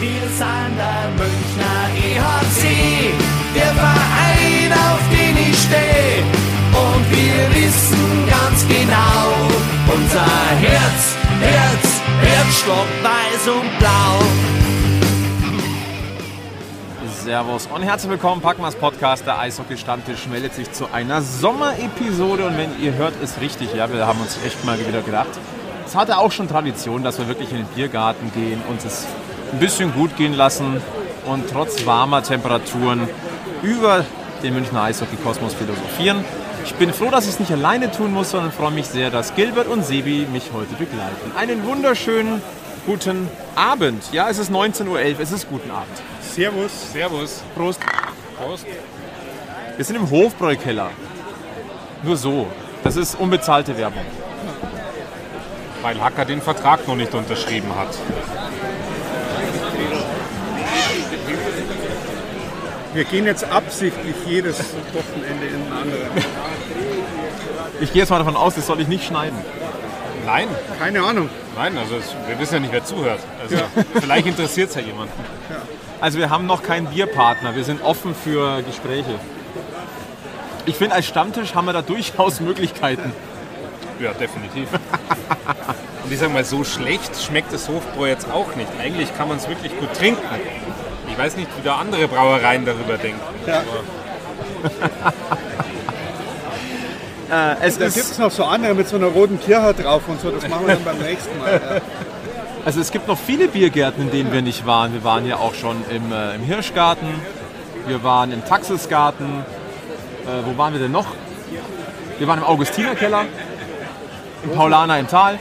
Wir 0.00 0.28
sind 0.28 0.76
der 0.78 1.10
Münchner 1.16 1.88
EHC, 1.96 3.12
der 3.52 3.74
Verein, 3.74 4.72
auf 4.72 5.00
den 5.10 5.36
ich 5.36 5.58
stehe. 5.58 6.22
Und 6.70 7.10
wir 7.10 7.56
wissen 7.56 8.28
ganz 8.30 8.64
genau, 8.68 9.34
unser 9.92 10.24
Herz, 10.60 11.16
Herz, 11.40 12.00
Herzstock 12.20 12.86
weiß 13.02 13.48
und 13.48 13.78
blau. 13.80 14.22
Servus 17.24 17.66
und 17.66 17.82
herzlich 17.82 18.12
willkommen, 18.12 18.40
Packmas 18.40 18.76
Podcast, 18.76 19.26
der 19.26 19.40
Eishockey-Stammtisch 19.40 20.28
meldet 20.28 20.54
sich 20.54 20.70
zu 20.70 20.92
einer 20.92 21.22
Sommerepisode 21.22 22.46
und 22.46 22.56
wenn 22.56 22.80
ihr 22.80 22.94
hört, 22.94 23.20
ist 23.20 23.40
richtig, 23.40 23.74
ja, 23.74 23.92
wir 23.92 24.06
haben 24.06 24.20
uns 24.20 24.38
echt 24.46 24.64
mal 24.64 24.78
wieder 24.78 25.02
gedacht. 25.02 25.30
Es 25.84 25.96
hatte 25.96 26.18
auch 26.18 26.30
schon 26.30 26.46
Tradition, 26.46 27.02
dass 27.02 27.18
wir 27.18 27.26
wirklich 27.26 27.50
in 27.50 27.56
den 27.56 27.66
Biergarten 27.66 28.30
gehen, 28.32 28.62
uns 28.68 28.84
es 28.84 29.04
ein 29.52 29.58
bisschen 29.58 29.92
gut 29.92 30.16
gehen 30.16 30.34
lassen 30.34 30.80
und 31.26 31.50
trotz 31.50 31.84
warmer 31.86 32.22
Temperaturen 32.22 33.08
über 33.62 34.04
den 34.42 34.54
Münchner 34.54 34.82
Eishockey-Kosmos 34.82 35.54
philosophieren. 35.54 36.24
Ich 36.64 36.74
bin 36.74 36.92
froh, 36.92 37.10
dass 37.10 37.24
ich 37.24 37.30
es 37.30 37.40
nicht 37.40 37.52
alleine 37.52 37.90
tun 37.90 38.12
muss, 38.12 38.30
sondern 38.30 38.52
freue 38.52 38.70
mich 38.70 38.86
sehr, 38.86 39.10
dass 39.10 39.34
Gilbert 39.34 39.68
und 39.68 39.84
Sebi 39.84 40.26
mich 40.30 40.50
heute 40.52 40.74
begleiten. 40.74 41.32
Einen 41.36 41.64
wunderschönen 41.64 42.42
guten 42.86 43.28
Abend. 43.54 44.02
Ja, 44.12 44.28
es 44.28 44.38
ist 44.38 44.50
19.11 44.50 44.88
Uhr, 44.88 45.00
es 45.20 45.32
ist 45.32 45.48
guten 45.48 45.70
Abend. 45.70 45.96
Servus. 46.20 46.92
Servus. 46.92 47.42
Prost. 47.54 47.80
Prost. 48.36 48.66
Wir 49.76 49.84
sind 49.84 49.96
im 49.96 50.10
Hofbräukeller. 50.10 50.90
Nur 52.02 52.16
so. 52.16 52.46
Das 52.84 52.96
ist 52.96 53.18
unbezahlte 53.18 53.76
Werbung. 53.76 54.04
Weil 55.82 56.00
Hacker 56.00 56.24
den 56.24 56.40
Vertrag 56.40 56.86
noch 56.86 56.96
nicht 56.96 57.14
unterschrieben 57.14 57.74
hat. 57.76 57.96
Wir 62.98 63.04
gehen 63.04 63.26
jetzt 63.26 63.44
absichtlich 63.44 64.16
jedes 64.26 64.58
Wochenende 64.58 65.46
in 65.46 65.54
einen 65.54 65.72
anderen. 65.72 66.10
Ich 67.80 67.92
gehe 67.92 68.02
jetzt 68.02 68.10
mal 68.10 68.18
davon 68.18 68.34
aus, 68.34 68.56
das 68.56 68.66
soll 68.66 68.80
ich 68.80 68.88
nicht 68.88 69.06
schneiden. 69.06 69.38
Nein. 70.26 70.48
Keine 70.80 71.04
Ahnung. 71.04 71.30
Nein, 71.54 71.78
also 71.78 71.94
es, 71.94 72.16
wir 72.26 72.36
wissen 72.40 72.54
ja 72.54 72.58
nicht, 72.58 72.72
wer 72.72 72.84
zuhört. 72.84 73.20
Also 73.40 73.56
vielleicht 74.00 74.26
interessiert 74.26 74.70
es 74.70 74.74
ja 74.74 74.80
jemanden. 74.80 75.12
Also 76.00 76.18
wir 76.18 76.28
haben 76.28 76.46
noch 76.46 76.64
keinen 76.64 76.88
Bierpartner. 76.88 77.54
Wir 77.54 77.62
sind 77.62 77.84
offen 77.84 78.16
für 78.16 78.62
Gespräche. 78.62 79.14
Ich 80.66 80.74
finde, 80.74 80.96
als 80.96 81.06
Stammtisch 81.06 81.54
haben 81.54 81.66
wir 81.66 81.74
da 81.74 81.82
durchaus 81.82 82.40
Möglichkeiten. 82.40 83.12
Ja, 84.00 84.12
definitiv. 84.12 84.70
Und 86.02 86.12
ich 86.12 86.18
sage 86.18 86.32
mal, 86.32 86.44
so 86.44 86.64
schlecht 86.64 87.12
schmeckt 87.22 87.52
das 87.52 87.68
Hofbräu 87.68 88.08
jetzt 88.08 88.28
auch 88.28 88.56
nicht. 88.56 88.70
Eigentlich 88.82 89.16
kann 89.16 89.28
man 89.28 89.36
es 89.36 89.48
wirklich 89.48 89.78
gut 89.78 89.94
trinken. 89.94 90.20
Ich 91.18 91.24
weiß 91.24 91.36
nicht, 91.36 91.48
wie 91.58 91.64
da 91.64 91.74
andere 91.74 92.06
Brauereien 92.06 92.64
darüber 92.64 92.96
denken. 92.96 93.20
Ja. 93.44 93.62
Äh, 97.30 97.56
es 97.60 97.76
Da 97.76 97.84
gibt 97.84 97.96
es 97.98 98.16
noch 98.16 98.30
so 98.30 98.42
andere 98.44 98.72
mit 98.72 98.88
so 98.88 98.96
einer 98.96 99.08
roten 99.08 99.38
Kirche 99.38 99.74
drauf 99.74 100.00
und 100.08 100.18
so. 100.18 100.30
Das 100.30 100.48
machen 100.48 100.66
wir 100.66 100.76
dann 100.76 100.84
beim 100.84 100.96
nächsten 100.96 101.38
Mal. 101.38 101.60
Ja. 101.62 101.80
also 102.64 102.80
es 102.80 102.90
gibt 102.90 103.06
noch 103.06 103.18
viele 103.18 103.48
Biergärten, 103.48 104.04
in 104.04 104.10
denen 104.10 104.32
wir 104.32 104.40
nicht 104.40 104.64
waren. 104.64 104.94
Wir 104.94 105.04
waren 105.04 105.26
ja 105.26 105.36
auch 105.36 105.52
schon 105.52 105.84
im, 105.90 106.10
äh, 106.10 106.36
im 106.36 106.42
Hirschgarten. 106.42 107.06
Wir 107.86 108.02
waren 108.02 108.32
im 108.32 108.42
Taxisgarten. 108.46 109.26
Äh, 109.26 110.46
wo 110.46 110.56
waren 110.56 110.72
wir 110.72 110.80
denn 110.80 110.92
noch? 110.92 111.08
Wir 112.16 112.26
waren 112.26 112.38
im 112.38 112.46
Augustinerkeller. 112.46 113.26
Im 114.44 114.52
Paulaner 114.52 114.98
im 114.98 115.06
Tal. 115.06 115.38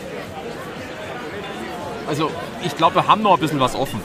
Also 2.10 2.30
ich 2.66 2.76
glaube, 2.76 2.96
wir 2.96 3.08
haben 3.08 3.22
noch 3.22 3.36
ein 3.36 3.40
bisschen 3.40 3.62
was 3.62 3.76
offen. 3.76 4.02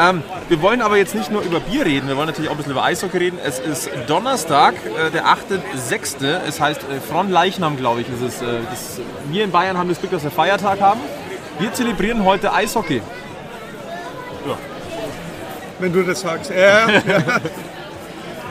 Ähm, 0.00 0.22
wir 0.48 0.62
wollen 0.62 0.80
aber 0.80 0.96
jetzt 0.96 1.14
nicht 1.14 1.30
nur 1.30 1.42
über 1.42 1.60
Bier 1.60 1.84
reden, 1.84 2.08
wir 2.08 2.16
wollen 2.16 2.26
natürlich 2.26 2.48
auch 2.48 2.54
ein 2.54 2.56
bisschen 2.56 2.72
über 2.72 2.84
Eishockey 2.84 3.18
reden. 3.18 3.38
Es 3.44 3.58
ist 3.58 3.90
Donnerstag, 4.06 4.74
äh, 4.86 5.10
der 5.10 5.26
8.6. 5.26 6.24
Es 6.48 6.58
heißt 6.58 6.80
äh, 6.84 7.00
Fronleichnam, 7.00 7.76
glaube 7.76 8.00
ich. 8.00 8.06
Es 8.08 8.22
ist, 8.22 8.42
äh, 8.42 8.60
das, 8.70 8.98
wir 9.30 9.44
in 9.44 9.50
Bayern 9.50 9.76
haben 9.76 9.90
das 9.90 9.98
Glück, 9.98 10.12
dass 10.12 10.24
wir 10.24 10.30
Feiertag 10.30 10.80
haben. 10.80 11.00
Wir 11.58 11.70
zelebrieren 11.74 12.24
heute 12.24 12.50
Eishockey. 12.50 13.02
Wenn 15.78 15.92
du 15.92 16.02
das 16.02 16.20
sagst. 16.20 16.50
Ja, 16.50 16.88
ja. 16.88 17.00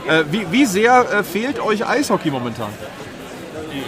Äh, 0.08 0.24
wie, 0.32 0.52
wie 0.52 0.66
sehr 0.66 1.06
äh, 1.12 1.24
fehlt 1.24 1.59
euch 1.59 1.86
Eishockey 1.86 2.32
momentan? 2.32 2.70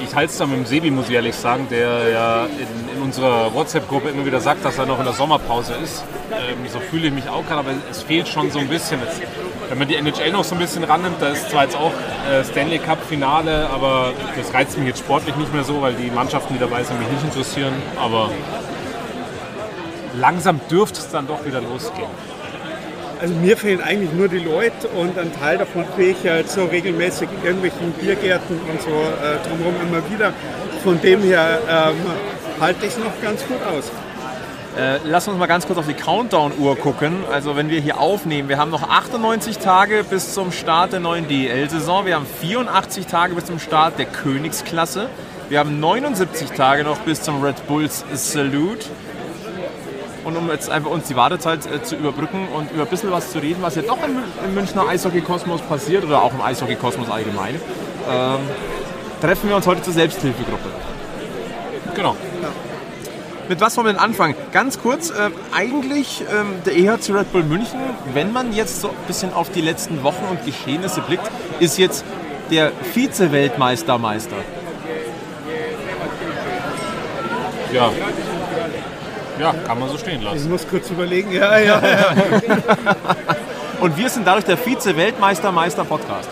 Ich 0.03 0.16
halte 0.16 0.31
es 0.31 0.38
da 0.38 0.46
mit 0.46 0.58
dem 0.58 0.66
Sebi, 0.66 0.92
muss 0.92 1.09
ich 1.09 1.16
ehrlich 1.16 1.36
sagen, 1.36 1.68
der 1.69 2.09
ja 2.09 2.46
in, 2.46 2.97
in 2.97 3.02
unserer 3.02 3.53
WhatsApp-Gruppe 3.53 4.09
immer 4.09 4.25
wieder 4.25 4.40
sagt, 4.40 4.64
dass 4.64 4.78
er 4.78 4.86
noch 4.86 5.00
in 5.00 5.06
der 5.06 5.14
Sommerpause 5.14 5.74
ist. 5.84 6.03
Ähm, 6.31 6.68
so 6.72 6.80
fühle 6.80 7.08
ich 7.08 7.14
mich 7.14 7.28
auch 7.30 7.46
gerade, 7.46 7.59
aber 7.59 7.72
es 7.90 8.03
fehlt 8.03 8.28
schon 8.28 8.52
so 8.52 8.59
ein 8.59 8.68
bisschen. 8.68 9.00
Jetzt, 9.02 9.22
wenn 9.70 9.78
man 9.78 9.88
die 9.88 9.96
NHL 9.96 10.31
noch 10.31 10.44
so 10.44 10.56
ein 10.56 10.59
bisschen 10.59 10.84
rannimmt, 10.84 11.22
da 11.22 11.30
ist 11.30 11.50
zwar 11.50 11.64
jetzt 11.64 11.75
auch 11.75 11.94
äh, 12.30 12.44
Stanley 12.44 12.80
Cup-Finale, 12.80 13.70
aber 13.70 14.14
das 14.38 14.53
reizt 14.53 14.78
mich 14.78 14.88
jetzt 14.88 15.00
sportlich 15.00 15.36
nicht 15.36 15.53
mehr 15.53 15.64
so, 15.64 15.81
weil 15.81 15.94
die 15.94 16.12
Mannschaften, 16.12 16.53
die 16.53 16.59
dabei 16.59 16.84
sind, 16.84 17.00
mich 17.00 17.09
nicht 17.09 17.24
interessieren. 17.24 17.74
Aber 17.97 18.30
langsam 20.16 20.59
dürfte 20.70 21.00
es 21.00 21.09
dann 21.09 21.28
doch 21.28 21.46
wieder 21.46 21.62
losgehen. 21.62 22.09
Also 23.22 23.36
mir 23.36 23.56
fehlen 23.56 23.82
eigentlich 23.82 24.12
nur 24.14 24.28
die 24.30 24.40
Leute 24.40 24.88
und 24.88 25.16
ein 25.20 25.32
Teil 25.40 25.59
davon 25.59 25.86
kriege 25.96 26.16
ich 26.20 26.28
halt 26.28 26.50
so 26.50 26.66
regelmäßig 26.66 27.30
in 27.30 27.46
irgendwelchen 27.46 27.92
Biergärten 27.92 28.59
und 28.68 28.82
so 28.82 28.90
äh, 28.90 29.48
drumherum 29.48 29.76
immer 29.88 30.02
wieder. 30.09 30.34
Von 30.84 31.00
dem 31.00 31.22
her 31.22 31.59
ähm, 31.70 31.98
halte 32.59 32.84
ich 32.84 32.94
es 32.94 32.98
noch 32.98 33.22
ganz 33.22 33.46
gut 33.46 33.59
aus. 33.62 33.92
Äh, 34.76 34.98
lass 35.06 35.28
uns 35.28 35.38
mal 35.38 35.46
ganz 35.46 35.68
kurz 35.68 35.78
auf 35.78 35.86
die 35.86 35.94
Countdown-Uhr 35.94 36.76
gucken. 36.78 37.24
Also 37.32 37.56
wenn 37.56 37.70
wir 37.70 37.80
hier 37.80 38.00
aufnehmen, 38.00 38.50
wir 38.50 38.58
haben 38.58 38.72
noch 38.72 38.90
98 38.90 39.59
Tage 39.59 40.03
bis 40.03 40.34
zum 40.34 40.52
Start 40.52 40.94
der 40.94 41.00
neuen 41.00 41.28
DEL-Saison. 41.28 42.08
Wir 42.08 42.16
haben 42.16 42.26
84 42.26 43.06
Tage 43.06 43.36
bis 43.36 43.46
zum 43.46 43.59
Start 43.59 44.00
der 44.00 44.08
Königsklasse. 44.08 45.09
Wir 45.48 45.59
haben 45.59 45.80
79 45.80 46.53
Tage 46.53 46.84
noch 46.84 46.98
bis 47.00 47.22
zum 47.22 47.44
Red 47.44 47.68
Bulls 47.68 48.03
Salute. 48.14 48.88
Und 50.24 50.38
um 50.38 50.50
jetzt 50.50 50.70
einfach 50.70 50.92
uns 50.92 51.08
die 51.08 51.16
Wartezeit 51.16 51.66
äh, 51.66 51.82
zu 51.82 51.96
überbrücken 51.96 52.48
und 52.56 52.72
über 52.72 52.84
ein 52.84 52.88
bisschen 52.88 53.12
was 53.12 53.32
zu 53.32 53.40
reden, 53.40 53.62
was 53.62 53.76
ja 53.76 53.82
doch 53.82 53.98
im, 54.04 54.54
Münchner 54.54 54.88
Eishockey-Kosmos 54.88 55.62
passiert 55.62 56.04
oder 56.04 56.22
auch 56.22 56.34
im 56.34 56.42
Eishockey-Kosmos 56.42 57.09
allgemein, 57.09 57.56
ähm, 58.09 58.40
treffen 59.20 59.50
wir 59.50 59.56
uns 59.56 59.66
heute 59.66 59.82
zur 59.82 59.94
Selbsthilfegruppe. 59.94 60.70
Genau. 61.96 62.16
Mit 63.50 63.59
was 63.59 63.76
wollen 63.76 63.88
wir 63.88 63.94
denn 63.94 64.02
anfangen? 64.02 64.36
Ganz 64.52 64.80
kurz, 64.80 65.09
äh, 65.09 65.30
eigentlich 65.52 66.24
ähm, 66.32 66.53
der 66.66 66.78
EHC 66.78 67.14
Red 67.14 67.32
Bull 67.34 67.44
München, 67.44 67.80
wenn 68.14 68.32
man 68.32 68.53
jetzt 68.53 68.82
so 68.82 68.90
ein 68.90 68.96
bisschen 69.08 69.34
auf 69.34 69.52
die 69.52 69.62
letzten 69.62 70.03
Wochen 70.03 70.24
und 70.30 70.46
Geschehnisse 70.46 71.02
blickt, 71.02 71.30
ist 71.59 71.78
jetzt 71.78 72.06
der 72.50 72.72
Vize-Weltmeister-Meister. 72.94 74.38
Ja. 77.74 77.92
Ja, 79.40 79.53
kann 79.66 79.80
man 79.80 79.90
so 79.90 79.97
stehen 79.97 80.19
Ich 80.19 80.25
lassen. 80.25 80.50
muss 80.50 80.68
kurz 80.68 80.90
überlegen. 80.90 81.31
Ja, 81.31 81.58
ja, 81.58 81.81
ja. 81.81 82.16
Und 83.81 83.97
wir 83.97 84.09
sind 84.09 84.28
dadurch 84.28 84.46
der 84.46 84.58
Vize-Weltmeister-Meister-Podcast. 84.58 86.30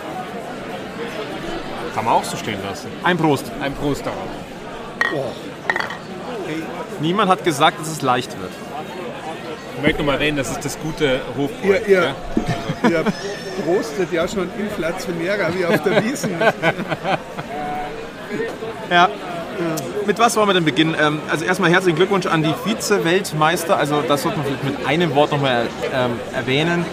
Kann 1.96 2.06
man 2.06 2.14
auch 2.14 2.24
so 2.24 2.38
stehen 2.38 2.60
lassen. 2.68 2.88
Ein 3.04 3.18
Prost. 3.18 3.52
Ein 3.62 3.74
Prost 3.74 4.06
darauf. 4.06 4.20
Niemand 7.00 7.30
hat 7.30 7.44
gesagt, 7.44 7.80
dass 7.80 7.88
es 7.88 8.02
leicht 8.02 8.40
wird. 8.40 8.52
Ich 9.78 9.82
möchte 9.82 9.98
nur 10.04 10.08
mal 10.08 10.14
erwähnen, 10.16 10.38
das 10.38 10.52
ist 10.52 10.64
das 10.64 10.78
gute 10.80 11.22
Hofbräu. 11.38 11.68
Ihr, 11.68 11.88
ihr, 11.88 12.16
ja? 12.84 12.90
ihr 12.90 13.06
prostet 13.66 14.12
ja 14.12 14.28
schon 14.28 14.50
inflationärer 14.60 15.54
wie 15.56 15.66
auf 15.66 15.82
der 15.84 16.04
Wiesen. 16.04 16.32
Ja. 18.92 19.10
Mit 20.06 20.18
was 20.18 20.36
wollen 20.36 20.48
wir 20.48 20.54
denn 20.54 20.66
beginnen? 20.66 20.96
Ähm, 21.00 21.20
also 21.30 21.46
erstmal 21.46 21.70
herzlichen 21.70 21.96
Glückwunsch 21.96 22.26
an 22.26 22.44
die 22.44 22.54
Vize-Weltmeister. 22.66 23.78
Also 23.78 24.02
das 24.08 24.24
sollte 24.24 24.38
man 24.38 24.48
vielleicht 24.48 24.64
mit 24.64 24.88
einem 24.88 25.14
Wort 25.16 25.32
nochmal 25.32 25.68
ähm, 25.94 26.20
erwähnen. 26.34 26.86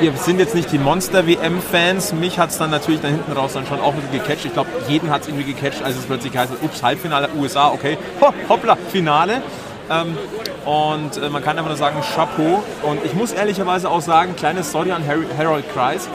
Wir 0.00 0.12
sind 0.14 0.40
jetzt 0.40 0.54
nicht 0.54 0.72
die 0.72 0.78
Monster-WM-Fans. 0.78 2.14
Mich 2.14 2.38
hat 2.38 2.50
es 2.50 2.58
dann 2.58 2.70
natürlich 2.70 3.00
dann 3.00 3.12
hinten 3.12 3.32
raus 3.32 3.52
dann 3.52 3.66
schon 3.66 3.80
auch 3.80 3.94
wieder 3.96 4.08
gecatcht. 4.10 4.44
Ich 4.44 4.52
glaube, 4.52 4.70
jeden 4.88 5.10
hat 5.10 5.22
es 5.22 5.28
irgendwie 5.28 5.52
gecatcht, 5.52 5.82
als 5.82 5.96
es 5.96 6.04
plötzlich 6.04 6.36
heißt, 6.36 6.52
ups, 6.62 6.82
Halbfinale, 6.82 7.28
USA, 7.38 7.68
okay, 7.68 7.96
ho, 8.20 8.32
hoppla, 8.48 8.76
Finale. 8.90 9.42
Ähm, 9.90 10.16
und 10.64 11.16
äh, 11.16 11.28
man 11.28 11.42
kann 11.44 11.58
einfach 11.58 11.70
nur 11.70 11.76
sagen, 11.76 11.96
Chapeau. 12.14 12.62
Und 12.82 13.04
ich 13.04 13.14
muss 13.14 13.32
ehrlicherweise 13.32 13.88
auch 13.88 14.00
sagen, 14.00 14.34
kleine 14.34 14.64
Story 14.64 14.92
an 14.92 15.06
Harry, 15.06 15.26
Harold 15.36 15.72
Kreis, 15.72 16.08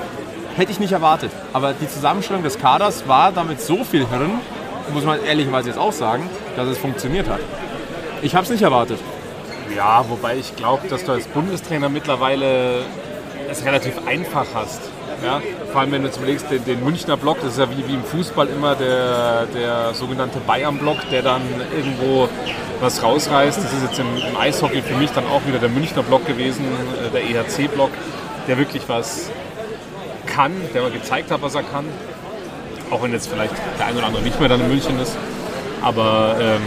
hätte 0.58 0.72
ich 0.72 0.80
nicht 0.80 0.92
erwartet. 0.92 1.32
Aber 1.54 1.74
die 1.74 1.88
Zusammenstellung 1.88 2.44
des 2.44 2.58
Kaders 2.60 3.08
war 3.08 3.32
damit 3.32 3.62
so 3.62 3.84
viel 3.84 4.08
Hirn, 4.10 4.42
muss 4.94 5.04
man 5.04 5.24
ehrlicherweise 5.24 5.70
jetzt 5.70 5.80
auch 5.80 5.92
sagen, 5.92 6.30
dass 6.56 6.68
es 6.68 6.78
funktioniert 6.78 7.28
hat. 7.30 7.40
Ich 8.22 8.36
habe 8.36 8.44
es 8.44 8.50
nicht 8.50 8.62
erwartet. 8.62 9.00
Ja, 9.76 10.06
wobei 10.08 10.38
ich 10.38 10.56
glaube, 10.56 10.88
dass 10.88 11.04
du 11.04 11.12
als 11.12 11.28
Bundestrainer 11.28 11.90
mittlerweile 11.90 12.82
es 13.50 13.64
relativ 13.66 13.94
einfach 14.08 14.46
hast. 14.54 14.82
Ja? 15.24 15.42
Vor 15.72 15.82
allem, 15.82 15.92
wenn 15.92 16.04
du 16.04 16.10
überlegst, 16.10 16.50
den, 16.50 16.64
den 16.66 16.84
Münchner 16.84 17.18
Block, 17.18 17.38
das 17.42 17.54
ist 17.54 17.60
ja 17.60 17.70
wie, 17.70 17.88
wie 17.88 17.96
im 17.96 18.04
Fußball 18.04 18.48
immer 18.48 18.76
der, 18.76 19.46
der 19.48 19.94
sogenannte 19.94 20.40
Bayern-Block, 20.40 21.10
der 21.12 21.22
dann 21.22 21.42
irgendwo 21.76 22.30
was 22.80 23.02
rausreißt. 23.04 23.58
Das 23.58 23.74
ist 23.74 23.84
jetzt 23.84 24.00
im, 24.00 24.08
im 24.18 24.38
Eishockey 24.38 24.82
für 24.82 24.96
mich 24.96 25.12
dann 25.12 25.26
auch 25.28 25.46
wieder 25.46 25.60
der 25.60 25.70
Münchner 25.70 26.04
Block 26.04 26.26
gewesen, 26.26 26.66
äh, 26.66 27.12
der 27.12 27.24
EHC-Block, 27.24 27.92
der 28.48 28.58
wirklich 28.58 28.84
was 28.88 29.30
kann, 30.26 30.54
der 30.74 30.84
mal 30.84 30.92
gezeigt 30.92 31.32
hat, 31.32 31.42
was 31.42 31.56
er 31.56 31.64
kann. 31.64 31.86
Auch 32.92 33.02
wenn 33.04 33.12
jetzt 33.12 33.30
vielleicht 33.30 33.54
der 33.80 33.86
ein 33.88 33.98
oder 33.98 34.06
andere 34.08 34.24
nicht 34.24 34.40
mehr 34.40 34.50
dann 34.50 34.62
in 34.62 34.70
München 34.70 35.00
ist. 35.00 35.16
Aber 35.82 36.36
ähm, 36.40 36.62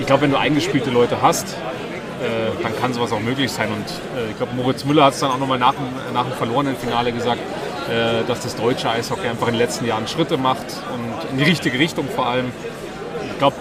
ich 0.00 0.06
glaube, 0.06 0.22
wenn 0.22 0.30
du 0.30 0.38
eingespielte 0.38 0.90
Leute 0.90 1.20
hast, 1.22 1.48
äh, 1.48 2.62
dann 2.62 2.74
kann 2.80 2.92
sowas 2.92 3.12
auch 3.12 3.20
möglich 3.20 3.50
sein. 3.52 3.68
Und 3.68 3.84
äh, 4.18 4.30
ich 4.30 4.36
glaube, 4.36 4.54
Moritz 4.54 4.84
Müller 4.84 5.04
hat 5.04 5.14
es 5.14 5.20
dann 5.20 5.30
auch 5.30 5.38
nochmal 5.38 5.58
nach, 5.58 5.72
dem- 5.74 6.14
nach 6.14 6.24
dem 6.24 6.32
verlorenen 6.32 6.76
Finale 6.76 7.12
gesagt, 7.12 7.38
äh, 7.88 8.24
dass 8.26 8.40
das 8.40 8.56
deutsche 8.56 8.88
Eishockey 8.90 9.28
einfach 9.28 9.46
in 9.48 9.54
den 9.54 9.60
letzten 9.60 9.84
Jahren 9.86 10.08
Schritte 10.08 10.36
macht 10.36 10.64
und 10.94 11.30
in 11.32 11.38
die 11.38 11.44
richtige 11.44 11.78
Richtung 11.78 12.08
vor 12.08 12.26
allem. 12.26 12.46
Ich 13.30 13.38
glaube, 13.38 13.56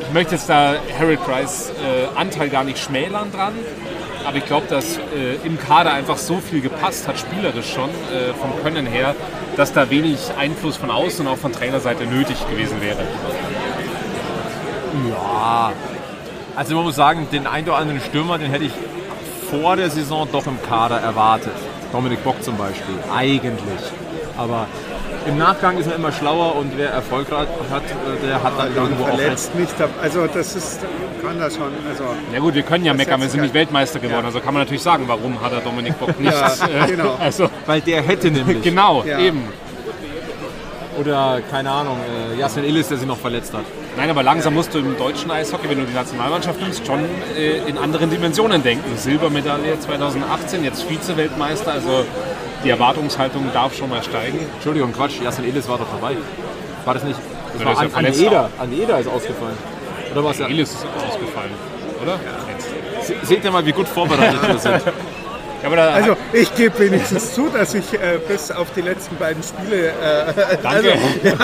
ich 0.00 0.12
möchte 0.12 0.34
jetzt 0.34 0.48
da 0.48 0.74
Harold 0.98 1.22
Price 1.24 1.70
äh, 1.70 2.18
Anteil 2.18 2.48
gar 2.48 2.64
nicht 2.64 2.78
schmälern 2.78 3.30
dran, 3.30 3.52
aber 4.26 4.36
ich 4.36 4.46
glaube, 4.46 4.66
dass 4.68 4.98
äh, 4.98 5.36
im 5.44 5.58
Kader 5.58 5.92
einfach 5.92 6.16
so 6.16 6.38
viel 6.38 6.60
gepasst 6.60 7.08
hat, 7.08 7.18
spielerisch 7.18 7.72
schon, 7.72 7.90
äh, 7.90 8.32
vom 8.34 8.62
Können 8.62 8.86
her, 8.86 9.14
dass 9.56 9.72
da 9.72 9.90
wenig 9.90 10.18
Einfluss 10.38 10.76
von 10.76 10.90
außen 10.90 11.26
und 11.26 11.32
auch 11.32 11.38
von 11.38 11.52
Trainerseite 11.52 12.06
nötig 12.06 12.36
gewesen 12.48 12.80
wäre. 12.80 13.02
Ja. 15.10 15.72
Also 16.54 16.74
man 16.74 16.84
muss 16.84 16.96
sagen, 16.96 17.26
den 17.32 17.46
ein 17.46 17.64
oder 17.64 17.76
anderen 17.76 18.00
Stürmer, 18.00 18.38
den 18.38 18.50
hätte 18.50 18.64
ich 18.64 18.72
vor 19.50 19.76
der 19.76 19.90
Saison 19.90 20.28
doch 20.30 20.46
im 20.46 20.60
Kader 20.62 20.98
erwartet. 20.98 21.54
Dominik 21.92 22.24
Bock 22.24 22.42
zum 22.42 22.56
Beispiel, 22.56 22.94
eigentlich. 23.14 23.80
Aber 24.36 24.66
im 25.26 25.38
Nachgang 25.38 25.78
ist 25.78 25.86
man 25.86 25.96
immer 25.96 26.12
schlauer 26.12 26.56
und 26.56 26.76
wer 26.76 26.90
Erfolg 26.90 27.30
hat, 27.30 27.46
äh, 27.48 28.26
der 28.26 28.42
hat 28.42 28.52
dann 28.58 28.74
irgendwo 28.74 29.04
auch 29.04 29.08
recht. 29.10 29.20
verletzt 29.20 29.54
nicht. 29.54 29.80
ab- 29.80 29.90
Also 30.02 30.26
das 30.26 30.54
ist, 30.56 30.80
kann 31.24 31.38
das 31.38 31.54
schon. 31.54 31.72
Also, 31.88 32.04
Na 32.32 32.38
gut, 32.38 32.54
wir 32.54 32.62
können 32.62 32.84
ja 32.84 32.92
meckern, 32.94 33.20
wir 33.20 33.28
sind 33.28 33.40
nicht. 33.42 33.54
Weltmeister 33.54 33.98
geworden. 34.00 34.26
Also 34.26 34.40
kann 34.40 34.54
man 34.54 34.62
natürlich 34.62 34.82
sagen, 34.82 35.04
warum 35.06 35.40
hat 35.40 35.52
er 35.52 35.60
Dominik 35.60 35.98
Bock 35.98 36.18
nicht. 36.18 36.32
Ja, 36.32 36.48
äh, 36.84 36.86
genau. 36.90 37.16
Also, 37.20 37.48
Weil 37.66 37.80
der 37.80 38.02
hätte 38.02 38.30
nämlich. 38.30 38.62
genau, 38.62 39.04
Ja. 39.04 39.18
eben. 39.18 39.44
Oder, 41.00 41.40
keine 41.50 41.70
Ahnung, 41.70 41.98
äh, 42.34 42.38
Jasmin 42.38 42.66
Illis, 42.66 42.88
der 42.88 42.98
sich 42.98 43.06
noch 43.06 43.16
verletzt 43.18 43.54
hat. 43.54 43.64
Nein, 43.96 44.08
aber 44.08 44.22
langsam 44.22 44.54
musst 44.54 44.72
du 44.74 44.78
im 44.78 44.96
deutschen 44.96 45.30
Eishockey, 45.30 45.68
wenn 45.68 45.78
du 45.78 45.84
die 45.84 45.92
Nationalmannschaft 45.92 46.60
nimmst, 46.60 46.86
schon 46.86 47.00
äh, 47.36 47.58
in 47.68 47.76
anderen 47.76 48.10
Dimensionen 48.10 48.62
denken. 48.62 48.96
Silbermedaille 48.96 49.78
2018, 49.78 50.64
jetzt 50.64 50.84
Vize-Weltmeister, 50.84 51.72
also 51.72 52.04
die 52.64 52.70
Erwartungshaltung 52.70 53.50
darf 53.52 53.74
schon 53.76 53.90
mal 53.90 54.02
steigen. 54.02 54.38
Entschuldigung, 54.54 54.92
Quatsch, 54.92 55.20
Jasmin 55.22 55.48
Illis 55.50 55.68
war 55.68 55.76
doch 55.78 55.86
dabei. 56.00 56.16
War 56.86 56.94
das 56.94 57.04
nicht? 57.04 57.18
Das 57.52 57.60
Ja, 57.60 57.66
war 57.66 57.72
ist 57.74 57.78
ja 57.80 57.84
an, 57.86 57.92
Anne 57.94 58.12
verletzt 58.12 58.22
Eder. 58.22 58.50
Anne 58.58 58.74
Eder 58.76 58.98
ist 58.98 59.08
ausgefallen. 59.08 59.58
Oder 60.12 60.24
was? 60.24 60.38
Ja. 60.38 60.46
Elis 60.48 60.70
ist 60.72 60.86
ausgefallen, 60.96 61.50
oder? 62.02 62.18
Se- 63.02 63.14
Seht 63.24 63.44
ihr 63.44 63.50
mal, 63.50 63.64
wie 63.66 63.72
gut 63.72 63.88
vorbereitet 63.88 64.40
wir 64.46 64.58
sind. 64.58 64.82
Ja, 65.62 65.66
aber 65.68 65.76
da, 65.76 65.90
also 65.90 66.16
ich 66.32 66.52
gebe 66.56 66.76
wenigstens 66.80 67.34
zu, 67.34 67.48
dass 67.48 67.72
ich 67.74 67.92
äh, 67.94 68.18
bis 68.26 68.50
auf 68.50 68.68
die 68.74 68.80
letzten 68.80 69.16
beiden 69.16 69.42
Spiele. 69.42 69.88
Äh, 69.88 70.66
also, 70.66 70.88
ja, 70.88 71.34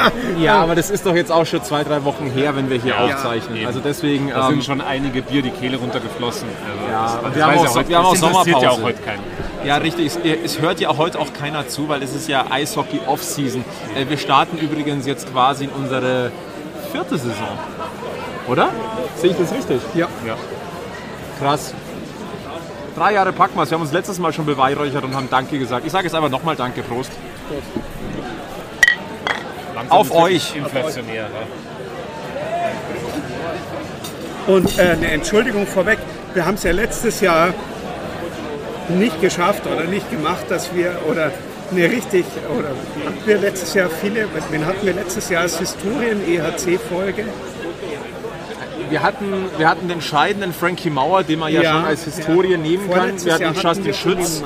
Ja, 0.40 0.54
aber 0.62 0.74
das 0.74 0.90
ist 0.90 1.06
doch 1.06 1.14
jetzt 1.14 1.30
auch 1.30 1.46
schon 1.46 1.62
zwei, 1.62 1.84
drei 1.84 2.02
Wochen 2.04 2.26
her, 2.30 2.56
wenn 2.56 2.68
wir 2.68 2.78
hier 2.80 2.98
aufzeichnen. 3.00 3.58
eben. 3.58 3.66
Also 3.66 3.78
deswegen. 3.80 4.30
da 4.30 4.46
ähm, 4.48 4.54
sind 4.54 4.64
schon 4.64 4.80
einige 4.80 5.22
Bier 5.22 5.42
die 5.42 5.50
Kehle 5.50 5.76
runtergeflossen. 5.76 6.48
Also 6.48 6.90
Ja, 6.92 7.20
das- 7.22 7.34
wir 7.36 7.44
haben 7.46 7.58
auch 7.58 7.64
ja 7.64 7.74
heute, 7.74 7.88
wir 7.88 7.98
haben 7.98 8.06
auch 8.06 8.12
das 8.14 8.22
interessiert 8.22 8.46
ja 8.46 8.52
Sommerpause. 8.70 8.82
auch 8.82 8.86
heute 8.86 9.02
keinen. 9.02 9.22
Ja, 9.64 9.76
richtig. 9.76 10.06
Es, 10.06 10.18
es 10.44 10.60
hört 10.60 10.80
ja 10.80 10.96
heute 10.96 11.18
auch 11.20 11.32
keiner 11.32 11.68
zu, 11.68 11.88
weil 11.88 12.02
es 12.02 12.14
ist 12.14 12.28
ja 12.28 12.44
Eishockey 12.50 13.00
Off-Season. 13.06 13.64
Äh, 13.96 14.08
Wir 14.08 14.18
starten 14.18 14.58
übrigens 14.58 15.06
jetzt 15.06 15.30
quasi 15.32 15.64
in 15.64 15.70
unsere 15.70 16.32
vierte 16.90 17.18
Saison. 17.18 17.48
Oder? 18.48 18.70
Sehe 19.16 19.30
ich 19.30 19.36
das 19.36 19.52
richtig? 19.52 19.80
ja. 19.94 20.08
Ja. 20.26 20.34
Krass. 21.40 21.72
Drei 22.98 23.12
Jahre 23.12 23.32
Packmas. 23.32 23.70
Wir 23.70 23.76
haben 23.76 23.82
uns 23.82 23.92
letztes 23.92 24.18
Mal 24.18 24.32
schon 24.32 24.44
beweihräuchert 24.44 25.04
und 25.04 25.14
haben 25.14 25.30
Danke 25.30 25.56
gesagt. 25.56 25.86
Ich 25.86 25.92
sage 25.92 26.06
jetzt 26.08 26.16
einfach 26.16 26.30
nochmal 26.30 26.56
Danke, 26.56 26.82
Prost. 26.82 27.12
Langsam 29.72 29.96
Auf 29.96 30.12
euch. 30.12 30.56
Inflationär. 30.56 31.28
Und 34.48 34.78
äh, 34.78 34.82
eine 34.82 35.12
Entschuldigung 35.12 35.64
vorweg, 35.64 36.00
wir 36.34 36.44
haben 36.44 36.56
es 36.56 36.64
ja 36.64 36.72
letztes 36.72 37.20
Jahr 37.20 37.54
nicht 38.88 39.20
geschafft 39.20 39.62
oder 39.72 39.84
nicht 39.84 40.10
gemacht, 40.10 40.46
dass 40.48 40.74
wir 40.74 40.98
oder 41.08 41.30
eine 41.70 41.84
richtig 41.84 42.24
oder 42.58 42.70
hatten 42.70 43.26
wir 43.26 43.38
letztes 43.38 43.74
Jahr 43.74 43.90
viele, 43.90 44.26
wen 44.50 44.66
hatten 44.66 44.84
wir 44.84 44.94
letztes 44.94 45.28
Jahr 45.28 45.42
als 45.42 45.56
Historien 45.60 46.20
EHC 46.26 46.80
Folge? 46.80 47.26
Wir 48.90 49.02
hatten, 49.02 49.46
wir 49.56 49.68
hatten 49.68 49.88
den 49.88 50.00
scheidenden 50.00 50.52
Frankie 50.52 50.90
Mauer, 50.90 51.22
den 51.22 51.38
man 51.38 51.52
ja, 51.52 51.62
schon 51.72 51.84
als 51.84 52.04
Historie 52.04 52.56
nehmen 52.56 52.90
kann. 52.90 53.24
Wir 53.24 53.34
hatten 53.34 53.42
Jahr 53.42 53.54
Justin 53.54 53.84
wir 53.84 53.94
Schütz. 53.94 54.42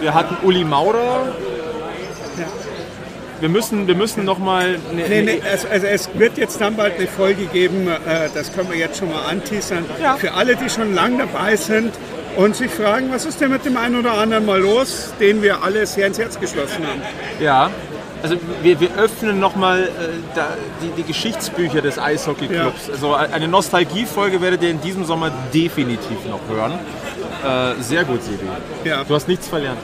Wir 0.00 0.14
hatten 0.14 0.36
Uli 0.46 0.64
Maurer. 0.64 1.34
Wir 3.40 3.50
müssen, 3.50 3.86
wir 3.86 3.94
müssen 3.94 4.24
nochmal 4.24 4.78
eine, 4.90 5.08
Nee, 5.08 5.22
nee, 5.22 5.42
also, 5.50 5.68
also 5.68 5.86
es 5.86 6.08
wird 6.14 6.38
jetzt 6.38 6.58
dann 6.58 6.74
bald 6.74 6.96
eine 6.98 7.06
Folge 7.06 7.44
geben, 7.46 7.86
äh, 7.86 8.30
das 8.34 8.50
können 8.54 8.70
wir 8.70 8.78
jetzt 8.78 8.98
schon 8.98 9.10
mal 9.10 9.26
anteasern, 9.30 9.84
Ja. 10.02 10.16
für 10.16 10.32
alle, 10.32 10.56
die 10.56 10.70
schon 10.70 10.94
lange 10.94 11.18
dabei 11.18 11.54
sind 11.56 11.92
und 12.36 12.56
sich 12.56 12.70
fragen, 12.70 13.10
was 13.12 13.26
ist 13.26 13.38
denn 13.42 13.50
mit 13.50 13.66
dem 13.66 13.76
einen 13.76 13.96
oder 13.98 14.12
anderen 14.14 14.46
mal 14.46 14.58
los, 14.58 15.12
den 15.20 15.42
wir 15.42 15.62
alle 15.62 15.84
sehr 15.84 16.06
ins 16.06 16.18
Herz 16.18 16.40
geschlossen 16.40 16.86
haben. 16.86 17.02
Ja, 17.38 17.70
also 18.22 18.36
wir, 18.62 18.80
wir 18.80 18.94
öffnen 18.96 19.38
nochmal 19.40 19.84
äh, 19.84 19.88
da- 20.34 20.48
die, 20.82 20.90
die 21.02 21.06
Geschichtsbücher 21.06 21.80
des 21.82 21.98
Eishockey-Clubs. 21.98 22.90
Also 22.90 23.14
eine 23.14 23.48
Nostalgiefolge 23.48 24.40
werdet 24.40 24.62
ihr 24.62 24.70
in 24.70 24.80
diesem 24.80 25.04
Sommer 25.04 25.30
definitiv 25.52 26.18
noch 26.28 26.40
hören. 26.48 26.72
Äh, 27.44 27.80
sehr 27.82 28.04
gut, 28.04 28.22
Sebi. 28.22 28.46
Ja, 28.84 29.04
Du 29.04 29.14
hast 29.14 29.28
nichts 29.28 29.48
verlernt. 29.48 29.78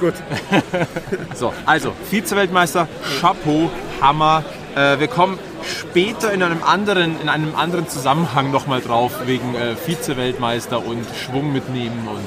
gut. 0.00 0.14
So, 1.34 1.52
also 1.66 1.92
Vize-Weltmeister, 2.10 2.88
Chapeau, 3.20 3.70
Hammer. 4.00 4.44
Äh, 4.74 4.98
wir 4.98 5.08
kommen 5.08 5.38
später 5.64 6.32
in 6.32 6.42
einem 6.42 6.62
anderen, 6.62 7.20
in 7.20 7.28
einem 7.28 7.54
anderen 7.56 7.88
Zusammenhang 7.88 8.50
nochmal 8.50 8.80
drauf, 8.80 9.12
wegen 9.26 9.54
äh, 9.54 9.76
Vize-Weltmeister 9.76 10.84
und 10.84 11.04
Schwung 11.24 11.52
mitnehmen. 11.52 12.06
Und 12.08 12.20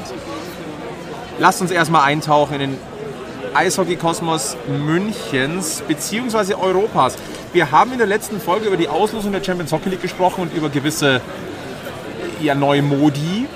lasst 1.39 1.61
uns 1.61 1.71
erstmal 1.71 2.03
eintauchen 2.03 2.53
in 2.55 2.59
den 2.59 2.77
Eishockey-Kosmos 3.57 4.55
Münchens 4.85 5.81
bzw. 5.87 6.53
Europas. 6.53 7.15
Wir 7.53 7.71
haben 7.71 7.91
in 7.91 7.97
der 7.97 8.05
letzten 8.05 8.39
Folge 8.39 8.67
über 8.67 8.77
die 8.77 8.87
Auslosung 8.87 9.31
der 9.31 9.43
Champions 9.43 9.71
Hockey 9.71 9.89
League 9.89 10.01
gesprochen 10.03 10.43
und 10.43 10.53
über 10.53 10.69
gewisse 10.69 11.21
ja, 12.39 12.53
neue 12.53 12.83
Modi, 12.83 13.47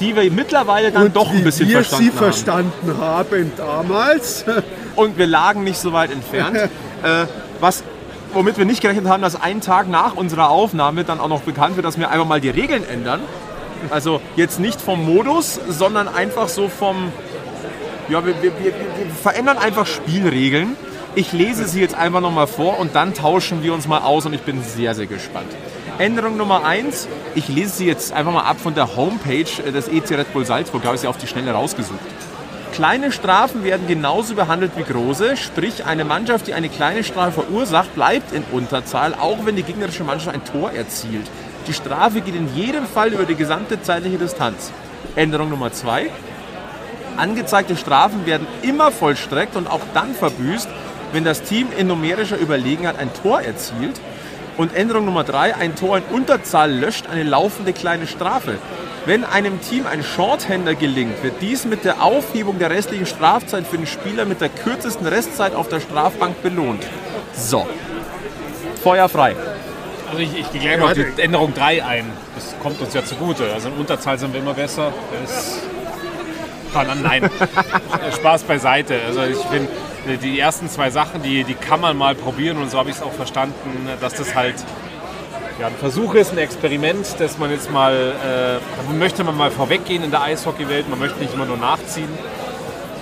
die 0.00 0.16
wir 0.16 0.28
mittlerweile 0.32 0.90
dann 0.90 1.12
doch 1.12 1.30
ein 1.30 1.44
bisschen 1.44 1.68
wir 1.68 1.76
verstanden 1.76 2.04
sie 2.04 2.10
haben. 2.10 2.18
verstanden 2.18 2.98
haben 2.98 3.52
damals. 3.56 4.44
und 4.96 5.16
wir 5.16 5.28
lagen 5.28 5.62
nicht 5.62 5.78
so 5.78 5.92
weit 5.92 6.10
entfernt. 6.10 6.56
äh, 7.04 7.26
was, 7.60 7.84
womit 8.32 8.58
wir 8.58 8.64
nicht 8.64 8.80
gerechnet 8.80 9.06
haben, 9.06 9.22
dass 9.22 9.40
einen 9.40 9.60
Tag 9.60 9.88
nach 9.88 10.16
unserer 10.16 10.50
Aufnahme 10.50 11.04
dann 11.04 11.20
auch 11.20 11.28
noch 11.28 11.42
bekannt 11.42 11.76
wird, 11.76 11.86
dass 11.86 12.00
wir 12.00 12.10
einfach 12.10 12.26
mal 12.26 12.40
die 12.40 12.50
Regeln 12.50 12.82
ändern. 12.84 13.20
Also 13.90 14.20
jetzt 14.34 14.58
nicht 14.58 14.80
vom 14.80 15.06
Modus, 15.06 15.60
sondern 15.68 16.08
einfach 16.08 16.48
so 16.48 16.68
vom, 16.68 17.12
ja, 18.08 18.24
wir, 18.24 18.42
wir, 18.42 18.52
wir, 18.58 18.72
wir 18.72 19.14
verändern 19.22 19.58
einfach 19.58 19.86
Spielregeln. 19.86 20.76
Ich 21.14 21.32
lese 21.32 21.66
sie 21.66 21.80
jetzt 21.80 21.94
einfach 21.94 22.20
nochmal 22.20 22.46
vor 22.46 22.78
und 22.78 22.94
dann 22.94 23.14
tauschen 23.14 23.62
wir 23.62 23.74
uns 23.74 23.88
mal 23.88 24.00
aus 24.00 24.24
und 24.26 24.32
ich 24.34 24.42
bin 24.42 24.62
sehr, 24.62 24.94
sehr 24.94 25.06
gespannt. 25.06 25.48
Änderung 25.98 26.36
Nummer 26.36 26.64
eins, 26.64 27.08
ich 27.34 27.48
lese 27.48 27.70
sie 27.70 27.86
jetzt 27.86 28.12
einfach 28.12 28.32
mal 28.32 28.44
ab 28.44 28.58
von 28.60 28.74
der 28.74 28.96
Homepage 28.96 29.44
des 29.72 29.88
EC 29.88 30.12
Red 30.12 30.32
Bull 30.32 30.46
Salzburg, 30.46 30.82
da 30.82 30.88
habe 30.88 30.94
ich 30.94 31.00
sie 31.00 31.08
auf 31.08 31.18
die 31.18 31.26
Schnelle 31.26 31.50
rausgesucht. 31.52 31.98
Kleine 32.72 33.10
Strafen 33.10 33.64
werden 33.64 33.88
genauso 33.88 34.36
behandelt 34.36 34.72
wie 34.76 34.84
große, 34.84 35.36
sprich 35.36 35.84
eine 35.84 36.04
Mannschaft, 36.04 36.46
die 36.46 36.54
eine 36.54 36.68
kleine 36.68 37.02
Strafe 37.02 37.42
verursacht, 37.42 37.94
bleibt 37.96 38.32
in 38.32 38.44
Unterzahl, 38.52 39.14
auch 39.14 39.38
wenn 39.44 39.56
die 39.56 39.64
gegnerische 39.64 40.04
Mannschaft 40.04 40.36
ein 40.36 40.44
Tor 40.44 40.70
erzielt. 40.70 41.26
Die 41.66 41.72
Strafe 41.72 42.20
geht 42.20 42.36
in 42.36 42.54
jedem 42.54 42.86
Fall 42.86 43.12
über 43.12 43.24
die 43.24 43.34
gesamte 43.34 43.82
zeitliche 43.82 44.18
Distanz. 44.18 44.70
Änderung 45.16 45.50
Nummer 45.50 45.72
zwei. 45.72 46.10
Angezeigte 47.18 47.76
Strafen 47.76 48.26
werden 48.26 48.46
immer 48.62 48.92
vollstreckt 48.92 49.56
und 49.56 49.66
auch 49.66 49.80
dann 49.92 50.14
verbüßt, 50.14 50.68
wenn 51.12 51.24
das 51.24 51.42
Team 51.42 51.68
in 51.76 51.88
numerischer 51.88 52.38
Überlegenheit 52.38 52.98
ein 52.98 53.10
Tor 53.22 53.40
erzielt. 53.40 54.00
Und 54.56 54.74
Änderung 54.74 55.04
Nummer 55.04 55.24
drei, 55.24 55.54
ein 55.54 55.76
Tor 55.76 55.98
in 55.98 56.04
Unterzahl 56.04 56.72
löscht 56.72 57.06
eine 57.08 57.22
laufende 57.22 57.72
kleine 57.72 58.06
Strafe. 58.06 58.58
Wenn 59.06 59.24
einem 59.24 59.60
Team 59.60 59.86
ein 59.86 60.02
Shorthander 60.02 60.74
gelingt, 60.74 61.22
wird 61.22 61.40
dies 61.40 61.64
mit 61.64 61.84
der 61.84 62.02
Aufhebung 62.02 62.58
der 62.58 62.70
restlichen 62.70 63.06
Strafzeit 63.06 63.66
für 63.66 63.78
den 63.78 63.86
Spieler 63.86 64.24
mit 64.24 64.40
der 64.40 64.48
kürzesten 64.48 65.06
Restzeit 65.06 65.54
auf 65.54 65.68
der 65.68 65.80
Strafbank 65.80 66.42
belohnt. 66.42 66.84
So. 67.34 67.66
Feuer 68.82 69.08
frei. 69.08 69.34
Also 70.10 70.22
ich, 70.22 70.38
ich 70.38 70.52
gehe 70.52 70.60
gleich 70.60 70.78
noch 70.78 70.88
auf 70.88 70.94
die 70.94 71.22
Änderung 71.22 71.54
3 71.54 71.84
ein. 71.84 72.06
Das 72.34 72.54
kommt 72.62 72.80
uns 72.80 72.94
ja 72.94 73.04
zugute. 73.04 73.52
Also 73.52 73.68
in 73.68 73.74
Unterzahl 73.74 74.18
sind 74.18 74.32
wir 74.32 74.40
immer 74.40 74.54
besser. 74.54 74.92
Das. 75.22 75.60
Nein, 77.02 77.30
Spaß 78.16 78.44
beiseite. 78.44 79.00
Also 79.06 79.22
ich 79.22 79.38
finde, 79.38 79.68
die 80.22 80.38
ersten 80.38 80.68
zwei 80.68 80.90
Sachen, 80.90 81.22
die, 81.22 81.44
die 81.44 81.54
kann 81.54 81.80
man 81.80 81.96
mal 81.96 82.14
probieren 82.14 82.58
und 82.58 82.70
so 82.70 82.78
habe 82.78 82.90
ich 82.90 82.96
es 82.96 83.02
auch 83.02 83.12
verstanden, 83.12 83.88
dass 84.00 84.14
das 84.14 84.34
halt 84.34 84.56
ja, 85.58 85.66
ein 85.66 85.74
Versuch 85.74 86.14
ist, 86.14 86.32
ein 86.32 86.38
Experiment, 86.38 87.18
dass 87.18 87.38
man 87.38 87.50
jetzt 87.50 87.70
mal, 87.70 88.14
äh, 88.92 88.92
möchte 88.92 89.24
man 89.24 89.36
mal 89.36 89.50
vorweggehen 89.50 90.04
in 90.04 90.10
der 90.10 90.22
Eishockeywelt, 90.22 90.88
man 90.88 90.98
möchte 90.98 91.18
nicht 91.18 91.34
immer 91.34 91.46
nur 91.46 91.56
nachziehen. 91.56 92.08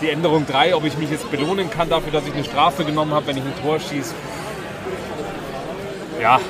Die 0.01 0.11
Änderung 0.11 0.47
3, 0.47 0.75
ob 0.75 0.85
ich 0.85 0.97
mich 0.99 1.11
jetzt 1.11 1.31
belohnen 1.31 1.71
kann 1.71 1.89
dafür, 1.89 2.13
dass 2.13 2.27
ich 2.27 2.35
eine 2.35 2.45
Strafe 2.45 2.85
genommen 2.85 3.13
habe, 3.13 3.27
wenn 3.29 3.37
ich 3.37 3.43
ein 3.43 3.63
Tor 3.63 3.79
schieße, 3.79 4.15
ja, 6.21 6.41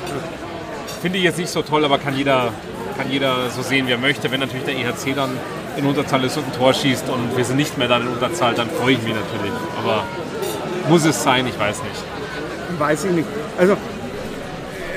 finde 1.02 1.18
ich 1.18 1.24
jetzt 1.24 1.38
nicht 1.38 1.50
so 1.50 1.62
toll, 1.62 1.84
aber 1.84 1.98
kann 1.98 2.16
jeder, 2.16 2.52
kann 2.96 3.10
jeder 3.10 3.50
so 3.50 3.62
sehen, 3.62 3.86
wie 3.86 3.92
er 3.92 3.98
möchte. 3.98 4.30
Wenn 4.30 4.40
natürlich 4.40 4.64
der 4.64 4.74
EHC 4.74 5.14
dann 5.14 5.30
in 5.76 5.86
Unterzahl 5.86 6.24
ist 6.24 6.36
und 6.36 6.46
ein 6.46 6.52
Tor 6.52 6.72
schießt 6.72 7.08
und 7.08 7.36
wir 7.36 7.44
sind 7.44 7.56
nicht 7.56 7.76
mehr 7.78 7.88
dann 7.88 8.02
in 8.02 8.08
Unterzahl, 8.08 8.54
dann 8.54 8.68
freue 8.70 8.94
ich 8.94 9.02
mich 9.02 9.14
natürlich. 9.14 9.52
Aber 9.78 10.04
muss 10.88 11.04
es 11.04 11.22
sein, 11.22 11.46
ich 11.46 11.58
weiß 11.58 11.82
nicht. 11.82 12.78
Weiß 12.78 13.04
ich 13.04 13.10
nicht. 13.12 13.28
Also 13.58 13.76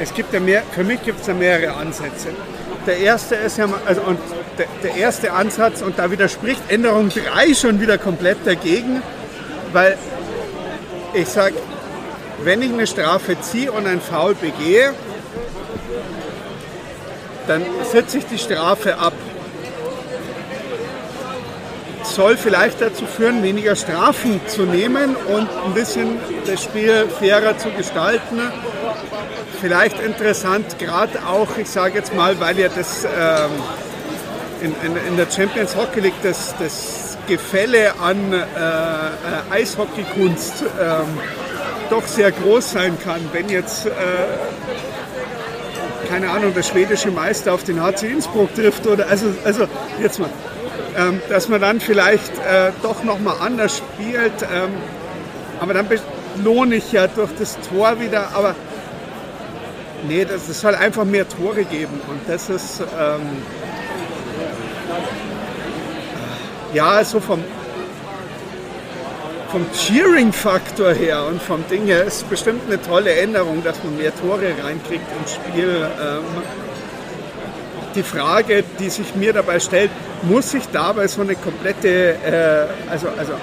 es 0.02 0.14
gibt 0.14 0.34
ja 0.34 0.40
mehr, 0.40 0.64
für 0.72 0.84
mich 0.84 1.04
gibt 1.04 1.22
es 1.22 1.28
ja 1.28 1.34
mehrere 1.34 1.74
Ansätze. 1.74 2.30
Der 2.88 2.98
erste 2.98 3.36
ist 3.36 3.58
ja, 3.58 3.68
also 3.86 4.02
und 4.02 4.20
der, 4.58 4.68
der 4.84 4.96
erste 4.96 5.34
Ansatz, 5.34 5.82
und 5.82 6.00
da 6.00 6.12
widerspricht 6.12 6.62
Änderung 6.70 7.10
3 7.10 7.54
schon 7.54 7.82
wieder 7.82 7.98
komplett 7.98 8.38
dagegen, 8.46 9.02
weil 9.74 9.98
ich 11.14 11.28
sage, 11.28 11.56
wenn 12.44 12.62
ich 12.62 12.72
eine 12.72 12.88
Strafe 12.88 13.40
ziehe 13.42 13.72
und 13.72 13.86
ein 13.86 14.00
Foul 14.00 14.36
begehe, 14.36 14.94
dann 17.48 17.64
setze 17.92 18.20
ich 18.20 18.26
die 18.28 18.38
Strafe 18.38 18.98
ab. 18.98 19.14
Soll 22.16 22.38
vielleicht 22.38 22.82
dazu 22.82 23.06
führen, 23.06 23.44
weniger 23.44 23.76
Strafen 23.76 24.42
zu 24.48 24.64
nehmen 24.64 25.16
und 25.16 25.48
ein 25.66 25.74
bisschen 25.74 26.18
das 26.46 26.64
Spiel 26.64 27.08
fairer 27.20 27.58
zu 27.58 27.70
gestalten. 27.72 28.40
Vielleicht 29.62 30.00
interessant, 30.02 30.80
gerade 30.80 31.26
auch, 31.26 31.58
ich 31.58 31.70
sage 31.70 31.96
jetzt 31.96 32.16
mal, 32.16 32.40
weil 32.40 32.60
ja 32.60 32.70
das 32.70 33.06
ähm, 33.06 33.52
in, 34.62 34.76
in, 34.86 34.98
in, 35.08 35.18
der 35.18 35.30
Champions 35.30 35.76
Hockey 35.76 36.00
League 36.00 36.22
das, 36.24 36.56
das 36.60 37.18
Gefälle 37.28 37.94
an 38.00 38.34
äh, 38.34 38.38
äh 38.38 38.42
Eishockeykunst 39.52 40.64
ähm, 40.82 41.18
doch 41.90 42.06
sehr 42.06 42.32
groß 42.32 42.72
sein 42.72 42.98
kann, 43.04 43.22
wenn 43.32 43.50
jetzt, 43.50 43.86
äh, 43.86 43.90
keine 46.08 46.30
Ahnung, 46.30 46.54
der 46.54 46.64
schwedische 46.64 47.12
Meister 47.12 47.54
auf 47.54 47.64
den 47.64 47.82
HC 47.82 48.08
Innsbruck 48.08 48.54
trifft 48.56 48.88
oder, 48.88 49.08
also, 49.08 49.28
also 49.44 49.68
jetzt 50.02 50.20
mal, 50.20 50.30
ähm, 50.98 51.22
dass 51.30 51.48
man 51.50 51.62
dann 51.62 51.80
vielleicht 51.80 52.38
äh, 52.40 52.72
doch 52.82 53.04
nochmal 53.04 53.36
anders 53.40 53.78
spielt, 53.78 54.42
ähm, 54.44 54.72
aber 55.60 55.74
dann 55.74 55.88
belohne 56.36 56.76
ich 56.76 56.92
ja 56.92 57.08
durch 57.08 57.32
das 57.38 57.58
Tor 57.70 58.00
wieder, 58.00 58.30
aber 58.34 58.56
nee, 60.08 60.26
das, 60.26 60.48
es 60.48 60.62
soll 60.62 60.76
einfach 60.76 61.06
mehr 61.06 61.28
Tore 61.28 61.64
geben 61.64 62.00
und 62.08 62.22
das 62.28 62.50
ist, 62.50 62.82
ähm, 62.82 63.22
ja, 66.74 67.04
so 67.04 67.20
vom, 67.20 67.44
vom 69.52 69.66
Cheering-Faktor 69.74 70.94
her 70.94 71.26
und 71.26 71.42
vom 71.42 71.68
Ding 71.68 71.86
her 71.86 72.04
ist 72.04 72.30
bestimmt 72.30 72.62
eine 72.68 72.82
tolle 72.82 73.12
Änderung, 73.14 73.64
dass 73.64 73.84
man 73.84 73.98
mehr 73.98 74.16
Tore 74.16 74.54
reinkriegt 74.64 75.06
ins 75.20 75.34
Spiel. 75.34 75.88
Ähm, 76.00 76.24
die 77.96 78.04
Frage, 78.04 78.64
die 78.80 78.90
sich 78.90 79.16
mir 79.16 79.34
dabei 79.34 79.60
stellt, 79.60 79.92
muss 80.24 80.52
sich 80.52 80.64
dabei 80.72 81.08
so 81.08 81.22
eine 81.22 81.36
komplette, 81.36 82.16
äh, 82.16 82.92
also, 82.92 83.08
also 83.18 83.34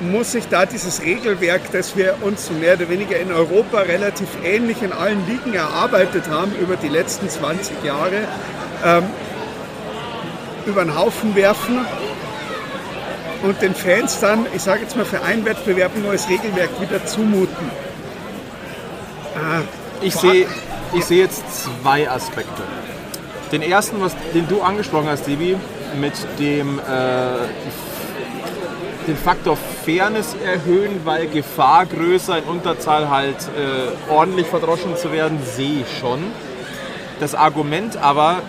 muss 0.00 0.32
sich 0.32 0.46
da 0.48 0.64
dieses 0.64 1.02
Regelwerk, 1.02 1.72
das 1.72 1.96
wir 1.96 2.16
uns 2.20 2.50
mehr 2.50 2.74
oder 2.74 2.88
weniger 2.88 3.18
in 3.18 3.32
Europa 3.32 3.80
relativ 3.80 4.28
ähnlich 4.44 4.82
in 4.82 4.92
allen 4.92 5.26
Ligen 5.26 5.54
erarbeitet 5.54 6.28
haben 6.30 6.52
über 6.60 6.76
die 6.76 6.88
letzten 6.88 7.28
20 7.28 7.82
Jahre, 7.84 8.22
ähm, 8.84 9.04
über 10.66 10.84
den 10.84 10.96
Haufen 10.96 11.34
werfen 11.34 11.80
und 13.42 13.60
den 13.60 13.74
Fans 13.74 14.20
dann, 14.20 14.46
ich 14.54 14.62
sage 14.62 14.82
jetzt 14.82 14.96
mal 14.96 15.04
für 15.04 15.22
einen 15.22 15.44
Wettbewerb 15.44 15.92
ein 15.96 16.02
neues 16.02 16.28
Regelwerk 16.28 16.70
wieder 16.80 17.04
zumuten. 17.04 17.70
Ah, 19.34 19.62
ich 20.00 20.14
sehe 20.14 20.46
ich 20.94 21.04
seh 21.04 21.18
jetzt 21.18 21.44
zwei 21.52 22.08
Aspekte. 22.08 22.62
Den 23.52 23.62
ersten, 23.62 24.00
was, 24.00 24.14
den 24.34 24.46
du 24.48 24.60
angesprochen 24.62 25.08
hast, 25.08 25.26
Debi, 25.26 25.56
mit 25.98 26.12
dem 26.38 26.78
äh, 26.78 26.82
den 29.06 29.16
Faktor 29.16 29.56
Fairness 29.84 30.36
erhöhen, 30.44 31.00
weil 31.04 31.28
Gefahr 31.28 31.86
größer 31.86 32.38
in 32.38 32.44
Unterzahl 32.44 33.08
halt 33.08 33.36
äh, 33.36 34.12
ordentlich 34.12 34.46
verdroschen 34.46 34.96
zu 34.96 35.12
werden, 35.12 35.38
sehe 35.42 35.80
ich 35.80 35.98
schon. 35.98 36.18
Das 37.18 37.34
Argument 37.34 37.96
aber, 37.96 38.42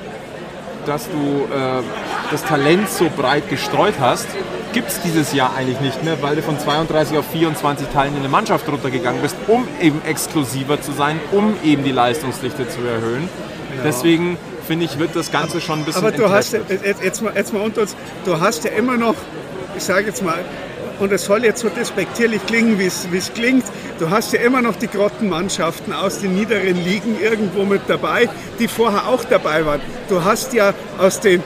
dass 0.86 1.08
du 1.10 1.46
äh, 1.46 1.82
das 2.30 2.44
Talent 2.44 2.90
so 2.90 3.10
breit 3.16 3.50
gestreut 3.50 3.96
hast, 4.00 4.28
gibt 4.74 4.90
es 4.90 5.02
dieses 5.02 5.34
Jahr 5.34 5.56
eigentlich 5.56 5.80
nicht 5.80 6.04
mehr, 6.04 6.22
weil 6.22 6.36
du 6.36 6.44
von 6.44 6.60
32 6.60 7.18
auf 7.18 7.26
24 7.32 7.88
Teilen 7.88 8.14
in 8.14 8.20
eine 8.20 8.30
Mannschaft 8.30 8.68
runtergegangen 8.68 9.22
bist, 9.22 9.36
um 9.48 9.68
eben 9.82 10.02
exklusiver 10.06 10.82
zu 10.82 10.92
sein, 10.92 11.20
um 11.32 11.56
eben 11.64 11.84
die 11.84 11.92
Leistungsdichte 11.92 12.68
zu 12.68 12.82
erhöhen. 12.82 13.30
Ja. 13.78 13.84
Deswegen 13.86 14.38
finde 14.70 14.86
ich, 14.86 15.00
wird 15.00 15.16
das 15.16 15.32
Ganze 15.32 15.60
schon 15.62 15.80
ein 15.80 15.86
bisschen. 15.86 16.06
Aber 16.06 16.16
du 16.16 16.30
hast, 16.30 16.54
jetzt, 16.54 17.04
jetzt, 17.04 17.22
mal, 17.24 17.34
jetzt 17.36 17.52
mal 17.54 17.62
unter 17.64 17.82
uns, 17.82 17.96
du 18.24 18.40
hast 18.40 18.66
ja 18.66 18.70
immer 18.70 18.98
noch, 18.98 19.16
ich 19.76 19.84
sage 19.84 20.06
jetzt 20.06 20.24
mal, 20.24 20.38
und 21.00 21.12
es 21.12 21.26
soll 21.26 21.44
jetzt 21.44 21.62
so 21.62 21.70
despektierlich 21.70 22.46
klingen, 22.46 22.78
wie 22.78 22.86
es 22.86 23.34
klingt, 23.34 23.64
du 23.98 24.12
hast 24.12 24.32
ja 24.32 24.42
immer 24.42 24.62
noch 24.62 24.76
die 24.76 24.88
Grottenmannschaften 24.88 25.92
aus 25.92 26.20
den 26.20 26.36
niederen 26.36 26.84
Ligen 26.84 27.20
irgendwo 27.20 27.64
mit 27.64 27.82
dabei, 27.88 28.30
die 28.60 28.68
vorher 28.68 29.08
auch 29.08 29.24
dabei 29.24 29.66
waren. 29.66 29.82
Du 30.08 30.24
hast 30.24 30.54
ja 30.54 30.76
aus 31.00 31.20
den 31.20 31.42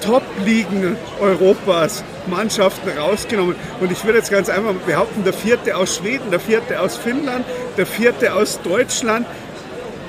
Top-Ligen 0.00 0.96
Europas 1.20 2.04
Mannschaften 2.26 2.90
rausgenommen. 2.96 3.56
Und 3.80 3.90
ich 3.90 4.04
würde 4.04 4.18
jetzt 4.18 4.30
ganz 4.30 4.48
einfach 4.48 4.74
behaupten, 4.86 5.24
der 5.24 5.32
vierte 5.32 5.76
aus 5.76 5.96
Schweden, 5.96 6.30
der 6.30 6.40
vierte 6.40 6.80
aus 6.80 6.96
Finnland, 6.96 7.44
der 7.76 7.86
vierte 7.86 8.34
aus 8.34 8.60
Deutschland, 8.62 9.26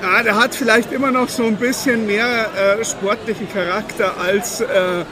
ah, 0.02 0.22
der 0.22 0.36
hat 0.36 0.54
vielleicht 0.54 0.92
immer 0.92 1.10
noch 1.10 1.28
so 1.28 1.44
ein 1.44 1.56
bisschen 1.56 2.06
mehr 2.06 2.48
äh, 2.54 2.84
sportlichen 2.84 3.48
Charakter 3.52 4.14
als 4.18 4.60
äh, 4.60 5.04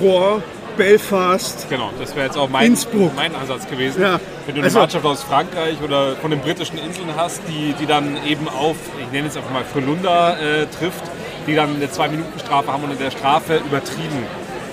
Rouen, 0.00 0.42
Belfast. 0.76 1.66
Genau, 1.68 1.90
das 1.98 2.14
wäre 2.16 2.26
jetzt 2.26 2.36
auch 2.36 2.48
mein, 2.48 2.76
mein 3.14 3.34
Ansatz 3.34 3.68
gewesen. 3.68 4.02
Ja. 4.02 4.20
Wenn 4.46 4.54
du 4.56 4.60
eine 4.60 4.64
also, 4.64 4.80
Mannschaft 4.80 5.04
aus 5.04 5.22
Frankreich 5.22 5.76
oder 5.82 6.16
von 6.16 6.30
den 6.30 6.40
britischen 6.40 6.78
Inseln 6.78 7.14
hast, 7.16 7.42
die, 7.48 7.74
die 7.74 7.86
dann 7.86 8.18
eben 8.26 8.48
auf, 8.48 8.76
ich 9.00 9.10
nenne 9.12 9.28
es 9.28 9.36
einfach 9.36 9.50
mal 9.50 9.64
Frölunda 9.64 10.36
äh, 10.36 10.66
trifft, 10.66 11.04
die 11.46 11.54
dann 11.54 11.76
eine 11.76 11.90
Zwei-Minuten-Strafe 11.90 12.72
haben 12.72 12.84
und 12.84 12.92
in 12.92 12.98
der 12.98 13.10
Strafe 13.10 13.56
übertrieben, 13.56 14.26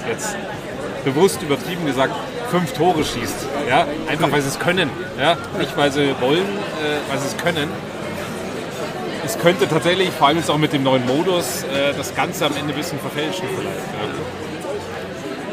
jetzt 0.10 0.36
bewusst 1.04 1.42
übertrieben 1.42 1.86
gesagt, 1.86 2.14
fünf 2.50 2.74
Tore 2.74 3.04
schießt. 3.04 3.48
Ja? 3.70 3.86
Einfach 4.08 4.32
weil 4.32 4.42
sie 4.42 4.50
es 4.50 4.60
können. 4.60 4.90
Ja? 5.20 5.38
Nicht 5.58 5.76
weil 5.78 5.92
sie 5.92 6.14
wollen, 6.20 6.40
äh, 6.40 7.10
weil 7.10 7.20
sie 7.20 7.28
es 7.28 7.38
können. 7.38 7.70
Es 9.34 9.40
könnte 9.40 9.66
tatsächlich, 9.66 10.10
vor 10.10 10.28
allem 10.28 10.40
jetzt 10.40 10.52
auch 10.52 10.58
mit 10.58 10.74
dem 10.74 10.84
neuen 10.84 11.06
Modus, 11.06 11.64
äh, 11.64 11.94
das 11.96 12.14
Ganze 12.14 12.46
am 12.46 12.52
Ende 12.54 12.74
ein 12.74 12.78
bisschen 12.78 13.00
verfälschen 13.00 13.46
vielleicht. 13.58 13.80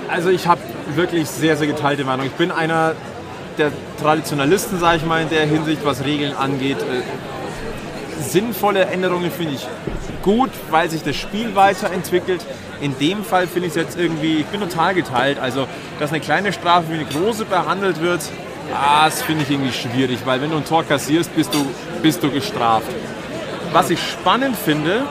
Also 0.09 0.31
ich 0.31 0.49
habe 0.49 0.61
wirklich 0.97 1.29
sehr, 1.29 1.57
sehr 1.57 1.69
geteilte 1.69 2.03
Meinung. 2.05 2.27
Ich 2.27 2.33
bin 2.33 2.51
einer 2.51 2.97
der 3.57 3.71
Traditionalisten, 4.03 4.81
sage 4.81 4.97
ich 4.97 5.07
mal, 5.07 5.23
in 5.23 5.29
der 5.29 5.47
Hinsicht, 5.47 5.85
was 5.85 6.05
Regeln 6.05 6.35
angeht. 6.35 6.79
Äh, 6.79 8.21
sinnvolle 8.21 8.87
Änderungen 8.87 9.31
finde 9.31 9.55
ich 9.55 9.69
gut, 10.23 10.51
weil 10.71 10.91
sich 10.91 11.05
das 11.05 11.15
Spiel 11.15 11.55
weiterentwickelt. 11.55 12.45
In 12.81 12.99
dem 12.99 13.23
Fall 13.23 13.47
finde 13.47 13.69
ich 13.69 13.77
es 13.77 13.81
jetzt 13.81 13.97
irgendwie, 13.97 14.39
ich 14.39 14.47
bin 14.47 14.61
total 14.61 14.93
geteilt. 14.95 15.39
Also, 15.39 15.69
dass 16.01 16.11
eine 16.11 16.19
kleine 16.19 16.53
Strafe 16.53 16.89
wie 16.91 16.95
eine 16.95 17.05
große 17.05 17.45
behandelt 17.45 18.01
wird, 18.01 18.23
das 18.73 19.23
finde 19.23 19.45
ich 19.45 19.51
irgendwie 19.53 19.73
schwierig, 19.73 20.19
weil 20.25 20.43
wenn 20.43 20.51
du 20.51 20.57
ein 20.57 20.65
Tor 20.65 20.83
kassierst, 20.83 21.33
bist 21.37 21.55
du, 21.55 21.65
bist 22.03 22.25
du 22.25 22.31
gestraft. 22.33 22.89
Was 23.73 23.91
ich 23.91 24.01
spannend 24.01 24.57
finde, 24.57 25.03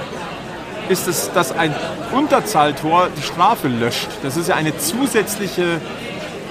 ist 0.90 1.08
es, 1.08 1.32
dass 1.34 1.52
ein 1.52 1.74
Unterzahltor 2.12 3.10
die 3.18 3.22
Strafe 3.22 3.68
löscht. 3.68 4.08
Das 4.24 4.38
ist 4.38 4.50
ja 4.50 4.56
eine 4.56 4.78
zusätzliche 4.78 5.82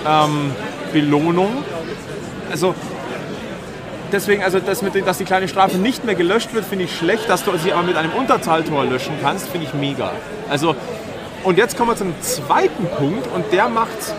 ähm, 0.06 0.54
Belohnung. 0.92 1.64
Also 2.50 2.74
deswegen, 4.12 4.42
also 4.42 4.60
das 4.60 4.82
mit, 4.82 5.06
dass 5.06 5.18
die 5.18 5.24
kleine 5.24 5.48
Strafe 5.48 5.78
nicht 5.78 6.04
mehr 6.04 6.14
gelöscht 6.14 6.54
wird, 6.54 6.64
finde 6.64 6.84
ich 6.84 6.96
schlecht. 6.96 7.28
Dass 7.28 7.44
du 7.44 7.56
sie 7.58 7.72
aber 7.72 7.82
mit 7.82 7.96
einem 7.96 8.12
Unterzahltor 8.12 8.84
löschen 8.84 9.14
kannst, 9.22 9.48
finde 9.48 9.66
ich 9.66 9.74
mega. 9.74 10.12
Also, 10.48 10.76
und 11.44 11.58
jetzt 11.58 11.76
kommen 11.76 11.90
wir 11.90 11.96
zum 11.96 12.14
zweiten 12.20 12.86
Punkt 12.98 13.26
und 13.34 13.52
der 13.52 13.68
macht 13.68 14.14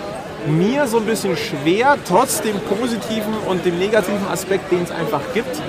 mir 0.47 0.87
so 0.87 0.97
ein 0.97 1.05
bisschen 1.05 1.35
schwer, 1.35 1.97
trotz 2.07 2.41
dem 2.41 2.59
positiven 2.59 3.33
und 3.47 3.65
dem 3.65 3.77
negativen 3.79 4.27
Aspekt, 4.31 4.71
den 4.71 4.83
es 4.83 4.91
einfach 4.91 5.21
gibt. 5.33 5.61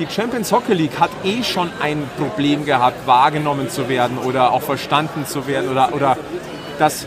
Die 0.00 0.06
Champions 0.06 0.50
Hockey 0.50 0.72
League 0.72 0.98
hat 0.98 1.10
eh 1.24 1.42
schon 1.42 1.70
ein 1.78 2.08
Problem 2.16 2.64
gehabt, 2.64 3.06
wahrgenommen 3.06 3.68
zu 3.68 3.86
werden 3.90 4.16
oder 4.16 4.50
auch 4.50 4.62
verstanden 4.62 5.26
zu 5.26 5.46
werden 5.46 5.70
oder, 5.70 5.92
oder 5.92 6.16
dass 6.78 7.06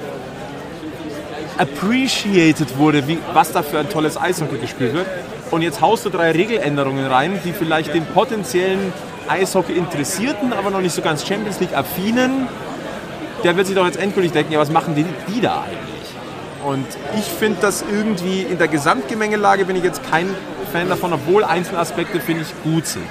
appreciated 1.57 2.77
wurde, 2.77 3.07
wie, 3.07 3.17
was 3.33 3.51
da 3.51 3.63
für 3.63 3.79
ein 3.79 3.89
tolles 3.89 4.15
Eishockey 4.15 4.59
gespielt 4.59 4.93
wird. 4.93 5.07
Und 5.50 5.63
jetzt 5.63 5.81
haust 5.81 6.05
du 6.05 6.12
drei 6.12 6.31
Regeländerungen 6.33 7.07
rein, 7.07 7.39
die 7.43 7.51
vielleicht 7.51 7.95
den 7.95 8.05
potenziellen 8.05 8.93
Eishockey-Interessierten, 9.27 10.53
aber 10.53 10.69
noch 10.69 10.81
nicht 10.81 10.93
so 10.93 11.01
ganz 11.01 11.27
Champions 11.27 11.59
League-affinen, 11.59 12.47
der 13.43 13.57
wird 13.57 13.65
sich 13.65 13.75
doch 13.75 13.88
jetzt 13.88 13.97
endgültig 13.97 14.33
denken, 14.33 14.53
ja, 14.53 14.59
was 14.59 14.69
machen 14.69 14.93
die, 14.93 15.05
die 15.33 15.41
da 15.41 15.63
eigentlich? 15.63 16.13
Und 16.63 16.85
ich 17.17 17.25
finde 17.25 17.57
das 17.59 17.83
irgendwie, 17.91 18.43
in 18.43 18.59
der 18.59 18.67
Gesamtgemengelage 18.67 19.65
bin 19.65 19.75
ich 19.75 19.83
jetzt 19.83 20.01
kein 20.12 20.27
Fan 20.73 20.89
davon, 20.89 21.13
obwohl 21.13 21.43
einzelne 21.43 21.77
Aspekte, 21.77 22.19
finde 22.19 22.41
ich, 22.41 22.63
gut 22.63 22.87
sind. 22.87 23.05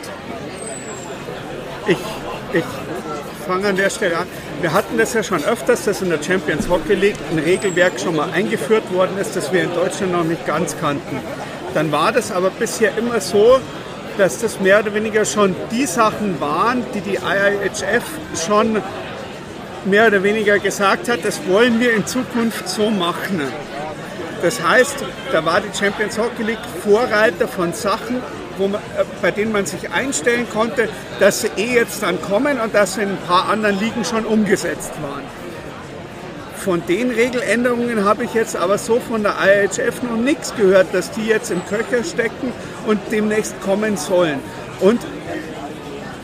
Ich, 1.86 1.96
ich 2.52 2.64
fange 3.46 3.68
an 3.68 3.76
der 3.76 3.88
Stelle 3.88 4.18
an. 4.18 4.26
Wir 4.60 4.72
hatten 4.72 4.98
das 4.98 5.14
ja 5.14 5.22
schon 5.22 5.44
öfters, 5.44 5.84
dass 5.84 6.02
in 6.02 6.10
der 6.10 6.20
Champions 6.20 6.68
Hockey 6.68 6.94
League 6.94 7.14
ein 7.30 7.38
Regelwerk 7.38 8.00
schon 8.00 8.16
mal 8.16 8.32
eingeführt 8.32 8.92
worden 8.92 9.16
ist, 9.16 9.36
das 9.36 9.52
wir 9.52 9.62
in 9.62 9.72
Deutschland 9.74 10.10
noch 10.10 10.24
nicht 10.24 10.44
ganz 10.44 10.76
kannten. 10.80 11.20
Dann 11.72 11.92
war 11.92 12.10
das 12.10 12.32
aber 12.32 12.50
bisher 12.50 12.98
immer 12.98 13.20
so, 13.20 13.60
dass 14.18 14.38
das 14.38 14.58
mehr 14.58 14.80
oder 14.80 14.92
weniger 14.92 15.24
schon 15.24 15.54
die 15.70 15.86
Sachen 15.86 16.40
waren, 16.40 16.84
die 16.94 17.00
die 17.00 17.18
IIHF 17.18 18.02
schon 18.44 18.82
mehr 19.84 20.08
oder 20.08 20.24
weniger 20.24 20.58
gesagt 20.58 21.08
hat, 21.08 21.24
das 21.24 21.46
wollen 21.46 21.78
wir 21.78 21.92
in 21.92 22.08
Zukunft 22.08 22.68
so 22.68 22.90
machen. 22.90 23.40
Das 24.42 24.60
heißt, 24.62 24.96
da 25.30 25.44
war 25.44 25.60
die 25.60 25.76
Champions 25.76 26.18
Hockey 26.18 26.42
League 26.42 26.58
Vorreiter 26.82 27.46
von 27.46 27.72
Sachen, 27.72 28.20
man, 28.58 28.74
äh, 28.74 28.78
bei 29.20 29.30
denen 29.30 29.52
man 29.52 29.66
sich 29.66 29.90
einstellen 29.90 30.46
konnte, 30.52 30.88
dass 31.20 31.42
sie 31.42 31.50
eh 31.56 31.74
jetzt 31.74 32.02
dann 32.02 32.20
kommen 32.20 32.60
und 32.60 32.74
dass 32.74 32.94
sie 32.94 33.02
in 33.02 33.10
ein 33.10 33.18
paar 33.28 33.48
anderen 33.48 33.78
Ligen 33.78 34.04
schon 34.04 34.24
umgesetzt 34.24 34.92
waren. 35.00 35.22
Von 36.56 36.84
den 36.86 37.10
Regeländerungen 37.10 38.04
habe 38.04 38.24
ich 38.24 38.34
jetzt 38.34 38.56
aber 38.56 38.78
so 38.78 39.00
von 39.00 39.22
der 39.22 39.34
IHF 39.44 40.02
noch 40.02 40.16
nichts 40.16 40.54
gehört, 40.54 40.88
dass 40.92 41.10
die 41.10 41.26
jetzt 41.26 41.50
im 41.50 41.64
Köcher 41.66 42.04
stecken 42.04 42.52
und 42.86 43.00
demnächst 43.10 43.60
kommen 43.62 43.96
sollen. 43.96 44.38
Und 44.80 45.00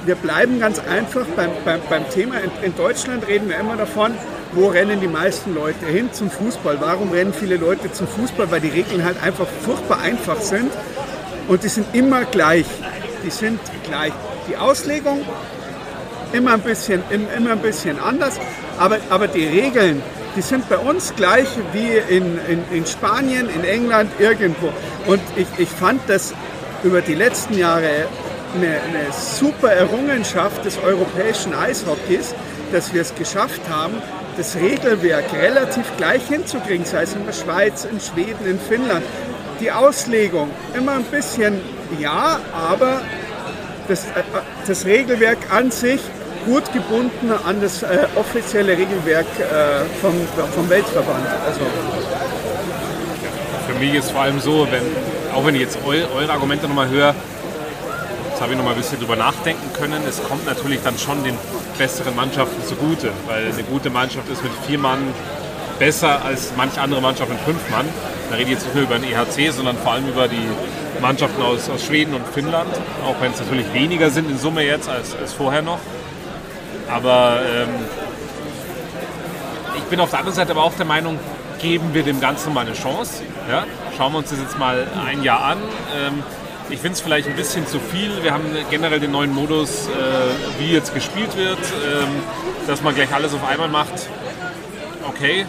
wir 0.05 0.15
bleiben 0.15 0.61
ganz 0.61 0.81
einfach 0.81 1.27
beim, 1.37 1.51
beim, 1.65 1.81
beim 1.91 2.09
Thema. 2.11 2.37
In, 2.37 2.51
in, 2.63 2.77
Deutschland 2.77 3.27
reden 3.27 3.49
wir 3.49 3.59
immer 3.59 3.77
davon, 3.77 4.13
wo 4.53 4.69
rennen 4.69 5.01
die 5.01 5.09
meisten 5.09 5.55
Leute 5.55 5.87
hin 5.87 6.13
zum 6.13 6.31
Fußball. 6.31 6.79
Warum 6.81 7.13
rennen 7.13 7.33
viele 7.33 7.57
Leute 7.57 7.93
zum 7.93 8.07
Fußball? 8.07 8.51
Weil 8.51 8.61
die 8.61 8.69
Regeln 8.69 9.05
halt 9.05 9.23
einfach 9.23 9.47
furchtbar 9.65 10.01
einfach 10.01 10.41
sind 10.41 10.71
und 11.49 11.63
die 11.63 11.69
sind 11.69 11.87
immer 11.95 12.25
gleich. 12.25 12.67
Die 13.25 13.31
sind 13.31 13.61
gleich. 13.85 14.13
Die 14.49 14.57
Auslegung 14.57 15.25
immer 16.33 16.55
ein 16.55 16.61
bisschen, 16.61 17.03
immer 17.11 17.53
ein 17.53 17.61
bisschen 17.61 17.99
anders, 17.99 18.39
aber, 18.79 18.99
aber 19.11 19.29
die 19.29 19.47
Regeln, 19.47 20.03
die 20.37 20.43
sind 20.43 20.69
bei 20.69 20.79
uns 20.79 21.15
gleich 21.17 21.49
wie 21.73 22.15
in, 22.15 22.39
in, 22.49 22.63
in 22.71 22.87
Spanien, 22.87 23.49
in 23.49 23.65
England, 23.65 24.11
irgendwo. 24.19 24.73
Und 25.07 25.21
ich, 25.37 25.47
ich 25.59 25.69
fand 25.69 26.01
das 26.07 26.35
über 26.85 27.01
die 27.01 27.15
letzten 27.15 27.57
Jahre 27.57 28.07
eine, 28.55 28.69
eine 28.69 29.13
super 29.13 29.73
Errungenschaft 29.73 30.65
des 30.65 30.79
europäischen 30.79 31.55
Eishockeys, 31.55 32.35
dass 32.73 32.93
wir 32.93 33.03
es 33.03 33.15
geschafft 33.15 33.63
haben, 33.69 33.95
das 34.39 34.55
Regelwerk 34.55 35.25
relativ 35.33 35.85
gleich 35.97 36.23
hinzukriegen, 36.29 36.87
sei 36.87 37.03
es 37.03 37.15
in 37.15 37.27
der 37.27 37.33
Schweiz, 37.33 37.85
in 37.85 38.01
Schweden, 38.01 38.49
in 38.49 38.59
Finnland 38.59 39.05
die 39.61 39.73
Auslegung 39.73 40.49
immer 40.75 40.93
ein 40.93 41.03
bisschen 41.05 41.61
ja, 41.99 42.39
aber 42.53 43.03
das, 43.89 44.05
äh, 44.05 44.23
das 44.67 44.85
Regelwerk 44.85 45.39
an 45.51 45.73
sich 45.73 46.01
gut 46.47 46.73
gebunden 46.73 47.33
an 47.45 47.61
das 47.61 47.83
äh, 47.83 48.07
offizielle 48.15 48.73
Regelwerk 48.79 49.27
äh, 49.41 49.85
vom, 50.01 50.15
vom 50.55 50.71
Weltverband. 50.71 51.27
Also, 51.45 51.61
Für 53.67 53.79
mich 53.81 53.95
ist 53.95 54.13
vor 54.13 54.23
allem 54.23 54.39
so, 54.39 54.69
wenn, 54.71 54.83
auch 55.35 55.45
wenn 55.45 55.57
ich 55.57 55.63
jetzt 55.63 55.79
eu, 55.85 55.97
eure 56.17 56.31
Argumente 56.31 56.69
nochmal 56.69 56.89
höre, 56.89 57.15
jetzt 58.39 58.45
habe 58.45 58.53
ich 58.53 58.59
nochmal 58.59 58.75
ein 58.75 58.81
bisschen 58.81 59.01
drüber 59.01 59.17
nachdenken 59.17 59.73
können, 59.73 60.01
es 60.09 60.23
kommt 60.23 60.47
natürlich 60.47 60.81
dann 60.85 60.97
schon 60.97 61.25
den 61.25 61.35
besseren 61.77 62.15
Mannschaften 62.15 62.65
zugute, 62.65 63.11
weil 63.27 63.47
eine 63.53 63.65
gute 63.65 63.91
Mannschaft 63.91 64.31
ist 64.31 64.45
mit 64.45 64.53
vier 64.65 64.79
Mann 64.79 65.13
besser 65.81 66.25
als 66.25 66.53
manche 66.57 66.81
andere 66.81 67.01
Mannschaft 67.01 67.31
mit 67.31 67.41
fünf 67.41 67.69
Mann. 67.69 67.89
Da 68.31 68.37
rede 68.37 68.45
ich 68.45 68.55
jetzt 68.55 68.67
nicht 68.67 68.77
nur 68.77 68.85
über 68.85 68.97
den 68.97 69.11
EHC, 69.11 69.51
sondern 69.51 69.77
vor 69.79 69.91
allem 69.91 70.07
über 70.07 70.29
die 70.29 70.47
Mannschaften 71.03 71.43
aus, 71.43 71.69
aus 71.69 71.85
Schweden 71.85 72.15
und 72.15 72.29
Finnland. 72.29 72.73
Auch 73.05 73.21
wenn 73.21 73.33
es 73.33 73.41
natürlich 73.41 73.73
weniger 73.73 74.09
sind 74.09 74.31
in 74.31 74.39
Summe 74.39 74.63
jetzt 74.63 74.89
als, 74.89 75.17
als 75.17 75.33
vorher 75.33 75.63
noch. 75.63 75.81
Aber 76.89 77.41
ähm, 77.43 77.71
ich 79.79 79.83
bin 79.85 79.99
auf 79.99 80.11
der 80.11 80.21
anderen 80.21 80.37
Seite 80.37 80.53
aber 80.53 80.63
auch 80.63 80.75
der 80.75 80.87
Meinung, 80.87 81.19
geben 81.61 81.93
wir 81.93 82.05
dem 82.05 82.21
Ganzen 82.21 82.55
mal 82.55 82.65
eine 82.65 82.75
Chance. 82.75 83.25
Ja? 83.51 83.65
Schauen 83.97 84.13
wir 84.13 84.19
uns 84.19 84.31
das 84.31 84.39
jetzt 84.39 84.57
mal 84.61 84.87
ein 85.09 85.25
Jahr 85.25 85.43
an. 85.43 85.59
Ähm, 85.99 86.23
ich 86.71 86.79
finde 86.79 86.95
es 86.95 87.01
vielleicht 87.01 87.29
ein 87.29 87.37
bisschen 87.37 87.67
zu 87.67 87.79
viel. 87.81 88.23
Wir 88.23 88.33
haben 88.33 88.45
generell 88.71 89.01
den 89.01 89.13
neuen 89.13 89.35
Modus, 89.35 89.87
äh, 89.87 90.61
wie 90.61 90.73
jetzt 90.73 90.95
gespielt 90.95 91.37
wird, 91.37 91.59
ähm, 91.59 92.09
dass 92.67 92.83
man 92.83 92.95
gleich 92.95 93.13
alles 93.15 93.35
auf 93.35 93.47
einmal 93.47 93.69
macht. 93.69 94.09
Okay, 95.09 95.47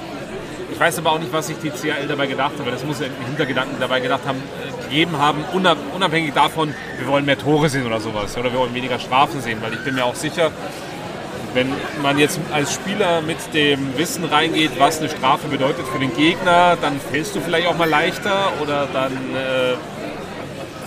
ich 0.71 0.79
weiß 0.79 0.99
aber 0.99 1.11
auch 1.11 1.19
nicht, 1.19 1.33
was 1.33 1.47
sich 1.47 1.57
die 1.57 1.69
CAL 1.69 2.07
dabei 2.07 2.27
gedacht 2.27 2.53
hat, 2.57 2.65
weil 2.65 2.71
das 2.71 2.85
muss 2.85 2.99
ja 2.99 3.07
einen 3.07 3.25
Hintergedanken 3.25 3.77
dabei 3.79 3.99
gedacht 3.99 4.21
haben, 4.25 4.39
äh, 4.39 4.83
gegeben 4.83 5.17
haben, 5.17 5.43
unabhängig 5.93 6.33
davon, 6.33 6.73
wir 6.97 7.07
wollen 7.07 7.25
mehr 7.25 7.37
Tore 7.37 7.69
sehen 7.69 7.85
oder 7.85 7.99
sowas 7.99 8.37
oder 8.37 8.51
wir 8.51 8.59
wollen 8.59 8.73
weniger 8.73 8.99
Strafen 8.99 9.41
sehen, 9.41 9.59
weil 9.61 9.73
ich 9.73 9.83
bin 9.83 9.95
mir 9.95 10.05
auch 10.05 10.15
sicher, 10.15 10.51
wenn 11.53 11.73
man 12.01 12.17
jetzt 12.17 12.39
als 12.53 12.73
Spieler 12.73 13.21
mit 13.21 13.37
dem 13.53 13.97
Wissen 13.97 14.23
reingeht, 14.23 14.71
was 14.77 14.99
eine 14.99 15.09
Strafe 15.09 15.47
bedeutet 15.47 15.85
für 15.87 15.99
den 15.99 16.15
Gegner, 16.15 16.77
dann 16.79 16.99
fällst 17.11 17.35
du 17.35 17.41
vielleicht 17.41 17.67
auch 17.67 17.77
mal 17.77 17.89
leichter 17.89 18.53
oder 18.61 18.87
dann 18.93 19.11
äh, 19.11 19.75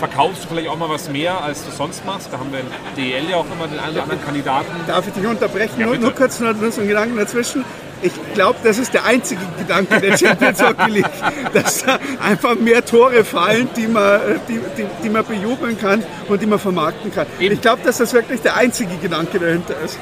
verkaufst 0.03 0.43
du 0.43 0.49
vielleicht 0.49 0.69
auch 0.69 0.77
mal 0.77 0.89
was 0.89 1.09
mehr, 1.09 1.45
als 1.45 1.65
du 1.65 1.71
sonst 1.71 2.05
machst. 2.05 2.29
Da 2.33 2.39
haben 2.41 2.51
wir 2.51 2.59
in 2.59 2.67
DL 2.97 3.31
ja 3.31 3.37
auch 3.37 3.47
immer 3.47 3.69
den 3.69 3.79
einen 3.79 3.93
oder 3.93 4.03
anderen 4.03 4.25
Kandidaten. 4.25 4.67
Darf 4.89 5.07
ich 5.07 5.13
dich 5.13 5.25
unterbrechen? 5.25 5.79
Ja, 5.79 5.87
nur, 5.87 5.97
nur, 5.97 6.13
kurz 6.13 6.41
noch, 6.41 6.55
so 6.57 6.81
einen 6.81 6.89
Gedanken 6.89 7.17
dazwischen 7.17 7.65
ich 8.05 8.13
glaube, 8.35 8.59
das 8.65 8.79
ist 8.79 8.93
der 8.93 9.05
einzige 9.05 9.41
Gedanke 9.57 10.01
der 10.01 10.19
Champions 10.19 10.61
Hockey 10.61 10.91
League, 10.91 11.07
dass 11.55 11.85
da 11.85 12.01
einfach 12.21 12.57
mehr 12.57 12.85
Tore 12.85 13.23
fallen, 13.23 13.69
die 13.77 13.87
man, 13.87 14.21
die, 14.49 14.59
die, 14.77 14.87
die 15.05 15.09
man 15.09 15.25
bejubeln 15.25 15.79
kann 15.79 16.03
und 16.27 16.43
die 16.43 16.47
man 16.47 16.59
vermarkten 16.59 17.15
kann. 17.15 17.29
Eben. 17.39 17.55
Ich 17.55 17.61
glaube, 17.61 17.83
dass 17.85 17.99
das 17.99 18.13
wirklich 18.13 18.41
der 18.41 18.57
einzige 18.57 18.97
Gedanke 18.97 19.39
dahinter 19.39 19.75
ist. 19.85 20.01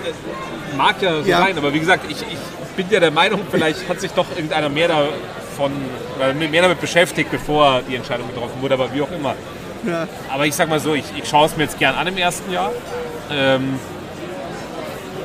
Mag 0.79 1.03
ja 1.03 1.21
so 1.21 1.29
ja. 1.29 1.41
sein, 1.41 1.59
aber 1.59 1.75
wie 1.75 1.81
gesagt, 1.81 2.11
ich, 2.11 2.23
ich 2.23 2.69
bin 2.75 2.87
ja 2.89 3.01
der 3.01 3.11
Meinung, 3.11 3.41
vielleicht 3.51 3.87
hat 3.87 4.01
sich 4.01 4.13
doch 4.13 4.27
irgendeiner 4.35 4.71
mehr 4.71 4.89
davon, 4.89 5.73
mehr 6.51 6.63
damit 6.63 6.81
beschäftigt, 6.81 7.31
bevor 7.31 7.83
die 7.87 7.97
Entscheidung 7.97 8.29
getroffen 8.29 8.63
wurde, 8.63 8.73
aber 8.73 8.95
wie 8.95 9.03
auch 9.03 9.13
immer. 9.13 9.35
Ja. 9.85 10.07
Aber 10.33 10.47
ich 10.47 10.55
sag 10.55 10.69
mal 10.69 10.81
so, 10.81 10.95
ich, 10.95 11.05
ich 11.17 11.29
schaue 11.29 11.47
es 11.47 11.57
mir 11.57 11.65
jetzt 11.65 11.79
gern 11.79 11.95
an 11.95 12.07
im 12.07 12.17
ersten 12.17 12.53
Jahr. 12.53 12.71
Ähm, 13.31 13.79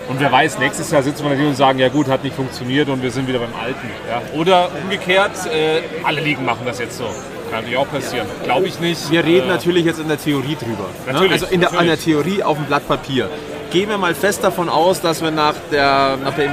und 0.08 0.20
wer 0.20 0.32
weiß, 0.32 0.60
nächstes 0.60 0.92
Jahr 0.92 1.02
sitzen 1.02 1.24
wir 1.24 1.30
natürlich 1.32 1.50
und 1.50 1.56
sagen, 1.58 1.80
ja 1.80 1.90
gut, 1.90 2.08
hat 2.08 2.24
nicht 2.24 2.36
funktioniert 2.36 2.90
und 2.90 3.02
wir 3.02 3.10
sind 3.10 3.28
wieder 3.28 3.40
beim 3.40 3.54
Alten. 3.60 3.90
Ja. 4.08 4.22
Oder 4.40 4.70
umgekehrt, 4.84 5.32
äh, 5.48 5.82
alle 6.04 6.22
Ligen 6.22 6.46
machen 6.46 6.62
das 6.66 6.80
jetzt 6.80 6.98
so. 6.98 7.06
Kann 7.06 7.62
natürlich 7.62 7.78
auch 7.78 7.90
passieren. 7.90 8.28
Glaube 8.44 8.68
ich 8.68 8.80
nicht. 8.80 9.10
Wir 9.12 9.24
reden 9.24 9.50
äh, 9.50 9.54
natürlich 9.54 9.86
jetzt 9.86 10.00
in 10.00 10.08
der 10.08 10.20
Theorie 10.20 10.56
drüber. 10.56 10.90
Ne? 11.06 11.14
Natürlich, 11.14 11.32
Also 11.34 11.46
in 11.48 11.62
der, 11.62 11.78
an 11.78 11.88
der 11.88 12.00
Theorie 12.00 12.44
auf 12.44 12.58
dem 12.58 12.66
Blatt 12.66 12.88
Papier. 12.88 13.30
Gehen 13.72 13.90
wir 13.90 13.98
mal 13.98 14.14
fest 14.14 14.44
davon 14.44 14.70
aus, 14.70 15.02
dass 15.02 15.22
wir 15.24 15.32
nach, 15.32 15.56
der, 15.72 16.18
nach 16.24 16.36
dem, 16.36 16.52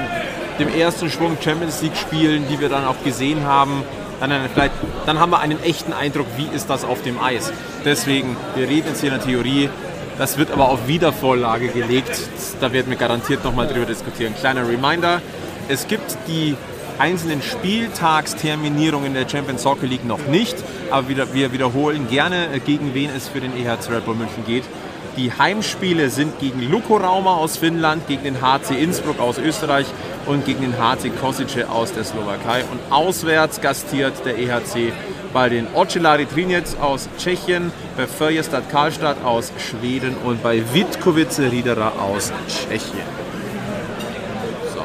dem 0.58 0.74
ersten 0.74 1.10
Schwung 1.10 1.36
Champions 1.42 1.82
League 1.82 1.96
spielen, 1.96 2.46
die 2.48 2.58
wir 2.58 2.70
dann 2.70 2.86
auch 2.86 3.02
gesehen 3.04 3.44
haben, 3.44 3.84
dann, 4.30 4.48
vielleicht, 4.52 4.72
dann 5.06 5.18
haben 5.18 5.30
wir 5.30 5.40
einen 5.40 5.62
echten 5.62 5.92
Eindruck, 5.92 6.26
wie 6.36 6.46
ist 6.54 6.70
das 6.70 6.84
auf 6.84 7.02
dem 7.02 7.20
Eis. 7.20 7.52
Deswegen, 7.84 8.36
wir 8.54 8.68
reden 8.68 8.88
jetzt 8.88 9.00
hier 9.00 9.12
in 9.12 9.18
der 9.18 9.26
Theorie, 9.26 9.68
das 10.18 10.38
wird 10.38 10.50
aber 10.50 10.68
auf 10.68 10.86
Wiedervorlage 10.86 11.68
gelegt. 11.68 12.28
Da 12.60 12.72
werden 12.72 12.90
wir 12.90 12.96
garantiert 12.96 13.44
nochmal 13.44 13.66
drüber 13.66 13.86
diskutieren. 13.86 14.34
Kleiner 14.34 14.68
Reminder, 14.68 15.20
es 15.68 15.88
gibt 15.88 16.16
die 16.28 16.56
einzelnen 16.98 17.42
Spieltagsterminierungen 17.42 19.14
der 19.14 19.28
Champions 19.28 19.62
Soccer 19.62 19.86
League 19.86 20.04
noch 20.06 20.26
nicht, 20.26 20.54
aber 20.90 21.08
wir 21.08 21.52
wiederholen 21.52 22.06
gerne, 22.08 22.52
äh, 22.54 22.60
gegen 22.60 22.94
wen 22.94 23.10
es 23.10 23.28
für 23.28 23.40
den 23.40 23.56
EHC 23.56 23.90
Red 23.90 24.04
Bull 24.04 24.14
München 24.14 24.44
geht. 24.46 24.64
Die 25.16 25.30
Heimspiele 25.30 26.08
sind 26.08 26.38
gegen 26.38 26.62
Luko 26.70 26.96
Rauma 26.96 27.36
aus 27.36 27.58
Finnland, 27.58 28.06
gegen 28.06 28.24
den 28.24 28.40
HC 28.40 28.74
Innsbruck 28.80 29.20
aus 29.20 29.38
Österreich 29.38 29.86
und 30.26 30.44
gegen 30.44 30.62
den 30.62 30.78
HC 30.78 31.10
Kosice 31.20 31.68
aus 31.68 31.92
der 31.92 32.04
Slowakei. 32.04 32.64
Und 32.70 32.80
auswärts 32.90 33.60
gastiert 33.60 34.12
der 34.24 34.38
EHC 34.38 34.92
bei 35.32 35.48
den 35.48 35.66
Ocelari 35.74 36.26
Trinec 36.26 36.64
aus 36.80 37.08
Tschechien, 37.18 37.72
bei 37.96 38.06
Förjestad 38.06 38.70
Karlstadt 38.70 39.24
aus 39.24 39.52
Schweden 39.58 40.16
und 40.24 40.42
bei 40.42 40.62
Witkowice 40.72 41.40
Riedera 41.50 41.92
aus 41.98 42.32
Tschechien. 42.48 43.06
So. 44.74 44.84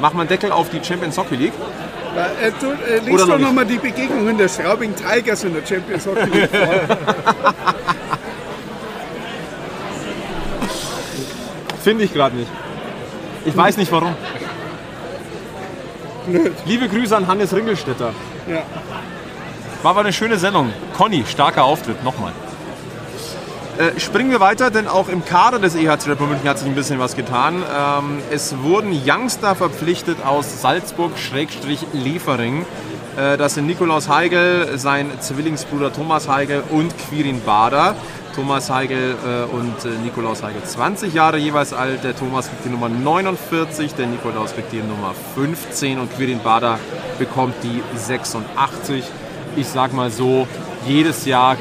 Mach 0.00 0.12
mal 0.12 0.20
einen 0.20 0.28
Deckel 0.28 0.52
auf 0.52 0.68
die 0.70 0.84
Champions 0.84 1.16
Hockey 1.16 1.36
League. 1.36 1.54
Äh, 2.42 2.50
du, 2.60 2.72
äh, 2.72 2.98
liest 3.04 3.28
doch 3.28 3.38
nochmal 3.38 3.64
die 3.64 3.78
Begegnungen 3.78 4.36
der 4.36 4.48
Straubing 4.48 4.94
Tigers 4.94 5.44
in 5.44 5.54
der 5.54 5.64
Champions 5.64 6.06
Hockey 6.06 6.28
League 6.30 6.50
vor. 6.50 6.68
Finde 11.82 12.04
ich 12.04 12.12
gerade 12.12 12.36
nicht. 12.36 12.50
Ich 13.44 13.56
weiß 13.56 13.76
nicht 13.78 13.90
warum. 13.92 14.14
Blöd. 16.32 16.52
Liebe 16.66 16.88
Grüße 16.88 17.16
an 17.16 17.26
Hannes 17.26 17.54
Ringelstetter. 17.54 18.12
Ja. 18.48 18.62
War 19.82 19.92
aber 19.92 20.00
eine 20.00 20.12
schöne 20.12 20.38
Sendung. 20.38 20.72
Conny, 20.96 21.24
starker 21.26 21.64
Auftritt, 21.64 22.02
nochmal. 22.04 22.32
Äh, 23.78 24.00
springen 24.00 24.32
wir 24.32 24.40
weiter, 24.40 24.72
denn 24.72 24.88
auch 24.88 25.08
im 25.08 25.24
Kader 25.24 25.60
des 25.60 25.76
EHC 25.76 26.08
Red 26.08 26.18
Bull 26.18 26.26
München 26.26 26.48
hat 26.48 26.58
sich 26.58 26.66
ein 26.66 26.74
bisschen 26.74 26.98
was 26.98 27.14
getan. 27.14 27.62
Ähm, 27.62 28.18
es 28.32 28.58
wurden 28.58 28.90
Youngster 29.06 29.54
verpflichtet 29.54 30.18
aus 30.26 30.62
Salzburg-Liefering. 30.62 32.66
Äh, 33.16 33.36
das 33.36 33.54
sind 33.54 33.66
Nikolaus 33.66 34.08
Heigel, 34.08 34.76
sein 34.78 35.12
Zwillingsbruder 35.20 35.92
Thomas 35.92 36.28
Heigel 36.28 36.64
und 36.70 36.92
Quirin 36.98 37.40
Bader. 37.44 37.94
Thomas 38.38 38.70
Heigel 38.70 39.16
äh, 39.26 39.52
und 39.52 39.84
äh, 39.84 39.98
Nikolaus 40.04 40.44
Heigel 40.44 40.62
20 40.62 41.12
Jahre 41.12 41.38
jeweils 41.38 41.72
alt. 41.72 42.04
Der 42.04 42.14
Thomas 42.14 42.48
kriegt 42.48 42.64
die 42.64 42.68
Nummer 42.68 42.88
49, 42.88 43.94
der 43.94 44.06
Nikolaus 44.06 44.54
kriegt 44.54 44.70
die 44.70 44.76
Nummer 44.76 45.12
15 45.34 45.98
und 45.98 46.14
Quirin 46.14 46.38
Bader 46.38 46.78
bekommt 47.18 47.56
die 47.64 47.82
86. 47.98 49.02
Ich 49.56 49.66
sag 49.66 49.92
mal 49.92 50.12
so, 50.12 50.46
jedes 50.86 51.26
Jahr 51.26 51.56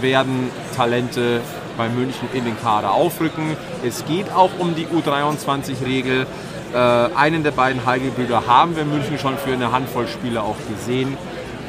werden 0.00 0.48
Talente 0.76 1.40
bei 1.76 1.88
München 1.88 2.28
in 2.32 2.44
den 2.44 2.56
Kader 2.60 2.92
aufrücken. 2.92 3.56
Es 3.84 4.04
geht 4.04 4.30
auch 4.32 4.50
um 4.60 4.76
die 4.76 4.86
U23-Regel. 4.86 6.28
Äh, 6.72 6.76
einen 6.76 7.42
der 7.42 7.50
beiden 7.50 7.84
Heigel-Brüder 7.84 8.46
haben 8.46 8.76
wir 8.76 8.84
in 8.84 8.90
München 8.90 9.18
schon 9.18 9.36
für 9.38 9.54
eine 9.54 9.72
Handvoll 9.72 10.06
Spieler 10.06 10.44
auch 10.44 10.56
gesehen. 10.68 11.16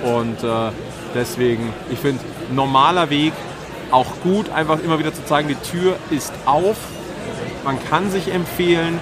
Und 0.04 0.44
äh, 0.44 0.70
deswegen, 1.16 1.74
ich 1.90 1.98
finde, 1.98 2.24
normaler 2.54 3.10
Weg 3.10 3.34
auch 3.94 4.08
gut, 4.24 4.50
einfach 4.50 4.80
immer 4.84 5.00
wieder 5.00 5.14
zu 5.14 5.24
zeigen, 5.26 5.48
die 5.48 5.56
Tür 5.56 5.96
ist 6.10 6.34
auf. 6.46 6.78
Man 7.64 7.78
kann 7.90 8.10
sich 8.12 8.34
empfehlen. 8.34 9.00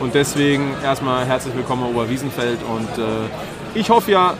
Und 0.00 0.14
deswegen 0.14 0.74
erstmal 0.82 1.26
herzlich 1.26 1.54
willkommen 1.54 1.84
Oberwiesenfeld. 1.84 2.58
Und 2.62 2.88
äh, 2.98 3.78
ich 3.78 3.90
hoffe 3.90 4.10
ja, 4.10 4.34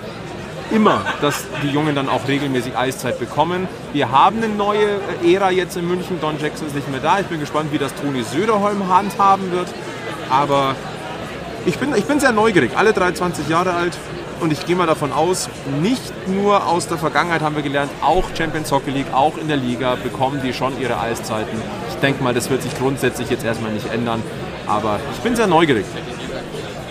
immer, 0.71 1.05
dass 1.21 1.45
die 1.63 1.69
Jungen 1.69 1.95
dann 1.95 2.09
auch 2.09 2.27
regelmäßig 2.27 2.77
Eiszeit 2.77 3.19
bekommen. 3.19 3.69
Wir 3.93 4.11
haben 4.11 4.39
eine 4.39 4.49
neue 4.49 5.01
Ära 5.23 5.51
jetzt 5.51 5.77
in 5.77 5.87
München. 5.87 6.19
Don 6.21 6.39
Jackson 6.39 6.69
ist 6.69 6.75
nicht 6.75 6.91
mehr 6.91 7.01
da. 7.01 7.21
Ich 7.21 7.27
bin 7.27 7.39
gespannt, 7.39 7.71
wie 7.73 7.79
das 7.79 7.95
Toni 7.95 8.23
Söderholm 8.23 8.89
handhaben 8.89 9.53
wird. 9.53 9.69
Aber 10.31 10.77
ich 11.67 11.79
bin, 11.79 11.95
ich 11.95 12.05
bin 12.05 12.21
sehr 12.21 12.33
neugierig. 12.33 12.73
Alle 12.75 12.95
23 12.95 13.49
Jahre 13.49 13.75
alt. 13.75 13.97
Und 14.41 14.53
ich 14.53 14.65
gehe 14.65 14.75
mal 14.75 14.87
davon 14.87 15.13
aus, 15.13 15.49
nicht 15.83 16.29
nur 16.29 16.67
aus 16.67 16.89
der 16.89 16.97
Vergangenheit 16.97 17.43
haben 17.43 17.57
wir 17.57 17.63
gelernt, 17.63 17.91
auch 18.01 18.25
Champions 18.37 18.73
Hockey 18.73 18.91
League, 18.91 19.13
auch 19.13 19.37
in 19.37 19.49
der 19.49 19.59
Liga 19.59 19.97
bekommen 19.97 20.41
die 20.43 20.55
schon 20.55 20.81
ihre 20.81 20.99
Eiszeiten. 20.99 21.61
Ich 21.91 21.97
denke 21.97 22.23
mal, 22.25 22.33
das 22.33 22.49
wird 22.49 22.63
sich 22.63 22.77
grundsätzlich 22.79 23.29
jetzt 23.29 23.45
erstmal 23.45 23.73
nicht 23.73 23.93
ändern. 23.93 24.23
Aber 24.67 24.99
ich 25.13 25.19
bin 25.21 25.37
sehr 25.37 25.47
neugierig. 25.47 25.85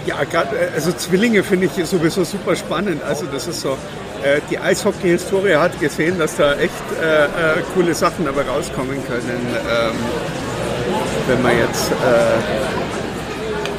Ja, 0.06 0.24
grad, 0.24 0.54
äh, 0.54 0.70
also 0.76 0.92
Zwillinge 0.92 1.44
finde 1.44 1.68
ich 1.68 1.86
sowieso 1.86 2.24
super 2.24 2.56
spannend. 2.56 3.02
Also 3.04 3.26
das 3.26 3.48
ist 3.48 3.62
so, 3.62 3.78
äh, 4.24 4.42
die 4.50 4.60
Eishockey-Historie 4.60 5.56
hat 5.56 5.80
gesehen, 5.80 6.20
dass 6.20 6.36
da 6.36 6.54
echt 6.54 6.74
äh, 7.02 7.26
äh, 7.26 7.30
coole 7.74 7.94
Sachen 7.94 8.26
dabei 8.26 8.44
rauskommen 8.44 8.98
können. 9.08 9.48
Ähm, 9.70 9.96
wenn 11.28 11.42
man 11.42 11.58
jetzt 11.58 11.92
äh, 11.92 11.96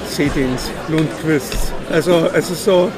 Sedins, 0.09 0.71
Lundquist, 0.89 1.73
also 1.91 2.29
es 2.33 2.51
ist 2.51 2.65
so, 2.65 2.91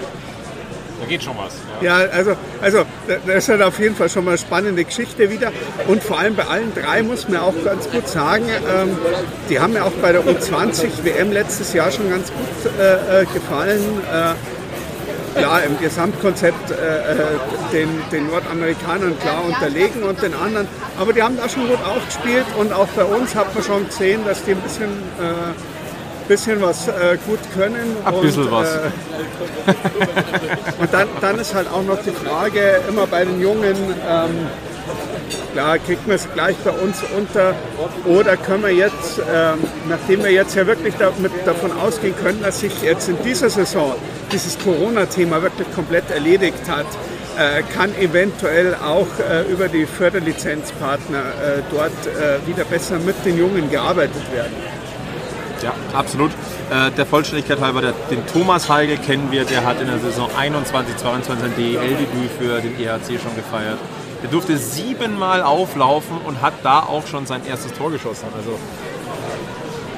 Da 1.03 1.09
geht 1.09 1.23
schon 1.25 1.37
was. 1.37 1.53
ja, 1.83 1.97
also, 1.97 2.37
also 2.61 2.85
das 3.27 3.45
ist 3.45 3.49
halt 3.49 3.63
auf 3.63 3.79
jeden 3.81 3.97
Fall 3.97 4.09
schon 4.09 4.25
mal 4.25 4.31
eine 4.31 4.39
spannende 4.39 4.85
Geschichte 4.85 5.31
wieder. 5.31 5.51
Und 5.89 6.01
vor 6.01 6.19
allem 6.21 6.37
bei 6.37 6.45
allen 6.45 6.73
drei 6.75 7.03
muss 7.03 7.29
man 7.29 7.41
auch 7.41 7.55
ganz 7.65 7.91
gut 7.91 8.07
sagen, 8.07 8.45
ähm, 8.49 8.97
die 9.51 9.59
haben 9.59 9.73
mir 9.73 9.85
auch 9.85 9.93
bei 10.01 10.13
der 10.13 10.23
U20 10.23 11.03
WM 11.03 11.33
letztes 11.33 11.73
Jahr 11.73 11.91
schon 11.91 12.09
ganz 12.09 12.31
gut 12.33 12.73
äh, 12.79 13.23
äh, 13.23 13.25
gefallen. 13.27 13.83
Äh, 14.13 14.35
ja, 15.41 15.59
im 15.59 15.79
Gesamtkonzept 15.79 16.71
äh, 16.71 16.75
äh, 16.75 17.17
den, 17.73 17.89
den 18.13 18.27
Nordamerikanern 18.29 19.19
klar 19.19 19.45
unterlegen 19.45 20.03
und 20.03 20.23
den 20.23 20.35
anderen. 20.35 20.69
Aber 20.99 21.13
die 21.13 21.23
haben 21.23 21.37
da 21.37 21.49
schon 21.49 21.69
gut 21.69 21.83
aufgespielt 21.83 22.47
und 22.59 22.73
auch 22.73 22.89
bei 22.89 23.05
uns 23.05 23.35
hat 23.35 23.55
man 23.55 23.65
schon 23.65 23.87
gesehen, 23.87 24.21
dass 24.25 24.45
die 24.45 24.53
ein 24.53 24.61
bisschen, 24.61 24.91
äh, 24.91 25.82
bisschen 26.23 26.61
was 26.61 26.89
äh, 26.89 27.17
gut 27.27 27.41
können. 27.55 27.97
Ein 28.05 28.21
bisschen 28.21 28.45
und, 28.45 28.53
was. 28.53 28.75
Äh, 28.75 28.91
und 30.81 30.93
dann, 30.93 31.09
dann 31.21 31.39
ist 31.39 31.55
halt 31.55 31.69
auch 31.69 31.83
noch 31.83 31.99
die 32.03 32.11
Frage, 32.11 32.81
immer 32.89 33.07
bei 33.07 33.25
den 33.25 33.41
Jungen, 33.41 33.77
ähm, 34.09 34.47
klar, 35.53 35.79
kriegt 35.79 36.07
man 36.07 36.17
es 36.17 36.29
gleich 36.33 36.57
bei 36.65 36.71
uns 36.71 36.99
unter 37.17 37.55
oder 38.05 38.37
können 38.37 38.63
wir 38.65 38.75
jetzt, 38.75 39.21
ähm, 39.33 39.59
nachdem 39.89 40.25
wir 40.25 40.33
jetzt 40.33 40.55
ja 40.55 40.67
wirklich 40.67 40.95
damit, 40.99 41.33
davon 41.45 41.73
ausgehen 41.73 42.15
können, 42.23 42.43
dass 42.43 42.61
sich 42.61 42.83
jetzt 42.83 43.09
in 43.09 43.17
dieser 43.23 43.51
Saison 43.51 43.95
dieses 44.33 44.59
Corona-Thema 44.59 45.43
wirklich 45.43 45.73
komplett 45.75 46.11
erledigt 46.11 46.69
hat, 46.69 46.87
äh, 47.39 47.63
kann 47.75 47.95
eventuell 47.97 48.75
auch 48.75 49.07
äh, 49.19 49.51
über 49.51 49.69
die 49.69 49.87
Förderlizenzpartner 49.87 51.19
äh, 51.19 51.63
dort 51.71 51.93
äh, 52.07 52.47
wieder 52.47 52.65
besser 52.65 52.99
mit 52.99 53.15
den 53.25 53.39
Jungen 53.39 53.71
gearbeitet 53.71 54.23
werden. 54.33 54.53
Ja, 55.63 55.73
absolut. 55.95 56.33
Äh, 56.71 56.91
der 56.91 57.07
Vollständigkeit 57.07 57.61
halber, 57.61 57.83
den 57.83 58.27
Thomas 58.33 58.69
Heigel 58.69 58.97
kennen 58.97 59.31
wir, 59.31 59.45
der 59.45 59.65
hat 59.65 59.81
in 59.81 59.87
der 59.87 60.01
Saison 60.01 60.29
21, 60.37 60.97
22 60.97 61.45
ein 61.45 61.55
DEL-Debüt 61.57 62.31
für 62.39 62.61
den 62.61 62.81
EHC 62.81 63.21
schon 63.21 63.37
gefeiert. 63.37 63.79
Der 64.23 64.31
durfte 64.31 64.57
siebenmal 64.57 65.43
auflaufen 65.43 66.17
und 66.25 66.41
hat 66.43 66.55
da 66.63 66.81
auch 66.81 67.07
schon 67.07 67.27
sein 67.27 67.45
erstes 67.47 67.73
Tor 67.73 67.91
geschossen. 67.91 68.27
Also 68.37 68.59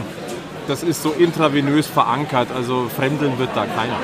das 0.69 0.83
ist 0.83 1.03
so 1.03 1.11
intravenös 1.11 1.87
verankert, 1.87 2.49
also 2.55 2.89
fremdeln 2.95 3.39
wird 3.39 3.51
da 3.55 3.67
keiner. 3.67 3.99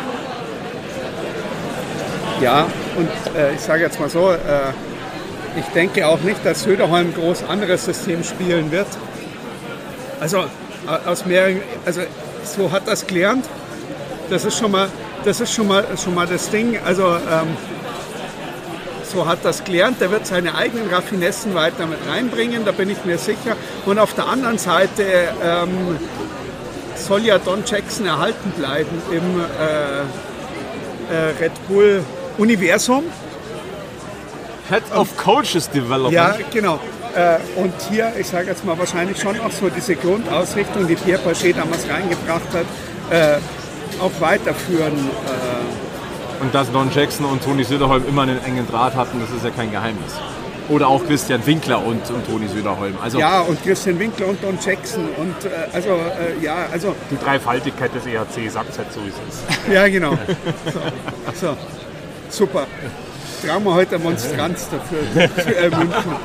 Ja, 2.43 2.67
und 2.97 3.09
äh, 3.37 3.55
ich 3.55 3.61
sage 3.61 3.85
jetzt 3.85 4.01
mal 4.01 4.11
so, 4.11 4.33
äh, 4.33 4.37
ich 5.57 5.65
denke 5.67 6.09
auch 6.09 6.19
nicht, 6.23 6.45
dass 6.45 6.65
Söderholm 6.65 7.15
groß 7.15 7.45
anderes 7.45 7.85
System 7.85 8.25
spielen 8.25 8.73
wird. 8.73 8.89
Also 10.19 10.39
äh, 10.39 11.09
aus 11.09 11.25
mehreren, 11.25 11.61
also 11.87 12.01
so 12.45 12.73
hat 12.73 12.89
das 12.89 13.07
gelernt. 13.07 13.45
Das 14.29 14.45
ist 14.45 14.59
schon 14.59 14.73
mal, 14.73 14.89
das 15.25 15.41
ist 15.41 15.53
schon 15.53 15.69
mal, 15.69 15.85
schon 16.03 16.17
mal 16.17 16.27
das 16.27 16.51
Ding. 16.51 16.81
Also 16.85 17.05
ähm, 17.07 17.57
so 19.05 19.25
hat 19.25 19.45
das 19.45 19.63
gelernt. 19.63 20.01
Der 20.01 20.11
wird 20.11 20.27
seine 20.27 20.57
eigenen 20.57 20.89
Raffinessen 20.89 21.55
weiter 21.55 21.87
mit 21.87 21.99
reinbringen, 22.11 22.65
da 22.65 22.73
bin 22.73 22.91
ich 22.91 23.05
mir 23.05 23.19
sicher. 23.19 23.57
Und 23.87 24.01
auf 24.01 24.15
der 24.15 24.27
anderen 24.27 24.59
Seite 24.59 25.05
ähm, 25.45 25.97
soll 26.97 27.25
ja 27.25 27.39
Don 27.39 27.63
Jackson 27.65 28.07
erhalten 28.07 28.51
bleiben 28.57 29.01
im 29.13 29.41
äh, 29.41 30.01
äh, 31.15 31.41
Red 31.41 31.69
Bull 31.69 32.03
Universum. 32.38 33.05
Head 34.68 34.83
of 34.95 35.14
Coaches 35.16 35.68
Development. 35.71 36.12
Ja, 36.14 36.37
genau. 36.53 36.79
Äh, 37.14 37.37
und 37.61 37.75
hier, 37.90 38.12
ich 38.18 38.27
sage 38.27 38.49
jetzt 38.49 38.64
mal 38.64 38.79
wahrscheinlich 38.79 39.21
schon 39.21 39.38
auch 39.40 39.51
so 39.51 39.68
diese 39.68 39.97
Grundausrichtung, 39.97 40.87
die 40.87 40.95
Pierre 40.95 41.21
Paget 41.21 41.59
damals 41.59 41.87
reingebracht 41.88 42.49
hat, 42.55 42.64
äh, 43.11 43.38
auch 44.01 44.12
weiterführen. 44.21 44.95
Äh, 44.95 46.42
Und 46.42 46.55
dass 46.55 46.73
Don 46.73 46.90
Jackson 46.95 47.27
und 47.27 47.45
Toni 47.45 47.64
Söderholm 47.64 48.05
immer 48.09 48.23
einen 48.23 48.42
engen 48.45 48.66
Draht 48.66 48.95
hatten, 48.97 49.21
das 49.21 49.31
ist 49.31 49.45
ja 49.45 49.51
kein 49.51 49.71
Geheimnis. 49.71 50.14
Oder 50.71 50.88
auch 50.88 51.05
Christian 51.07 51.45
Winkler 51.45 51.85
und, 51.85 52.09
und 52.11 52.25
Toni 52.27 52.49
Söderholm. 52.49 52.95
Also 53.03 53.18
ja, 53.18 53.40
und 53.40 53.62
Christian 53.62 53.99
Winkler 53.99 54.29
und 54.29 54.42
Don 54.42 54.59
Jackson. 54.64 55.07
Und 55.18 55.45
äh, 55.45 55.51
also, 55.75 55.90
äh, 55.90 56.42
ja, 56.42 56.66
also, 56.73 56.95
Die 57.11 57.18
Dreifaltigkeit 57.23 57.95
des 57.95 58.07
EHC 58.07 58.49
sagt 58.51 58.71
es 58.71 58.79
halt 58.79 58.90
so, 58.92 59.01
wie 59.05 59.09
es 59.09 59.35
ist. 59.35 59.71
ja, 59.71 59.87
genau. 59.88 60.12
So, 60.73 61.49
so. 61.49 61.57
Super. 62.33 62.66
Trauen 63.45 63.64
wir 63.64 63.75
heute 63.75 63.97
eine 63.97 64.05
Monstranz 64.05 64.68
dafür 64.71 65.29
für 65.29 65.57
äh, 65.57 65.68
München. 65.71 66.16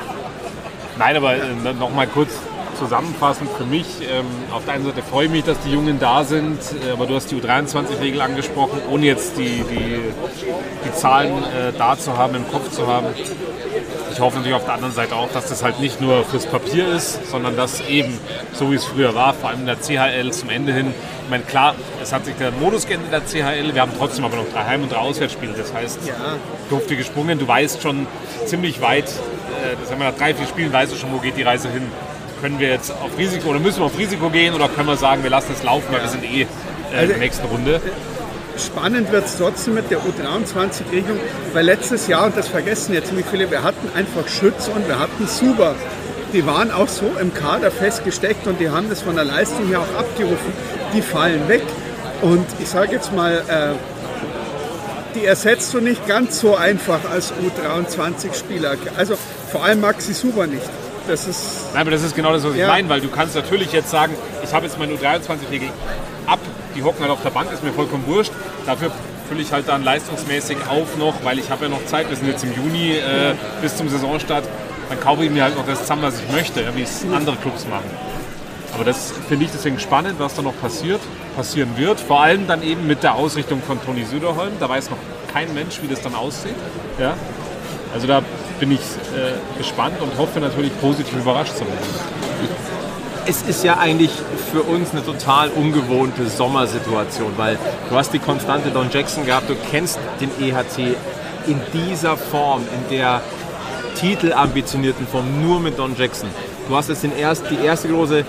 Nein, 0.98 1.18
aber 1.18 1.36
äh, 1.36 1.74
nochmal 1.80 2.08
kurz 2.08 2.32
zusammenfassend 2.78 3.50
für 3.58 3.66
mich. 3.66 3.86
Ähm, 4.02 4.26
auf 4.52 4.66
der 4.66 4.76
einen 4.76 4.86
Seite 4.86 5.02
freue 5.02 5.26
ich 5.26 5.32
mich, 5.32 5.44
dass 5.44 5.60
die 5.62 5.72
Jungen 5.72 6.00
da 6.00 6.24
sind, 6.24 6.60
äh, 6.86 6.92
aber 6.92 7.08
du 7.08 7.16
hast 7.16 7.32
die 7.32 7.36
U23-Regel 7.36 8.22
angesprochen, 8.22 8.82
ohne 8.90 9.06
jetzt 9.06 9.38
die, 9.38 9.64
die, 9.64 10.00
die 10.86 10.94
Zahlen 10.94 11.44
äh, 11.44 11.74
da 11.78 11.98
zu 11.98 12.18
haben, 12.18 12.36
im 12.36 12.48
Kopf 12.48 12.72
zu 12.72 12.88
haben. 12.88 13.08
Ich 14.18 14.24
hoffe 14.24 14.38
natürlich 14.38 14.56
auf 14.56 14.66
der 14.66 14.74
anderen 14.74 14.96
Seite 14.96 15.16
auch, 15.16 15.32
dass 15.32 15.48
das 15.48 15.62
halt 15.62 15.80
nicht 15.80 16.02
nur 16.02 16.26
fürs 16.26 16.48
Papier 16.48 16.88
ist, 16.88 17.30
sondern 17.30 17.56
dass 17.56 17.82
eben, 17.82 18.20
so 18.52 18.72
wie 18.72 18.76
es 18.76 18.84
früher 18.84 19.14
war, 19.14 19.36
vor 19.36 19.52
allem 19.52 19.60
in 19.60 19.66
der 19.68 19.76
CHL 19.76 20.32
zum 20.32 20.50
Ende 20.50 20.74
hin, 20.74 20.88
ich 21.24 21.30
meine, 21.30 21.44
klar, 21.44 21.76
es 22.02 22.12
hat 22.12 22.26
sich 22.26 22.34
der 22.34 22.50
Modus 22.50 22.88
geändert 22.88 23.14
in 23.14 23.44
der 23.44 23.54
CHL, 23.54 23.76
wir 23.76 23.80
haben 23.80 23.92
trotzdem 23.96 24.26
aber 24.26 24.38
noch 24.38 24.52
drei 24.52 24.64
Heim- 24.64 24.82
und 24.82 24.92
drei 24.92 24.98
Auswärtsspiele. 24.98 25.54
Das 25.56 25.72
heißt, 25.72 26.00
durfte 26.72 26.96
gesprungen, 26.96 27.38
du 27.38 27.48
weißt 27.48 27.80
schon 27.84 28.08
ziemlich 28.48 28.82
weit, 28.82 29.06
äh, 29.06 29.76
das 29.80 29.92
haben 29.92 30.00
wir 30.00 30.10
nach 30.10 30.18
drei, 30.18 30.34
vier 30.34 30.48
Spielen, 30.48 30.74
weißt 30.74 30.94
du 30.94 30.96
schon, 30.96 31.14
wo 31.14 31.20
geht 31.20 31.38
die 31.38 31.44
Reise 31.44 31.70
hin. 31.70 31.84
Können 32.42 32.60
wir 32.60 32.70
jetzt 32.70 32.90
auf 32.90 33.16
Risiko 33.20 33.50
oder 33.50 33.60
müssen 33.60 33.82
wir 33.82 33.86
auf 33.86 34.00
Risiko 34.00 34.32
gehen 34.32 34.56
oder 34.56 34.68
können 34.68 34.88
wir 34.88 34.98
sagen, 34.98 35.22
wir 35.22 35.30
lassen 35.30 35.52
es 35.56 35.62
laufen, 35.62 35.86
weil 35.92 36.02
wir 36.02 36.10
sind 36.10 36.24
eh 36.24 36.48
äh, 36.92 37.04
in 37.04 37.10
der 37.10 37.18
nächsten 37.18 37.46
Runde. 37.46 37.80
Spannend 38.60 39.12
wird 39.12 39.26
es 39.26 39.38
trotzdem 39.38 39.76
mit 39.76 39.90
der 39.92 40.00
U23-Regelung, 40.00 41.20
weil 41.54 41.66
letztes 41.66 42.08
Jahr, 42.08 42.26
und 42.26 42.38
das 42.38 42.48
vergessen 42.48 42.94
ja 42.94 43.04
ziemlich 43.04 43.26
viele, 43.30 43.50
wir 43.52 43.64
hatten 43.64 43.90
einfach 43.96 44.28
Schütz 44.28 44.68
und 44.68 44.88
wir 44.88 45.00
hatten 45.00 45.28
Suber. 45.28 45.76
Die 46.34 46.46
waren 46.46 46.72
auch 46.72 46.88
so 46.90 47.06
im 47.22 47.34
Kader 47.34 47.72
festgesteckt 47.72 48.48
und 48.48 48.60
die 48.60 48.70
haben 48.70 48.90
das 48.90 49.02
von 49.02 49.16
der 49.16 49.24
Leistung 49.24 49.68
her 49.68 49.80
auch 49.82 50.00
abgerufen. 50.00 50.54
Die 50.94 51.02
fallen 51.02 51.48
weg. 51.48 51.64
Und 52.22 52.46
ich 52.60 52.68
sage 52.68 52.92
jetzt 52.94 53.14
mal, 53.14 53.34
äh, 53.48 55.16
die 55.16 55.26
ersetzt 55.26 55.74
du 55.74 55.80
nicht 55.80 56.06
ganz 56.08 56.40
so 56.40 56.56
einfach 56.56 57.00
als 57.10 57.32
U23-Spieler. 57.34 58.76
Also 58.98 59.16
vor 59.52 59.64
allem 59.64 59.82
Maxi 59.82 60.14
Suber 60.14 60.48
nicht. 60.48 60.68
Das 61.08 61.26
ist 61.28 61.68
Nein, 61.74 61.82
aber 61.82 61.92
das 61.92 62.04
ist 62.04 62.16
genau 62.16 62.34
das, 62.34 62.44
was 62.44 62.52
ich 62.54 62.60
Ja. 62.60 62.68
meine, 62.68 62.90
weil 62.90 63.00
du 63.00 63.08
kannst 63.10 63.36
natürlich 63.36 63.72
jetzt 63.72 63.90
sagen, 63.90 64.14
ich 64.44 64.54
habe 64.54 64.66
jetzt 64.66 64.78
meine 64.78 64.94
U23-Regel 64.94 65.70
ab, 66.26 66.40
die 66.78 66.84
hocken 66.84 67.02
halt 67.02 67.12
auf 67.12 67.24
der 67.24 67.32
Bank, 67.32 67.52
ist 67.52 67.64
mir 67.64 67.74
vollkommen 67.74 68.06
wurscht. 68.06 68.32
Dafür 68.66 68.92
fülle 69.28 69.42
ich 69.42 69.52
halt 69.52 69.68
dann 69.68 69.84
leistungsmäßig 69.84 70.58
auf 70.70 70.96
noch, 70.98 71.16
weil 71.24 71.40
ich 71.40 71.50
habe 71.50 71.66
ja 71.66 71.70
noch 71.70 71.84
Zeit, 71.86 72.10
wir 72.10 72.16
sind 72.16 72.28
jetzt 72.28 72.44
im 72.44 72.54
Juni 72.54 72.92
äh, 72.92 73.34
bis 73.62 73.76
zum 73.76 73.90
Saisonstart, 73.90 74.46
dann 74.88 75.00
kaufe 75.00 75.26
ich 75.26 75.32
mir 75.32 75.44
halt 75.44 75.58
noch 75.58 75.66
das 75.66 75.82
zusammen, 75.82 76.04
was 76.04 76.22
ich 76.22 76.32
möchte, 76.32 76.64
wie 76.76 76.84
es 76.84 77.04
andere 77.14 77.36
Clubs 77.36 77.68
machen. 77.68 77.90
Aber 78.74 78.86
das 78.86 79.12
finde 79.28 79.46
ich 79.46 79.52
deswegen 79.52 79.80
spannend, 79.80 80.20
was 80.20 80.36
da 80.36 80.44
noch 80.44 80.58
passiert, 80.62 81.02
passieren 81.36 81.76
wird. 81.78 82.00
Vor 82.00 82.22
allem 82.22 82.48
dann 82.48 82.62
eben 82.62 82.86
mit 82.86 83.02
der 83.02 83.16
Ausrichtung 83.16 83.62
von 83.66 83.84
Toni 83.84 84.04
Süderholm. 84.04 84.52
Da 84.60 84.70
weiß 84.70 84.92
noch 84.92 84.98
kein 85.34 85.52
Mensch, 85.54 85.82
wie 85.82 85.88
das 85.88 86.02
dann 86.02 86.14
aussieht. 86.14 86.56
Ja? 87.00 87.16
Also 87.94 88.06
da 88.06 88.22
bin 88.60 88.72
ich 88.72 88.80
äh, 88.80 89.58
gespannt 89.58 90.00
und 90.00 90.16
hoffe 90.18 90.40
natürlich 90.40 90.80
positiv 90.80 91.16
überrascht 91.18 91.56
zu 91.56 91.62
werden. 91.62 92.77
Es 93.28 93.42
ist 93.42 93.64
ja 93.64 93.78
eigentlich 93.78 94.12
für 94.52 94.64
uns 94.64 94.92
eine 94.92 95.04
total 95.04 95.50
ungewohnte 95.50 96.28
Sommersituation, 96.28 97.34
weil 97.36 97.58
du 97.90 97.96
hast 97.96 98.14
die 98.14 98.20
konstante 98.20 98.70
Don 98.70 98.90
Jackson 98.90 99.26
gehabt, 99.26 99.50
du 99.50 99.56
kennst 99.70 100.00
den 100.22 100.30
EHC 100.40 100.96
in 101.46 101.60
dieser 101.74 102.16
Form, 102.16 102.62
in 102.62 102.98
der 102.98 103.22
titelambitionierten 103.96 105.06
Form, 105.08 105.42
nur 105.42 105.60
mit 105.60 105.78
Don 105.78 105.96
Jackson. 105.98 106.30
Du 106.70 106.76
hast 106.76 106.88
jetzt 106.88 107.04
den 107.04 107.18
erst, 107.18 107.44
die 107.50 107.66
erste 107.66 107.90
große 107.90 108.24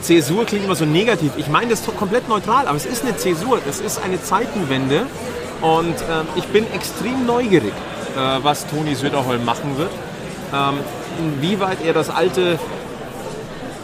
Zäsur, 0.00 0.46
klingt 0.46 0.64
immer 0.64 0.76
so 0.76 0.86
negativ. 0.86 1.32
Ich 1.36 1.48
meine 1.48 1.70
das 1.70 1.80
ist 1.80 1.96
komplett 1.96 2.28
neutral, 2.28 2.66
aber 2.66 2.76
es 2.76 2.86
ist 2.86 3.04
eine 3.04 3.16
Zäsur, 3.16 3.60
es 3.68 3.80
ist 3.80 4.02
eine 4.02 4.22
Zeitenwende 4.22 5.06
und 5.60 5.94
ähm, 6.10 6.26
ich 6.36 6.44
bin 6.46 6.66
extrem 6.72 7.26
neugierig, 7.26 7.72
äh, 8.16 8.38
was 8.42 8.66
Toni 8.66 8.94
Söderholm 8.94 9.44
machen 9.44 9.76
wird. 9.76 9.90
Ähm, 10.54 10.74
inwieweit 11.18 11.84
er 11.84 11.92
das 11.92 12.10
alte 12.10 12.58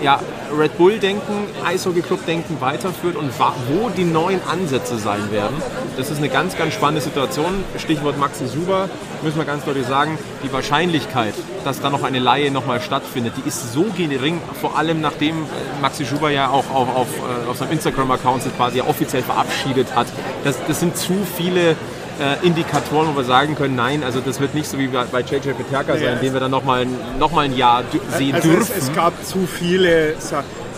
ja, 0.02 0.20
Red 0.56 0.76
Bull-Denken, 0.78 1.46
Eishockey-Club-Denken 1.64 2.60
weiterführt 2.60 3.16
und 3.16 3.30
wo 3.38 3.88
die 3.90 4.04
neuen 4.04 4.40
Ansätze 4.46 4.98
sein 4.98 5.30
werden. 5.30 5.56
Das 5.96 6.10
ist 6.10 6.18
eine 6.18 6.28
ganz, 6.28 6.56
ganz 6.56 6.74
spannende 6.74 7.02
Situation. 7.02 7.64
Stichwort 7.78 8.18
Maxi 8.18 8.46
Suber, 8.46 8.88
müssen 9.22 9.38
wir 9.38 9.44
ganz 9.44 9.64
deutlich 9.64 9.86
sagen, 9.86 10.18
die 10.42 10.52
Wahrscheinlichkeit, 10.52 11.34
dass 11.64 11.80
da 11.80 11.90
noch 11.90 12.02
eine 12.02 12.18
Laie 12.18 12.50
nochmal 12.50 12.80
stattfindet, 12.80 13.34
die 13.36 13.48
ist 13.48 13.72
so 13.72 13.86
gering, 13.96 14.40
vor 14.60 14.76
allem 14.76 15.00
nachdem 15.00 15.46
Maxi 15.80 16.04
Suber 16.04 16.30
ja 16.30 16.48
auch 16.48 16.70
auf, 16.70 16.96
auf, 16.96 17.08
äh, 17.18 17.48
auf 17.48 17.58
seinem 17.58 17.72
Instagram-Account 17.72 18.42
sich 18.42 18.56
quasi 18.56 18.80
offiziell 18.80 19.22
verabschiedet 19.22 19.94
hat. 19.94 20.06
Das, 20.44 20.56
das 20.66 20.80
sind 20.80 20.96
zu 20.96 21.14
viele 21.36 21.76
äh, 22.20 22.46
Indikatoren, 22.46 23.08
wo 23.12 23.16
wir 23.16 23.24
sagen 23.24 23.54
können, 23.56 23.74
nein, 23.76 24.04
also 24.04 24.20
das 24.20 24.40
wird 24.40 24.54
nicht 24.54 24.68
so 24.68 24.78
wie 24.78 24.86
bei 24.88 25.20
JJ 25.20 25.50
Peterka 25.52 25.94
sein, 25.94 26.02
Ja. 26.02 26.14
den 26.16 26.32
wir 26.32 26.40
dann 26.40 26.50
nochmal 26.50 26.86
noch 27.18 27.32
mal 27.32 27.46
ein 27.46 27.56
Jahr 27.56 27.82
dü- 27.92 28.00
sehen 28.18 28.34
Also 28.34 28.48
dürfen. 28.50 28.72
es, 28.76 28.84
es 28.88 28.92
gab 28.94 29.12
zu 29.24 29.46
viele. 29.46 30.14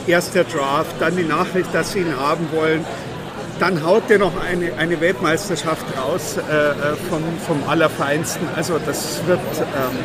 Erst 0.06 0.34
der 0.34 0.44
Draft, 0.44 0.96
dann 0.98 1.16
die 1.16 1.22
Nachricht, 1.24 1.72
dass 1.72 1.92
sie 1.92 2.00
ihn 2.00 2.14
haben 2.18 2.48
wollen. 2.52 2.84
Dann 3.60 3.84
haut 3.84 4.02
der 4.10 4.18
noch 4.18 4.32
eine, 4.50 4.72
eine 4.76 5.00
Weltmeisterschaft 5.00 5.84
raus 5.96 6.36
äh, 6.38 6.40
äh, 6.40 6.72
vom, 7.08 7.22
vom 7.46 7.62
Allerfeinsten. 7.68 8.46
Also 8.56 8.78
das 8.84 9.20
wird... 9.26 9.38
Ähm, 9.38 9.98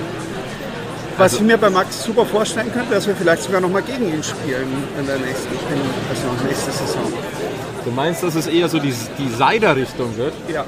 was 1.17 1.33
Also 1.33 1.37
ich 1.37 1.41
mir 1.47 1.57
bei 1.57 1.71
Max 1.71 2.03
super 2.03 2.27
vorstellen 2.27 2.71
könnte, 2.71 2.93
dass 2.93 3.07
wir 3.07 3.15
vielleicht 3.15 3.41
sogar 3.41 3.59
noch 3.59 3.71
mal 3.71 3.81
gegen 3.81 4.07
ihn 4.13 4.21
spielen 4.23 4.67
in 4.99 5.07
der 5.07 5.17
nächsten, 5.17 5.51
in, 5.51 5.81
also 6.11 6.45
nächste 6.47 6.69
Saison. 6.71 7.01
Du 7.83 7.89
meinst, 7.89 8.21
dass 8.21 8.35
es 8.35 8.45
eher 8.45 8.69
so 8.69 8.77
die, 8.77 8.93
die 9.17 9.29
Seider-Richtung 9.35 10.15
wird? 10.15 10.33
Ja, 10.47 10.63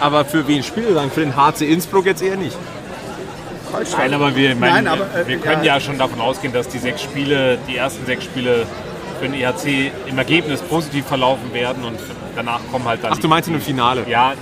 Aber 0.00 0.24
für 0.24 0.46
wen 0.46 0.62
spielt 0.62 0.88
er 0.88 0.94
dann? 0.94 1.10
Für 1.10 1.20
den 1.20 1.34
HC 1.36 1.62
Innsbruck 1.72 2.06
jetzt 2.06 2.22
eher 2.22 2.36
nicht. 2.36 2.56
Nein, 3.96 4.14
aber 4.14 4.34
wir, 4.34 4.54
meinen, 4.56 4.84
Nein, 4.84 4.88
aber, 4.88 5.04
äh, 5.14 5.26
wir 5.26 5.38
können 5.38 5.62
ja. 5.62 5.74
ja. 5.74 5.80
schon 5.80 5.98
davon 5.98 6.20
ausgehen, 6.20 6.52
dass 6.52 6.68
die 6.68 6.78
sechs 6.78 7.02
Spiele, 7.02 7.58
die 7.68 7.76
ersten 7.76 8.06
sechs 8.06 8.24
Spiele 8.24 8.66
für 9.20 9.28
den 9.28 9.34
EHC 9.34 9.90
im 10.06 10.16
Ergebnis 10.16 10.60
positiv 10.62 11.04
verlaufen 11.06 11.52
werden 11.52 11.84
und 11.84 11.98
danach 12.34 12.60
kommen 12.70 12.86
halt 12.86 13.04
dann. 13.04 13.12
Ach, 13.12 13.18
du 13.18 13.28
meinst 13.28 13.48
in 13.48 13.54
einem 13.54 13.62
Finale? 13.62 14.04
Ja, 14.08 14.30
ne, 14.30 14.36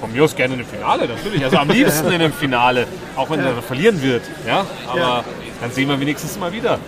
von 0.00 0.12
mir 0.12 0.24
aus 0.24 0.34
gerne 0.34 0.54
in 0.54 0.60
einem 0.60 0.68
Finale, 0.68 1.08
natürlich. 1.08 1.44
Also 1.44 1.58
am 1.58 1.68
liebsten 1.70 2.06
in 2.08 2.14
einem 2.14 2.32
Finale, 2.32 2.86
auch 3.16 3.28
wenn 3.28 3.40
er 3.40 3.60
verlieren 3.62 4.00
wird. 4.02 4.22
Ja, 4.46 4.64
aber 4.88 4.98
Ja. 4.98 5.24
dann 5.60 5.70
sehen 5.70 5.88
wir 5.88 6.00
wenigstens 6.00 6.38
mal 6.38 6.52
wieder. 6.52 6.78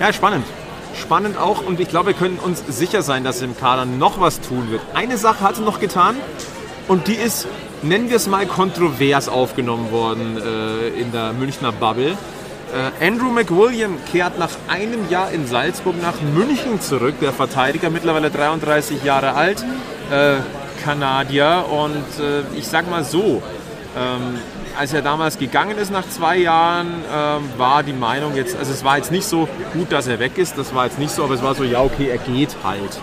Ja, 0.00 0.12
spannend. 0.12 0.44
Spannend 1.00 1.36
auch 1.36 1.64
und 1.64 1.78
ich 1.80 1.88
glaube, 1.88 2.08
wir 2.08 2.14
können 2.14 2.38
uns 2.38 2.62
sicher 2.68 3.02
sein, 3.02 3.22
dass 3.22 3.42
im 3.42 3.56
Kader 3.56 3.84
noch 3.84 4.20
was 4.20 4.40
tun 4.40 4.70
wird. 4.70 4.80
Eine 4.94 5.18
Sache 5.18 5.40
hat 5.40 5.58
er 5.58 5.64
noch 5.64 5.78
getan 5.78 6.16
und 6.88 7.06
die 7.06 7.14
ist, 7.14 7.46
nennen 7.82 8.08
wir 8.08 8.16
es 8.16 8.26
mal, 8.26 8.46
kontrovers 8.46 9.28
aufgenommen 9.28 9.90
worden 9.90 10.38
äh, 10.38 10.88
in 11.00 11.12
der 11.12 11.32
Münchner 11.32 11.72
Bubble. 11.72 12.16
Äh, 13.00 13.06
Andrew 13.06 13.30
McWilliam 13.30 13.98
kehrt 14.10 14.38
nach 14.38 14.50
einem 14.68 15.08
Jahr 15.10 15.30
in 15.30 15.46
Salzburg 15.46 16.00
nach 16.00 16.20
München 16.20 16.80
zurück. 16.80 17.14
Der 17.20 17.32
Verteidiger, 17.32 17.90
mittlerweile 17.90 18.30
33 18.30 19.04
Jahre 19.04 19.34
alt, 19.34 19.64
äh, 20.10 20.36
Kanadier. 20.82 21.64
Und 21.70 22.24
äh, 22.24 22.42
ich 22.58 22.66
sag 22.66 22.90
mal 22.90 23.04
so, 23.04 23.42
ähm, 23.96 24.38
als 24.78 24.92
er 24.92 25.02
damals 25.02 25.38
gegangen 25.38 25.78
ist 25.78 25.90
nach 25.90 26.08
zwei 26.08 26.36
Jahren, 26.36 26.88
ähm, 27.12 27.42
war 27.56 27.82
die 27.82 27.92
Meinung 27.92 28.34
jetzt, 28.34 28.56
also 28.56 28.72
es 28.72 28.84
war 28.84 28.96
jetzt 28.98 29.10
nicht 29.10 29.26
so 29.26 29.48
gut, 29.72 29.92
dass 29.92 30.06
er 30.06 30.18
weg 30.18 30.38
ist, 30.38 30.58
das 30.58 30.74
war 30.74 30.86
jetzt 30.86 30.98
nicht 30.98 31.10
so, 31.10 31.24
aber 31.24 31.34
es 31.34 31.42
war 31.42 31.54
so, 31.54 31.64
ja 31.64 31.80
okay, 31.80 32.08
er 32.08 32.18
geht 32.18 32.56
halt. 32.62 32.98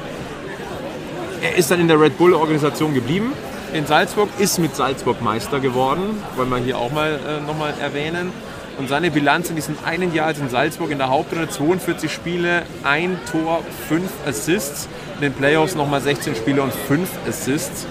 Er 1.42 1.56
ist 1.58 1.72
dann 1.72 1.80
in 1.80 1.88
der 1.88 2.00
Red 2.00 2.18
Bull 2.18 2.34
Organisation 2.34 2.94
geblieben 2.94 3.34
in 3.74 3.88
Salzburg, 3.88 4.30
ist 4.38 4.60
mit 4.60 4.76
Salzburg 4.76 5.22
Meister 5.22 5.60
geworden, 5.60 6.22
wollen 6.36 6.50
wir 6.50 6.58
hier 6.58 6.78
auch 6.78 6.92
mal 6.92 7.20
äh, 7.28 7.46
nochmal 7.46 7.74
erwähnen. 7.82 8.32
Und 8.78 8.90
seine 8.90 9.12
Bilanz 9.12 9.50
in 9.50 9.56
diesem 9.56 9.76
einen 9.86 10.14
Jahr 10.14 10.28
als 10.28 10.40
in 10.40 10.50
Salzburg 10.50 10.90
in 10.90 10.98
der 10.98 11.10
Hauptrunde 11.10 11.48
42 11.48 12.12
Spiele, 12.12 12.64
ein 12.84 13.20
Tor, 13.32 13.62
fünf 13.88 14.10
Assists. 14.26 14.88
In 15.16 15.22
den 15.22 15.34
Playoffs 15.34 15.76
nochmal 15.76 16.02
16 16.02 16.36
Spiele 16.36 16.64
und 16.64 16.74
fünf 16.74 17.10
Assists. 17.28 17.86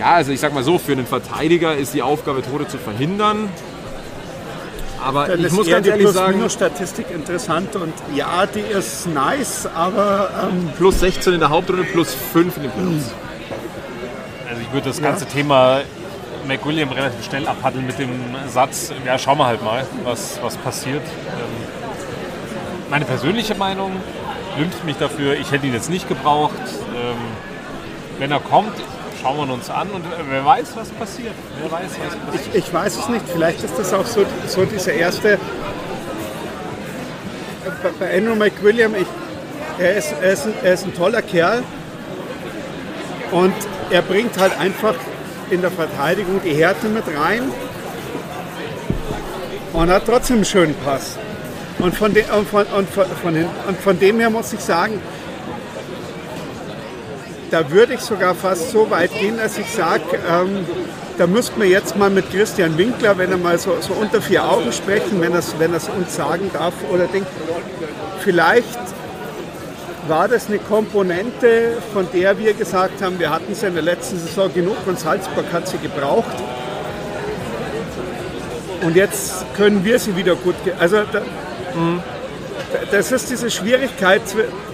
Ja, 0.00 0.12
also 0.12 0.32
ich 0.32 0.40
sag 0.40 0.54
mal 0.54 0.62
so, 0.64 0.78
für 0.78 0.92
einen 0.92 1.06
Verteidiger 1.06 1.76
ist 1.76 1.92
die 1.92 2.00
Aufgabe, 2.00 2.40
Tore 2.40 2.66
zu 2.66 2.78
verhindern. 2.78 3.50
Aber 5.04 5.26
Dann 5.26 5.40
ich 5.40 5.46
ist 5.46 5.52
muss 5.52 5.68
ganz 5.68 5.84
die 5.84 5.90
ehrlich 5.90 6.08
sagen, 6.08 6.38
Plus-Minus-Statistik 6.38 7.10
interessant 7.10 7.76
und 7.76 7.92
ja, 8.14 8.46
die 8.46 8.60
ist 8.60 9.08
nice, 9.08 9.68
aber 9.74 10.30
ähm, 10.48 10.70
plus 10.78 11.00
16 11.00 11.34
in 11.34 11.40
der 11.40 11.50
Hauptrunde, 11.50 11.84
plus 11.84 12.16
5 12.32 12.56
in 12.56 12.62
den 12.62 12.72
Playoffs. 12.72 13.12
Also 14.48 14.62
ich 14.62 14.72
würde 14.72 14.88
das 14.88 15.02
ganze 15.02 15.26
Thema 15.26 15.82
McWilliam 16.48 16.88
relativ 16.92 17.22
schnell 17.26 17.46
abhandeln 17.46 17.86
mit 17.86 17.98
dem 17.98 18.08
Satz, 18.48 18.94
ja, 19.04 19.18
schauen 19.18 19.36
wir 19.36 19.44
halt 19.44 19.62
mal, 19.62 19.86
was, 20.04 20.40
was 20.42 20.56
passiert. 20.56 21.02
Ähm, 21.02 21.44
meine 22.88 23.04
persönliche 23.04 23.54
Meinung 23.54 23.92
wünscht 24.56 24.82
mich 24.86 24.96
dafür, 24.96 25.34
ich 25.34 25.52
hätte 25.52 25.66
ihn 25.66 25.74
jetzt 25.74 25.90
nicht 25.90 26.08
gebraucht. 26.08 26.54
Ähm, 26.96 27.18
wenn 28.18 28.30
er 28.30 28.40
kommt, 28.40 28.72
schauen 29.22 29.48
wir 29.48 29.54
uns 29.54 29.68
an 29.70 29.88
und 29.90 30.04
äh, 30.04 30.08
wer 30.28 30.44
weiß, 30.44 30.68
was 30.76 30.88
passiert. 30.90 31.34
Wer 31.60 31.70
weiß, 31.70 31.90
was 32.06 32.16
passiert. 32.34 32.54
ich, 32.54 32.66
ich 32.66 32.72
weiß 32.74 32.96
es 32.98 33.08
nicht. 33.08 33.24
Vielleicht 33.32 33.62
ist 33.62 33.78
das 33.78 33.92
auch 33.92 34.06
so, 34.06 34.24
so 34.46 34.64
dieser 34.64 34.92
erste. 34.92 35.38
Bei- 37.82 37.90
Bei 38.06 38.16
Andrew 38.16 38.34
McWilliam, 38.34 38.94
ich, 38.94 39.06
er, 39.78 39.96
ist, 39.96 40.14
er, 40.20 40.32
ist 40.32 40.46
ein, 40.46 40.54
er 40.62 40.74
ist 40.74 40.84
ein 40.84 40.94
toller 40.94 41.22
Kerl 41.22 41.62
und 43.30 43.54
er 43.90 44.02
bringt 44.02 44.38
halt 44.38 44.58
einfach 44.58 44.94
in 45.50 45.60
der 45.60 45.70
Verteidigung 45.70 46.40
die 46.44 46.54
Härte 46.54 46.88
mit 46.88 47.04
rein 47.08 47.42
und 49.72 49.90
hat 49.90 50.04
trotzdem 50.06 50.36
einen 50.36 50.44
schönen 50.44 50.74
Pass. 50.84 51.16
Und 51.78 51.94
von, 51.96 52.12
de, 52.12 52.24
und 52.36 52.48
von, 52.48 52.64
und 52.66 52.88
von, 52.90 53.04
von, 53.22 53.34
und 53.68 53.80
von 53.80 53.98
dem 53.98 54.20
her 54.20 54.28
muss 54.30 54.52
ich 54.52 54.60
sagen, 54.60 55.00
da 57.50 57.70
würde 57.70 57.94
ich 57.94 58.00
sogar 58.00 58.34
fast 58.34 58.70
so 58.70 58.90
weit 58.90 59.12
gehen, 59.18 59.36
dass 59.36 59.58
ich 59.58 59.70
sage, 59.70 60.02
ähm, 60.28 60.64
da 61.18 61.26
müssten 61.26 61.60
wir 61.60 61.68
jetzt 61.68 61.96
mal 61.96 62.10
mit 62.10 62.30
Christian 62.30 62.78
Winkler, 62.78 63.18
wenn 63.18 63.30
er 63.30 63.36
mal 63.36 63.58
so, 63.58 63.76
so 63.80 63.92
unter 63.92 64.22
vier 64.22 64.44
Augen 64.44 64.72
sprechen, 64.72 65.20
wenn 65.20 65.32
er 65.32 65.40
es 65.40 65.58
wenn 65.58 65.72
er's 65.72 65.88
uns 65.88 66.14
sagen 66.14 66.50
darf 66.52 66.74
oder 66.90 67.06
denkt, 67.06 67.28
vielleicht 68.20 68.78
war 70.08 70.28
das 70.28 70.48
eine 70.48 70.58
Komponente, 70.58 71.78
von 71.92 72.08
der 72.12 72.38
wir 72.38 72.54
gesagt 72.54 73.02
haben, 73.02 73.18
wir 73.18 73.30
hatten 73.30 73.52
es 73.52 73.62
in 73.62 73.74
der 73.74 73.82
letzten 73.82 74.18
Saison 74.18 74.52
genug 74.52 74.76
und 74.86 74.98
Salzburg 74.98 75.52
hat 75.52 75.68
sie 75.68 75.78
gebraucht. 75.78 76.36
Und 78.82 78.96
jetzt 78.96 79.44
können 79.54 79.84
wir 79.84 79.98
sie 79.98 80.16
wieder 80.16 80.34
gut. 80.36 80.54
Also 80.78 81.02
da, 81.12 81.20
das 82.90 83.12
ist 83.12 83.30
diese 83.30 83.50
Schwierigkeit 83.50 84.22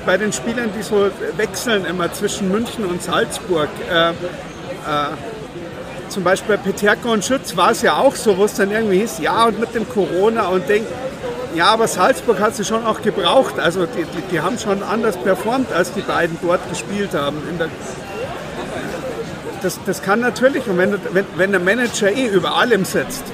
bei 0.04 0.16
den 0.16 0.32
Spielern, 0.32 0.70
die 0.76 0.82
so 0.82 1.10
wechseln 1.36 1.84
immer 1.84 2.12
zwischen 2.12 2.50
München 2.50 2.84
und 2.84 3.02
Salzburg. 3.02 3.68
Äh, 3.90 4.10
äh, 4.10 4.12
zum 6.08 6.22
Beispiel 6.22 6.56
bei 6.56 6.62
Peterka 6.62 7.08
und 7.08 7.24
Schütz 7.24 7.56
war 7.56 7.72
es 7.72 7.82
ja 7.82 7.96
auch 7.96 8.14
so, 8.14 8.38
wo 8.38 8.44
es 8.44 8.54
dann 8.54 8.70
irgendwie 8.70 9.00
hieß, 9.00 9.18
ja 9.20 9.46
und 9.46 9.58
mit 9.58 9.74
dem 9.74 9.88
Corona 9.88 10.48
und 10.48 10.68
denk, 10.68 10.86
ja, 11.54 11.66
aber 11.66 11.88
Salzburg 11.88 12.38
hat 12.38 12.54
sie 12.54 12.64
schon 12.64 12.84
auch 12.84 13.00
gebraucht. 13.00 13.58
Also 13.58 13.86
die, 13.86 14.04
die, 14.04 14.22
die 14.30 14.40
haben 14.40 14.58
schon 14.58 14.82
anders 14.82 15.16
performt, 15.16 15.72
als 15.72 15.92
die 15.92 16.02
beiden 16.02 16.38
dort 16.42 16.68
gespielt 16.68 17.14
haben. 17.14 17.42
Das, 19.62 19.80
das 19.86 20.02
kann 20.02 20.20
natürlich, 20.20 20.66
und 20.68 20.76
wenn, 20.76 20.92
wenn, 21.12 21.24
wenn 21.36 21.50
der 21.50 21.60
Manager 21.60 22.10
eh 22.10 22.26
über 22.26 22.56
allem 22.56 22.84
sitzt, 22.84 23.24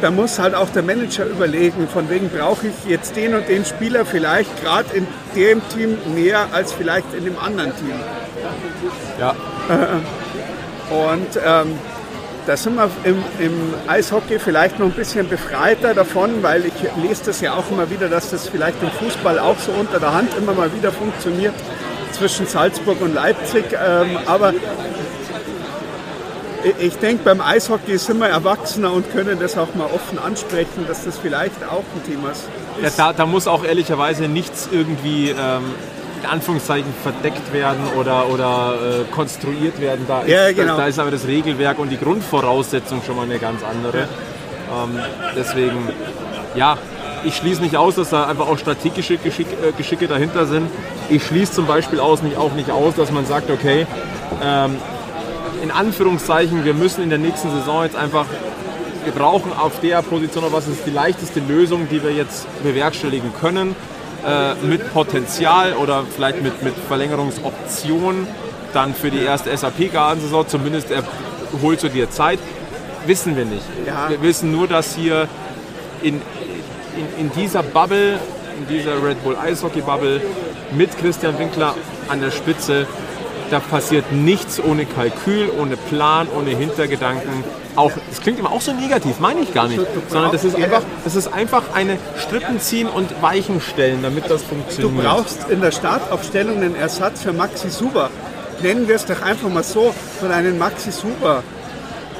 dann 0.00 0.16
muss 0.16 0.38
halt 0.38 0.54
auch 0.54 0.68
der 0.70 0.82
Manager 0.82 1.26
überlegen, 1.26 1.88
von 1.88 2.10
wegen 2.10 2.28
brauche 2.28 2.66
ich 2.68 2.90
jetzt 2.90 3.16
den 3.16 3.34
und 3.34 3.48
den 3.48 3.64
Spieler 3.64 4.04
vielleicht 4.04 4.62
gerade 4.62 4.94
in 4.94 5.06
dem 5.34 5.62
Team 5.68 5.96
mehr 6.14 6.48
als 6.52 6.72
vielleicht 6.72 7.12
in 7.14 7.24
dem 7.24 7.38
anderen 7.38 7.72
Team. 7.76 7.94
Ja. 9.18 9.34
Und 10.90 11.40
ähm, 11.44 11.78
da 12.46 12.56
sind 12.56 12.74
wir 12.74 12.90
im, 13.04 13.22
im 13.38 13.74
Eishockey 13.86 14.38
vielleicht 14.38 14.78
noch 14.78 14.86
ein 14.86 14.92
bisschen 14.92 15.28
befreiter 15.28 15.94
davon, 15.94 16.42
weil 16.42 16.66
ich 16.66 16.74
lese 17.02 17.24
das 17.26 17.40
ja 17.40 17.54
auch 17.54 17.70
immer 17.70 17.88
wieder, 17.90 18.08
dass 18.08 18.30
das 18.30 18.48
vielleicht 18.48 18.82
im 18.82 18.90
Fußball 18.90 19.38
auch 19.38 19.58
so 19.58 19.72
unter 19.72 19.98
der 19.98 20.12
Hand 20.12 20.36
immer 20.36 20.52
mal 20.52 20.70
wieder 20.74 20.92
funktioniert 20.92 21.54
zwischen 22.12 22.46
Salzburg 22.46 23.00
und 23.00 23.14
Leipzig. 23.14 23.64
Ähm, 23.72 24.18
aber 24.26 24.52
ich- 26.80 26.96
denke, 26.96 27.22
beim 27.24 27.40
Eishockey 27.40 27.96
sind 27.98 28.18
wir 28.18 28.28
erwachsener 28.28 28.92
und 28.92 29.10
können 29.12 29.38
das 29.38 29.56
auch 29.58 29.74
mal 29.74 29.86
offen 29.86 30.18
ansprechen, 30.18 30.86
dass 30.88 31.04
das 31.04 31.18
vielleicht 31.18 31.62
auch 31.64 31.84
ein 31.94 32.04
Thema 32.10 32.30
ist. 32.30 32.44
Ja, 32.82 32.90
da, 32.96 33.12
da 33.12 33.26
muss 33.26 33.46
auch 33.46 33.64
ehrlicherweise 33.64 34.24
nichts 34.28 34.68
irgendwie 34.72 35.30
ähm, 35.30 35.74
in 36.22 36.28
Anführungszeichen 36.30 36.92
verdeckt 37.02 37.52
werden 37.52 37.80
oder, 38.00 38.28
oder 38.30 38.74
äh, 39.08 39.12
konstruiert 39.14 39.80
werden. 39.80 40.04
Da 40.08 40.22
ist, 40.22 40.28
Ja, 40.30 40.52
genau. 40.52 40.76
da, 40.76 40.82
da 40.82 40.86
ist 40.88 40.98
aber 40.98 41.10
das 41.10 41.26
Regelwerk 41.26 41.78
und 41.78 41.90
die 41.90 41.98
Grundvoraussetzung 41.98 43.02
schon 43.06 43.16
mal 43.16 43.22
eine 43.24 43.38
ganz 43.38 43.60
andere. 43.62 43.98
Ähm, 44.02 44.98
deswegen, 45.36 45.88
ja, 46.54 46.78
ich 47.24 47.36
schließe 47.36 47.62
nicht 47.62 47.76
aus, 47.76 47.94
dass 47.96 48.10
da 48.10 48.24
einfach 48.26 48.46
auch 48.48 48.58
strategische 48.58 49.16
Geschick, 49.18 49.46
äh, 49.52 49.72
Geschicke 49.76 50.08
dahinter 50.08 50.46
sind. 50.46 50.68
Ich 51.10 51.24
schließe 51.26 51.52
zum 51.52 51.66
Beispiel 51.66 52.00
aus, 52.00 52.22
nicht, 52.22 52.36
auch 52.38 52.52
nicht 52.52 52.70
aus, 52.70 52.94
dass 52.96 53.10
man 53.12 53.26
sagt, 53.26 53.50
okay, 53.50 53.86
ähm, 54.42 54.76
in 55.64 55.70
Anführungszeichen, 55.70 56.64
wir 56.66 56.74
müssen 56.74 57.02
in 57.02 57.08
der 57.08 57.18
nächsten 57.18 57.50
Saison 57.50 57.84
jetzt 57.84 57.96
einfach 57.96 58.26
wir 59.04 59.12
brauchen 59.12 59.52
auf 59.52 59.80
der 59.80 60.00
Position, 60.02 60.44
was 60.50 60.66
ist 60.66 60.86
die 60.86 60.90
leichteste 60.90 61.40
Lösung, 61.40 61.88
die 61.90 62.02
wir 62.02 62.12
jetzt 62.12 62.46
bewerkstelligen 62.62 63.32
können, 63.38 63.76
äh, 64.26 64.54
mit 64.66 64.92
Potenzial 64.92 65.74
oder 65.74 66.04
vielleicht 66.04 66.42
mit, 66.42 66.62
mit 66.62 66.74
Verlängerungsoption 66.88 68.26
dann 68.72 68.94
für 68.94 69.10
die 69.10 69.22
erste 69.22 69.54
SAP-Gardensaison, 69.56 70.48
zumindest 70.48 70.90
er 70.90 71.02
holt 71.62 71.80
zu 71.80 71.88
dir 71.88 72.10
Zeit, 72.10 72.38
wissen 73.06 73.36
wir 73.36 73.44
nicht. 73.44 73.64
Ja. 73.86 74.08
Wir 74.08 74.22
wissen 74.22 74.50
nur, 74.50 74.68
dass 74.68 74.94
hier 74.94 75.28
in, 76.02 76.20
in, 76.96 77.26
in 77.26 77.32
dieser 77.32 77.62
Bubble, 77.62 78.18
in 78.58 78.66
dieser 78.74 79.02
Red 79.02 79.22
Bull 79.22 79.36
Eishockey 79.36 79.82
Bubble 79.82 80.20
mit 80.72 80.96
Christian 80.98 81.38
Winkler 81.38 81.74
an 82.08 82.20
der 82.20 82.30
Spitze, 82.30 82.86
da 83.50 83.60
passiert 83.60 84.12
nichts 84.12 84.60
ohne 84.62 84.86
Kalkül, 84.86 85.50
ohne 85.58 85.76
Plan, 85.76 86.28
ohne 86.36 86.50
Hintergedanken. 86.50 87.44
Auch, 87.76 87.92
das 88.08 88.20
klingt 88.20 88.38
immer 88.38 88.52
auch 88.52 88.60
so 88.60 88.72
negativ, 88.72 89.18
meine 89.18 89.40
ich 89.40 89.52
gar 89.52 89.66
nicht. 89.68 89.80
Sondern 90.08 90.30
das 90.32 90.44
ist 90.44 90.56
einfach, 90.56 90.82
das 91.02 91.16
ist 91.16 91.32
einfach 91.32 91.62
eine 91.74 91.98
Strippen 92.16 92.60
ziehen 92.60 92.88
und 92.88 93.20
Weichen 93.20 93.60
stellen, 93.60 94.00
damit 94.02 94.30
das 94.30 94.42
Du 94.42 94.48
funktioniert. 94.48 95.04
brauchst 95.04 95.50
in 95.50 95.60
der 95.60 95.72
Startaufstellung 95.72 96.56
einen 96.56 96.76
Ersatz 96.76 97.22
für 97.22 97.32
Maxi 97.32 97.70
Suber. 97.70 98.10
Nennen 98.62 98.86
wir 98.86 98.94
es 98.94 99.04
doch 99.06 99.20
einfach 99.22 99.48
mal 99.48 99.64
so, 99.64 99.92
von 100.20 100.30
einem 100.30 100.58
Maxi 100.58 100.92
Suber. 100.92 101.42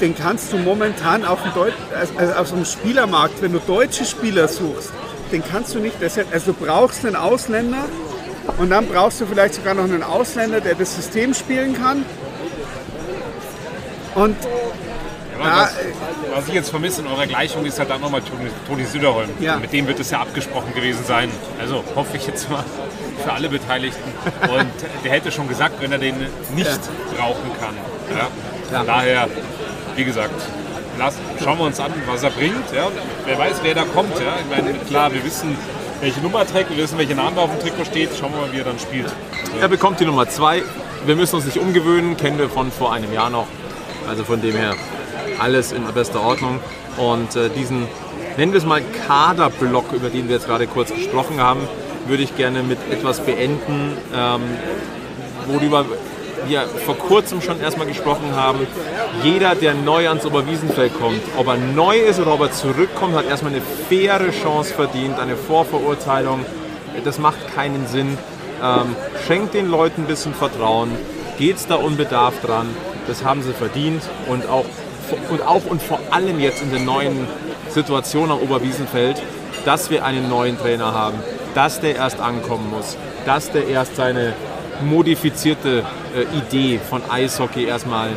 Den 0.01 0.17
kannst 0.17 0.53
du 0.53 0.59
momentan 0.59 1.25
auf 1.25 1.41
dem, 1.43 1.55
Deut 1.55 1.73
also 2.17 2.35
auf 2.35 2.51
dem 2.51 2.65
Spielermarkt, 2.65 3.41
wenn 3.41 3.53
du 3.53 3.61
deutsche 3.61 4.05
Spieler 4.05 4.49
suchst, 4.49 4.91
den 5.31 5.43
kannst 5.45 5.73
du 5.75 5.79
nicht 5.79 6.03
ersetzen. 6.03 6.33
Also 6.33 6.53
du 6.53 6.67
brauchst 6.67 7.07
einen 7.07 7.15
Ausländer 7.15 7.85
und 8.59 8.71
dann 8.71 8.87
brauchst 8.87 9.21
du 9.21 9.27
vielleicht 9.27 9.55
sogar 9.55 9.75
noch 9.75 9.85
einen 9.85 10.03
Ausländer, 10.03 10.61
der 10.61 10.75
das 10.75 10.95
System 10.95 11.35
spielen 11.35 11.75
kann. 11.75 12.05
Und 14.15 14.37
Ja, 15.39 15.45
Ja, 15.45 15.63
was, 15.63 15.75
was 16.37 16.49
ich 16.49 16.55
jetzt 16.55 16.71
vermisse 16.71 17.01
in 17.03 17.09
eurer 17.09 17.27
Gleichung 17.27 17.65
ist 17.67 17.79
halt 17.79 17.91
dann 17.91 18.01
nochmal 18.01 18.21
Toni, 18.23 18.49
Toni 18.69 18.85
Süderholm. 18.85 19.31
Ja. 19.41 19.57
Mit 19.57 19.73
dem 19.73 19.87
wird 19.87 19.99
es 19.99 20.11
ja 20.11 20.21
abgesprochen 20.21 20.73
gewesen 20.75 21.05
sein. 21.05 21.31
Also 21.61 21.83
hoffe 21.97 22.17
ich 22.17 22.27
jetzt 22.27 22.49
mal 22.51 22.65
für 23.23 23.33
alle 23.33 23.49
Beteiligten. 23.49 24.13
Und 24.43 24.71
der 25.05 25.11
hätte 25.13 25.33
schon 25.33 25.49
gesagt, 25.49 25.81
wenn 25.81 25.91
er 25.91 25.99
den 25.99 26.15
nicht 26.55 26.81
brauchen 27.17 27.51
kann. 27.61 27.75
Ja. 28.17 28.79
Von 28.79 28.87
daher, 28.87 29.29
wie 29.97 30.05
gesagt, 30.05 30.35
lass, 30.99 31.17
schauen 31.43 31.59
wir 31.59 31.65
uns 31.65 31.81
an, 31.81 31.93
was 32.07 32.23
er 32.23 32.31
bringt. 32.31 32.73
Ja. 32.75 32.89
Wer 33.27 33.39
weiß, 33.39 33.57
wer 33.63 33.75
da 33.75 33.85
kommt. 33.85 34.15
Ja. 34.21 34.37
Ich 34.39 34.57
meine, 34.57 34.79
klar, 34.79 35.13
wir 35.13 35.25
wissen, 35.25 35.57
welche 36.05 36.21
Nummer 36.21 36.41
er 36.41 36.47
trägt, 36.47 36.69
wir 36.69 36.77
wissen, 36.77 36.99
welcher 36.99 37.15
Name 37.15 37.41
auf 37.41 37.51
dem 37.51 37.61
Trikot 37.61 37.87
steht. 37.87 38.11
Schauen 38.19 38.33
wir 38.35 38.43
mal, 38.43 38.53
wie 38.53 38.59
er 38.59 38.65
dann 38.65 38.79
spielt. 38.79 39.07
Er 39.59 39.69
bekommt 39.69 40.01
die 40.01 40.05
Nummer 40.05 40.29
zwei. 40.29 40.63
Wir 41.07 41.17
müssen 41.17 41.37
uns 41.37 41.47
nicht 41.47 41.57
umgewöhnen, 41.57 42.19
kennen 42.19 42.39
wir 42.39 42.51
von 42.51 42.71
vor 42.71 42.93
einem 42.93 43.11
Jahr 43.13 43.31
noch. 43.31 43.47
Also 44.07 44.23
von 44.23 44.43
dem 44.43 44.55
her 44.55 44.75
alles 45.39 45.73
in 45.73 45.83
bester 45.95 46.21
Ordnung. 46.21 46.61
Und 46.99 47.35
äh, 47.37 47.49
diesen, 47.49 47.89
nennen 48.37 48.53
wir 48.53 48.59
es 48.59 48.67
mal 48.67 48.83
Kaderblock, 49.07 49.93
über 49.93 50.11
den 50.11 50.29
wir 50.29 50.35
jetzt 50.35 50.47
gerade 50.47 50.67
kurz 50.67 50.93
gesprochen 50.93 51.41
haben, 51.41 51.61
würde 52.07 52.23
ich 52.23 52.37
gerne 52.37 52.63
mit 52.63 52.79
etwas 52.91 53.21
beenden, 53.21 53.97
ähm, 54.15 54.43
worüber 55.47 55.87
wir 56.49 56.67
vor 56.87 56.97
kurzem 56.97 57.41
schon 57.41 57.61
erstmal 57.61 57.87
gesprochen 57.87 58.35
haben. 58.35 58.67
Jeder, 59.23 59.55
der 59.55 59.75
neu 59.75 60.09
ans 60.09 60.25
Oberwiesenfeld 60.25 60.93
kommt, 60.99 61.21
ob 61.37 61.47
er 61.49 61.57
neu 61.57 61.99
ist 61.99 62.21
oder 62.21 62.35
ob 62.35 62.41
er 62.41 62.53
zurückkommt, 62.53 63.15
hat 63.15 63.29
erstmal 63.29 63.53
eine 63.53 63.63
faire 63.89 64.31
Chance 64.31 64.75
verdient, 64.75 65.19
eine 65.19 65.37
Vorverurteilung. 65.37 66.45
Das 67.05 67.19
macht 67.19 67.55
keinen 67.55 67.87
Sinn. 67.87 68.19
Ähm, 68.63 68.97
schenkt 69.27 69.55
den 69.55 69.71
Leuten 69.71 70.03
ein 70.03 70.07
bisschen 70.07 70.35
Vertrauen, 70.35 70.91
geht's 71.39 71.67
da 71.67 71.77
unbedarft 71.77 72.47
dran. 72.47 72.69
Das 73.07 73.25
haben 73.25 73.43
sie 73.43 73.53
verdient 73.53 74.03
und 74.29 74.49
auch, 74.49 74.65
und 75.31 75.43
auch 75.43 75.67
und 75.67 75.83
vor 75.83 76.01
allem 76.11 76.41
jetzt 76.41 76.63
in 76.63 76.71
der 76.71 76.81
neuen 76.81 77.27
Situation 77.69 78.31
am 78.31 78.39
Oberwiesenfeld, 78.39 79.21
dass 79.65 79.91
wir 79.91 80.05
einen 80.05 80.29
neuen 80.29 80.59
Trainer 80.59 80.95
haben, 80.95 81.19
dass 81.55 81.81
der 81.81 81.97
erst 81.97 82.21
ankommen 82.21 82.71
muss, 82.71 82.97
dass 83.27 83.51
der 83.51 83.69
erst 83.69 83.97
seine 83.97 84.35
modifizierte 84.83 85.85
äh, 86.15 86.37
Idee 86.37 86.79
von 86.79 87.03
Eishockey 87.11 87.65
erstmal 87.65 88.11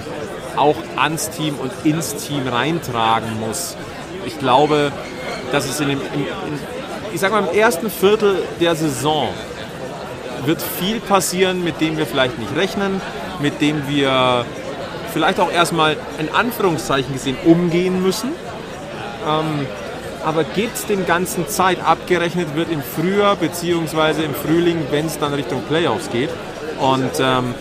auch 0.55 0.75
ans 0.95 1.29
Team 1.29 1.55
und 1.55 1.71
ins 1.83 2.15
Team 2.15 2.47
reintragen 2.47 3.39
muss. 3.39 3.75
Ich 4.25 4.39
glaube, 4.39 4.91
dass 5.51 5.69
es 5.69 5.79
in 5.79 5.89
dem, 5.89 5.99
in, 6.13 6.21
in, 6.21 6.59
ich 7.13 7.19
sag 7.19 7.31
mal, 7.31 7.47
im 7.47 7.57
ersten 7.57 7.89
Viertel 7.89 8.41
der 8.59 8.75
Saison 8.75 9.29
wird 10.45 10.61
viel 10.61 10.99
passieren, 10.99 11.63
mit 11.63 11.81
dem 11.81 11.97
wir 11.97 12.05
vielleicht 12.05 12.37
nicht 12.39 12.55
rechnen, 12.55 13.01
mit 13.39 13.61
dem 13.61 13.87
wir 13.87 14.45
vielleicht 15.13 15.39
auch 15.39 15.51
erstmal 15.51 15.97
in 16.19 16.33
Anführungszeichen 16.33 17.13
gesehen 17.13 17.37
umgehen 17.45 18.01
müssen. 18.03 18.31
Ähm, 19.27 19.67
aber 20.25 20.43
gibt 20.43 20.75
es 20.75 20.85
dem 20.85 21.05
Ganzen 21.05 21.47
Zeit? 21.47 21.79
Abgerechnet 21.85 22.55
wird 22.55 22.69
im 22.69 22.81
Frühjahr 22.81 23.35
bzw. 23.35 24.25
im 24.25 24.35
Frühling, 24.35 24.77
wenn 24.91 25.05
es 25.05 25.17
dann 25.17 25.33
Richtung 25.33 25.61
Playoffs 25.63 26.09
geht. 26.09 26.29
Und 26.79 27.11
ähm, 27.19 27.55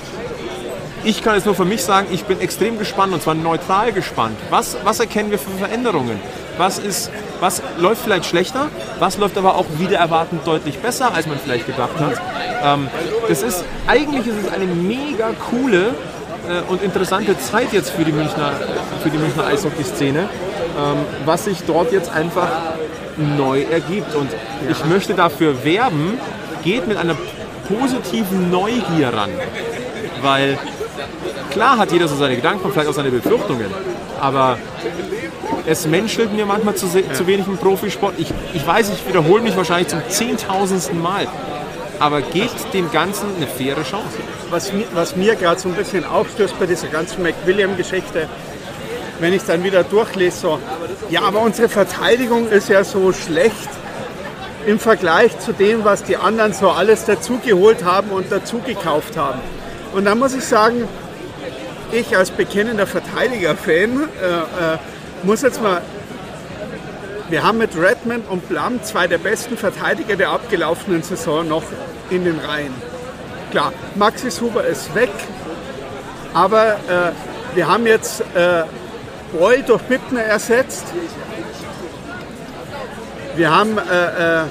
ich 1.05 1.23
kann 1.23 1.35
jetzt 1.37 1.47
nur 1.47 1.55
für 1.55 1.65
mich 1.65 1.83
sagen, 1.85 2.09
ich 2.11 2.25
bin 2.25 2.41
extrem 2.41 2.79
gespannt 2.79 3.13
und 3.13 3.23
zwar 3.23 3.35
neutral 3.35 3.93
gespannt. 3.93 4.37
Was, 4.51 4.77
was 4.83 4.99
erkennen 4.99 5.31
wir 5.31 5.39
für 5.39 5.51
Veränderungen? 5.51 6.19
Was, 6.59 6.79
ist, 6.79 7.11
was 7.41 7.63
läuft 7.79 8.03
vielleicht 8.03 8.27
schlechter? 8.27 8.69
Was 8.99 9.17
läuft 9.19 9.39
aber 9.39 9.55
auch 9.55 9.67
wieder 9.79 9.99
erwartend 9.99 10.47
deutlich 10.47 10.79
besser, 10.79 11.15
als 11.15 11.27
man 11.27 11.39
vielleicht 11.39 11.67
gedacht 11.67 11.99
hat? 12.01 12.21
Ähm, 12.63 12.89
das 13.29 13.43
ist, 13.43 13.65
eigentlich 13.87 14.27
ist 14.27 14.47
es 14.47 14.53
eine 14.53 14.65
mega 14.65 15.31
coole 15.51 15.95
äh, 16.49 16.71
und 16.71 16.83
interessante 16.83 17.39
Zeit 17.39 17.73
jetzt 17.73 17.91
für 17.91 18.05
die 18.05 18.13
Münchner, 18.13 18.53
für 19.03 19.11
die 19.11 19.19
Münchner 19.19 19.47
Eishockey-Szene, 19.47 20.21
ähm, 20.21 20.97
was 21.25 21.45
sich 21.45 21.63
dort 21.67 21.93
jetzt 21.93 22.11
einfach 22.11 22.49
neu 23.17 23.63
ergibt. 23.63 24.15
Und 24.15 24.31
ich 24.69 24.85
möchte 24.87 25.15
dafür 25.15 25.65
werben, 25.65 26.19
geht 26.65 26.89
mit 26.89 26.97
einer 26.97 27.15
positiven 27.69 28.51
Neugier 28.51 29.13
ran. 29.13 29.31
Weil 30.23 30.59
klar 31.51 31.79
hat 31.79 31.93
jeder 31.93 32.09
so 32.09 32.17
seine 32.17 32.37
Gedanken 32.37 32.65
und 32.65 32.73
vielleicht 32.73 32.89
auch 32.89 32.95
seine 32.95 33.11
Befürchtungen, 33.11 33.67
aber 34.21 34.59
es 35.67 35.87
menschelt 35.87 36.33
mir 36.33 36.47
manchmal 36.47 36.75
zu, 36.75 36.87
zu 36.89 37.27
wenig 37.27 37.47
im 37.47 37.59
Profisport. 37.59 38.15
Ich, 38.19 38.33
ich 38.55 38.67
weiß, 38.67 38.91
ich 38.91 39.09
wiederhole 39.09 39.43
mich 39.43 39.57
wahrscheinlich 39.57 39.89
zum 39.89 40.01
zehntausendsten 40.09 41.01
Mal, 41.01 41.27
aber 41.99 42.23
gebt 42.23 42.73
dem 42.73 42.91
Ganzen 42.93 43.27
eine 43.37 43.47
faire 43.47 43.83
Chance. 43.83 44.19
was, 44.51 44.73
was 44.95 45.17
mir 45.17 45.35
gerade 45.35 45.61
so 45.61 45.69
ein 45.69 45.75
bisschen 45.75 46.05
aufstößt 46.05 46.59
bei 46.59 46.67
dieser 46.67 46.89
ganzen 46.89 47.23
McWilliam-Geschichte, 47.23 48.29
wenn 49.21 49.33
ich 49.33 49.43
dann 49.43 49.65
wieder 49.65 49.83
durchlese, 49.83 50.39
so, 50.39 50.59
ja, 51.11 51.23
aber 51.23 51.41
unsere 51.41 51.69
Verteidigung 51.69 52.49
ist 52.49 52.69
ja 52.69 52.85
so 52.85 53.13
schlecht. 53.13 53.69
Im 54.67 54.79
Vergleich 54.79 55.39
zu 55.39 55.53
dem, 55.53 55.85
was 55.85 56.03
die 56.03 56.17
anderen 56.17 56.53
so 56.53 56.71
alles 56.71 57.05
dazugeholt 57.05 57.85
haben 57.85 58.11
und 58.11 58.31
dazugekauft 58.31 59.17
haben. 59.17 59.41
Und 59.95 60.05
da 60.05 60.15
muss 60.15 60.35
ich 60.35 60.45
sagen, 60.45 60.89
ich 61.93 62.17
als 62.17 62.31
bekennender 62.31 62.87
Verteidiger-Fan 62.87 64.03
äh, 64.03 64.75
äh, 64.75 64.79
muss 65.23 65.43
jetzt 65.43 65.63
mal 65.63 65.83
wir 67.29 67.43
haben 67.43 67.59
mit 67.59 67.77
Redmond 67.77 68.29
und 68.31 68.49
Blum 68.49 68.81
zwei 68.85 69.09
der 69.09 69.19
besten 69.19 69.57
Verteidiger 69.57 70.15
der 70.15 70.31
abgelaufenen 70.31 71.03
Saison 71.03 71.49
noch 71.49 71.65
in 72.09 72.25
den 72.25 72.39
Reihen. 72.39 72.73
Klar, 73.51 73.73
Maxis 73.97 74.41
Huber 74.41 74.65
ist 74.65 74.95
weg, 74.95 75.11
aber 76.35 76.75
äh, 76.75 77.57
wir 77.57 77.67
haben 77.67 77.85
jetzt 77.87 78.21
äh, 78.21 78.63
Boyle 79.37 79.65
durch 79.65 79.83
Bittner 79.83 80.23
ersetzt. 80.23 80.85
Wir 83.37 83.55
haben 83.55 83.77
äh, 83.79 84.43
äh, 84.43 84.45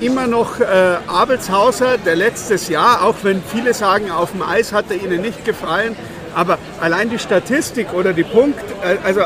immer 0.00 0.26
noch 0.26 0.60
äh, 0.60 0.64
Abelshauser, 1.06 1.98
der 1.98 2.16
letztes 2.16 2.68
Jahr, 2.68 3.04
auch 3.04 3.16
wenn 3.22 3.42
viele 3.42 3.74
sagen, 3.74 4.10
auf 4.10 4.32
dem 4.32 4.42
Eis 4.42 4.72
hat 4.72 4.86
er 4.90 4.96
ihnen 4.96 5.22
nicht 5.22 5.44
gefallen, 5.44 5.96
aber 6.34 6.58
allein 6.80 7.10
die 7.10 7.18
Statistik 7.18 7.92
oder 7.94 8.12
die 8.12 8.24
Punkt, 8.24 8.60
äh, 8.82 8.96
also 9.04 9.22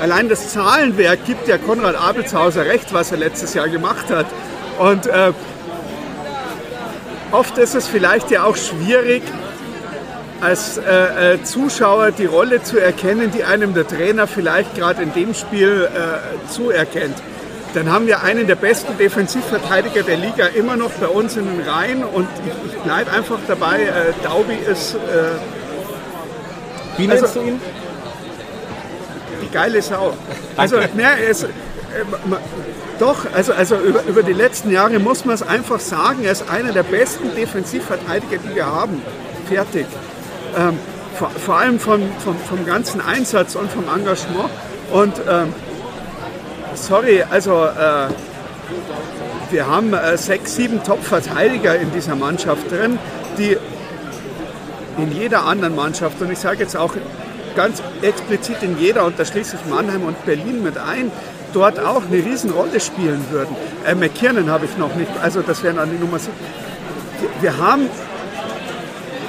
allein 0.00 0.28
das 0.28 0.52
Zahlenwerk 0.52 1.24
gibt 1.26 1.48
ja 1.48 1.58
Konrad 1.58 1.96
Abelshauser 1.96 2.66
recht, 2.66 2.92
was 2.92 3.10
er 3.10 3.18
letztes 3.18 3.54
Jahr 3.54 3.68
gemacht 3.68 4.10
hat. 4.10 4.26
Und 4.78 5.06
äh, 5.06 5.32
oft 7.32 7.58
ist 7.58 7.74
es 7.74 7.86
vielleicht 7.86 8.30
ja 8.30 8.44
auch 8.44 8.56
schwierig, 8.56 9.22
als 10.40 10.78
äh, 10.78 11.34
äh, 11.34 11.42
Zuschauer 11.44 12.12
die 12.12 12.26
Rolle 12.26 12.62
zu 12.62 12.78
erkennen, 12.78 13.30
die 13.30 13.44
einem 13.44 13.74
der 13.74 13.86
Trainer 13.86 14.26
vielleicht 14.26 14.74
gerade 14.74 15.02
in 15.02 15.12
dem 15.12 15.34
Spiel 15.34 15.88
äh, 15.92 16.50
zuerkennt. 16.50 17.16
Dann 17.74 17.90
haben 17.90 18.06
wir 18.06 18.22
einen 18.22 18.46
der 18.46 18.56
besten 18.56 18.98
Defensivverteidiger 18.98 20.02
der 20.02 20.16
Liga 20.16 20.46
immer 20.46 20.76
noch 20.76 20.90
bei 20.92 21.06
uns 21.06 21.36
in 21.36 21.46
den 21.46 21.68
Reihen 21.68 22.02
und 22.02 22.26
ich, 22.44 22.72
ich 22.72 22.78
bleibe 22.80 23.12
einfach 23.12 23.38
dabei, 23.46 23.82
äh, 23.82 24.12
Daubi 24.24 24.54
ist... 24.54 24.94
Äh, 24.94 24.98
Wie 26.98 27.06
nennst 27.06 27.22
also, 27.22 27.40
du 27.40 27.46
ihn? 27.46 27.60
Die 29.42 29.50
geile 29.50 29.80
Sau. 29.82 30.14
Also, 30.56 30.76
ne, 30.76 31.08
es, 31.28 31.44
äh, 31.44 31.48
doch, 32.98 33.24
also, 33.32 33.52
also 33.52 33.76
über, 33.76 34.02
über 34.04 34.22
die 34.22 34.32
letzten 34.32 34.70
Jahre 34.70 34.98
muss 34.98 35.24
man 35.24 35.34
es 35.34 35.42
einfach 35.42 35.80
sagen, 35.80 36.24
er 36.24 36.32
ist 36.32 36.50
einer 36.50 36.72
der 36.72 36.82
besten 36.82 37.34
Defensivverteidiger, 37.34 38.38
die 38.38 38.54
wir 38.54 38.66
haben. 38.66 39.00
Fertig. 39.48 39.86
Ähm, 40.56 40.78
vor, 41.14 41.30
vor, 41.30 41.56
allem 41.56 41.78
vom, 41.78 42.00
vom, 42.24 42.36
vom, 42.38 42.64
ganzen 42.64 43.00
Einsatz 43.00 43.54
und 43.54 43.70
vom 43.70 43.84
Engagement. 43.94 44.48
Und 44.90 45.14
ähm, 45.28 45.52
sorry, 46.74 47.22
also 47.28 47.64
äh, 47.64 48.08
wir 49.50 49.66
haben 49.66 49.92
äh, 49.92 50.16
sechs, 50.16 50.56
sieben 50.56 50.82
Top-Verteidiger 50.82 51.76
in 51.76 51.92
dieser 51.92 52.16
Mannschaft 52.16 52.70
drin, 52.70 52.98
die 53.36 53.56
in 54.96 55.12
jeder 55.12 55.44
anderen 55.44 55.74
Mannschaft, 55.74 56.20
und 56.20 56.30
ich 56.30 56.38
sage 56.38 56.58
jetzt 56.60 56.76
auch 56.76 56.94
ganz 57.56 57.82
explizit 58.02 58.62
in 58.62 58.78
jeder, 58.78 59.04
und 59.04 59.18
da 59.18 59.24
schließe 59.24 59.56
ich 59.56 59.70
Mannheim 59.70 60.04
und 60.04 60.24
Berlin 60.24 60.62
mit 60.62 60.78
ein, 60.78 61.10
dort 61.52 61.80
auch 61.80 62.02
eine 62.10 62.24
Riesenrolle 62.24 62.80
spielen 62.80 63.24
würden. 63.30 63.54
Äh, 63.84 63.94
McKiernan 63.94 64.50
habe 64.50 64.66
ich 64.66 64.76
noch 64.78 64.94
nicht, 64.94 65.10
also 65.20 65.42
das 65.42 65.62
wäre 65.62 65.74
dann 65.74 65.90
die 65.90 65.98
Nummer 65.98 66.18
7. 66.18 66.32
Wir 67.40 67.58
haben 67.58 67.88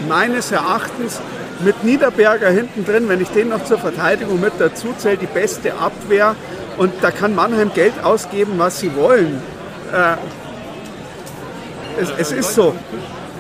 meines 0.07 0.51
Erachtens 0.51 1.19
mit 1.63 1.83
Niederberger 1.83 2.49
hinten 2.49 2.85
drin, 2.85 3.07
wenn 3.07 3.21
ich 3.21 3.29
den 3.29 3.49
noch 3.49 3.63
zur 3.63 3.77
Verteidigung 3.77 4.39
mit 4.39 4.53
dazu 4.59 4.93
zähle, 4.97 5.17
die 5.17 5.27
beste 5.27 5.73
Abwehr. 5.75 6.35
Und 6.77 6.93
da 7.01 7.11
kann 7.11 7.35
Mannheim 7.35 7.71
Geld 7.73 7.93
ausgeben, 8.03 8.53
was 8.57 8.79
sie 8.79 8.95
wollen. 8.95 9.41
Äh, 9.91 10.15
es, 12.01 12.11
es, 12.17 12.31
ist 12.31 12.55
so. 12.55 12.75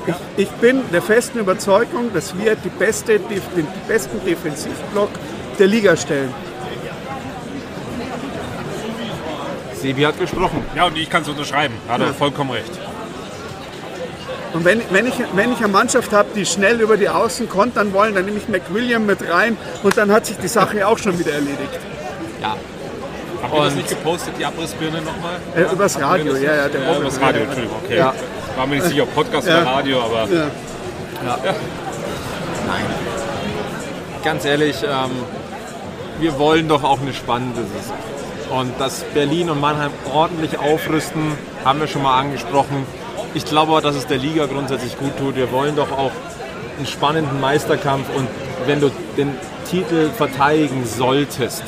Ich, 0.05 0.15
ich, 0.37 0.49
bin 0.49 0.81
der 0.91 1.01
festen 1.01 1.39
Überzeugung, 1.39 2.13
dass 2.13 2.37
wir 2.37 2.55
die 2.55 2.69
beste, 2.69 3.19
den 3.19 3.67
besten 3.87 4.23
Defensivblock 4.25 5.09
der 5.57 5.67
Liga 5.67 5.95
stellen. 5.95 6.33
Sebi 9.73 10.03
hat 10.03 10.19
gesprochen. 10.19 10.63
Ja, 10.75 10.85
und 10.85 10.97
ich 10.97 11.09
kann 11.09 11.23
es 11.23 11.29
unterschreiben. 11.29 11.73
Hat 11.87 12.01
er 12.01 12.07
ja. 12.07 12.13
vollkommen 12.13 12.51
recht. 12.51 12.90
Und 14.53 14.65
wenn, 14.65 14.81
wenn, 14.91 15.07
ich, 15.07 15.13
wenn 15.33 15.53
ich 15.53 15.59
eine 15.59 15.69
Mannschaft 15.69 16.11
habe, 16.11 16.29
die 16.35 16.45
schnell 16.45 16.81
über 16.81 16.97
die 16.97 17.07
Außen 17.07 17.47
kontern 17.47 17.93
wollen, 17.93 18.15
dann 18.15 18.25
nehme 18.25 18.37
ich 18.37 18.49
McWilliam 18.49 19.05
mit 19.05 19.19
rein 19.31 19.57
und 19.83 19.95
dann 19.97 20.11
hat 20.11 20.25
sich 20.25 20.37
die 20.37 20.49
Sache 20.49 20.85
auch 20.85 20.97
schon 20.97 21.17
wieder 21.17 21.31
erledigt. 21.33 21.79
Ja. 22.41 22.57
Habt 23.41 23.53
ihr 23.55 23.63
das 23.63 23.75
nicht 23.75 23.89
gepostet, 23.89 24.33
die 24.37 24.45
Abrissbirne 24.45 25.01
nochmal? 25.01 25.39
Äh, 25.55 25.71
übers 25.73 25.99
Radio, 25.99 26.35
ja, 26.35 26.55
ja. 26.55 26.67
Der 26.67 26.81
ja, 26.81 26.97
übers 26.97 27.19
Radio, 27.19 27.43
Entschuldigung, 27.43 27.77
okay. 27.83 27.97
Ja. 27.97 28.13
War 28.57 28.67
mir 28.67 28.75
nicht 28.75 28.87
sicher, 28.87 29.03
ob 29.03 29.15
Podcast 29.15 29.47
ja. 29.47 29.61
oder 29.61 29.71
Radio, 29.71 30.01
aber... 30.01 30.27
Ja. 30.31 30.47
ja. 31.25 31.37
Nein. 32.67 32.85
Ganz 34.23 34.45
ehrlich, 34.45 34.75
ähm, 34.83 35.11
wir 36.19 36.37
wollen 36.37 36.67
doch 36.67 36.83
auch 36.83 37.01
eine 37.01 37.13
spannende 37.13 37.61
Saison. 37.61 38.59
Und 38.59 38.79
dass 38.79 39.03
Berlin 39.13 39.49
und 39.49 39.61
Mannheim 39.61 39.91
ordentlich 40.13 40.59
aufrüsten, 40.59 41.31
haben 41.63 41.79
wir 41.79 41.87
schon 41.87 42.03
mal 42.03 42.19
angesprochen 42.19 42.85
ich 43.33 43.45
glaube 43.45 43.71
auch, 43.71 43.81
dass 43.81 43.95
es 43.95 44.07
der 44.07 44.17
Liga 44.17 44.45
grundsätzlich 44.45 44.97
gut 44.97 45.17
tut. 45.17 45.35
Wir 45.35 45.51
wollen 45.51 45.75
doch 45.75 45.91
auch 45.91 46.11
einen 46.77 46.87
spannenden 46.87 47.39
Meisterkampf 47.39 48.05
und 48.15 48.27
wenn 48.65 48.81
du 48.81 48.91
den 49.17 49.35
Titel 49.69 50.09
verteidigen 50.09 50.85
solltest 50.85 51.63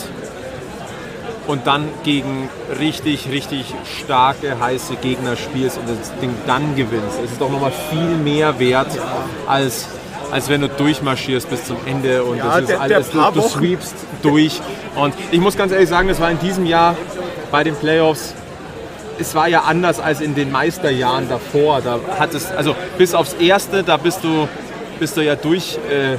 und 1.47 1.68
dann 1.68 1.88
gegen 2.03 2.49
richtig, 2.80 3.30
richtig 3.30 3.74
starke, 3.99 4.59
heiße 4.59 4.95
Gegner 4.95 5.36
spielst 5.36 5.78
und 5.78 5.89
das 5.89 6.14
Ding 6.20 6.34
dann 6.47 6.76
gewinnst, 6.76 7.20
ist 7.24 7.34
es 7.34 7.39
doch 7.39 7.49
nochmal 7.49 7.74
viel 7.89 8.18
mehr 8.18 8.59
wert, 8.59 8.91
als, 9.47 9.88
als 10.32 10.49
wenn 10.49 10.61
du 10.61 10.70
durchmarschierst 10.70 11.49
bis 11.49 11.66
zum 11.66 11.78
Ende 11.86 12.24
und 12.24 12.38
ja, 12.38 12.45
das 12.45 12.61
ist 12.61 12.70
der, 12.70 12.82
alles, 12.82 13.09
du, 13.09 13.32
du 13.32 13.41
sweepst 13.41 13.95
durch. 14.22 14.61
Und 14.95 15.14
ich 15.32 15.39
muss 15.39 15.57
ganz 15.57 15.72
ehrlich 15.72 15.89
sagen, 15.89 16.07
das 16.07 16.20
war 16.20 16.32
in 16.32 16.39
diesem 16.39 16.66
Jahr 16.66 16.95
bei 17.51 17.64
den 17.64 17.76
Playoffs 17.76 18.34
es 19.20 19.36
war 19.36 19.47
ja 19.47 19.61
anders 19.61 19.99
als 19.99 20.22
in 20.22 20.36
den 20.36 20.51
Meisterjahren 20.51 21.30
davor. 21.30 21.82
Da 21.82 21.99
hattest, 22.18 22.51
also 22.51 22.76
bis 22.97 23.14
aufs 23.14 23.34
erste, 23.34 23.84
da 23.84 23.97
bist 23.97 24.24
du, 24.24 24.47
bist 24.99 25.18
du 25.18 25.22
ja 25.22 25.36
durch 25.36 25.78
äh, 25.89 26.18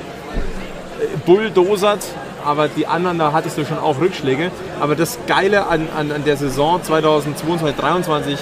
bulldozert, 1.26 2.04
aber 2.44 2.68
die 2.68 2.86
anderen, 2.86 3.18
da 3.18 3.32
hattest 3.32 3.58
du 3.58 3.64
schon 3.64 3.78
auch 3.78 4.00
Rückschläge. 4.00 4.50
Aber 4.80 4.94
das 4.96 5.18
Geile 5.26 5.66
an, 5.66 5.88
an, 5.96 6.12
an 6.12 6.24
der 6.24 6.36
Saison 6.36 6.82
2022, 6.82 7.76
2023 7.76 8.38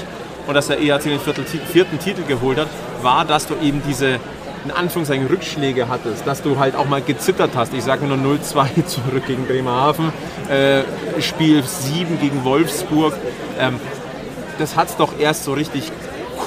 und 0.47 0.55
dass 0.55 0.67
der 0.67 0.81
EHC 0.81 1.05
den 1.05 1.21
vierten, 1.21 1.45
vierten 1.47 1.99
Titel 1.99 2.23
geholt 2.27 2.59
hat, 2.59 2.69
war, 3.03 3.25
dass 3.25 3.47
du 3.47 3.55
eben 3.63 3.83
diese 3.87 4.19
in 4.65 4.71
Anführungszeichen 4.71 5.27
Rückschläge 5.27 5.89
hattest, 5.89 6.25
dass 6.27 6.43
du 6.43 6.59
halt 6.59 6.77
auch 6.77 6.87
mal 6.87 7.03
gezittert 7.03 7.51
hast. 7.57 7.75
Ich 7.75 7.83
sage 7.83 8.07
nur 8.07 8.17
0-2 8.17 8.87
zurück 8.87 9.27
gegen 9.27 9.47
Bremerhaven, 9.47 10.13
äh, 10.49 10.83
Spiel 11.21 11.63
7 11.65 12.21
gegen 12.21 12.45
Wolfsburg. 12.45 13.15
Ähm, 13.59 13.81
das 14.59 14.77
hat 14.77 14.91
es 14.91 14.97
doch 14.97 15.19
erst 15.19 15.45
so 15.45 15.53
richtig 15.53 15.93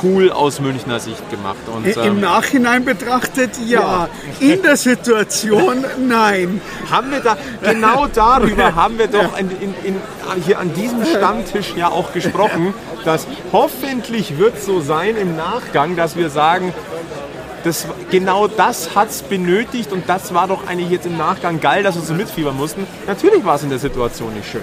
cool 0.03 0.31
aus 0.31 0.59
Münchner 0.59 0.99
Sicht 0.99 1.29
gemacht. 1.29 1.57
Und, 1.73 1.85
ähm, 1.97 2.03
Im 2.03 2.19
Nachhinein 2.19 2.85
betrachtet 2.85 3.51
ja. 3.65 3.79
ja. 3.79 4.09
In 4.39 4.61
der 4.61 4.77
Situation 4.77 5.85
nein. 6.07 6.61
Haben 6.89 7.11
wir 7.11 7.19
da, 7.19 7.37
genau 7.61 8.07
darüber 8.07 8.75
haben 8.75 8.97
wir 8.97 9.07
doch 9.07 9.37
in, 9.37 9.49
in, 9.51 9.73
in, 9.83 9.95
hier 10.45 10.59
an 10.59 10.73
diesem 10.73 11.05
Stammtisch 11.05 11.73
ja 11.75 11.89
auch 11.89 12.13
gesprochen, 12.13 12.73
dass 13.03 13.27
hoffentlich 13.51 14.37
wird 14.37 14.61
so 14.61 14.81
sein 14.81 15.15
im 15.15 15.35
Nachgang, 15.35 15.95
dass 15.95 16.15
wir 16.15 16.29
sagen, 16.29 16.73
das, 17.63 17.87
genau 18.11 18.47
das 18.47 18.95
hat 18.95 19.09
es 19.09 19.23
benötigt 19.23 19.91
und 19.91 20.07
das 20.07 20.33
war 20.33 20.47
doch 20.47 20.67
eigentlich 20.67 20.91
jetzt 20.91 21.07
im 21.07 21.17
Nachgang 21.17 21.59
geil, 21.59 21.81
dass 21.81 21.95
wir 21.95 22.03
so 22.03 22.13
mitfiebern 22.13 22.55
mussten. 22.55 22.85
Natürlich 23.07 23.43
war 23.43 23.55
es 23.55 23.63
in 23.63 23.69
der 23.69 23.79
Situation 23.79 24.33
nicht 24.35 24.49
schön. 24.49 24.61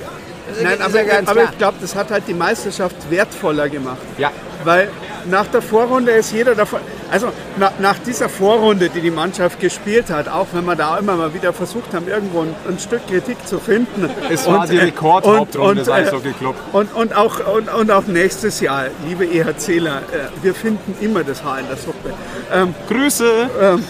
Nein, 0.62 0.80
aber, 0.82 1.01
aber 1.26 1.45
ich 1.45 1.59
glaube, 1.59 1.78
das 1.80 1.95
hat 1.95 2.11
halt 2.11 2.24
die 2.26 2.34
Meisterschaft 2.34 2.97
wertvoller 3.11 3.68
gemacht. 3.68 3.99
Ja. 4.18 4.30
Weil 4.64 4.88
nach 5.30 5.47
der 5.47 5.62
Vorrunde 5.62 6.12
ist 6.12 6.32
jeder 6.32 6.55
davon, 6.55 6.80
also 7.11 7.28
nach, 7.57 7.72
nach, 7.78 7.99
dieser 7.99 8.28
Vorrunde, 8.28 8.88
die 8.88 9.01
die 9.01 9.11
Mannschaft 9.11 9.61
gespielt 9.61 10.11
hat, 10.11 10.28
auch 10.28 10.47
wenn 10.53 10.64
wir 10.64 10.76
da 10.76 10.99
immer 10.99 11.16
mal 11.16 11.34
wieder 11.34 11.53
versucht 11.53 11.95
haben, 11.95 12.09
irgendwo 12.09 12.40
ein, 12.40 12.55
ein 12.68 12.78
Stück 12.78 13.07
Kritik 13.07 13.47
zu 13.47 13.59
finden. 13.59 14.09
Es 14.30 14.47
war 14.47 14.61
und, 14.61 14.70
die 14.70 14.78
Rekordhauptrunde 14.78 15.76
des 15.76 15.88
Eishockey-Club. 15.88 16.57
Und, 16.72 16.95
und, 16.95 17.14
auch, 17.14 17.38
und, 17.55 17.68
und 17.68 17.90
auch 17.90 18.07
nächstes 18.07 18.61
Jahr, 18.61 18.86
liebe 19.07 19.24
EHCler, 19.24 19.99
äh, 19.99 20.43
wir 20.43 20.55
finden 20.55 20.95
immer 21.01 21.22
das 21.22 21.43
Haar 21.45 21.61
in 21.61 21.68
der 21.68 21.76
Suppe. 21.76 22.12
Ähm, 22.53 22.74
Grüße! 22.88 23.51
Ähm, 23.61 23.84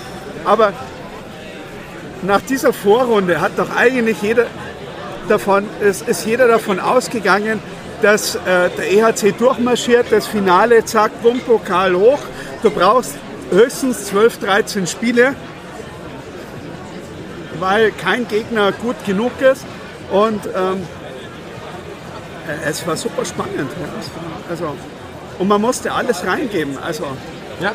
aber 0.44 0.72
nach 2.22 2.40
dieser 2.40 2.72
Vorrunde 2.72 3.40
hat 3.40 3.52
doch 3.56 3.74
eigentlich 3.74 4.20
jeder, 4.22 4.46
davon, 5.28 5.64
es 5.80 6.02
ist 6.02 6.26
jeder 6.26 6.48
davon 6.48 6.80
ausgegangen, 6.80 7.60
dass 8.02 8.34
äh, 8.34 8.70
der 8.76 8.92
EHC 8.92 9.32
durchmarschiert, 9.38 10.06
das 10.10 10.26
Finale, 10.26 10.84
zack, 10.84 11.12
bumm, 11.22 11.40
Pokal 11.40 11.94
hoch. 11.94 12.18
Du 12.62 12.70
brauchst 12.70 13.14
höchstens 13.50 14.06
12, 14.06 14.38
13 14.38 14.86
Spiele, 14.86 15.34
weil 17.60 17.92
kein 17.92 18.26
Gegner 18.26 18.72
gut 18.72 18.96
genug 19.06 19.40
ist. 19.40 19.64
Und 20.10 20.46
ähm, 20.46 20.86
es 22.66 22.86
war 22.86 22.96
super 22.96 23.24
spannend. 23.24 23.70
Ja. 23.70 24.50
also 24.50 24.76
Und 25.38 25.48
man 25.48 25.60
musste 25.60 25.92
alles 25.92 26.26
reingeben. 26.26 26.76
Also 26.82 27.06
Ja. 27.60 27.72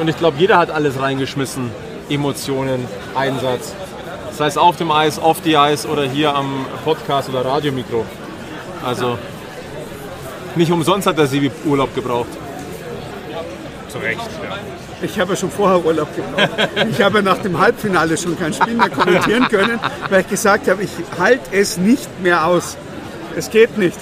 Und 0.00 0.08
ich 0.08 0.16
glaube, 0.16 0.38
jeder 0.38 0.58
hat 0.58 0.70
alles 0.70 1.00
reingeschmissen. 1.00 1.70
Emotionen, 2.08 2.86
Einsatz. 3.14 3.74
Sei 4.38 4.46
es 4.46 4.56
auf 4.56 4.76
dem 4.76 4.92
Eis, 4.92 5.18
off 5.20 5.38
the 5.42 5.56
Eis 5.56 5.84
oder 5.84 6.04
hier 6.04 6.32
am 6.32 6.64
Podcast 6.84 7.28
oder 7.28 7.44
Radiomikro. 7.44 8.06
Also 8.86 9.18
nicht 10.54 10.70
umsonst 10.70 11.08
hat 11.08 11.18
der 11.18 11.26
Sibi 11.26 11.50
Urlaub 11.64 11.92
gebraucht. 11.92 12.28
Zu 13.88 13.98
Recht, 13.98 14.20
ja. 14.20 14.56
ich 15.02 15.18
habe 15.18 15.32
ja 15.32 15.36
schon 15.36 15.50
vorher 15.50 15.84
Urlaub 15.84 16.06
gebraucht. 16.14 16.50
Ich 16.88 17.02
habe 17.02 17.20
nach 17.20 17.38
dem 17.38 17.58
Halbfinale 17.58 18.16
schon 18.16 18.38
kein 18.38 18.54
Spiel 18.54 18.74
mehr 18.74 18.90
kommentieren 18.90 19.48
können, 19.48 19.80
weil 20.08 20.20
ich 20.20 20.28
gesagt 20.28 20.68
habe, 20.68 20.84
ich 20.84 20.90
halte 21.18 21.56
es 21.56 21.76
nicht 21.76 22.08
mehr 22.22 22.46
aus. 22.46 22.76
Es 23.34 23.50
geht 23.50 23.76
nicht. 23.76 23.98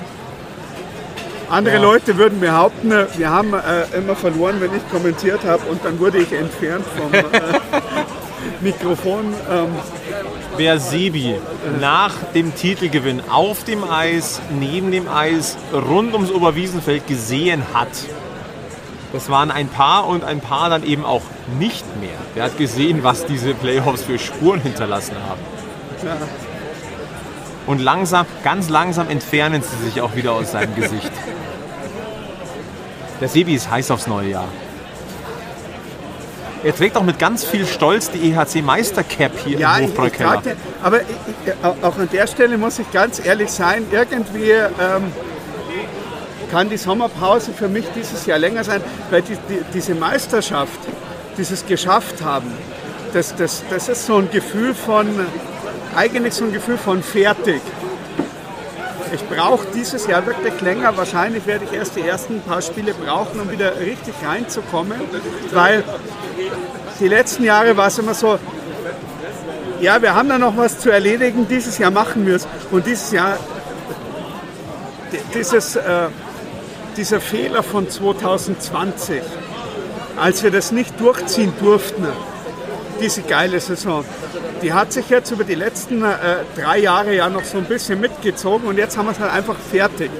Andere 1.48 1.76
Ja. 1.76 1.80
Leute 1.80 2.18
würden 2.18 2.40
behaupten, 2.40 2.92
wir 3.16 3.30
haben 3.30 3.54
äh, 3.54 3.96
immer 3.96 4.16
verloren, 4.16 4.56
wenn 4.60 4.74
ich 4.74 4.86
kommentiert 4.90 5.44
habe 5.46 5.62
und 5.70 5.82
dann 5.82 5.98
wurde 5.98 6.18
ich 6.18 6.32
entfernt 6.32 6.84
vom 6.94 7.14
äh, 7.14 7.20
Mikrofon. 8.66 9.32
Ähm, 9.50 9.68
Wer 10.56 10.80
Sebi 10.80 11.36
nach 11.80 12.14
dem 12.34 12.54
Titelgewinn 12.54 13.20
auf 13.30 13.64
dem 13.64 13.84
Eis, 13.84 14.40
neben 14.58 14.90
dem 14.90 15.06
Eis, 15.06 15.56
rund 15.72 16.14
ums 16.14 16.30
Oberwiesenfeld 16.30 17.06
gesehen 17.06 17.62
hat, 17.74 17.88
das 19.12 19.28
waren 19.28 19.50
ein 19.50 19.68
paar 19.68 20.06
und 20.06 20.24
ein 20.24 20.40
paar 20.40 20.70
dann 20.70 20.82
eben 20.82 21.04
auch 21.04 21.22
nicht 21.58 21.84
mehr. 22.00 22.18
Der 22.34 22.44
hat 22.44 22.56
gesehen, 22.56 23.04
was 23.04 23.26
diese 23.26 23.54
Playoffs 23.54 24.02
für 24.02 24.18
Spuren 24.18 24.60
hinterlassen 24.60 25.16
haben. 25.28 25.40
Und 27.66 27.80
langsam, 27.80 28.26
ganz 28.42 28.68
langsam 28.68 29.10
entfernen 29.10 29.62
sie 29.62 29.84
sich 29.84 30.00
auch 30.00 30.16
wieder 30.16 30.32
aus 30.32 30.52
seinem 30.52 30.74
Gesicht. 30.74 31.12
Der 33.20 33.28
Sebi 33.28 33.54
ist 33.54 33.70
heiß 33.70 33.90
aufs 33.90 34.06
neue 34.06 34.30
Jahr. 34.30 34.48
Er 36.66 36.74
trägt 36.74 36.96
auch 36.96 37.04
mit 37.04 37.20
ganz 37.20 37.44
viel 37.44 37.64
Stolz 37.64 38.10
die 38.10 38.32
EHC 38.32 38.60
Meistercap 38.60 39.30
hier 39.44 39.56
Ja, 39.60 39.76
im 39.76 39.84
Hofbräukeller. 39.84 40.42
aber 40.82 41.00
ich, 41.02 41.06
ich, 41.46 41.52
auch 41.64 41.96
an 41.96 42.08
der 42.12 42.26
Stelle 42.26 42.58
muss 42.58 42.80
ich 42.80 42.90
ganz 42.90 43.24
ehrlich 43.24 43.52
sein, 43.52 43.86
irgendwie 43.92 44.50
ähm, 44.50 45.12
kann 46.50 46.68
die 46.68 46.76
Sommerpause 46.76 47.52
für 47.52 47.68
mich 47.68 47.84
dieses 47.94 48.26
Jahr 48.26 48.40
länger 48.40 48.64
sein, 48.64 48.80
weil 49.10 49.22
die, 49.22 49.34
die, 49.48 49.60
diese 49.74 49.94
Meisterschaft, 49.94 50.80
dieses 51.38 51.64
Geschafft 51.66 52.24
haben, 52.24 52.52
das, 53.12 53.36
das, 53.36 53.62
das 53.70 53.88
ist 53.88 54.04
so 54.04 54.16
ein 54.16 54.28
Gefühl 54.32 54.74
von, 54.74 55.06
eigentlich 55.94 56.34
so 56.34 56.46
ein 56.46 56.52
Gefühl 56.52 56.78
von 56.78 57.00
fertig. 57.00 57.60
Ich 59.14 59.22
brauche 59.28 59.68
dieses 59.72 60.08
Jahr 60.08 60.26
wirklich 60.26 60.60
länger. 60.62 60.96
Wahrscheinlich 60.96 61.46
werde 61.46 61.64
ich 61.64 61.72
erst 61.72 61.94
die 61.94 62.00
ersten 62.00 62.40
paar 62.40 62.60
Spiele 62.60 62.92
brauchen, 62.92 63.38
um 63.38 63.52
wieder 63.52 63.78
richtig 63.78 64.14
reinzukommen, 64.26 65.00
weil 65.52 65.84
die 67.00 67.08
letzten 67.08 67.44
Jahre 67.44 67.76
war 67.76 67.88
es 67.88 67.98
immer 67.98 68.14
so, 68.14 68.38
ja, 69.80 70.00
wir 70.00 70.14
haben 70.14 70.28
da 70.28 70.38
noch 70.38 70.56
was 70.56 70.78
zu 70.78 70.90
erledigen, 70.90 71.46
dieses 71.48 71.76
Jahr 71.78 71.90
machen 71.90 72.26
wir 72.26 72.36
es. 72.36 72.46
Und 72.70 72.86
dieses 72.86 73.12
Jahr, 73.12 73.36
di- 75.12 75.18
dieses, 75.38 75.76
äh, 75.76 76.08
dieser 76.96 77.20
Fehler 77.20 77.62
von 77.62 77.88
2020, 77.88 79.20
als 80.16 80.42
wir 80.42 80.50
das 80.50 80.72
nicht 80.72 80.98
durchziehen 80.98 81.52
durften, 81.60 82.06
diese 83.00 83.20
geile 83.22 83.60
Saison, 83.60 84.04
die 84.62 84.72
hat 84.72 84.92
sich 84.94 85.10
jetzt 85.10 85.30
über 85.30 85.44
die 85.44 85.54
letzten 85.54 86.02
äh, 86.02 86.14
drei 86.58 86.78
Jahre 86.78 87.14
ja 87.14 87.28
noch 87.28 87.44
so 87.44 87.58
ein 87.58 87.64
bisschen 87.64 88.00
mitgezogen 88.00 88.66
und 88.66 88.78
jetzt 88.78 88.96
haben 88.96 89.04
wir 89.06 89.12
es 89.12 89.20
halt 89.20 89.32
einfach 89.32 89.56
fertig. 89.70 90.10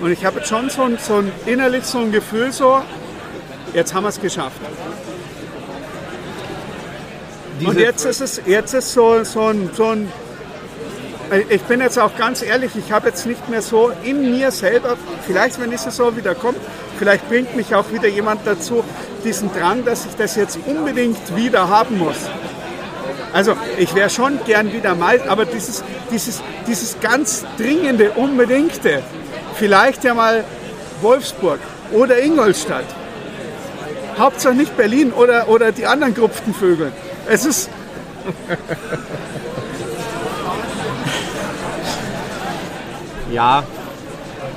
Und 0.00 0.10
ich 0.10 0.24
habe 0.24 0.38
jetzt 0.38 0.48
schon 0.48 0.70
so 0.70 0.82
ein, 0.84 0.96
so 0.98 1.16
ein 1.16 1.30
innerlich 1.44 1.84
so 1.84 1.98
ein 1.98 2.10
Gefühl 2.10 2.50
so, 2.50 2.80
jetzt 3.74 3.92
haben 3.92 4.04
wir 4.04 4.08
es 4.08 4.18
geschafft. 4.20 4.56
Und 7.66 7.78
jetzt 7.78 8.04
ist 8.04 8.20
es 8.20 8.40
jetzt 8.46 8.74
ist 8.74 8.92
so, 8.92 9.22
so, 9.24 9.46
ein, 9.46 9.70
so 9.74 9.86
ein. 9.86 10.12
Ich 11.48 11.62
bin 11.62 11.80
jetzt 11.80 11.98
auch 11.98 12.16
ganz 12.16 12.42
ehrlich, 12.42 12.72
ich 12.76 12.92
habe 12.92 13.08
jetzt 13.08 13.26
nicht 13.26 13.48
mehr 13.48 13.62
so 13.62 13.90
in 14.02 14.30
mir 14.30 14.50
selber, 14.50 14.96
vielleicht 15.26 15.60
wenn 15.60 15.70
die 15.70 15.78
Saison 15.78 16.14
wieder 16.14 16.34
kommt, 16.34 16.58
vielleicht 16.98 17.26
bringt 17.28 17.56
mich 17.56 17.74
auch 17.74 17.90
wieder 17.90 18.08
jemand 18.08 18.46
dazu, 18.46 18.84
diesen 19.24 19.50
Drang, 19.54 19.82
dass 19.84 20.04
ich 20.04 20.14
das 20.16 20.36
jetzt 20.36 20.58
unbedingt 20.66 21.34
wieder 21.34 21.68
haben 21.68 21.98
muss. 21.98 22.16
Also 23.32 23.56
ich 23.78 23.94
wäre 23.94 24.10
schon 24.10 24.44
gern 24.44 24.72
wieder 24.74 24.94
mal, 24.94 25.22
aber 25.26 25.46
dieses, 25.46 25.82
dieses, 26.10 26.42
dieses 26.66 27.00
ganz 27.00 27.46
dringende, 27.56 28.10
unbedingte, 28.10 29.02
vielleicht 29.54 30.04
ja 30.04 30.12
mal 30.12 30.44
Wolfsburg 31.00 31.60
oder 31.92 32.22
Ingolstadt. 32.22 32.84
Hauptsache 34.18 34.54
nicht 34.54 34.76
Berlin 34.76 35.12
oder, 35.12 35.48
oder 35.48 35.72
die 35.72 35.86
anderen 35.86 36.14
Grupftenvögel. 36.14 36.92
Es 37.28 37.44
ist, 37.44 37.70
Ja, 43.32 43.62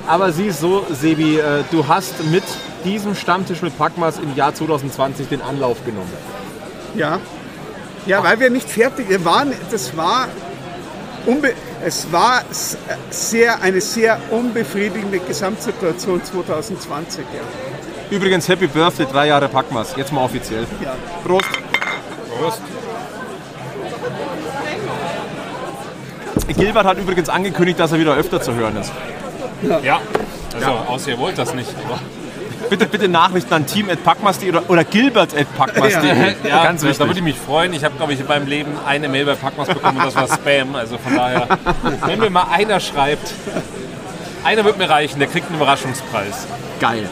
aber 0.07 0.31
sieh 0.33 0.47
es 0.49 0.59
so, 0.59 0.85
Sebi, 0.91 1.39
äh, 1.39 1.63
du 1.71 1.87
hast 1.87 2.23
mit 2.25 2.43
diesem 2.83 3.15
Stammtisch 3.15 3.61
mit 3.61 3.77
Packmas 3.77 4.17
im 4.17 4.35
Jahr 4.35 4.53
2020 4.53 5.29
den 5.29 5.41
Anlauf 5.41 5.83
genommen. 5.85 6.11
ja, 6.95 7.19
ja, 8.05 8.23
weil 8.23 8.39
wir 8.39 8.49
nicht 8.51 8.69
fertig 8.69 9.09
wir 9.09 9.25
waren. 9.25 9.53
Das 9.71 9.97
war, 9.97 10.27
unbe 11.25 11.53
es 11.83 12.11
war 12.11 12.43
sehr, 13.09 13.61
eine 13.61 13.81
sehr 13.81 14.19
unbefriedigende 14.29 15.19
Gesamtsituation 15.19 16.23
2020. 16.23 17.25
Ja. 17.33 18.15
Übrigens, 18.15 18.47
Happy 18.47 18.67
Birthday, 18.67 19.07
drei 19.11 19.27
Jahre 19.27 19.47
Packmas. 19.47 19.95
Jetzt 19.95 20.13
mal 20.13 20.23
offiziell. 20.23 20.67
Ja. 20.83 20.95
Prost. 21.25 21.49
Prost. 22.45 22.61
Gilbert 26.57 26.85
hat 26.85 26.97
übrigens 26.97 27.29
angekündigt, 27.29 27.79
dass 27.79 27.91
er 27.91 27.99
wieder 27.99 28.15
öfter 28.15 28.41
zu 28.41 28.53
hören 28.53 28.77
ist. 28.77 28.91
Ja, 29.83 29.99
also 30.53 30.71
außer 30.87 31.11
ihr 31.11 31.17
wollt 31.17 31.37
das 31.37 31.53
nicht. 31.53 31.73
Bitte, 32.67 32.87
bitte 32.87 33.07
Nachrichten 33.07 33.53
an 33.53 33.67
team.packmas.de 33.67 34.49
oder, 34.49 34.67
oder 34.67 34.83
gilbert.packmas.de. 34.83 36.49
ja, 36.49 36.63
Ganz 36.63 36.81
da 36.81 36.87
würde 36.87 36.99
wichtig. 36.99 37.17
ich 37.17 37.21
mich 37.21 37.37
freuen. 37.37 37.73
Ich 37.73 37.83
habe, 37.83 37.95
glaube 37.95 38.13
ich, 38.13 38.19
in 38.19 38.25
meinem 38.25 38.47
Leben 38.47 38.71
eine 38.87 39.07
Mail 39.07 39.25
bei 39.25 39.35
Packmas 39.35 39.67
bekommen 39.67 39.99
und 39.99 40.05
das 40.05 40.15
war 40.15 40.27
Spam. 40.27 40.73
Also 40.73 40.97
von 40.97 41.15
daher, 41.15 41.47
wenn 42.07 42.19
mir 42.19 42.31
mal 42.31 42.47
einer 42.51 42.79
schreibt, 42.79 43.35
einer 44.43 44.65
wird 44.65 44.79
mir 44.79 44.89
reichen, 44.89 45.19
der 45.19 45.27
kriegt 45.27 45.45
einen 45.45 45.57
Überraschungspreis. 45.57 46.47
Geil. 46.79 47.07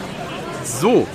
So. 0.64 1.06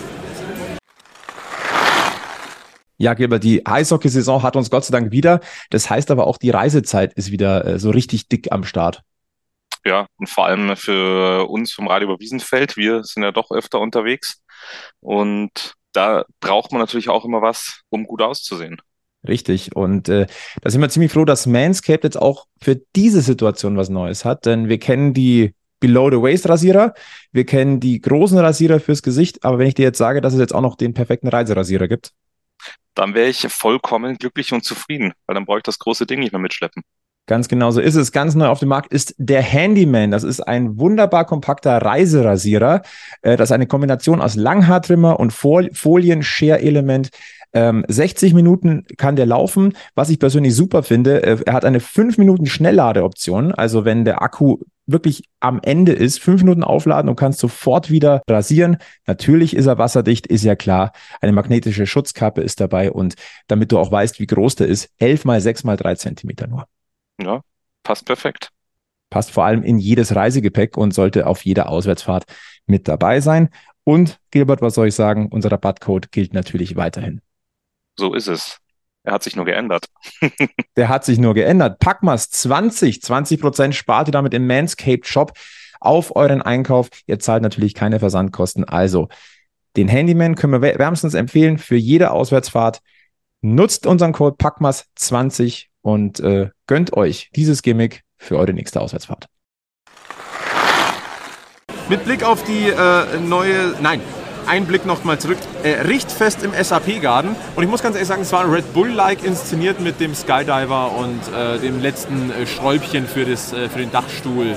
Ja, 3.02 3.14
Gilbert, 3.14 3.45
die 3.45 3.66
Eishockeysaison 3.66 4.43
hat 4.43 4.58
uns 4.58 4.70
Gott 4.70 4.84
sei 4.84 4.91
Dank 4.91 5.12
wieder. 5.12 5.39
Das 5.70 5.89
heißt 5.89 6.12
aber 6.12 6.28
auch, 6.28 6.38
die 6.38 6.50
Reisezeit 6.50 7.14
ist 7.14 7.32
wieder 7.32 7.66
äh, 7.66 7.80
so 7.80 7.91
richtig 7.91 8.28
dick 8.28 8.52
am 8.52 8.66
Start. 8.66 9.02
Ja, 9.86 10.06
und 10.18 10.28
vor 10.28 10.45
allem 10.45 10.76
für 10.76 11.50
uns 11.50 11.72
vom 11.72 11.88
Radio 11.88 12.10
über 12.10 12.20
Wiesenfeld. 12.20 12.76
Wir 12.76 13.06
sind 13.06 13.24
ja 13.24 13.32
doch 13.32 13.52
öfter 13.52 13.80
unterwegs. 13.80 14.41
Und 15.00 15.76
da 15.93 16.26
braucht 16.41 16.74
man 16.74 16.82
natürlich 16.82 17.08
auch 17.08 17.24
immer 17.24 17.41
was, 17.41 17.84
um 17.88 18.04
gut 18.04 18.22
auszusehen. 18.22 18.82
Richtig. 19.26 19.74
Und 19.78 20.10
äh, 20.10 20.28
da 20.62 20.70
sind 20.70 20.82
wir 20.82 20.89
ziemlich 20.89 21.14
froh, 21.14 21.24
dass 21.24 21.45
Manscaped 21.45 22.04
jetzt 22.04 22.22
auch 22.22 22.47
für 22.62 22.82
diese 22.97 23.22
Situation 23.22 23.78
was 23.78 23.88
Neues 23.88 24.26
hat. 24.26 24.45
Denn 24.45 24.68
wir 24.68 24.78
kennen 24.78 25.14
die 25.14 25.54
Below-the-Waist-Rasierer, 25.80 26.93
wir 27.32 27.45
kennen 27.45 27.80
die 27.80 28.02
großen 28.02 28.38
Rasierer 28.38 28.82
fürs 28.82 29.02
Gesicht. 29.02 29.45
Aber 29.45 29.58
wenn 29.58 29.68
ich 29.68 29.76
dir 29.76 29.84
jetzt 29.84 29.97
sage, 29.97 30.20
dass 30.20 30.34
es 30.34 30.39
jetzt 30.39 30.54
auch 30.54 30.62
noch 30.62 30.76
den 30.76 30.93
perfekten 30.93 31.30
Reiserasierer 31.30 31.88
gibt, 31.88 32.12
Dann 32.95 33.14
wäre 33.14 33.30
ich 33.30 33.47
vollkommen 33.49 34.18
glücklich 34.18 34.51
und 34.51 34.64
zufrieden, 34.64 35.14
weil 35.26 35.36
dann 35.36 35.45
brauche 35.45 35.60
ich 35.60 35.64
das 35.64 35.80
große 35.80 36.05
Ding 36.05 36.20
nicht 36.20 36.32
mehr 36.32 36.41
mitschleppen. 36.41 36.84
Ganz 37.30 37.47
genau 37.47 37.70
so 37.70 37.80
ist 37.80 37.93
es. 37.93 38.12
Ganz 38.12 38.34
neu 38.34 38.47
auf 38.47 38.57
dem 38.60 38.70
Markt 38.70 38.91
ist 38.91 39.14
der 39.20 39.43
Handyman. 39.43 40.10
Das 40.10 40.24
ist 40.24 40.41
ein 40.41 40.80
wunderbar 40.80 41.26
kompakter 41.26 41.78
Reiserasierer. 41.78 42.82
Äh, 43.22 43.38
Das 43.38 43.49
ist 43.49 43.51
eine 43.51 43.68
Kombination 43.68 44.20
aus 44.20 44.36
Langhaartrimmer 44.36 45.20
und 45.20 45.32
Fol 45.32 45.70
Folien-Share-Element. 45.72 47.12
Ähm, 47.54 47.84
60 47.88 48.34
Minuten 48.34 48.86
kann 48.97 49.16
der 49.16 49.26
laufen. 49.26 49.74
Was 49.95 50.10
ich 50.10 50.20
persönlich 50.20 50.56
super 50.56 50.84
finde, 50.84 51.24
äh, 51.24 51.38
er 51.45 51.54
hat 51.54 51.66
eine 51.66 51.80
5 51.80 52.18
Minuten 52.18 52.45
Schnellladeoption. 52.45 53.52
Also 53.54 53.86
wenn 53.86 54.06
der 54.06 54.22
Akku 54.22 54.58
wirklich 54.86 55.24
am 55.39 55.60
Ende 55.64 55.93
ist, 55.93 56.20
5 56.20 56.43
Minuten 56.43 56.64
aufladen 56.64 57.10
und 57.10 57.16
kannst 57.16 57.39
sofort 57.39 57.89
wieder 57.89 58.22
rasieren. 58.30 58.78
Natürlich 59.06 59.56
ist 59.56 59.68
er 59.68 59.78
wasserdicht, 59.78 60.28
ist 60.28 60.43
ja 60.43 60.56
klar. 60.56 60.91
Eine 61.22 61.32
magnetische 61.32 61.86
Schutzkappe 61.86 62.41
ist 62.41 62.60
dabei 62.60 62.91
und 62.91 63.16
damit 63.47 63.72
du 63.72 63.80
auch 63.80 63.91
weißt, 63.91 64.20
wie 64.20 64.28
groß 64.28 64.56
der 64.56 64.68
ist, 64.68 64.89
11 64.97 65.26
mal 65.26 65.41
6 65.41 65.64
mal 65.64 65.78
3 65.78 65.95
Zentimeter 65.95 66.47
nur. 66.47 66.66
Ja, 67.22 67.41
passt 67.84 68.06
perfekt. 68.06 68.50
passt 69.10 69.32
vor 69.32 69.45
allem 69.45 69.64
in 69.64 69.78
jedes 69.80 70.16
Reisegepäck 70.16 70.78
und 70.78 70.93
sollte 70.93 71.28
auf 71.28 71.43
jeder 71.45 71.70
Auswärtsfahrt 71.70 72.26
mit 72.66 72.88
dabei 72.88 73.22
sein. 73.22 73.50
Und 73.84 74.20
Gilbert, 74.32 74.62
was 74.62 74.76
soll 74.76 74.88
ich 74.88 74.95
sagen? 74.95 75.28
Unser 75.32 75.52
Rabattcode 75.52 76.12
gilt 76.12 76.34
natürlich 76.34 76.76
weiterhin. 76.76 77.22
So 78.00 78.14
ist 78.14 78.28
es. 78.28 78.60
Er 79.04 79.12
hat 79.12 79.24
sich 79.24 79.36
nur 79.36 79.43
geändert. 79.43 79.88
Der 80.78 80.88
hat 80.88 81.04
sich 81.04 81.20
nur 81.20 81.34
geändert. 81.34 81.80
Packmas 81.80 82.30
20, 82.30 83.02
20 83.02 83.41
Prozent 83.41 83.76
spart 83.76 84.08
ihr 84.08 84.14
damit 84.14 84.34
im 84.34 84.47
Manscaped 84.47 85.06
Shop. 85.06 85.34
auf 85.82 86.16
euren 86.16 86.41
Einkauf. 86.41 86.89
Ihr 87.08 87.20
zahlt 87.20 87.43
natürlich 87.43 87.74
keine 87.74 88.00
Versandkosten. 88.00 88.64
Also 88.64 89.10
den 89.76 89.89
Handyman 89.89 90.36
können 90.36 90.54
wir 90.54 90.62
wärmstens 90.62 91.14
empfehlen 91.14 91.58
für 91.58 91.76
jede 91.76 92.12
Auswärtsfahrt. 92.12 92.80
Nutzt 93.41 93.86
unseren 93.86 94.14
Code 94.14 94.38
PACMAS20 94.38 95.66
und 95.82 96.22
äh, 96.22 96.52
gönnt 96.68 96.93
euch 96.93 97.30
dieses 97.36 97.62
Gimmick 97.62 98.04
für 98.18 98.38
eure 98.38 98.54
nächste 98.54 98.80
Auswärtsfahrt. 98.80 99.28
Mit 101.89 102.06
Blick 102.06 102.24
auf 102.24 102.43
die 102.45 102.70
äh, 102.70 103.20
neue, 103.20 103.76
nein, 103.82 104.02
ein 104.50 104.66
Blick 104.66 104.86
nochmal 104.86 105.20
zurück. 105.20 105.38
Äh, 105.64 105.82
Richtfest 105.88 106.43
im 106.43 106.52
SAP-Garden. 106.54 107.36
Und 107.56 107.64
ich 107.64 107.70
muss 107.70 107.82
ganz 107.84 107.95
ehrlich 107.95 108.08
sagen, 108.08 108.22
es 108.24 108.32
war 108.32 108.52
Red 108.52 108.74
Bull-like 108.74 109.24
inszeniert 109.24 109.80
mit 109.80 110.00
dem 110.00 110.16
Skydiver 110.16 110.91
und 110.97 111.20
äh, 111.34 111.60
dem 111.60 111.82
letzten 111.82 112.32
äh, 112.32 112.45
Schräubchen 112.47 113.08
für, 113.08 113.26
das, 113.26 113.54
äh, 113.54 113.70
für 113.70 113.80
den 113.80 113.91
Dachstuhl. 113.91 114.56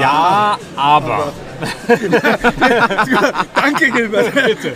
Ja, 0.00 0.58
aber. 0.74 1.32
Danke, 3.54 3.90
Gilbert. 3.90 4.34
Bitte. 4.34 4.72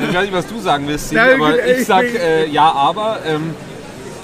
Ich 0.00 0.14
weiß 0.14 0.22
nicht, 0.22 0.32
was 0.34 0.46
du 0.46 0.60
sagen 0.60 0.86
willst, 0.86 1.12
Nein, 1.12 1.34
aber 1.40 1.64
ich- 1.64 1.78
ich 1.80 1.86
sag 1.86 2.04
äh, 2.04 2.46
ja, 2.46 2.70
aber. 2.70 3.18
Ähm, 3.26 3.54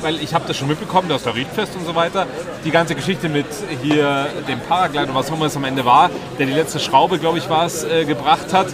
weil 0.03 0.23
ich 0.23 0.35
habe 0.35 0.45
das 0.47 0.57
schon 0.57 0.69
mitbekommen, 0.69 1.09
dass 1.09 1.23
der 1.23 1.35
Riedfest 1.35 1.75
und 1.77 1.87
so 1.87 1.95
weiter, 1.95 2.27
die 2.65 2.71
ganze 2.71 2.95
Geschichte 2.95 3.29
mit 3.29 3.47
hier 3.83 4.29
dem 4.49 4.61
Paraglider, 4.61 5.15
was 5.15 5.31
auch 5.31 5.37
immer 5.37 5.47
es 5.47 5.57
am 5.57 5.65
Ende 5.65 5.85
war, 5.85 6.11
der 6.39 6.47
die 6.47 6.53
letzte 6.53 6.79
Schraube, 6.79 7.19
glaube 7.19 7.39
ich, 7.39 7.49
war 7.49 7.67
es, 7.67 7.85
äh, 7.85 8.05
gebracht 8.05 8.53
hat, 8.53 8.69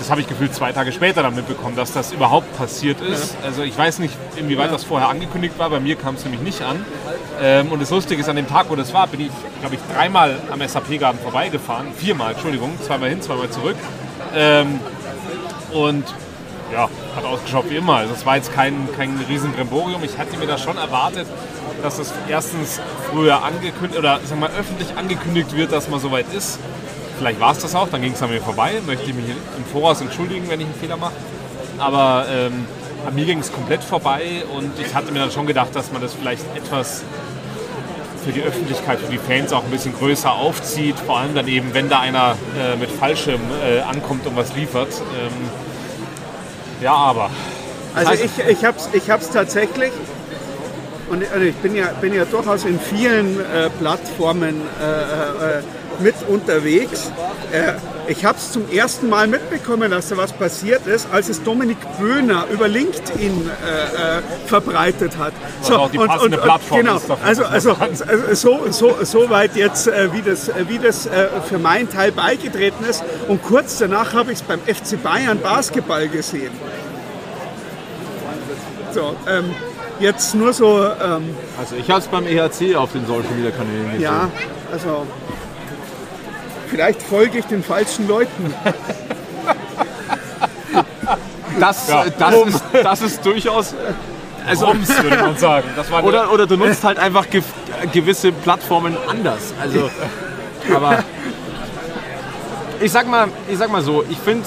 das 0.00 0.10
habe 0.10 0.22
ich 0.22 0.26
gefühlt 0.26 0.54
zwei 0.54 0.72
Tage 0.72 0.92
später 0.92 1.22
dann 1.22 1.34
mitbekommen, 1.34 1.76
dass 1.76 1.92
das 1.92 2.10
überhaupt 2.10 2.56
passiert 2.56 3.02
ist. 3.02 3.36
Also 3.44 3.62
ich 3.62 3.76
weiß 3.76 3.98
nicht, 3.98 4.16
inwieweit 4.36 4.72
das 4.72 4.82
vorher 4.82 5.10
angekündigt 5.10 5.58
war, 5.58 5.68
bei 5.68 5.78
mir 5.78 5.94
kam 5.94 6.14
es 6.14 6.24
nämlich 6.24 6.40
nicht 6.40 6.62
an. 6.62 6.84
Ähm, 7.40 7.70
und 7.70 7.82
das 7.82 7.90
Lustige 7.90 8.20
ist, 8.20 8.28
an 8.28 8.36
dem 8.36 8.48
Tag, 8.48 8.70
wo 8.70 8.76
das 8.76 8.94
war, 8.94 9.06
bin 9.06 9.20
ich, 9.20 9.30
glaube 9.60 9.74
ich, 9.74 9.80
dreimal 9.94 10.38
am 10.50 10.66
SAP-Garten 10.66 11.18
vorbeigefahren. 11.18 11.88
Viermal, 11.94 12.32
Entschuldigung, 12.32 12.78
zweimal 12.82 13.10
hin, 13.10 13.20
zweimal 13.20 13.50
zurück. 13.50 13.76
Ähm, 14.34 14.80
und 15.72 16.04
ja, 16.72 16.88
hat 17.16 17.24
ausgeschaut 17.24 17.66
wie 17.68 17.76
immer. 17.76 17.96
Also 17.96 18.14
es 18.14 18.24
war 18.26 18.36
jetzt 18.36 18.52
kein, 18.54 18.88
kein 18.96 19.18
riesen 19.28 19.52
Bremborium. 19.52 20.02
Ich 20.04 20.18
hatte 20.18 20.36
mir 20.36 20.46
da 20.46 20.58
schon 20.58 20.76
erwartet, 20.76 21.26
dass 21.82 21.98
es 21.98 22.12
erstens 22.28 22.80
früher 23.10 23.42
angekündigt 23.42 23.98
oder 23.98 24.20
wir 24.24 24.36
mal, 24.36 24.50
öffentlich 24.58 24.96
angekündigt 24.96 25.54
wird, 25.56 25.72
dass 25.72 25.88
man 25.88 26.00
soweit 26.00 26.26
ist. 26.32 26.58
Vielleicht 27.18 27.40
war 27.40 27.52
es 27.52 27.58
das 27.58 27.74
auch, 27.74 27.88
dann 27.88 28.00
ging 28.00 28.12
es 28.12 28.22
an 28.22 28.30
mir 28.30 28.40
vorbei. 28.40 28.74
Möchte 28.86 29.04
ich 29.10 29.14
mich 29.14 29.26
im 29.28 29.64
Voraus 29.72 30.00
entschuldigen, 30.00 30.48
wenn 30.48 30.60
ich 30.60 30.66
einen 30.66 30.74
Fehler 30.74 30.96
mache. 30.96 31.12
Aber 31.78 32.26
ähm, 32.30 32.66
an 33.06 33.14
mir 33.14 33.24
ging 33.24 33.38
es 33.38 33.52
komplett 33.52 33.82
vorbei 33.82 34.42
und 34.54 34.78
ich 34.78 34.94
hatte 34.94 35.12
mir 35.12 35.20
dann 35.20 35.30
schon 35.30 35.46
gedacht, 35.46 35.74
dass 35.74 35.92
man 35.92 36.02
das 36.02 36.14
vielleicht 36.14 36.44
etwas 36.54 37.02
für 38.24 38.32
die 38.32 38.42
Öffentlichkeit, 38.42 38.98
für 39.00 39.10
die 39.10 39.18
Fans 39.18 39.52
auch 39.52 39.64
ein 39.64 39.70
bisschen 39.70 39.94
größer 39.94 40.30
aufzieht. 40.30 40.98
Vor 40.98 41.18
allem 41.18 41.34
dann 41.34 41.48
eben, 41.48 41.72
wenn 41.72 41.88
da 41.88 42.00
einer 42.00 42.36
äh, 42.58 42.76
mit 42.76 42.90
Fallschirm 42.90 43.40
äh, 43.64 43.80
ankommt 43.80 44.26
und 44.26 44.36
was 44.36 44.54
liefert. 44.54 44.88
Ähm, 44.90 45.69
ja, 46.80 46.92
aber. 46.94 47.30
Also 47.94 48.12
heißt- 48.12 48.24
ich, 48.24 48.58
ich 48.58 48.64
habe 48.64 48.76
es 48.78 48.88
ich 48.92 49.10
hab's 49.10 49.30
tatsächlich, 49.30 49.92
und 51.10 51.24
also 51.32 51.44
ich 51.44 51.56
bin 51.56 51.74
ja, 51.74 51.88
bin 52.00 52.14
ja 52.14 52.24
durchaus 52.24 52.64
in 52.64 52.78
vielen 52.78 53.40
äh, 53.40 53.68
Plattformen 53.80 54.62
äh, 54.80 55.58
äh, 55.58 55.62
mit 56.00 56.14
unterwegs. 56.28 57.10
Äh, 57.52 57.72
ich 58.10 58.24
habe 58.24 58.38
es 58.38 58.52
zum 58.52 58.68
ersten 58.70 59.08
Mal 59.08 59.26
mitbekommen, 59.26 59.90
dass 59.90 60.08
da 60.08 60.16
was 60.16 60.32
passiert 60.32 60.86
ist, 60.86 61.08
als 61.12 61.28
es 61.28 61.42
Dominik 61.42 61.78
Böhner 61.98 62.46
über 62.52 62.66
LinkedIn 62.66 63.48
äh, 63.48 64.18
äh, 64.18 64.22
verbreitet 64.46 65.16
hat. 65.16 65.32
Was 65.60 65.70
auch 65.70 65.90
die 65.90 65.98
passende 65.98 66.38
Plattform 66.38 66.80
genau, 66.80 66.96
ist 66.96 67.08
dafür, 67.08 67.26
also, 67.26 67.44
also, 67.44 67.70
man 67.74 67.90
also 67.90 68.34
so, 68.34 68.72
so, 68.72 68.96
so 69.04 69.30
weit 69.30 69.54
jetzt, 69.54 69.86
äh, 69.86 70.12
wie 70.12 70.22
das, 70.22 70.48
äh, 70.48 70.64
wie 70.68 70.78
das 70.78 71.06
äh, 71.06 71.28
für 71.48 71.58
meinen 71.58 71.88
Teil 71.88 72.12
beigetreten 72.12 72.84
ist. 72.84 73.04
Und 73.28 73.42
kurz 73.42 73.78
danach 73.78 74.12
habe 74.12 74.32
ich 74.32 74.38
es 74.38 74.42
beim 74.42 74.60
FC 74.60 75.00
Bayern 75.02 75.38
Basketball 75.40 76.08
gesehen. 76.08 76.52
So, 78.92 79.14
ähm, 79.28 79.54
jetzt 80.00 80.34
nur 80.34 80.52
so, 80.52 80.84
ähm, 80.84 81.36
Also 81.58 81.76
ich 81.76 81.88
habe 81.90 82.00
es 82.00 82.08
beim 82.08 82.26
EHC 82.26 82.74
auf 82.74 82.92
den 82.92 83.06
Social 83.06 83.30
Media 83.36 83.52
Kanälen 83.52 83.86
gesehen. 83.86 84.02
ja, 84.02 84.28
also 84.72 85.06
vielleicht 86.70 87.02
folge 87.02 87.38
ich 87.38 87.44
den 87.46 87.62
falschen 87.62 88.08
Leuten. 88.08 88.54
Das, 91.58 91.88
Ja. 91.88 92.04
äh, 92.04 92.12
das, 92.18 92.34
ist, 92.46 92.62
das 92.82 93.02
ist 93.02 93.26
durchaus. 93.26 93.74
Also, 94.46 94.66
Rums, 94.66 94.88
würde 95.02 95.16
man 95.18 95.36
sagen. 95.36 95.68
Das 95.76 95.90
war 95.90 96.02
oder, 96.04 96.32
oder 96.32 96.46
du 96.46 96.56
nutzt 96.56 96.82
halt 96.84 96.98
einfach 96.98 97.28
ge 97.28 97.42
gewisse 97.92 98.32
Plattformen 98.32 98.96
anders. 99.08 99.52
Also, 99.60 99.90
aber 100.74 101.04
ich 102.80 102.90
sag 102.90 103.06
mal, 103.08 103.28
ich 103.50 103.58
sag 103.58 103.70
mal 103.70 103.82
so, 103.82 104.04
ich 104.08 104.18
finde 104.18 104.46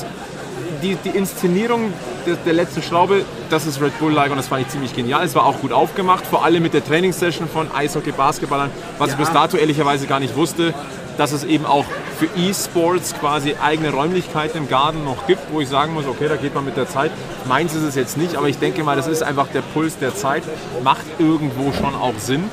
die, 0.81 0.95
die 0.95 1.09
Inszenierung 1.09 1.93
der, 2.25 2.35
der 2.35 2.53
letzten 2.53 2.81
Schraube, 2.81 3.23
das 3.49 3.65
ist 3.67 3.79
Red 3.81 3.97
Bull-like 3.99 4.31
und 4.31 4.37
das 4.37 4.47
fand 4.47 4.61
ich 4.61 4.69
ziemlich 4.69 4.95
genial. 4.95 5.23
Es 5.23 5.35
war 5.35 5.45
auch 5.45 5.59
gut 5.59 5.71
aufgemacht, 5.71 6.25
vor 6.25 6.43
allem 6.43 6.63
mit 6.63 6.73
der 6.73 6.83
Trainingssession 6.83 7.47
von 7.47 7.67
Eishockey, 7.73 8.11
Basketballern, 8.11 8.71
was 8.97 9.11
ich 9.11 9.17
bis 9.17 9.31
dato 9.31 9.57
ehrlicherweise 9.57 10.07
gar 10.07 10.19
nicht 10.19 10.35
wusste, 10.35 10.73
dass 11.17 11.31
es 11.31 11.43
eben 11.43 11.65
auch 11.65 11.85
für 12.17 12.27
E-Sports 12.37 13.15
quasi 13.19 13.55
eigene 13.61 13.91
Räumlichkeiten 13.91 14.57
im 14.57 14.69
Garten 14.69 15.03
noch 15.03 15.27
gibt, 15.27 15.41
wo 15.51 15.59
ich 15.61 15.69
sagen 15.69 15.93
muss, 15.93 16.05
okay, 16.07 16.27
da 16.27 16.35
geht 16.35 16.55
man 16.55 16.65
mit 16.65 16.77
der 16.77 16.87
Zeit. 16.87 17.11
Meins 17.47 17.73
ist 17.73 17.83
es 17.83 17.95
jetzt 17.95 18.17
nicht, 18.17 18.35
aber 18.35 18.47
ich 18.47 18.57
denke 18.59 18.83
mal, 18.83 18.95
das 18.95 19.07
ist 19.07 19.23
einfach 19.23 19.47
der 19.47 19.61
Puls 19.61 19.97
der 19.97 20.15
Zeit, 20.15 20.43
macht 20.83 21.05
irgendwo 21.19 21.71
schon 21.73 21.95
auch 21.95 22.17
Sinn. 22.17 22.43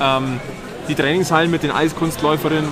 Ähm, 0.00 0.40
die 0.88 0.94
Trainingshallen 0.94 1.50
mit 1.50 1.62
den 1.62 1.70
Eiskunstläuferinnen 1.70 2.68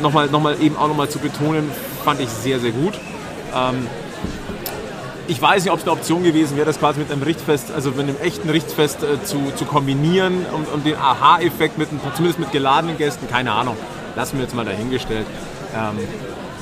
nochmal 0.00 0.26
noch 0.28 0.40
mal 0.40 0.60
eben 0.60 0.76
auch 0.76 0.88
nochmal 0.88 1.08
zu 1.08 1.18
betonen, 1.18 1.70
fand 2.04 2.20
ich 2.20 2.28
sehr, 2.28 2.58
sehr 2.58 2.72
gut. 2.72 2.94
Ähm, 3.54 3.86
ich 5.28 5.40
weiß 5.40 5.64
nicht, 5.64 5.72
ob 5.72 5.78
es 5.78 5.84
eine 5.84 5.92
Option 5.92 6.24
gewesen 6.24 6.56
wäre, 6.56 6.66
das 6.66 6.78
quasi 6.78 6.98
mit 6.98 7.10
einem 7.10 7.22
Richtfest, 7.22 7.72
also 7.72 7.90
mit 7.90 8.00
einem 8.00 8.16
echten 8.20 8.50
Richtfest 8.50 9.02
äh, 9.02 9.22
zu, 9.24 9.52
zu 9.54 9.64
kombinieren 9.64 10.44
und, 10.52 10.68
und 10.68 10.84
den 10.84 10.96
Aha-Effekt 10.96 11.78
mit, 11.78 11.88
zumindest 12.14 12.38
mit 12.38 12.52
geladenen 12.52 12.98
Gästen, 12.98 13.28
keine 13.28 13.52
Ahnung, 13.52 13.76
lassen 14.16 14.36
wir 14.36 14.44
jetzt 14.44 14.54
mal 14.54 14.64
dahingestellt. 14.64 15.26
Ähm, 15.74 15.98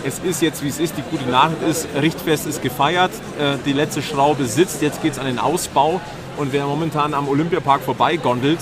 es 0.04 0.18
ist 0.18 0.40
jetzt, 0.40 0.62
wie 0.62 0.68
es 0.68 0.78
ist, 0.78 0.94
die 0.96 1.02
gute 1.02 1.28
Nachricht 1.30 1.62
ist, 1.62 1.88
Richtfest 2.00 2.46
ist 2.46 2.62
gefeiert, 2.62 3.10
äh, 3.38 3.56
die 3.66 3.72
letzte 3.72 4.02
Schraube 4.02 4.46
sitzt, 4.46 4.82
jetzt 4.82 5.02
geht 5.02 5.12
es 5.12 5.18
an 5.18 5.26
den 5.26 5.38
Ausbau. 5.38 6.00
Und 6.36 6.52
wer 6.52 6.64
momentan 6.64 7.12
am 7.12 7.28
Olympiapark 7.28 7.82
vorbeigondelt 7.82 8.60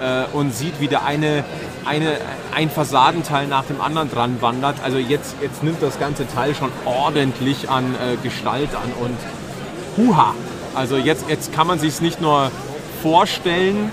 äh, 0.00 0.24
und 0.34 0.54
sieht, 0.54 0.80
wie 0.80 0.88
der 0.88 1.04
eine, 1.04 1.44
eine, 1.84 2.16
ein 2.54 2.70
Fassadenteil 2.70 3.46
nach 3.46 3.64
dem 3.64 3.80
anderen 3.80 4.10
dran 4.10 4.36
wandert, 4.40 4.76
also 4.82 4.98
jetzt, 4.98 5.36
jetzt 5.40 5.62
nimmt 5.62 5.82
das 5.82 6.00
ganze 6.00 6.26
Teil 6.26 6.54
schon 6.54 6.72
ordentlich 6.84 7.68
an 7.68 7.94
äh, 7.94 8.16
Gestalt 8.22 8.70
an 8.74 8.92
und 9.00 9.16
Huha. 9.96 10.34
Also 10.74 10.96
jetzt, 10.96 11.26
jetzt 11.28 11.52
kann 11.52 11.66
man 11.66 11.78
sich 11.78 11.90
es 11.90 12.00
nicht 12.00 12.20
nur 12.20 12.50
vorstellen, 13.02 13.90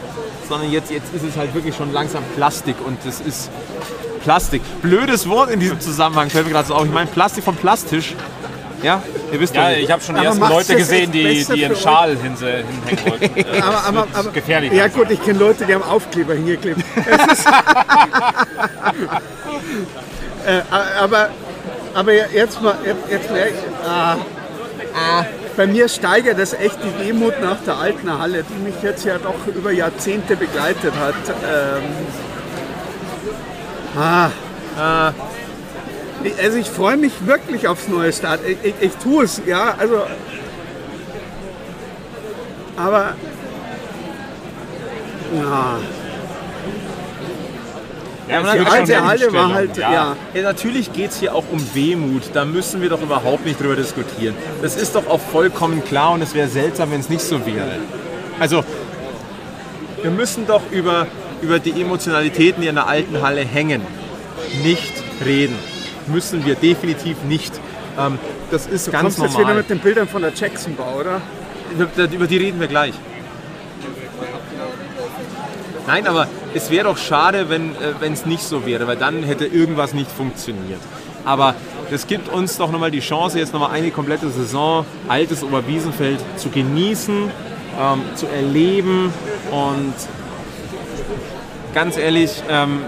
sondern 0.47 0.71
jetzt, 0.71 0.89
jetzt 0.91 1.13
ist 1.13 1.23
es 1.23 1.37
halt 1.37 1.53
wirklich 1.53 1.75
schon 1.75 1.91
langsam 1.93 2.23
Plastik. 2.35 2.75
Und 2.85 2.97
das 3.03 3.19
ist 3.19 3.49
Plastik. 4.27 4.61
Blödes 4.81 5.29
Wort 5.29 5.49
in 5.49 5.61
diesem 5.61 5.79
Zusammenhang, 5.79 6.29
fällt 6.29 6.47
mir 6.47 6.51
gerade 6.51 6.67
so 6.67 6.75
auf. 6.75 6.83
Ich 6.83 6.91
meine 6.91 7.09
Plastik 7.09 7.45
vom 7.45 7.55
Plastisch. 7.55 8.13
Ja, 8.83 9.01
ihr 9.31 9.39
wisst 9.39 9.55
Ja, 9.55 9.69
doch. 9.69 9.77
ich 9.77 9.89
habe 9.89 10.03
schon 10.03 10.15
die 10.15 10.19
Aber 10.19 10.27
ersten 10.27 10.41
Leute 10.49 10.73
das 10.73 10.77
gesehen, 10.81 11.11
die, 11.13 11.45
die 11.45 11.61
ihren 11.61 11.75
für 11.77 11.81
Schal 11.81 12.17
hinse- 12.17 12.57
hinhängen 12.57 13.05
wollten. 13.09 13.61
Aber, 13.61 13.71
das 13.71 13.85
aber, 13.85 13.95
wird 14.01 14.15
aber, 14.15 14.31
gefährlich. 14.31 14.73
Ja 14.73 14.89
gut, 14.89 15.09
ich 15.11 15.23
kenne 15.23 15.39
Leute, 15.39 15.65
die 15.65 15.73
haben 15.73 15.83
Aufkleber 15.83 16.33
hingeklebt. 16.33 16.81
Äh, 20.45 20.61
aber, 21.01 21.29
aber 21.93 22.13
jetzt 22.13 22.61
mal, 22.61 22.75
jetzt 23.11 23.29
mal 23.29 23.47
ah, 23.85 24.15
ah, 24.95 25.25
bei 25.57 25.67
mir 25.67 25.89
steigert 25.89 26.39
es 26.39 26.53
echt 26.53 26.77
die 26.81 27.03
Demut 27.03 27.33
nach 27.41 27.57
der 27.65 27.75
alten 27.75 28.17
Halle, 28.17 28.45
die 28.47 28.63
mich 28.63 28.81
jetzt 28.81 29.03
ja 29.03 29.17
doch 29.17 29.35
über 29.53 29.71
Jahrzehnte 29.71 30.37
begleitet 30.37 30.93
hat. 30.97 31.15
Ähm, 31.43 31.83
ah, 33.97 34.29
ah, 34.79 35.11
ich- 36.23 36.37
also 36.41 36.57
ich 36.57 36.69
freue 36.69 36.97
mich 36.97 37.13
wirklich 37.25 37.67
aufs 37.67 37.87
neue 37.87 38.11
Start. 38.13 38.41
Ich, 38.47 38.57
ich, 38.63 38.73
ich 38.79 38.93
tue 38.97 39.23
es, 39.25 39.41
ja, 39.45 39.75
also 39.77 40.03
aber 42.77 43.15
ja, 45.35 45.79
Ja, 48.29 48.41
es 48.41 48.51
die 48.51 48.65
alte 48.95 49.05
Halle 49.07 49.33
war 49.33 49.53
halt, 49.53 49.77
ja. 49.77 50.15
Ja, 50.33 50.41
natürlich 50.43 50.91
geht 50.93 51.11
es 51.11 51.19
hier 51.19 51.33
auch 51.33 51.45
um 51.51 51.59
Wehmut. 51.73 52.23
Da 52.33 52.43
müssen 52.45 52.81
wir 52.81 52.89
doch 52.89 53.01
überhaupt 53.01 53.45
nicht 53.45 53.59
drüber 53.59 53.75
diskutieren. 53.75 54.35
Das 54.61 54.75
ist 54.75 54.95
doch 54.95 55.07
auch 55.07 55.19
vollkommen 55.21 55.83
klar 55.83 56.11
und 56.11 56.21
es 56.21 56.33
wäre 56.33 56.47
seltsam, 56.49 56.91
wenn 56.91 56.99
es 56.99 57.09
nicht 57.09 57.21
so 57.23 57.45
wäre. 57.45 57.77
Also, 58.39 58.63
wir 60.01 60.11
müssen 60.11 60.45
doch 60.45 60.61
über, 60.71 61.07
über 61.41 61.59
die 61.59 61.79
Emotionalitäten, 61.81 62.61
die 62.61 62.69
an 62.69 62.75
der 62.75 62.87
alten 62.87 63.21
Halle 63.21 63.41
hängen, 63.41 63.81
nicht 64.63 64.93
reden. 65.25 65.55
Müssen 66.07 66.45
wir 66.45 66.55
definitiv 66.55 67.17
nicht. 67.27 67.53
Ähm, 67.99 68.17
das 68.51 68.65
ist 68.67 68.87
Du 68.87 68.91
ganz 68.91 69.03
kommst 69.03 69.19
jetzt 69.19 69.33
wieder 69.33 69.41
normal. 69.41 69.57
mit 69.57 69.69
den 69.69 69.79
Bildern 69.79 70.07
von 70.07 70.21
der 70.21 70.31
Jackson-Bau, 70.33 70.99
oder? 70.99 71.21
Über, 71.77 72.03
über 72.11 72.27
die 72.27 72.37
reden 72.37 72.59
wir 72.59 72.67
gleich. 72.67 72.93
Nein, 75.85 76.05
aber 76.07 76.27
es 76.53 76.69
wäre 76.69 76.85
doch 76.85 76.97
schade, 76.97 77.49
wenn 77.49 77.71
äh, 77.75 78.11
es 78.11 78.25
nicht 78.25 78.43
so 78.43 78.65
wäre, 78.65 78.87
weil 78.87 78.97
dann 78.97 79.23
hätte 79.23 79.45
irgendwas 79.45 79.93
nicht 79.93 80.11
funktioniert. 80.11 80.81
Aber 81.23 81.55
das 81.89 82.07
gibt 82.07 82.29
uns 82.29 82.57
doch 82.57 82.71
nochmal 82.71 82.91
die 82.91 82.99
Chance, 82.99 83.39
jetzt 83.39 83.53
nochmal 83.53 83.71
eine 83.71 83.91
komplette 83.91 84.29
Saison 84.29 84.85
altes 85.07 85.43
Oberwiesenfeld 85.43 86.19
zu 86.35 86.49
genießen, 86.49 87.29
ähm, 87.79 88.01
zu 88.15 88.27
erleben 88.27 89.13
und 89.51 89.93
ganz 91.77 91.95
ehrlich, 91.95 92.31
ähm, 92.49 92.79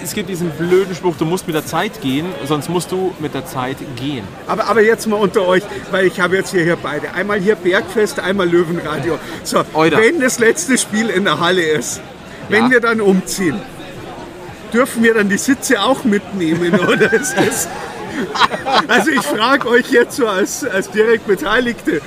es 0.00 0.14
gibt 0.14 0.28
diesen 0.28 0.50
blöden 0.50 0.94
Spruch, 0.94 1.16
du 1.16 1.24
musst 1.24 1.48
mit 1.48 1.56
der 1.56 1.66
Zeit 1.66 2.00
gehen, 2.00 2.26
sonst 2.44 2.68
musst 2.68 2.92
du 2.92 3.12
mit 3.18 3.34
der 3.34 3.44
Zeit 3.44 3.76
gehen. 3.96 4.22
Aber, 4.46 4.68
aber 4.68 4.82
jetzt 4.82 5.08
mal 5.08 5.16
unter 5.16 5.44
euch, 5.48 5.64
weil 5.90 6.06
ich 6.06 6.20
habe 6.20 6.36
jetzt 6.36 6.52
hier, 6.52 6.62
hier 6.62 6.76
beide. 6.80 7.12
Einmal 7.12 7.40
hier 7.40 7.56
Bergfest, 7.56 8.20
einmal 8.20 8.48
Löwenradio. 8.48 9.18
So, 9.42 9.64
Oida. 9.74 9.98
wenn 9.98 10.20
das 10.20 10.38
letzte 10.38 10.78
Spiel 10.78 11.10
in 11.10 11.24
der 11.24 11.40
Halle 11.40 11.60
ist, 11.62 12.00
wenn 12.48 12.66
Ja. 12.66 12.70
wir 12.70 12.80
dann 12.80 13.00
umziehen, 13.00 13.60
dürfen 14.72 15.02
wir 15.02 15.14
dann 15.14 15.28
die 15.28 15.36
Sitze 15.38 15.82
auch 15.82 16.04
mitnehmen 16.04 16.78
oder 16.88 17.12
ist 17.12 17.34
das... 17.36 17.66
Also 18.86 19.10
ich 19.10 19.22
frage 19.22 19.68
euch 19.68 19.90
jetzt 19.90 20.14
so 20.14 20.28
als, 20.28 20.64
als 20.64 20.88
direkt 20.88 21.26
Beteiligte, 21.26 22.00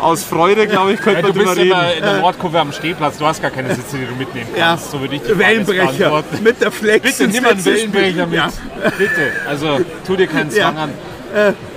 Aus 0.00 0.24
Freude, 0.24 0.66
glaube 0.66 0.92
ich, 0.92 1.00
könnte 1.00 1.20
Ja, 1.20 1.26
man 1.28 1.32
du 1.32 1.38
bist 1.44 1.56
drüber 1.58 1.82
reden. 1.82 1.96
in 1.98 2.02
der 2.04 2.18
Nordkurve 2.20 2.60
am 2.60 2.72
Stehplatz, 2.72 3.16
du 3.18 3.26
hast 3.26 3.40
gar 3.40 3.50
keine 3.50 3.74
Sitze, 3.74 3.96
die 3.96 4.06
du 4.06 4.14
mitnehmen 4.14 4.48
ja, 4.56 4.68
kannst. 4.68 4.90
So 4.90 5.00
würde 5.00 5.16
ich 5.16 5.22
die 5.22 5.38
Wellenbrecher 5.38 6.22
mit 6.42 6.60
der 6.60 6.70
Flex. 6.70 7.18
Bitte 7.18 7.30
nimm 7.30 7.44
einen 7.46 7.56
letzte 7.56 7.76
Spiel. 7.78 7.92
Wellenbrecher 7.94 8.26
mit. 8.26 8.36
Ja. 8.36 8.48
Bitte. 8.98 9.32
Also 9.48 9.80
tu 10.06 10.16
dir 10.16 10.26
keinen 10.26 10.50
Ja. 10.54 10.64
Zwang 10.64 10.78
an. 10.78 10.90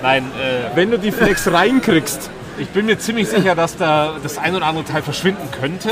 Nein, 0.02 0.24
äh, 0.40 0.76
Wenn 0.76 0.92
du 0.92 0.98
die 1.00 1.12
Flex 1.12 1.52
reinkriegst, 1.52 2.30
ich 2.58 2.68
bin 2.70 2.86
mir 2.86 3.00
ziemlich 3.00 3.28
sicher, 3.30 3.56
dass 3.56 3.78
da 3.78 4.16
das 4.22 4.38
ein 4.38 4.56
oder 4.56 4.66
andere 4.66 4.86
Teil 4.86 5.02
verschwinden 5.02 5.48
könnte. 5.60 5.90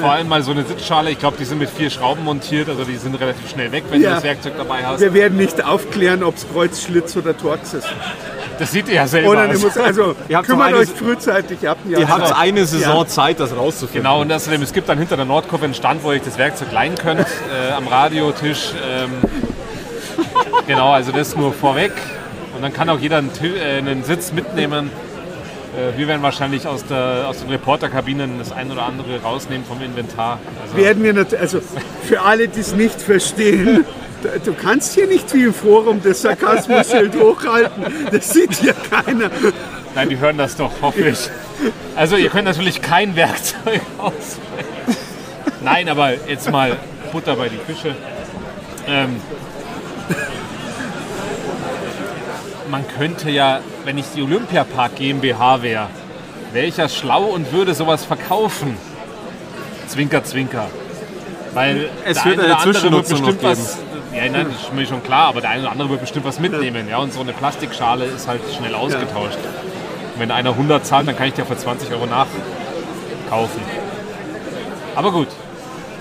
Vor 0.00 0.10
allem 0.10 0.28
mal 0.28 0.42
so 0.42 0.52
eine 0.52 0.64
Sitzschale, 0.64 1.10
ich 1.10 1.18
glaube, 1.18 1.36
die 1.38 1.44
sind 1.44 1.58
mit 1.58 1.70
vier 1.70 1.90
Schrauben 1.90 2.24
montiert, 2.24 2.68
also 2.68 2.84
die 2.84 2.96
sind 2.96 3.14
relativ 3.20 3.48
schnell 3.50 3.70
weg, 3.72 3.84
wenn 3.90 4.00
Ja. 4.00 4.10
du 4.10 4.14
das 4.16 4.24
Werkzeug 4.24 4.54
dabei 4.56 4.84
hast. 4.86 5.00
Wir 5.00 5.14
werden 5.14 5.36
nicht 5.38 5.62
aufklären, 5.64 6.22
ob 6.22 6.36
es 6.36 6.46
Kreuzschlitz 6.52 7.16
oder 7.16 7.36
Torx 7.36 7.74
ist. 7.74 7.88
Das 8.58 8.70
seht 8.72 8.88
ihr 8.88 8.94
ja 8.94 9.06
selber. 9.06 9.30
Oder 9.30 9.40
Also. 9.42 9.66
muss, 9.66 9.76
also 9.76 10.14
Ihr 10.28 10.36
habt 10.36 10.46
kümmert 10.46 10.72
euch 10.74 10.88
frühzeitig 10.88 11.68
ab. 11.68 11.78
Ja. 11.88 11.98
ihr 11.98 12.08
habt 12.08 12.32
eine 12.38 12.64
Saison 12.66 12.98
Ja. 13.00 13.06
Zeit, 13.06 13.40
das 13.40 13.56
rauszufinden. 13.56 14.02
Genau, 14.02 14.20
und 14.20 14.32
außerdem, 14.32 14.62
es 14.62 14.72
gibt 14.72 14.88
dann 14.88 14.98
hinter 14.98 15.16
der 15.16 15.24
Nordkurve 15.24 15.64
einen 15.64 15.74
Stand, 15.74 16.02
wo 16.04 16.10
ihr 16.12 16.16
euch 16.16 16.22
das 16.24 16.38
Werkzeug 16.38 16.70
leihen 16.72 16.94
könnt, 16.94 17.20
äh, 17.70 17.72
am 17.72 17.86
Radiotisch. 17.88 18.70
Ähm, 18.88 19.10
genau, 20.66 20.92
also 20.92 21.12
das 21.12 21.36
nur 21.36 21.52
vorweg. 21.52 21.92
Und 22.54 22.62
dann 22.62 22.72
kann 22.72 22.88
auch 22.90 22.98
jeder 22.98 23.18
einen, 23.18 23.30
äh, 23.42 23.78
einen 23.78 24.04
Sitz 24.04 24.32
mitnehmen. 24.32 24.90
Äh, 25.76 25.98
wir 25.98 26.08
werden 26.08 26.22
wahrscheinlich 26.22 26.66
aus, 26.66 26.84
der, 26.84 27.26
aus 27.28 27.40
den 27.40 27.48
Reporterkabinen 27.48 28.38
das 28.38 28.52
ein 28.52 28.70
oder 28.70 28.82
andere 28.82 29.22
rausnehmen 29.22 29.66
vom 29.66 29.80
Inventar. 29.82 30.38
Also, 30.62 30.76
werden 30.76 31.02
wir 31.02 31.40
also 31.40 31.60
für 32.04 32.20
alle, 32.20 32.48
die 32.48 32.60
es 32.60 32.74
nicht 32.74 33.00
verstehen, 33.00 33.84
du 34.44 34.54
kannst 34.54 34.94
hier 34.94 35.06
nicht 35.06 35.32
wie 35.34 35.44
im 35.44 35.54
Forum 35.54 36.00
das 36.02 36.22
Sarkasmus-Schild 36.22 37.14
hochhalten. 37.20 37.84
Das 38.10 38.30
sieht 38.30 38.54
hier 38.54 38.74
keiner. 38.74 39.30
nein, 39.94 40.08
die 40.08 40.18
hören 40.18 40.38
das 40.38 40.56
doch, 40.56 40.70
hoffe 40.82 41.08
ich. 41.08 41.30
Also 41.96 42.16
ihr 42.16 42.28
könnt 42.28 42.44
natürlich 42.44 42.82
kein 42.82 43.16
Werkzeug 43.16 43.80
auswählen. 43.98 44.98
Nein, 45.62 45.88
aber 45.88 46.12
jetzt 46.28 46.50
mal 46.50 46.76
Butter 47.12 47.36
bei 47.36 47.48
die 47.48 47.58
Fische. 47.58 47.94
Ähm, 48.86 49.16
man 52.72 52.84
könnte 52.88 53.30
ja, 53.30 53.60
wenn 53.84 53.98
ich 53.98 54.06
die 54.16 54.22
Olympiapark 54.22 54.96
GmbH 54.96 55.62
wäre, 55.62 55.88
wäre 56.54 56.66
ich 56.66 56.78
ja 56.78 56.88
schlau 56.88 57.24
und 57.24 57.52
würde 57.52 57.74
sowas 57.74 58.02
verkaufen. 58.04 58.76
Zwinker, 59.88 60.24
zwinker. 60.24 60.68
Weil 61.52 61.90
Es 62.06 62.24
wird 62.24 62.40
eine 62.40 62.48
wird 62.48 62.60
Zwischennutzung 62.62 63.20
bestimmt 63.20 63.42
noch 63.42 63.50
was. 63.50 63.78
Ja, 64.14 64.22
nein, 64.22 64.46
das 64.50 64.62
ist 64.62 64.72
mir 64.72 64.86
schon 64.86 65.02
klar, 65.02 65.28
aber 65.28 65.42
der 65.42 65.50
eine 65.50 65.62
oder 65.62 65.72
andere 65.72 65.90
wird 65.90 66.00
bestimmt 66.00 66.24
was 66.24 66.40
mitnehmen. 66.40 66.88
Ja, 66.88 66.96
und 66.96 67.12
so 67.12 67.20
eine 67.20 67.34
Plastikschale 67.34 68.06
ist 68.06 68.26
halt 68.26 68.40
schnell 68.56 68.74
ausgetauscht. 68.74 69.36
Und 70.14 70.20
wenn 70.20 70.30
einer 70.30 70.50
100 70.50 70.84
zahlt, 70.86 71.06
dann 71.06 71.16
kann 71.16 71.28
ich 71.28 71.34
dir 71.34 71.44
für 71.44 71.56
20 71.56 71.92
Euro 71.92 72.06
nachkaufen. 72.06 73.62
Aber 74.96 75.12
gut. 75.12 75.28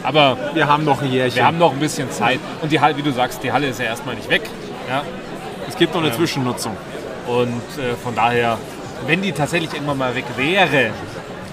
Aber 0.04 0.38
Wir 0.54 0.68
haben 0.68 0.86
noch 0.86 1.02
ein 1.02 1.12
Jährchen. 1.12 1.36
wir 1.36 1.46
haben 1.46 1.58
noch 1.58 1.74
ein 1.74 1.80
bisschen 1.80 2.10
Zeit. 2.12 2.40
Und 2.62 2.72
die 2.72 2.80
Halle, 2.80 2.96
wie 2.96 3.04
du 3.04 3.12
sagst, 3.12 3.44
die 3.44 3.52
Halle 3.52 3.68
ist 3.68 3.80
ja 3.80 3.86
erstmal 3.88 4.16
nicht 4.16 4.30
weg. 4.30 4.44
Ja? 4.90 5.04
Es 5.68 5.78
gibt 5.78 5.94
noch 5.94 6.02
eine 6.02 6.12
Zwischennutzung. 6.12 6.76
Und 7.28 7.50
äh, 7.78 7.96
von 8.04 8.16
daher, 8.16 8.58
wenn 9.08 9.22
die 9.22 9.32
tatsächlich 9.32 9.74
irgendwann 9.74 9.98
mal 9.98 10.16
weg 10.16 10.26
wäre, 10.38 10.92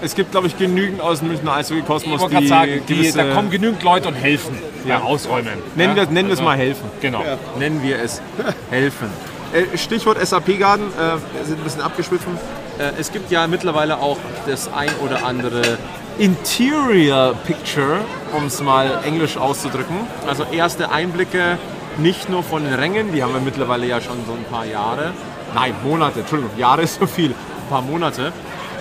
Es 0.01 0.15
gibt, 0.15 0.31
glaube 0.31 0.47
ich, 0.47 0.57
genügend 0.57 1.01
aus 1.01 1.19
dem 1.19 1.27
Münchner 1.27 1.51
ich 1.51 1.57
Eishockey-Kosmos, 1.57 2.21
wollte 2.21 2.33
gerade 2.35 2.43
die, 2.43 2.47
sagen, 2.49 2.81
die, 2.87 3.11
da 3.11 3.33
kommen 3.33 3.49
genügend 3.49 3.83
Leute 3.83 4.07
und 4.07 4.13
helfen 4.15 4.57
beim 4.87 5.01
Ausräumen. 5.01 5.53
nennen, 5.75 5.97
ja? 5.97 6.03
wir, 6.07 6.11
nennen 6.11 6.29
wir 6.29 6.33
es 6.33 6.39
Also, 6.39 6.43
mal 6.49 6.57
helfen. 6.57 6.85
Genau. 7.01 7.21
Nennen 7.57 7.83
wir 7.83 7.99
es 8.01 8.21
helfen. 8.69 9.09
Äh, 9.51 9.77
Stichwort 9.77 10.25
SAP-Garden, 10.25 10.85
äh, 10.87 10.99
wir 10.99 11.45
sind 11.45 11.57
ein 11.59 11.63
bisschen 11.63 11.81
abgeschwiffen. 11.81 12.37
Äh, 12.77 12.91
es 12.97 13.11
gibt 13.11 13.29
ja 13.29 13.45
mittlerweile 13.47 13.97
auch 13.97 14.17
das 14.47 14.71
ein 14.71 14.89
oder 15.03 15.25
andere 15.25 15.77
Interior 16.17 17.33
Picture, 17.45 17.99
um 18.35 18.45
es 18.45 18.61
mal 18.61 18.99
englisch 19.05 19.35
auszudrücken. 19.37 19.95
Also 20.27 20.45
erste 20.51 20.91
Einblicke 20.91 21.57
nicht 21.97 22.29
nur 22.29 22.43
von 22.43 22.63
den 22.63 22.73
Rängen, 22.73 23.11
die 23.11 23.23
haben 23.23 23.33
wir 23.33 23.41
mittlerweile 23.41 23.85
ja 23.85 23.99
schon 24.01 24.17
so 24.25 24.33
ein 24.33 24.45
paar 24.45 24.65
Jahre. 24.65 25.13
Nein, 25.53 25.73
Monate, 25.83 26.21
Entschuldigung, 26.21 26.57
Jahre 26.57 26.83
ist 26.83 26.99
so 26.99 27.07
viel, 27.07 27.31
ein 27.31 27.69
paar 27.69 27.81
Monate. 27.81 28.31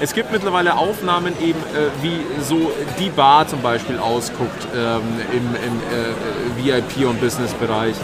Es 0.01 0.15
gibt 0.15 0.31
mittlerweile 0.31 0.77
Aufnahmen 0.77 1.33
eben, 1.41 1.59
äh, 1.59 2.03
wie 2.03 2.21
so 2.43 2.71
die 3.01 3.11
Bar 3.11 3.49
zum 3.49 3.63
Beispiel 3.63 3.99
ausguckt 3.99 4.69
ähm, 4.75 5.03
im, 5.33 5.47
im 5.57 6.71
äh, 6.71 6.81
VIP- 6.81 7.09
und 7.09 7.21
Business-Bereich. 7.21 7.97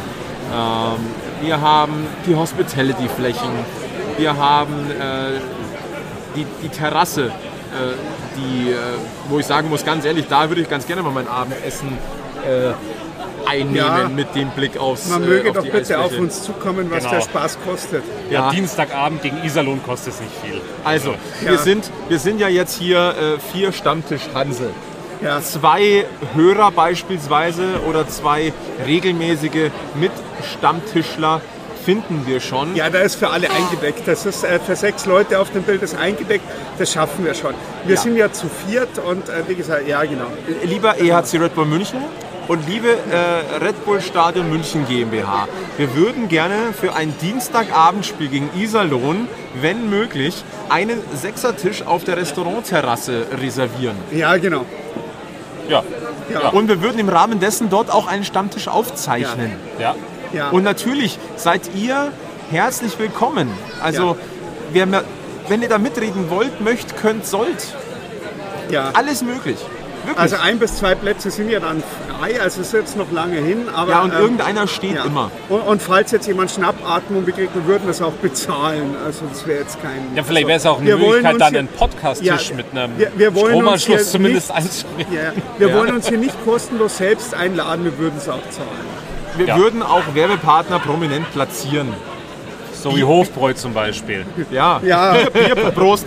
Ähm, 0.53 0.99
wir 1.41 1.61
haben 1.61 2.07
die 2.27 2.35
Hospitality-Flächen, 2.35 3.51
wir 4.17 4.37
haben 4.37 4.91
äh, 4.91 5.41
die, 6.35 6.47
die 6.63 6.69
Terrasse, 6.69 7.27
äh, 7.27 7.31
die, 8.37 8.71
äh, 8.71 8.77
wo 9.29 9.39
ich 9.39 9.47
sagen 9.47 9.69
muss, 9.69 9.85
ganz 9.85 10.05
ehrlich, 10.05 10.27
da 10.29 10.49
würde 10.49 10.63
ich 10.63 10.69
ganz 10.69 10.87
gerne 10.87 11.03
mal 11.03 11.13
mein 11.13 11.29
Abendessen 11.29 11.97
äh, 12.45 12.73
einnehmen 13.47 13.77
Ja. 13.77 14.09
mit 14.09 14.35
dem 14.35 14.51
Blick 14.51 14.77
aufs 14.79 15.09
Man 15.09 15.23
äh, 15.25 15.27
möge 15.27 15.51
auf 15.51 15.57
doch 15.57 15.63
bitte 15.65 15.99
auf 15.99 16.05
Eisfläche. 16.07 16.23
uns 16.23 16.43
zukommen, 16.43 16.91
was 16.91 16.99
Genau. 17.05 17.11
der 17.17 17.21
Spaß 17.23 17.59
kostet. 17.67 18.03
Ja, 18.31 18.47
Ja. 18.47 18.51
Dienstagabend 18.51 19.23
gegen 19.23 19.43
Iserlohn 19.45 19.83
kostet 19.83 20.15
es 20.15 20.21
nicht 20.21 20.33
viel. 20.43 20.61
Also, 20.85 21.11
Ja. 21.45 21.51
wir, 21.53 21.59
sind, 21.59 21.91
wir 22.09 22.19
sind 22.19 22.41
ja 22.41 22.49
jetzt 22.49 22.79
hier 22.79 22.99
äh, 22.99 23.41
vier 23.53 23.73
Stammtisch-Hansel. 23.73 24.71
Ja. 25.23 25.41
Zwei 25.41 26.05
Hörer 26.35 26.71
beispielsweise 26.73 27.63
oder 27.89 28.07
zwei 28.09 28.53
regelmäßige 28.87 29.71
Mitstammtischler 29.95 31.41
finden 31.85 32.23
wir 32.27 32.41
schon. 32.41 32.75
Ja, 32.77 32.89
da 32.89 33.01
ist 33.01 33.17
für 33.17 33.29
alle 33.29 33.49
eingedeckt. 33.51 34.07
Das 34.09 34.25
ist 34.25 34.43
äh, 34.45 34.59
für 34.59 34.75
sechs 34.75 35.05
Leute 35.07 35.39
auf 35.39 35.51
dem 35.51 35.63
Bild 35.63 35.83
ist 35.83 35.95
eingedeckt. 35.95 36.45
Das 36.79 36.93
schaffen 36.93 37.25
wir 37.27 37.35
schon. 37.35 37.55
Wir 37.85 37.97
Ja. 37.97 38.01
sind 38.01 38.17
ja 38.17 38.33
zu 38.33 38.47
viert 38.67 38.99
und 38.99 39.29
äh, 39.29 39.43
wie 39.49 39.55
gesagt, 39.55 39.87
ja 39.87 40.03
genau. 40.03 40.27
Lieber 40.65 40.99
EHC 40.99 41.39
Red 41.39 41.55
Bull 41.55 41.67
München 41.67 41.99
und 42.49 42.67
liebe 42.69 42.89
äh, 42.89 43.57
Red 43.65 43.85
Bull 43.85 44.01
Stadion 44.01 44.51
München 44.51 44.87
GmbH, 44.87 45.49
wir 45.77 45.95
würden 45.97 46.29
gerne 46.29 46.73
für 46.79 46.95
ein 46.95 47.15
Dienstagabendspiel 47.21 48.29
gegen 48.29 48.51
Iserlohn, 48.57 49.29
wenn 49.61 49.89
möglich, 49.91 50.45
einen 50.69 51.01
Sechsertisch 51.15 51.83
auf 51.83 52.05
der 52.05 52.17
Restaurantterrasse 52.17 53.27
reservieren. 53.41 53.97
Ja, 54.13 54.37
genau. 54.37 54.65
Ja. 55.69 55.83
Ja. 56.33 56.49
Und 56.51 56.69
wir 56.69 56.83
würden 56.83 56.99
im 56.99 57.09
Rahmen 57.09 57.41
dessen 57.41 57.71
dort 57.71 57.91
auch 57.91 58.07
einen 58.07 58.25
Stammtisch 58.25 58.69
aufzeichnen. 58.69 59.53
Ja. 59.79 59.95
Ja. 60.33 60.51
Und 60.51 60.65
natürlich 60.65 61.19
seid 61.37 61.63
ihr 61.75 62.13
herzlich 62.51 62.99
willkommen. 62.99 63.49
Also, 63.83 64.17
wer, 64.73 64.87
mir- 64.87 65.05
wenn 65.49 65.63
ihr 65.63 65.69
da 65.69 65.79
mitreden 65.79 66.29
wollt, 66.31 66.61
möcht, 66.61 66.97
könnt, 66.97 67.25
sollt, 67.27 67.75
ja. 68.71 68.91
alles 68.95 69.23
möglich. 69.23 69.59
Wirklich. 70.05 70.19
Also 70.19 70.37
ein 70.37 70.59
bis 70.59 70.77
zwei 70.77 70.95
Plätze 70.95 71.31
sind 71.31 71.51
ja 71.51 71.61
dann 71.61 71.83
frei, 72.19 72.41
also 72.41 72.61
es 72.61 72.69
ist 72.69 72.73
jetzt 72.73 72.97
noch 72.97 73.11
lange 73.13 73.37
hin. 73.39 73.69
Aber, 73.75 73.91
ja, 73.91 74.03
und 74.03 74.13
ähm, 74.13 74.21
irgendeiner 74.21 74.67
steht 74.67 74.95
ja. 74.97 75.05
immer. 75.05 75.31
Und, 75.49 75.61
und 75.61 75.83
falls 75.83 76.11
jetzt 76.13 76.27
jemand 76.27 76.51
Schnappatmung 76.51 77.25
bekriegt, 77.25 77.55
wir 77.55 77.67
würden 77.67 77.87
das 77.87 78.01
auch 78.03 78.13
bezahlen. 78.13 78.95
Also 79.05 79.23
das 79.31 79.47
wäre 79.47 79.61
jetzt 79.61 79.81
kein... 79.83 80.15
Ja, 80.15 80.23
vielleicht 80.23 80.47
wäre 80.47 80.59
es 80.59 80.67
auch 80.67 80.79
eine 80.79 80.87
Wir 80.87 81.01
wollen 81.01 81.23
Möglichkeit, 81.23 81.41
dann 81.41 81.51
hier- 81.51 81.59
einen 81.61 81.69
Podcast-Tisch 81.69 82.51
Ja, 82.51 82.57
mit 82.57 82.67
einem 82.73 82.99
wir- 82.99 83.13
wir 83.17 83.35
wollen 83.35 83.45
uns 83.47 83.83
Stromanschluss 83.83 83.97
hier 83.99 84.07
zumindest 84.07 84.49
nicht- 84.49 84.57
einzurichten. 84.59 85.15
Ja, 85.15 85.33
wir 85.59 85.75
wollen 85.75 85.95
uns 85.95 86.09
hier 86.09 86.19
nicht 86.19 86.45
kostenlos 86.45 86.97
selbst 86.99 87.35
einladen, 87.35 87.85
wir 87.85 87.99
würden 87.99 88.15
es 88.19 88.29
auch 88.29 88.43
zahlen. 88.51 88.69
Wir 89.37 89.47
Ja. 89.47 89.57
würden 89.59 89.83
auch 89.83 90.03
Werbepartner 90.15 90.79
prominent 90.79 91.31
platzieren. 91.33 91.89
So 92.85 92.95
wie 92.95 93.03
Hofbräu 93.03 93.55
zum 93.55 93.73
Beispiel. 93.73 94.27
Ja, 94.51 94.79
Ja. 94.85 95.15
Bier, 95.15 95.31
Bier, 95.31 95.55
Prost, 95.71 96.05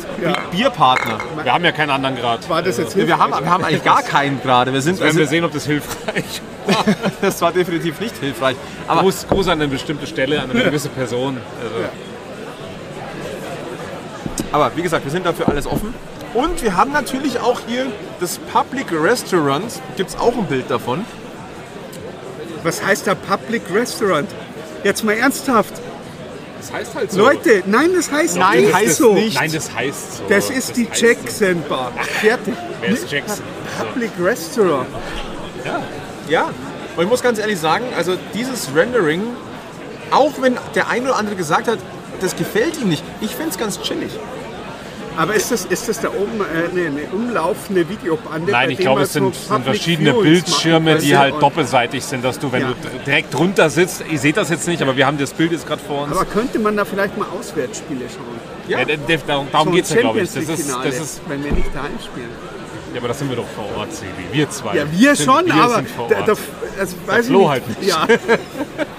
Bierpartner. 0.51 1.17
Wir 1.41 1.51
haben 1.51 1.65
ja 1.65 1.71
keinen 1.71 1.89
anderen 1.89 2.15
Grad. 2.15 2.47
War 2.47 2.61
das 2.61 2.77
jetzt 2.77 2.95
Wir 2.95 3.17
haben, 3.17 3.31
wir 3.31 3.49
haben 3.49 3.63
eigentlich 3.63 3.83
gar 3.83 4.03
keinen 4.03 4.39
gerade. 4.39 4.71
Wir 4.71 4.81
sind, 4.81 4.99
Werden 4.99 5.15
wir 5.15 5.21
also, 5.21 5.31
sehen, 5.31 5.43
ob 5.43 5.51
das 5.53 5.65
hilfreich 5.65 6.41
das 7.21 7.41
war 7.41 7.51
definitiv 7.51 7.99
nicht 7.99 8.15
hilfreich. 8.17 8.55
Aber 8.87 9.01
Gruß, 9.01 9.27
Gruß 9.27 9.47
an 9.47 9.53
eine 9.53 9.67
bestimmte 9.67 10.05
Stelle, 10.05 10.39
an 10.39 10.51
eine 10.51 10.65
gewisse 10.65 10.89
Person. 10.89 11.37
Also, 11.63 11.75
Aber 14.51 14.71
wie 14.75 14.83
gesagt, 14.83 15.03
wir 15.03 15.11
sind 15.11 15.25
dafür 15.25 15.49
alles 15.49 15.65
offen. 15.65 15.95
Und 16.35 16.61
wir 16.61 16.77
haben 16.77 16.91
natürlich 16.91 17.39
auch 17.39 17.59
hier 17.67 17.87
das 18.19 18.37
Public 18.37 18.85
Restaurant. 18.91 19.81
Gibt 19.95 20.11
es 20.11 20.15
auch 20.15 20.37
ein 20.37 20.45
Bild 20.45 20.69
davon. 20.69 21.05
Was 22.61 22.85
heißt 22.85 23.07
da 23.07 23.15
Public 23.15 23.63
Restaurant? 23.73 24.29
Jetzt 24.83 25.03
mal 25.03 25.13
ernsthaft. 25.13 25.73
Das 26.57 26.71
heißt 26.71 26.95
halt 26.95 27.11
so. 27.11 27.19
Leute, 27.19 27.63
nein, 27.65 27.91
das 27.95 28.11
heißt 28.11 28.37
Nein, 28.37 28.61
nicht 28.61 28.73
heißt 28.73 28.97
so. 28.97 29.13
nicht. 29.13 29.35
Nein, 29.35 29.51
das 29.51 29.73
heißt 29.73 30.17
so. 30.17 30.23
Das 30.27 30.49
ist 30.49 30.75
die 30.75 30.89
heißt 30.89 31.01
Jackson 31.01 31.63
Bar. 31.69 31.91
Fertig. 32.21 32.53
So. 32.55 32.61
Wer 32.81 32.89
ist 32.89 33.11
Jackson? 33.11 33.45
Public 33.77 34.11
Restaurant. 34.19 34.87
Ja, 36.27 36.51
und 36.95 37.03
ich 37.03 37.09
muss 37.09 37.21
ganz 37.21 37.39
ehrlich 37.39 37.59
sagen, 37.59 37.85
also 37.95 38.17
dieses 38.33 38.73
Rendering, 38.75 39.21
auch 40.11 40.33
wenn 40.41 40.57
der 40.75 40.89
eine 40.89 41.05
oder 41.05 41.17
andere 41.17 41.35
gesagt 41.35 41.67
hat, 41.67 41.79
das 42.19 42.35
gefällt 42.35 42.81
ihm 42.81 42.89
nicht, 42.89 43.03
ich 43.21 43.35
finde 43.35 43.51
es 43.51 43.57
ganz 43.57 43.79
chillig. 43.81 44.11
Aber 45.17 45.33
ist 45.33 45.51
das, 45.51 45.65
ist 45.65 45.89
das 45.89 45.99
da 45.99 46.09
oben 46.09 46.39
äh, 46.41 46.69
eine, 46.71 46.87
eine 46.87 47.01
umlaufende 47.11 47.89
Videobande? 47.89 48.51
Nein, 48.51 48.69
ich 48.69 48.77
glaube, 48.77 49.01
es 49.01 49.13
sind, 49.13 49.33
so 49.35 49.53
sind 49.55 49.63
verschiedene 49.65 50.11
Viewings 50.13 50.43
Bildschirme, 50.43 50.91
machen 50.93 51.03
die 51.03 51.17
halt 51.17 51.41
doppelseitig 51.41 52.03
sind, 52.05 52.23
dass 52.23 52.37
du, 52.39 52.51
wenn 52.51 52.61
Ja. 52.61 52.67
du 52.69 52.75
direkt 53.05 53.33
drunter 53.33 53.69
sitzt, 53.69 54.03
ihr 54.09 54.19
seht 54.19 54.37
das 54.37 54.49
jetzt 54.49 54.67
nicht, 54.67 54.81
aber 54.81 54.95
wir 54.95 55.05
haben 55.07 55.17
das 55.17 55.33
Bild 55.33 55.51
jetzt 55.51 55.65
gerade 55.67 55.81
vor 55.81 56.03
uns. 56.03 56.11
Aber 56.15 56.23
könnte 56.25 56.59
man 56.59 56.77
da 56.77 56.85
vielleicht 56.85 57.17
mal 57.17 57.27
Auswärtsspiele 57.37 58.01
schauen? 58.09 58.39
ja, 58.69 58.85
d- 58.85 58.97
darum 59.25 59.47
darum 59.51 59.67
So 59.69 59.73
geht 59.73 59.83
es 59.85 59.89
ja, 59.93 60.01
glaube 60.01 60.19
ich. 60.21 60.31
Das 60.31 60.43
ist, 60.47 60.69
das 60.83 60.99
ist, 60.99 61.21
wenn 61.27 61.43
wir 61.43 61.51
nicht 61.51 61.73
daheim 61.73 61.91
spielen. 62.03 62.29
ja, 62.93 62.99
aber 62.99 63.07
das 63.07 63.19
sind 63.19 63.29
wir 63.29 63.37
doch 63.37 63.47
vor 63.55 63.65
Ort, 63.77 63.93
Sebi. 63.93 64.11
Wir 64.31 64.49
zwei. 64.51 64.75
Ja, 64.75 64.83
wir 64.91 65.15
sind, 65.15 65.25
schon, 65.25 65.45
wir 65.47 65.53
aber 65.55 65.83
Ort. 65.97 66.11
der, 66.11 66.17
also, 66.19 66.37
weiß 67.07 67.21
ich 67.21 67.25
Flo 67.27 67.39
nicht. 67.39 67.49
halt 67.49 67.79
nicht. 67.79 67.89
Ja, 67.89 68.07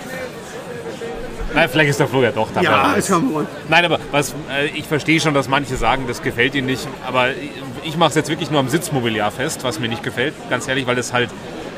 Nein, 1.54 1.68
vielleicht 1.68 1.90
ist 1.90 2.00
der 2.00 2.08
Flo 2.08 2.22
ja 2.22 2.30
doch 2.30 2.48
dabei. 2.52 2.64
ja 2.64 2.94
schauen 3.06 3.28
wir 3.28 3.40
mal. 3.40 3.46
Nein, 3.68 3.84
aber 3.84 3.98
was, 4.10 4.34
äh, 4.50 4.66
ich 4.74 4.86
verstehe 4.86 5.20
schon, 5.20 5.34
dass 5.34 5.48
manche 5.48 5.76
sagen, 5.76 6.04
das 6.06 6.22
gefällt 6.22 6.54
ihnen 6.54 6.66
nicht. 6.66 6.86
Aber 7.06 7.28
ich 7.84 7.96
mache 7.96 8.10
es 8.10 8.14
jetzt 8.14 8.28
wirklich 8.28 8.50
nur 8.50 8.60
am 8.60 8.68
Sitzmobiliar 8.68 9.30
fest, 9.30 9.64
was 9.64 9.78
mir 9.80 9.88
nicht 9.88 10.02
gefällt. 10.02 10.34
Ganz 10.50 10.68
ehrlich, 10.68 10.86
weil 10.86 10.96
das 10.96 11.12
halt 11.12 11.30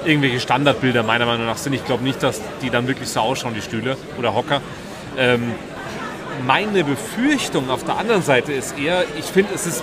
irgendwelche 0.04 0.40
Standardbilder 0.40 1.02
meiner 1.02 1.26
Meinung 1.26 1.46
nach 1.46 1.56
sind. 1.56 1.72
Ich 1.72 1.84
glaube 1.84 2.02
nicht, 2.02 2.22
dass 2.22 2.40
die 2.62 2.70
dann 2.70 2.88
wirklich 2.88 3.08
so 3.08 3.20
ausschauen, 3.20 3.54
die 3.54 3.62
Stühle 3.62 3.96
oder 4.18 4.34
Hocker. 4.34 4.60
Ähm, 5.16 5.52
meine 6.46 6.84
Befürchtung 6.84 7.70
auf 7.70 7.84
der 7.84 7.98
anderen 7.98 8.22
Seite 8.22 8.52
ist 8.52 8.78
eher, 8.78 9.04
ich 9.18 9.26
finde, 9.26 9.52
es 9.54 9.66
ist 9.66 9.82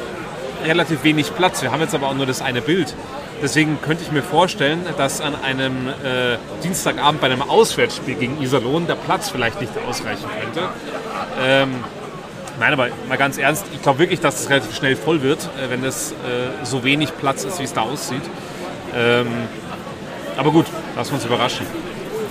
relativ 0.65 1.03
wenig 1.03 1.35
Platz. 1.35 1.61
Wir 1.61 1.71
haben 1.71 1.81
jetzt 1.81 1.93
aber 1.93 2.07
auch 2.07 2.15
nur 2.15 2.25
das 2.25 2.41
eine 2.41 2.61
Bild. 2.61 2.93
Deswegen 3.41 3.79
könnte 3.81 4.03
ich 4.03 4.11
mir 4.11 4.23
vorstellen, 4.23 4.83
dass 4.97 5.21
an 5.21 5.35
einem 5.35 5.87
äh, 5.87 6.37
Dienstagabend 6.63 7.21
bei 7.21 7.27
einem 7.27 7.43
Auswärtsspiel 7.43 8.15
gegen 8.15 8.41
Iserlohn 8.41 8.87
der 8.87 8.95
Platz 8.95 9.29
vielleicht 9.29 9.61
nicht 9.61 9.73
ausreichen 9.87 10.25
könnte. 10.41 10.69
Ähm, 11.39 11.75
nein, 12.59 12.73
aber 12.73 12.89
mal 13.07 13.17
ganz 13.17 13.37
ernst, 13.37 13.65
ich 13.73 13.81
glaube 13.81 13.99
wirklich, 13.99 14.19
dass 14.19 14.41
es 14.41 14.49
relativ 14.49 14.75
schnell 14.75 14.95
voll 14.95 15.21
wird, 15.21 15.39
äh, 15.43 15.69
wenn 15.69 15.83
es 15.83 16.11
äh, 16.11 16.15
so 16.63 16.83
wenig 16.83 17.15
Platz 17.17 17.43
ist, 17.43 17.59
wie 17.59 17.63
es 17.63 17.73
da 17.73 17.81
aussieht. 17.81 18.23
Ähm, 18.95 19.27
aber 20.35 20.51
gut, 20.51 20.65
lassen 20.95 21.11
wir 21.11 21.15
uns 21.15 21.25
überraschen. 21.25 21.65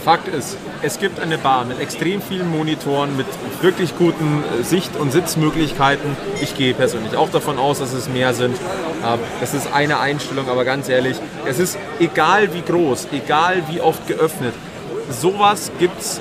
Fakt 0.07 0.29
ist, 0.29 0.57
es 0.83 1.01
gibt 1.01 1.19
eine 1.19 1.37
Bar 1.37 1.65
mit 1.65 1.81
extrem 1.81 2.23
vielen 2.23 2.49
Monitoren, 2.49 3.17
mit 3.17 3.27
wirklich 3.61 3.99
guten 3.99 4.45
äh, 4.61 4.63
Sicht- 4.63 4.95
und 4.95 5.11
Sitzmöglichkeiten. 5.11 6.17
Ich 6.41 6.55
gehe 6.55 6.75
persönlich 6.75 7.17
auch 7.17 7.29
davon 7.29 7.59
aus, 7.59 7.81
dass 7.81 7.93
es 7.93 8.09
mehr 8.09 8.33
sind. 8.33 8.57
Ähm, 9.05 9.19
Das 9.41 9.53
ist 9.53 9.73
eine 9.75 9.99
Einstellung, 9.99 10.49
aber 10.49 10.65
ganz 10.65 10.89
ehrlich, 10.89 11.17
es 11.45 11.59
ist 11.59 11.77
egal 11.99 12.55
wie 12.55 12.63
groß, 12.63 13.09
egal 13.11 13.65
wie 13.69 13.81
oft 13.81 14.07
geöffnet. 14.07 14.55
Sowas 15.11 15.73
gibt 15.81 16.01
es 16.01 16.21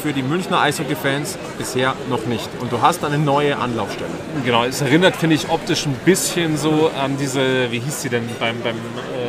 für 0.00 0.12
die 0.12 0.22
Münchner 0.22 0.60
Eishockey-Fans 0.60 1.36
bisher 1.58 1.94
noch 2.08 2.26
nicht. 2.26 2.48
Und 2.60 2.70
du 2.70 2.82
hast 2.82 3.04
eine 3.04 3.18
neue 3.18 3.56
Anlaufstelle. 3.56 4.10
Genau, 4.44 4.62
es 4.62 4.80
erinnert, 4.80 5.16
finde 5.16 5.34
ich, 5.34 5.48
optisch 5.48 5.86
ein 5.86 5.96
bisschen 6.04 6.56
so 6.56 6.92
an 7.02 7.16
diese, 7.18 7.72
wie 7.72 7.80
hieß 7.80 8.02
sie 8.02 8.10
denn 8.10 8.28
beim, 8.38 8.60
beim 8.60 8.76
ähm, 8.76 9.23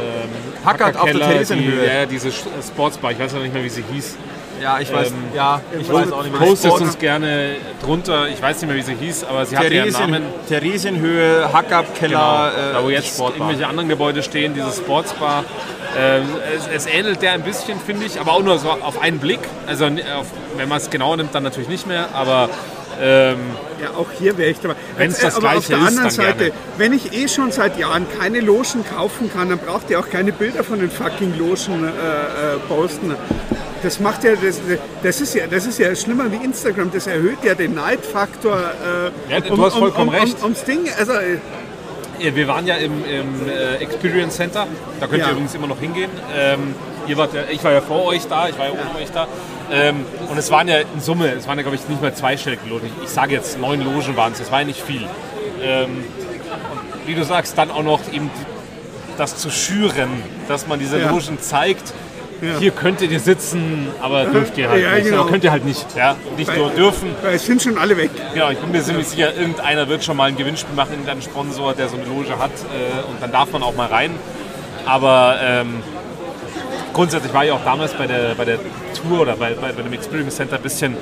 Hackert 0.66 0.98
auf 0.98 1.06
der 1.12 1.20
Theresienhöhe. 1.20 1.82
die, 1.82 1.96
ja, 1.96 2.06
diese 2.06 2.30
Sch- 2.30 2.46
Sportsbar, 2.68 3.12
ich 3.12 3.20
weiß 3.20 3.34
ja 3.34 3.40
nicht 3.40 3.54
mehr, 3.54 3.64
wie 3.64 3.70
sie 3.70 3.84
hieß. 3.92 4.18
Ja, 4.62 4.80
ich 4.80 4.92
weiß, 4.94 5.10
Ähm, 5.10 5.16
ja, 5.36 5.60
ich 5.78 5.92
weiß 5.92 6.12
auch 6.14 6.24
nicht 6.24 6.32
mehr. 6.40 6.48
Postet 6.48 6.72
uns 6.72 6.98
gerne 6.98 7.56
drunter, 7.84 8.30
ich 8.30 8.42
weiß 8.42 8.62
nicht 8.62 8.68
mehr, 8.70 8.78
wie 8.78 8.82
sie 8.84 8.96
hieß, 8.96 9.26
aber 9.26 9.46
sie 9.46 9.58
hatte 9.58 9.68
ihren 9.74 9.90
Theresien, 9.92 10.12
Namen. 10.12 10.24
Theresienhöhe, 10.48 11.52
Hackab-Keller, 11.52 12.52
Genau, 12.56 12.70
äh, 12.70 12.74
da 12.74 12.84
wo 12.84 12.90
jetzt 12.90 13.10
Sportbar. 13.16 13.38
irgendwelche 13.48 13.68
anderen 13.70 13.90
Gebäude 13.90 14.24
stehen, 14.24 14.54
diese 14.54 14.72
Sportsbar. 14.72 15.44
Ähm, 15.98 16.24
es, 16.74 16.86
es 16.86 16.94
ähnelt 16.94 17.22
der 17.22 17.34
ein 17.34 17.42
bisschen, 17.44 17.80
finde 17.80 18.06
ich, 18.06 18.20
aber 18.20 18.34
auch 18.34 18.44
nur 18.44 18.58
so 18.58 18.70
auf 18.70 19.02
einen 19.02 19.20
Blick. 19.20 19.40
Also 19.68 19.86
auf, 19.86 20.28
wenn 20.58 20.68
man 20.70 20.78
es 20.78 20.90
genau 20.90 21.16
nimmt, 21.16 21.36
dann 21.36 21.44
natürlich 21.44 21.70
nicht 21.70 21.86
mehr, 21.88 22.08
aber 22.14 22.50
ähm, 23.02 23.38
Ja, 23.82 23.90
auch 23.98 24.08
hier 24.18 24.38
wäre 24.38 24.50
ich 24.52 24.60
dabei. 24.60 24.76
Wenn's 24.98 25.20
das 25.20 25.36
Aber 25.36 25.48
auf 25.58 25.68
Gleiche 25.68 25.70
der 25.70 25.78
ist, 25.80 25.88
anderen 25.88 26.04
dann 26.06 26.12
Seite, 26.12 26.38
gerne. 26.46 26.52
wenn 26.78 26.94
ich 26.94 27.14
eh 27.14 27.28
schon 27.28 27.52
seit 27.52 27.78
Jahren 27.78 28.06
keine 28.20 28.40
Logen 28.40 28.84
kaufen 28.90 29.32
kann, 29.32 29.50
dann 29.50 29.60
braucht 29.60 29.90
ihr 29.90 30.00
auch 30.00 30.10
keine 30.10 30.32
Bilder 30.32 30.64
von 30.64 30.80
den 30.80 30.90
fucking 30.90 31.38
Logen 31.38 31.84
äh, 31.84 31.88
äh, 31.88 32.58
posten. 32.68 33.16
Das 33.84 34.00
macht 34.00 34.24
ja, 34.24 34.32
das, 34.42 34.60
das, 35.04 35.22
ist 35.22 35.36
ja, 35.36 35.46
das 35.48 35.66
ist 35.68 35.78
ja 35.78 35.94
schlimmer 35.96 36.32
wie 36.32 36.38
Instagram. 36.44 36.90
Das 36.92 37.06
erhöht 37.08 37.44
ja 37.44 37.54
den 37.54 37.76
Neidfaktor. 37.76 38.58
Äh, 39.30 39.32
Ja, 39.34 39.40
du 39.42 39.64
hast 39.64 39.76
vollkommen 39.78 40.10
um, 40.10 40.16
recht. 40.16 40.38
Um, 40.38 40.44
ums 40.46 40.64
Ding. 40.64 40.80
Also, 40.98 41.12
äh, 41.14 41.38
Ja, 42.20 42.34
wir 42.36 42.48
waren 42.48 42.66
ja 42.66 42.76
im, 42.76 42.94
im 43.06 43.48
äh, 43.50 43.76
Experience 43.84 44.38
Center, 44.38 44.66
da 45.00 45.06
könnt 45.08 45.20
Ja. 45.20 45.28
ihr 45.28 45.32
übrigens 45.34 45.54
immer 45.54 45.68
noch 45.68 45.80
hingehen. 45.80 46.10
Ähm, 46.34 46.74
ihr 47.08 47.18
wart 47.18 47.34
ja, 47.34 47.42
ich 47.52 47.62
war 47.64 47.74
ja 47.74 47.82
vor 47.82 48.06
euch 48.06 48.26
da, 48.28 48.48
ich 48.48 48.58
war 48.58 48.66
ja 48.68 48.72
ohne 48.72 49.04
euch 49.04 49.12
da. 49.12 49.28
Ähm, 49.72 50.06
und 50.30 50.38
es 50.38 50.52
waren 50.52 50.68
ja 50.68 50.78
in 50.80 51.00
Summe, 51.02 51.32
es 51.32 51.48
waren 51.48 51.58
ja 51.58 51.64
glaube 51.64 51.76
ich 51.76 51.88
nicht 51.90 52.02
mal 52.02 52.14
zweistellige 52.14 52.68
Logen. 52.70 52.88
Ich, 52.98 53.04
ich 53.06 53.10
sage 53.10 53.34
jetzt 53.34 53.60
neun 53.60 53.82
Logen 53.82 54.16
waren 54.16 54.32
es, 54.34 54.40
das 54.40 54.52
war 54.52 54.60
ja 54.60 54.66
nicht 54.66 54.82
viel. 54.82 55.02
Ähm, 55.62 56.04
und 56.72 57.08
wie 57.08 57.16
du 57.16 57.24
sagst, 57.24 57.58
dann 57.58 57.72
auch 57.72 57.84
noch 57.84 58.00
eben 58.14 58.30
das 59.18 59.38
zu 59.38 59.50
schüren, 59.50 60.10
dass 60.48 60.68
man 60.68 60.80
diese 60.80 61.00
Ja. 61.00 61.10
Logen 61.10 61.40
zeigt. 61.40 61.94
Hier 62.60 62.72
könnt 62.72 63.02
ihr 63.02 63.20
sitzen, 63.20 63.88
aber 64.02 64.26
dürft 64.26 64.58
ihr 64.58 64.70
halt 64.70 64.84
Ja, 64.84 64.94
nicht. 64.96 65.06
genau. 65.06 65.22
Aber 65.22 65.30
könnt 65.32 65.44
ihr 65.46 65.52
halt 65.52 65.64
nicht. 65.66 65.86
Ja? 65.96 66.16
Nicht 66.38 66.54
nur 66.56 66.70
dürfen, 66.70 67.16
weil 67.24 67.36
es 67.36 67.46
sind 67.46 67.62
schon 67.64 67.78
alle 67.78 67.96
weg. 67.98 68.12
Genau, 68.34 68.50
ich 68.52 68.60
bin 68.60 68.72
mir 68.72 68.84
ziemlich 68.84 69.08
sicher, 69.08 69.34
irgendeiner 69.34 69.88
wird 69.88 70.04
schon 70.04 70.18
mal 70.18 70.26
ein 70.26 70.36
Gewinnspiel 70.36 70.76
machen, 70.76 70.92
irgendein 70.92 71.22
Sponsor, 71.22 71.74
der 71.74 71.88
so 71.88 71.96
eine 71.96 72.06
Loge 72.06 72.38
hat 72.38 72.52
äh, 72.52 73.10
und 73.10 73.22
dann 73.22 73.32
darf 73.32 73.52
man 73.52 73.64
auch 73.64 73.74
mal 73.76 73.88
rein. 73.88 74.12
Aber 74.86 75.38
ähm, 75.42 75.76
grundsätzlich 76.96 77.34
war 77.34 77.46
ich 77.46 77.52
auch 77.52 77.64
damals 77.64 77.94
bei 77.94 78.08
der, 78.08 78.34
bei 78.36 78.46
der 78.46 78.58
Tour 78.94 79.22
oder 79.22 79.36
bei, 79.36 79.54
bei, 79.54 79.72
bei 79.74 79.82
dem 79.82 79.94
Experience 79.94 80.38
Center 80.38 80.56
ein 80.56 80.62
bisschen 80.62 80.96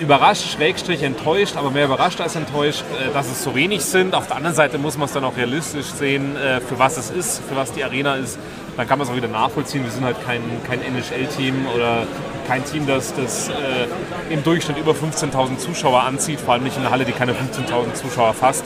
überrascht, 0.00 0.54
schrägstrich 0.54 1.02
enttäuscht, 1.02 1.56
aber 1.56 1.70
mehr 1.70 1.84
überrascht 1.84 2.20
als 2.22 2.34
enttäuscht, 2.34 2.82
äh, 2.98 3.12
dass 3.12 3.30
es 3.30 3.44
so 3.44 3.54
wenig 3.54 3.84
sind. 3.84 4.14
Auf 4.14 4.26
der 4.26 4.36
anderen 4.36 4.56
Seite 4.56 4.78
muss 4.78 4.96
man 4.96 5.06
es 5.06 5.12
dann 5.12 5.24
auch 5.24 5.36
realistisch 5.36 5.86
sehen, 5.86 6.34
äh, 6.36 6.60
für 6.62 6.78
was 6.78 6.96
es 6.96 7.10
ist, 7.10 7.42
für 7.46 7.56
was 7.56 7.72
die 7.72 7.84
Arena 7.84 8.14
ist. 8.16 8.38
Dann 8.78 8.88
kann 8.88 8.98
man 8.98 9.06
es 9.06 9.12
auch 9.12 9.16
wieder 9.16 9.28
nachvollziehen. 9.28 9.84
Wir 9.84 9.90
sind 9.90 10.04
halt 10.04 10.16
kein, 10.24 10.40
kein 10.66 10.80
NHL-Team 10.80 11.66
oder 11.74 12.06
kein 12.48 12.64
Team, 12.64 12.86
das, 12.86 13.14
das 13.14 13.50
äh, 13.50 14.32
im 14.32 14.42
Durchschnitt 14.42 14.78
über 14.78 14.92
15.000 14.92 15.58
Zuschauer 15.58 16.02
anzieht, 16.04 16.40
vor 16.40 16.54
allem 16.54 16.64
nicht 16.64 16.76
in 16.76 16.82
einer 16.82 16.90
Halle, 16.90 17.04
die 17.04 17.12
keine 17.12 17.32
15.000 17.32 17.92
Zuschauer 17.92 18.32
fasst. 18.32 18.64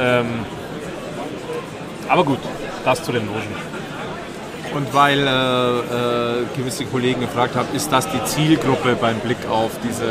Ähm, 0.00 0.26
aber 2.08 2.24
gut, 2.24 2.40
das 2.86 3.02
zu 3.02 3.12
den 3.12 3.26
Logen. 3.26 3.73
Und 4.74 4.92
weil 4.92 5.18
äh, 5.18 5.30
äh, 5.30 6.44
gewisse 6.56 6.84
Kollegen 6.84 7.20
gefragt 7.20 7.54
haben, 7.54 7.68
ist 7.74 7.92
das 7.92 8.08
die 8.10 8.22
Zielgruppe 8.24 8.96
beim 9.00 9.20
Blick 9.20 9.36
auf 9.48 9.70
diese, 9.84 10.06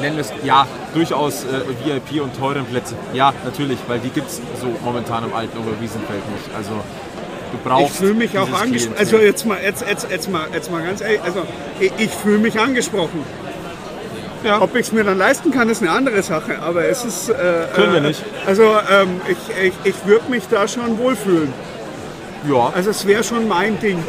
nennen 0.00 0.16
wir 0.16 0.22
es, 0.22 0.32
ja, 0.44 0.66
durchaus 0.94 1.44
äh, 1.44 1.60
VIP 1.84 2.22
und 2.22 2.34
teuren 2.38 2.64
Plätze? 2.64 2.94
Ja, 3.12 3.34
natürlich, 3.44 3.78
weil 3.86 3.98
die 3.98 4.08
gibt 4.08 4.28
es 4.28 4.36
so 4.60 4.68
momentan 4.82 5.24
im 5.24 5.34
alten 5.34 5.58
Oberwiesenfeld 5.58 6.22
nicht. 6.30 6.56
Also 6.56 6.70
du 7.52 7.58
brauchst 7.68 7.94
Ich 7.94 7.98
fühle 7.98 8.14
mich 8.14 8.38
auch 8.38 8.50
angesprochen. 8.52 8.98
Also 8.98 9.18
jetzt 9.18 9.44
mal, 9.44 9.58
jetzt, 9.62 9.84
jetzt, 9.86 10.10
jetzt, 10.10 10.30
mal, 10.30 10.46
jetzt 10.54 10.70
mal 10.70 10.82
ganz 10.82 11.02
ehrlich, 11.02 11.20
also 11.22 11.42
ich, 11.78 11.92
ich 11.98 12.10
fühle 12.10 12.38
mich 12.38 12.58
angesprochen. 12.58 13.24
Ja. 14.42 14.62
Ob 14.62 14.74
ich 14.74 14.86
es 14.86 14.92
mir 14.92 15.04
dann 15.04 15.18
leisten 15.18 15.50
kann, 15.50 15.68
ist 15.68 15.82
eine 15.82 15.90
andere 15.90 16.22
Sache. 16.22 16.60
Aber 16.60 16.84
es 16.84 17.04
ist. 17.04 17.28
Äh, 17.28 17.34
Können 17.74 17.92
wir 17.92 17.98
äh, 17.98 18.08
nicht. 18.08 18.22
Also 18.46 18.62
ähm, 18.62 19.20
ich, 19.28 19.66
ich, 19.66 19.74
ich 19.84 20.06
würde 20.06 20.30
mich 20.30 20.44
da 20.48 20.68
schon 20.68 20.98
wohlfühlen. 20.98 21.52
Ja. 22.48 22.72
Also 22.74 22.90
es 22.90 23.06
wäre 23.06 23.24
schon 23.24 23.48
mein 23.48 23.78
Ding. 23.80 24.02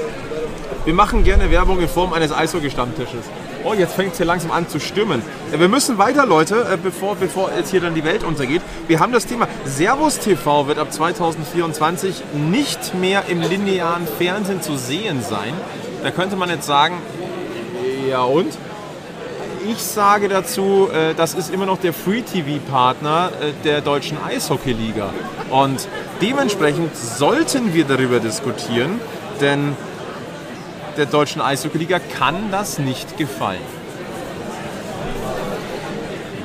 Wir 0.85 0.93
machen 0.93 1.23
gerne 1.23 1.51
Werbung 1.51 1.79
in 1.81 1.87
Form 1.89 2.13
eines 2.13 2.31
Eishockey-Stammtisches. 2.31 3.25
Oh, 3.63 3.73
jetzt 3.73 3.95
fängt 3.95 4.11
es 4.13 4.17
hier 4.17 4.25
langsam 4.25 4.51
an 4.51 4.69
zu 4.69 4.79
stimmen. 4.79 5.21
Äh, 5.51 5.59
Wir 5.59 5.67
müssen 5.67 5.97
weiter, 5.97 6.25
Leute, 6.25 6.65
äh, 6.71 6.77
bevor, 6.81 7.15
bevor 7.15 7.51
jetzt 7.57 7.71
hier 7.71 7.81
dann 7.81 7.95
die 7.95 8.05
Welt 8.05 8.23
untergeht. 8.23 8.61
Wir 8.87 8.99
haben 8.99 9.11
das 9.11 9.25
Thema 9.25 9.47
Servus 9.65 10.19
TV 10.19 10.67
wird 10.67 10.79
ab 10.79 10.93
2024 10.93 12.23
nicht 12.33 12.93
mehr 12.93 13.23
im 13.27 13.41
linearen 13.41 14.07
Fernsehen 14.17 14.61
zu 14.61 14.77
sehen 14.77 15.21
sein. 15.21 15.53
Da 16.03 16.11
könnte 16.11 16.37
man 16.37 16.49
jetzt 16.49 16.65
sagen, 16.65 16.95
ja 18.07 18.21
und? 18.21 18.53
Ich 19.69 19.83
sage 19.83 20.29
dazu, 20.29 20.87
äh, 20.93 21.13
das 21.13 21.33
ist 21.33 21.53
immer 21.53 21.65
noch 21.65 21.77
der 21.77 21.91
Free-TV-Partner 21.91 23.31
äh, 23.41 23.51
der 23.65 23.81
deutschen 23.81 24.17
Eishockey-Liga. 24.23 25.09
Und 25.49 25.89
dementsprechend 26.21 26.95
sollten 26.95 27.73
wir 27.73 27.83
darüber 27.83 28.21
diskutieren, 28.21 29.01
denn 29.41 29.75
der 30.95 31.05
deutschen 31.05 31.41
Eishockey-Liga 31.41 31.99
kann 31.99 32.49
das 32.49 32.79
nicht 32.79 33.17
gefallen. 33.17 33.59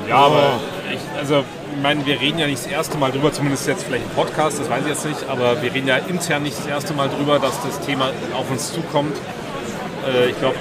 Ja, 0.09 0.17
aber 0.17 0.59
ich, 0.93 0.99
also, 1.17 1.45
ich 1.73 1.81
meine, 1.81 2.05
wir 2.05 2.19
reden 2.19 2.39
ja 2.39 2.47
nicht 2.47 2.65
das 2.65 2.71
erste 2.71 2.97
Mal 2.97 3.13
drüber, 3.13 3.31
zumindest 3.31 3.65
jetzt 3.67 3.85
vielleicht 3.85 4.03
im 4.03 4.11
Podcast, 4.11 4.59
das 4.59 4.69
weiß 4.69 4.81
ich 4.81 4.89
jetzt 4.89 5.05
nicht, 5.05 5.29
aber 5.29 5.61
wir 5.61 5.73
reden 5.73 5.87
ja 5.87 5.95
intern 5.95 6.43
nicht 6.43 6.59
das 6.59 6.67
erste 6.67 6.93
Mal 6.93 7.07
drüber, 7.07 7.39
dass 7.39 7.53
das 7.63 7.79
Thema 7.79 8.09
auf 8.33 8.51
uns 8.51 8.73
zukommt. 8.73 9.15
äh, 10.13 10.29
ich 10.29 10.37
glaube, 10.39 10.55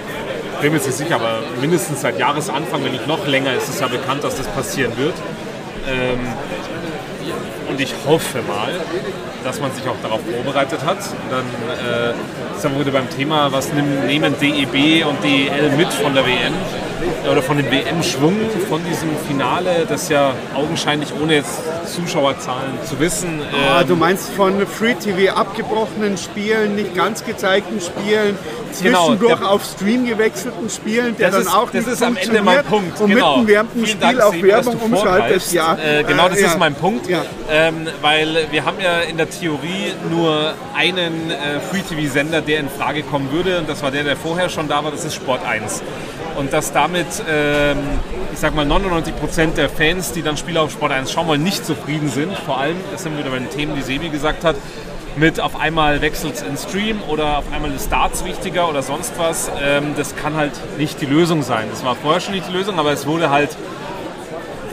bin 0.63 0.71
mir 0.71 0.79
jetzt 0.79 0.87
nicht 0.87 0.97
sicher, 0.97 1.17
aber 1.17 1.41
mindestens 1.61 2.01
seit 2.01 2.19
Jahresanfang, 2.19 2.85
wenn 2.85 2.93
nicht 2.93 3.09
noch 3.09 3.27
länger, 3.27 3.53
ist 3.53 3.69
es 3.69 3.81
ja 3.81 3.89
bekannt, 3.89 4.23
dass 4.23 4.37
das 4.37 4.47
passieren 4.47 4.97
wird. 4.97 5.15
Ähm, 5.89 6.21
und 7.69 7.81
ich 7.81 7.93
hoffe 8.07 8.39
mal, 8.43 8.73
dass 9.43 9.61
man 9.61 9.73
sich 9.73 9.87
auch 9.89 9.97
darauf 10.03 10.21
vorbereitet 10.21 10.85
hat. 10.85 10.99
Dann 11.31 11.45
äh, 11.45 12.15
sind 12.61 12.75
wir 12.75 12.81
wieder 12.81 12.93
beim 12.93 13.11
Thema, 13.11 13.51
was 13.51 13.73
nehmen 13.73 14.35
DEB 14.41 15.05
und 15.07 15.25
DEL 15.25 15.73
mit 15.77 15.93
von 15.93 16.15
der 16.15 16.25
WM 16.27 16.53
oder 17.31 17.43
von 17.43 17.57
dem 17.57 17.71
WM-Schwung 17.71 18.37
von 18.69 18.81
diesem 18.85 19.09
Finale, 19.27 19.87
das 19.89 20.09
ja 20.09 20.35
augenscheinlich 20.55 21.13
ohne 21.21 21.35
jetzt 21.35 21.61
Zuschauerzahlen 21.87 22.79
zu 22.85 23.01
wissen. 23.01 23.41
Ah, 23.53 23.81
ähm, 23.81 23.89
du 23.89 23.97
meinst 23.97 24.31
von 24.31 24.65
Free 24.67 24.95
TV 24.95 25.35
abgebrochenen 25.35 26.17
Spielen, 26.17 26.77
nicht 26.77 26.95
ganz 26.95 27.25
gezeigten 27.25 27.81
Spielen, 27.81 28.39
zwischendurch 28.73 29.39
genau, 29.39 29.51
auf 29.51 29.64
Stream 29.64 30.07
gewechselten 30.07 30.68
Spielen, 30.68 31.16
der 31.16 31.31
dann 31.31 31.43
ist, 31.43 31.55
auch 31.55 31.70
das 31.70 31.87
nicht 31.87 31.89
ist 31.89 32.03
am 32.03 32.16
Ende 32.16 32.43
mein 32.43 32.64
Punkt. 32.64 33.01
Und 33.01 33.11
genau. 33.11 33.37
mitten 33.37 33.49
während 33.49 33.75
dem 33.75 33.87
Spiel 33.87 34.01
Dank, 34.01 34.20
auf 34.20 34.43
Werbung 34.43 34.77
umschaltet. 34.77 35.53
Ja. 35.53 35.77
Äh, 35.77 36.05
genau, 36.05 36.29
das 36.29 36.39
äh, 36.39 36.47
ist 36.47 36.59
mein 36.59 36.75
Punkt. 36.75 37.09
Ja. 37.09 37.25
Ähm, 37.51 37.87
weil 38.01 38.47
wir 38.51 38.64
haben 38.64 38.81
ja 38.81 39.01
in 39.01 39.16
der 39.16 39.31
Theorie 39.31 39.93
nur 40.11 40.55
einen 40.75 41.31
äh, 41.31 41.61
Free-TV-Sender, 41.70 42.41
der 42.41 42.61
in 42.61 42.68
Frage 42.68 43.03
kommen 43.03 43.31
würde. 43.33 43.59
Und 43.59 43.68
das 43.68 43.83
war 43.83 43.91
der, 43.91 44.05
der 44.05 44.16
vorher 44.16 44.49
schon 44.49 44.68
da 44.68 44.83
war, 44.85 44.91
das 44.91 45.05
ist 45.05 45.14
Sport 45.14 45.45
1. 45.45 45.83
Und 46.37 46.53
dass 46.53 46.73
damit, 46.73 47.07
ähm, 47.29 47.79
ich 48.33 48.39
sag 48.39 48.55
mal, 48.55 48.66
99% 48.66 49.55
der 49.55 49.68
Fans, 49.68 50.12
die 50.12 50.23
dann 50.23 50.37
Spiele 50.37 50.61
auf 50.61 50.70
Sport 50.70 50.93
1 50.93 51.12
schauen 51.12 51.27
wollen, 51.27 51.43
nicht 51.43 51.64
zufrieden 51.66 52.09
sind. 52.09 52.37
Vor 52.39 52.59
allem, 52.59 52.77
das 52.91 53.03
sind 53.03 53.18
wieder 53.18 53.31
bei 53.31 53.39
den 53.39 53.51
Themen, 53.51 53.75
die 53.75 53.83
Sebi 53.83 54.09
gesagt 54.09 54.45
hat, 54.45 54.57
mit 55.17 55.41
auf 55.41 55.61
einmal 55.61 56.01
wechselt 56.01 56.35
es 56.35 56.43
in 56.43 56.57
Stream 56.57 57.01
oder 57.09 57.39
auf 57.39 57.45
einmal 57.53 57.73
ist 57.73 57.91
Darts 57.93 58.25
wichtiger 58.25 58.69
oder 58.69 58.83
sonst 58.83 59.13
was. 59.19 59.51
Ähm, 59.63 59.95
das 59.97 60.17
kann 60.17 60.37
halt 60.37 60.53
nicht 60.79 61.01
die 61.01 61.07
Lösung 61.07 61.43
sein. 61.43 61.67
Das 61.71 61.85
war 61.85 61.95
vorher 61.97 62.21
schon 62.21 62.35
nicht 62.35 62.49
die 62.49 62.53
Lösung, 62.53 62.79
aber 62.79 62.93
es 62.93 63.07
wurde 63.07 63.31
halt 63.31 63.51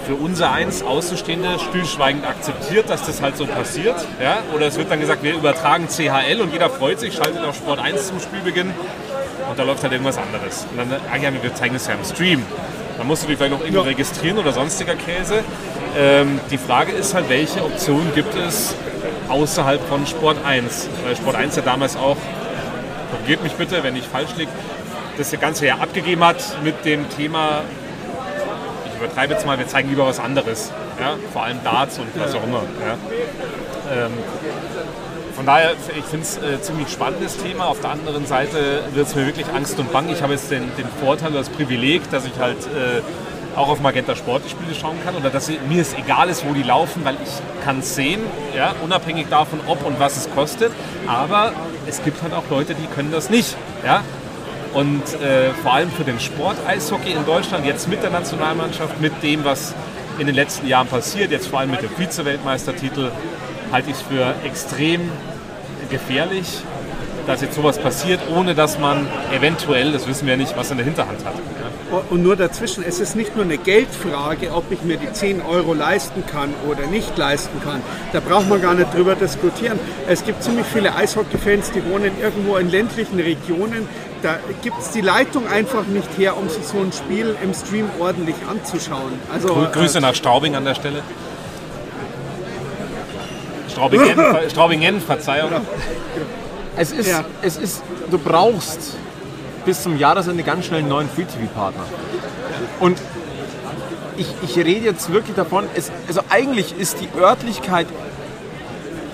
für 0.07 0.15
unser 0.15 0.51
eins 0.51 0.81
Außenstehende 0.81 1.59
stillschweigend 1.59 2.25
akzeptiert, 2.25 2.89
dass 2.89 3.05
das 3.05 3.21
halt 3.21 3.37
so 3.37 3.45
passiert. 3.45 3.95
Ja? 4.21 4.39
Oder 4.55 4.67
es 4.67 4.77
wird 4.77 4.89
dann 4.89 4.99
gesagt, 4.99 5.23
wir 5.23 5.33
übertragen 5.35 5.87
CHL 5.87 6.41
und 6.41 6.51
jeder 6.51 6.69
freut 6.69 6.99
sich, 6.99 7.13
schaltet 7.15 7.43
auf 7.43 7.55
Sport 7.55 7.79
1 7.79 8.07
zum 8.07 8.19
Spielbeginn 8.19 8.71
und 9.49 9.59
da 9.59 9.63
läuft 9.63 9.83
halt 9.83 9.91
irgendwas 9.91 10.17
anderes. 10.17 10.65
Und 10.71 10.77
dann, 10.77 10.99
ah 11.11 11.15
ja, 11.17 11.29
wir 11.43 11.53
zeigen 11.53 11.75
es 11.75 11.85
ja 11.85 11.93
im 11.93 12.03
Stream. 12.03 12.43
Dann 12.97 13.07
musst 13.07 13.23
du 13.23 13.27
dich 13.27 13.37
vielleicht 13.37 13.53
noch 13.53 13.59
irgendwo 13.61 13.81
Ja. 13.81 13.87
registrieren 13.87 14.37
oder 14.39 14.51
sonstiger 14.51 14.95
Käse. 14.95 15.43
Ähm, 15.97 16.39
die 16.49 16.57
Frage 16.57 16.91
ist 16.91 17.13
halt, 17.13 17.29
welche 17.29 17.63
Optionen 17.63 18.13
gibt 18.15 18.35
es 18.35 18.73
außerhalb 19.29 19.81
von 19.87 20.05
Sport 20.05 20.37
1? 20.45 20.89
Weil 21.05 21.15
Sport 21.15 21.35
1 21.35 21.55
ja 21.55 21.61
damals 21.61 21.95
auch, 21.95 22.17
korrigiert 23.11 23.43
mich 23.43 23.53
bitte, 23.53 23.83
wenn 23.83 23.95
ich 23.95 24.05
falsch 24.05 24.35
liege, 24.37 24.51
das 25.17 25.31
Ganze 25.39 25.67
ja 25.67 25.75
abgegeben 25.75 26.23
hat 26.23 26.37
mit 26.63 26.85
dem 26.85 27.09
Thema, 27.09 27.61
ich 28.85 28.97
übertreibe 28.97 29.33
jetzt 29.33 29.45
mal, 29.45 29.57
wir 29.57 29.67
zeigen 29.67 29.89
lieber 29.89 30.05
was 30.05 30.19
anderes. 30.19 30.71
Ja? 30.99 31.15
Vor 31.33 31.43
allem 31.43 31.63
Darts 31.63 31.99
und 31.99 32.07
was 32.15 32.33
auch 32.35 32.43
immer. 32.43 32.63
Ja? 32.85 34.05
Ähm, 34.05 34.11
von 35.35 35.45
daher, 35.45 35.71
ich 35.97 36.03
finde 36.03 36.25
es 36.25 36.37
äh, 36.37 36.61
ziemlich 36.61 36.89
spannendes 36.89 37.37
Thema. 37.37 37.67
Auf 37.67 37.79
der 37.79 37.91
anderen 37.91 38.25
Seite 38.25 38.83
wird 38.93 39.07
es 39.07 39.15
mir 39.15 39.25
wirklich 39.25 39.47
Angst 39.47 39.79
und 39.79 39.91
Bang. 39.93 40.09
Ich 40.09 40.21
habe 40.21 40.33
jetzt 40.33 40.51
den, 40.51 40.63
den 40.77 40.87
Vorteil, 41.01 41.31
das 41.31 41.49
Privileg, 41.49 42.09
dass 42.11 42.25
ich 42.25 42.37
halt 42.39 42.57
äh, 42.57 43.01
auch 43.55 43.69
auf 43.69 43.81
Magenta 43.81 44.15
Sport 44.15 44.43
die 44.45 44.49
Spiele 44.49 44.73
schauen 44.75 44.97
kann 45.03 45.15
oder 45.15 45.29
dass 45.29 45.49
mir 45.49 45.81
es 45.81 45.93
egal 45.93 46.29
ist, 46.29 46.47
wo 46.47 46.53
die 46.53 46.63
laufen, 46.63 47.03
weil 47.03 47.15
ich 47.15 47.63
kann 47.65 47.79
es 47.79 47.95
sehen, 47.95 48.21
ja, 48.55 48.73
unabhängig 48.83 49.27
davon, 49.29 49.59
ob 49.67 49.85
und 49.85 49.99
was 49.99 50.17
es 50.17 50.31
kostet. 50.33 50.71
Aber 51.07 51.53
es 51.87 52.03
gibt 52.03 52.21
halt 52.21 52.33
auch 52.33 52.43
Leute, 52.49 52.75
die 52.75 52.87
können 52.93 53.11
das 53.11 53.29
nicht. 53.29 53.55
Ja? 53.85 54.03
Und 54.73 55.03
äh, 55.21 55.49
vor 55.63 55.73
allem 55.73 55.91
für 55.91 56.03
den 56.03 56.19
Sport 56.19 56.57
Eishockey 56.67 57.11
in 57.11 57.25
Deutschland, 57.25 57.65
jetzt 57.65 57.87
mit 57.87 58.03
der 58.03 58.11
Nationalmannschaft, 58.11 59.01
mit 59.01 59.23
dem, 59.23 59.43
was 59.43 59.73
in 60.19 60.27
den 60.27 60.35
letzten 60.35 60.67
Jahren 60.67 60.87
passiert, 60.87 61.31
jetzt 61.31 61.47
vor 61.47 61.59
allem 61.59 61.71
mit 61.71 61.81
dem 61.81 61.89
Vize-Weltmeistertitel, 61.89 63.11
halte 63.71 63.89
ich 63.89 63.95
es 63.95 64.01
für 64.01 64.35
extrem 64.45 65.09
gefährlich, 65.89 66.61
dass 67.27 67.41
jetzt 67.41 67.55
sowas 67.55 67.77
passiert, 67.77 68.19
ohne 68.35 68.55
dass 68.55 68.79
man 68.79 69.07
eventuell, 69.35 69.91
das 69.91 70.07
wissen 70.07 70.25
wir 70.25 70.33
ja 70.33 70.37
nicht, 70.37 70.57
was 70.57 70.71
in 70.71 70.77
der 70.77 70.85
Hinterhand 70.85 71.23
hat. 71.25 71.33
Ja? 71.35 72.01
Und 72.09 72.21
nur 72.23 72.35
dazwischen, 72.35 72.83
es 72.87 72.99
ist 72.99 73.15
nicht 73.15 73.35
nur 73.35 73.45
eine 73.45 73.57
Geldfrage, 73.57 74.51
ob 74.53 74.71
ich 74.71 74.81
mir 74.83 74.97
die 74.97 75.11
10 75.11 75.41
Euro 75.41 75.73
leisten 75.73 76.23
kann 76.25 76.53
oder 76.69 76.85
nicht 76.87 77.17
leisten 77.17 77.61
kann. 77.63 77.81
Da 78.13 78.19
braucht 78.19 78.47
man 78.49 78.61
gar 78.61 78.73
nicht 78.75 78.93
drüber 78.93 79.15
diskutieren. 79.15 79.79
Es 80.07 80.23
gibt 80.25 80.43
ziemlich 80.43 80.65
viele 80.67 80.95
Eishockey-Fans, 80.95 81.71
die 81.71 81.83
wohnen 81.91 82.11
irgendwo 82.21 82.57
in 82.57 82.69
ländlichen 82.69 83.19
Regionen. 83.19 83.87
Da 84.21 84.37
gibt 84.61 84.79
es 84.79 84.91
die 84.91 85.01
Leitung 85.01 85.47
einfach 85.47 85.85
nicht 85.85 86.09
her, 86.17 86.35
um 86.37 86.49
sich 86.49 86.63
so 86.65 86.77
ein 86.79 86.91
Spiel 86.91 87.35
im 87.43 87.53
Stream 87.53 87.89
ordentlich 87.99 88.35
anzuschauen. 88.49 89.13
Also, 89.33 89.47
Grü- 89.49 89.71
Grüße 89.71 89.99
nach 90.01 90.13
Straubing 90.13 90.55
an 90.55 90.65
der 90.65 90.75
Stelle. 90.75 91.01
Straubingen, 93.69 94.17
Straubingen 94.49 94.99
Verzeihung. 95.01 95.51
Es 96.79 96.93
ist, 96.93 97.07
Ja. 97.09 97.25
es 97.41 97.57
ist, 97.57 97.83
du 98.09 98.17
brauchst 98.17 98.95
bis 99.65 99.83
zum 99.83 99.97
Jahresende 99.97 100.43
ganz 100.43 100.65
schnell 100.65 100.79
einen 100.79 100.87
neuen 100.87 101.09
Free-TV-Partner. 101.09 101.83
Und 102.79 102.97
ich, 104.15 104.27
ich 104.43 104.55
rede 104.57 104.85
jetzt 104.85 105.11
wirklich 105.11 105.35
davon, 105.35 105.65
es, 105.75 105.91
also 106.07 106.21
eigentlich 106.29 106.73
ist 106.79 107.01
die 107.01 107.09
Örtlichkeit, 107.19 107.87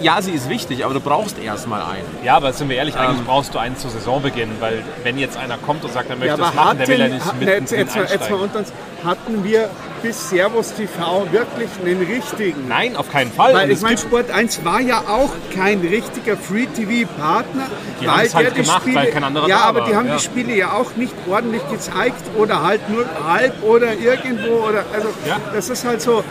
ja, 0.02 0.22
sie 0.22 0.32
ist 0.32 0.50
wichtig, 0.50 0.84
aber 0.86 0.94
du 0.94 1.00
brauchst 1.00 1.38
erstmal 1.40 1.82
einen. 1.82 2.06
Ja, 2.24 2.36
aber 2.38 2.52
sind 2.54 2.70
wir 2.70 2.78
ehrlich, 2.78 2.96
eigentlich 2.96 3.20
Ähm. 3.20 3.26
brauchst 3.26 3.54
du 3.54 3.60
einen 3.60 3.78
zu 3.78 3.90
Saisonbeginn, 3.90 4.50
weil 4.60 4.84
wenn 5.04 5.18
jetzt 5.18 5.38
einer 5.38 5.58
kommt 5.58 5.84
und 5.84 5.94
sagt, 5.94 6.10
er 6.10 6.16
möchte 6.16 6.30
Ja, 6.32 6.38
das 6.38 6.48
aber 6.48 6.56
machen, 6.56 6.78
der 6.80 6.88
will 6.88 6.98
ja 7.00 7.04
hatten, 7.06 7.14
nicht 7.16 7.26
hatten 7.26 7.40
mit 7.40 7.48
jetzt, 7.48 7.72
jetzt, 7.72 7.96
mal- 7.96 8.08
jetzt 8.12 8.30
mal 8.30 8.40
unter 8.40 8.60
uns, 8.60 8.74
hatten 9.04 9.44
wir 9.44 9.70
bis 10.02 10.30
Servus 10.30 10.74
TV 10.74 11.28
wirklich 11.32 11.70
einen 11.84 12.02
richtigen? 12.06 12.68
Nein, 12.68 12.96
auf 12.96 13.12
keinen 13.12 13.32
Fall. 13.32 13.54
Weil 13.54 13.66
Und 13.66 13.72
ich 13.72 13.78
es 13.78 13.82
meine, 13.84 13.98
Sport 13.98 14.32
1 14.32 14.64
war 14.66 14.80
ja 14.82 15.00
auch 15.08 15.30
kein 15.56 15.80
richtiger 15.82 16.36
Free-TV-Partner. 16.38 17.64
Die 18.02 18.08
haben 18.08 18.22
es 18.22 18.36
halt 18.36 18.56
gemacht, 18.56 18.82
weil 18.94 19.08
kein 19.08 19.24
anderer 19.24 19.48
Ja, 19.48 19.62
aber 19.62 19.82
war, 19.82 19.88
die 19.90 19.96
haben 19.96 20.08
ja. 20.08 20.16
die 20.18 20.22
Spiele 20.24 20.56
ja 20.56 20.74
auch 20.74 20.96
nicht 20.96 21.14
ordentlich 21.30 21.62
gezeigt 21.70 22.22
oder 22.38 22.64
halt 22.64 22.88
nur 22.90 23.06
halb 23.28 23.62
oder 23.64 23.94
irgendwo. 23.94 24.66
Oder, 24.68 24.86
also 24.94 25.08
Ja. 25.28 25.38
das 25.54 25.70
ist 25.70 25.86
halt 25.86 26.02
so, 26.02 26.24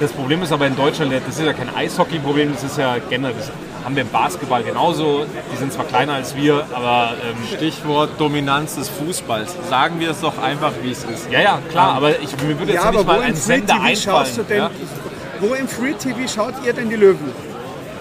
Das 0.00 0.12
Problem 0.12 0.42
ist 0.42 0.50
aber 0.50 0.66
in 0.66 0.74
Deutschland, 0.76 1.12
das 1.12 1.38
ist 1.38 1.44
ja 1.44 1.52
kein 1.52 1.74
Eishockey-Problem, 1.74 2.54
das 2.54 2.64
ist 2.64 2.78
ja 2.78 2.96
generell, 3.10 3.34
das 3.36 3.50
haben 3.84 3.94
wir 3.94 4.02
im 4.02 4.08
Basketball 4.08 4.62
genauso. 4.62 5.26
Die 5.52 5.56
sind 5.58 5.74
zwar 5.74 5.84
kleiner 5.84 6.14
als 6.14 6.34
wir, 6.34 6.64
aber 6.72 7.12
ähm, 7.22 7.36
Stichwort 7.54 8.18
Dominanz 8.18 8.76
des 8.76 8.88
Fußballs. 8.88 9.54
Sagen 9.68 10.00
wir 10.00 10.10
es 10.12 10.20
doch 10.20 10.38
einfach, 10.42 10.72
wie 10.82 10.92
es 10.92 11.04
ist. 11.04 11.30
ja, 11.30 11.40
ja, 11.40 11.58
klar, 11.70 11.96
aber 11.96 12.18
ich, 12.18 12.32
mir 12.42 12.58
würde 12.58 12.72
jetzt 12.72 12.82
ja, 12.82 12.90
ja, 12.90 12.96
nicht 12.96 13.06
mal 13.06 13.20
ein 13.20 13.30
im 13.30 13.36
Sender 13.36 13.74
du 13.74 13.80
einfallen. 13.82 14.46
denn, 14.48 14.56
Ja? 14.56 14.70
wo 15.40 15.52
im 15.54 15.68
Free-TV 15.68 16.28
schaut 16.34 16.54
ihr 16.64 16.72
denn 16.72 16.88
die 16.88 16.96
Löwen? 16.96 17.30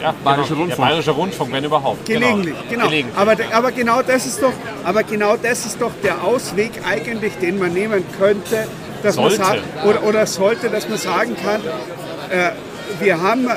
Ja, 0.01 0.13
Bayerischer 0.23 0.49
genau. 0.49 0.61
Rundfunk. 0.61 0.77
Der 0.77 0.85
Bayerische 0.85 1.11
Rundfunk, 1.11 1.51
wenn 1.51 1.63
überhaupt. 1.65 2.05
Gelegentlich, 2.05 2.55
genau. 2.69 2.85
Gelegentlich. 2.85 3.17
Aber, 3.19 3.35
aber, 3.51 3.71
genau 3.73 4.01
das 4.01 4.25
ist 4.25 4.41
doch, 4.41 4.53
aber 4.85 5.03
genau 5.03 5.35
das 5.35 5.65
ist 5.65 5.81
doch 5.81 5.91
der 6.01 6.23
Ausweg 6.23 6.71
eigentlich, 6.89 7.37
den 7.39 7.59
man 7.59 7.73
nehmen 7.73 8.05
könnte, 8.17 8.67
dass 9.03 9.15
Sollte. 9.15 9.39
man 9.39 9.47
sagt, 9.47 9.61
oder, 9.85 10.03
oder 10.03 10.25
sollte, 10.25 10.69
dass 10.69 10.87
man 10.89 10.97
sagen 10.97 11.35
kann, 11.43 11.61
äh, 12.29 12.51
wir 12.99 13.21
haben 13.21 13.47
äh, 13.47 13.51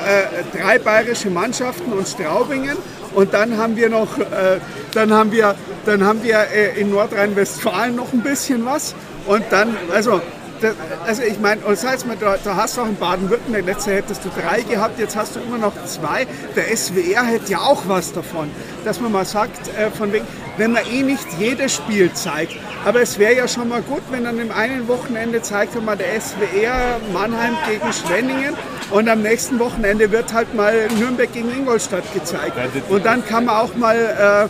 drei 0.57 0.79
bayerische 0.79 1.29
Mannschaften 1.29 1.91
und 1.91 2.07
Straubingen 2.07 2.77
und 3.13 3.33
dann 3.33 3.57
haben 3.57 3.75
wir 3.75 3.89
noch, 3.89 4.17
äh, 4.17 4.59
dann 4.93 5.11
haben 5.13 5.31
wir, 5.31 5.55
dann 5.85 6.03
haben 6.05 6.23
wir 6.23 6.37
äh, 6.53 6.79
in 6.79 6.91
Nordrhein-Westfalen 6.91 7.95
noch 7.95 8.13
ein 8.13 8.21
bisschen 8.21 8.65
was 8.65 8.95
und 9.25 9.43
dann, 9.49 9.75
also 9.91 10.21
da- 10.61 10.71
also 11.05 11.23
ich 11.23 11.39
meine, 11.39 11.61
und 11.61 11.71
das 11.71 11.85
heißt, 11.85 12.07
mal, 12.07 12.15
da, 12.17 12.35
da 12.43 12.55
hast 12.55 12.77
du 12.77 12.81
auch 12.81 12.85
in 12.87 12.95
Baden-Württemberg, 12.95 13.65
letztes 13.65 13.85
Jahr 13.87 13.95
hättest 13.97 14.23
du 14.23 14.29
drei 14.29 14.61
gehabt, 14.61 14.97
jetzt 14.99 15.15
hast 15.15 15.35
du 15.35 15.39
immer 15.41 15.57
noch 15.57 15.73
zwei. 15.85 16.25
Der 16.55 16.75
SWR 16.75 17.23
hätte 17.25 17.51
ja 17.51 17.57
auch 17.59 17.83
was 17.87 18.13
davon, 18.13 18.49
dass 18.85 19.01
man 19.01 19.11
mal 19.11 19.25
sagt, 19.25 19.67
äh, 19.77 19.89
von 19.91 20.13
wegen, 20.13 20.25
wenn 20.57 20.71
man 20.71 20.83
eh 20.89 21.01
nicht 21.01 21.25
jedes 21.39 21.73
Spiel 21.75 22.13
zeigt, 22.13 22.53
aber 22.85 23.01
es 23.01 23.17
wäre 23.19 23.35
ja 23.35 23.47
schon 23.47 23.69
mal 23.69 23.81
gut, 23.81 24.01
wenn 24.11 24.25
an 24.25 24.37
dem 24.37 24.51
einen 24.51 24.87
Wochenende 24.87 25.41
zeigt 25.41 25.75
man 25.75 25.85
mal 25.85 25.97
der 25.97 26.19
SWR 26.19 26.99
Mannheim 27.13 27.55
gegen 27.67 27.93
Schwenningen 27.93 28.55
und 28.91 29.09
am 29.09 29.21
nächsten 29.21 29.59
Wochenende 29.59 30.11
wird 30.11 30.33
halt 30.33 30.53
mal 30.53 30.87
Nürnberg 30.99 31.31
gegen 31.31 31.51
Ingolstadt 31.51 32.03
gezeigt. 32.13 32.53
Und 32.89 33.05
dann 33.05 33.25
kann 33.25 33.45
man 33.45 33.55
auch 33.55 33.75
mal 33.75 34.49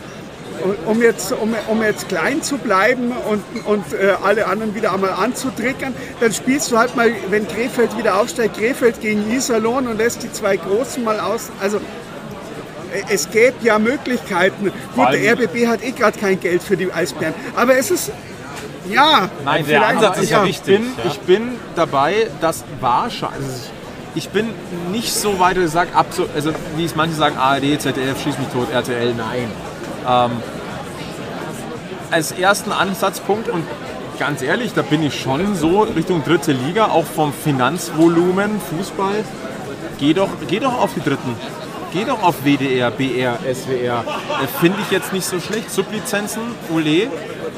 um 0.86 1.02
jetzt, 1.02 1.32
um, 1.32 1.54
um 1.68 1.82
jetzt 1.82 2.08
klein 2.08 2.42
zu 2.42 2.58
bleiben 2.58 3.12
und, 3.28 3.42
und 3.66 3.92
äh, 3.92 4.14
alle 4.22 4.46
anderen 4.46 4.74
wieder 4.74 4.92
einmal 4.92 5.10
anzutriggern, 5.10 5.94
dann 6.20 6.32
spielst 6.32 6.70
du 6.70 6.78
halt 6.78 6.96
mal, 6.96 7.12
wenn 7.30 7.46
Krefeld 7.46 7.96
wieder 7.98 8.20
aufsteigt, 8.20 8.56
Krefeld 8.56 9.00
gegen 9.00 9.30
Iserlohn 9.30 9.86
und 9.88 9.98
lässt 9.98 10.22
die 10.22 10.32
zwei 10.32 10.56
Großen 10.56 11.02
mal 11.02 11.20
aus. 11.20 11.50
Also 11.60 11.80
es 13.08 13.30
gäbe 13.30 13.54
ja 13.62 13.78
Möglichkeiten. 13.78 14.72
Gut, 14.94 15.08
der 15.12 15.32
RBB 15.34 15.66
hat 15.66 15.82
eh 15.82 15.90
gerade 15.92 16.18
kein 16.18 16.38
Geld 16.40 16.62
für 16.62 16.76
die 16.76 16.92
Eisbären. 16.92 17.34
Aber 17.56 17.76
es 17.76 17.90
ist, 17.90 18.12
ja. 18.88 19.28
Nein, 19.44 19.64
der 19.66 19.80
vielleicht- 19.80 19.96
Ansatz 19.96 20.18
ist 20.18 20.30
ja 20.30 20.42
ich 20.44 20.48
wichtig. 20.50 20.78
Bin, 20.78 20.84
ja. 20.98 21.10
Ich 21.10 21.20
bin 21.20 21.50
dabei, 21.74 22.28
dass 22.40 22.64
wahrscheinlich. 22.80 23.38
Also 23.40 23.70
ich 24.14 24.28
bin 24.28 24.48
nicht 24.92 25.12
so 25.12 25.38
weit, 25.40 25.56
dass 25.56 25.64
ich 25.64 25.70
sage, 25.72 25.90
also 26.34 26.52
wie 26.76 26.84
es 26.84 26.94
manche 26.94 27.16
sagen, 27.16 27.36
ARD, 27.36 27.78
ZDF, 27.80 28.22
schieß 28.22 28.38
mich 28.38 28.48
tot, 28.48 28.70
RTL, 28.72 29.12
nein. 29.14 29.50
Ähm, 30.08 30.30
als 32.10 32.30
ersten 32.32 32.70
Ansatzpunkt 32.70 33.48
und 33.48 33.64
ganz 34.20 34.40
ehrlich, 34.42 34.72
da 34.72 34.82
bin 34.82 35.02
ich 35.02 35.20
schon 35.20 35.56
so 35.56 35.80
Richtung 35.80 36.22
dritte 36.22 36.52
Liga, 36.52 36.86
auch 36.86 37.06
vom 37.06 37.32
Finanzvolumen, 37.32 38.60
Fußball. 38.60 39.24
Geh 39.98 40.14
doch, 40.14 40.28
geh 40.46 40.60
doch 40.60 40.78
auf 40.80 40.90
die 40.94 41.00
dritten. 41.00 41.34
Geh 41.94 42.04
doch 42.04 42.22
auf 42.22 42.44
WDR, 42.44 42.90
BR, 42.90 43.38
SWR. 43.54 44.04
Äh, 44.42 44.46
Finde 44.60 44.78
ich 44.82 44.90
jetzt 44.90 45.12
nicht 45.12 45.24
so 45.24 45.38
schlecht. 45.40 45.70
Sublizenzen, 45.70 46.42
Ole. 46.74 47.02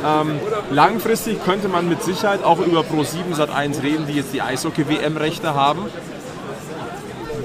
Ähm, 0.05 0.39
langfristig 0.71 1.43
könnte 1.43 1.69
man 1.69 1.89
mit 1.89 2.03
Sicherheit 2.03 2.45
auch 2.45 2.59
über 2.59 2.81
Pro7 2.81 3.35
Sat1 3.35 3.83
reden, 3.83 4.07
die 4.07 4.13
jetzt 4.13 4.35
die 4.35 4.43
Eishockey-WM-Rechte 4.43 5.55
haben. 5.55 5.87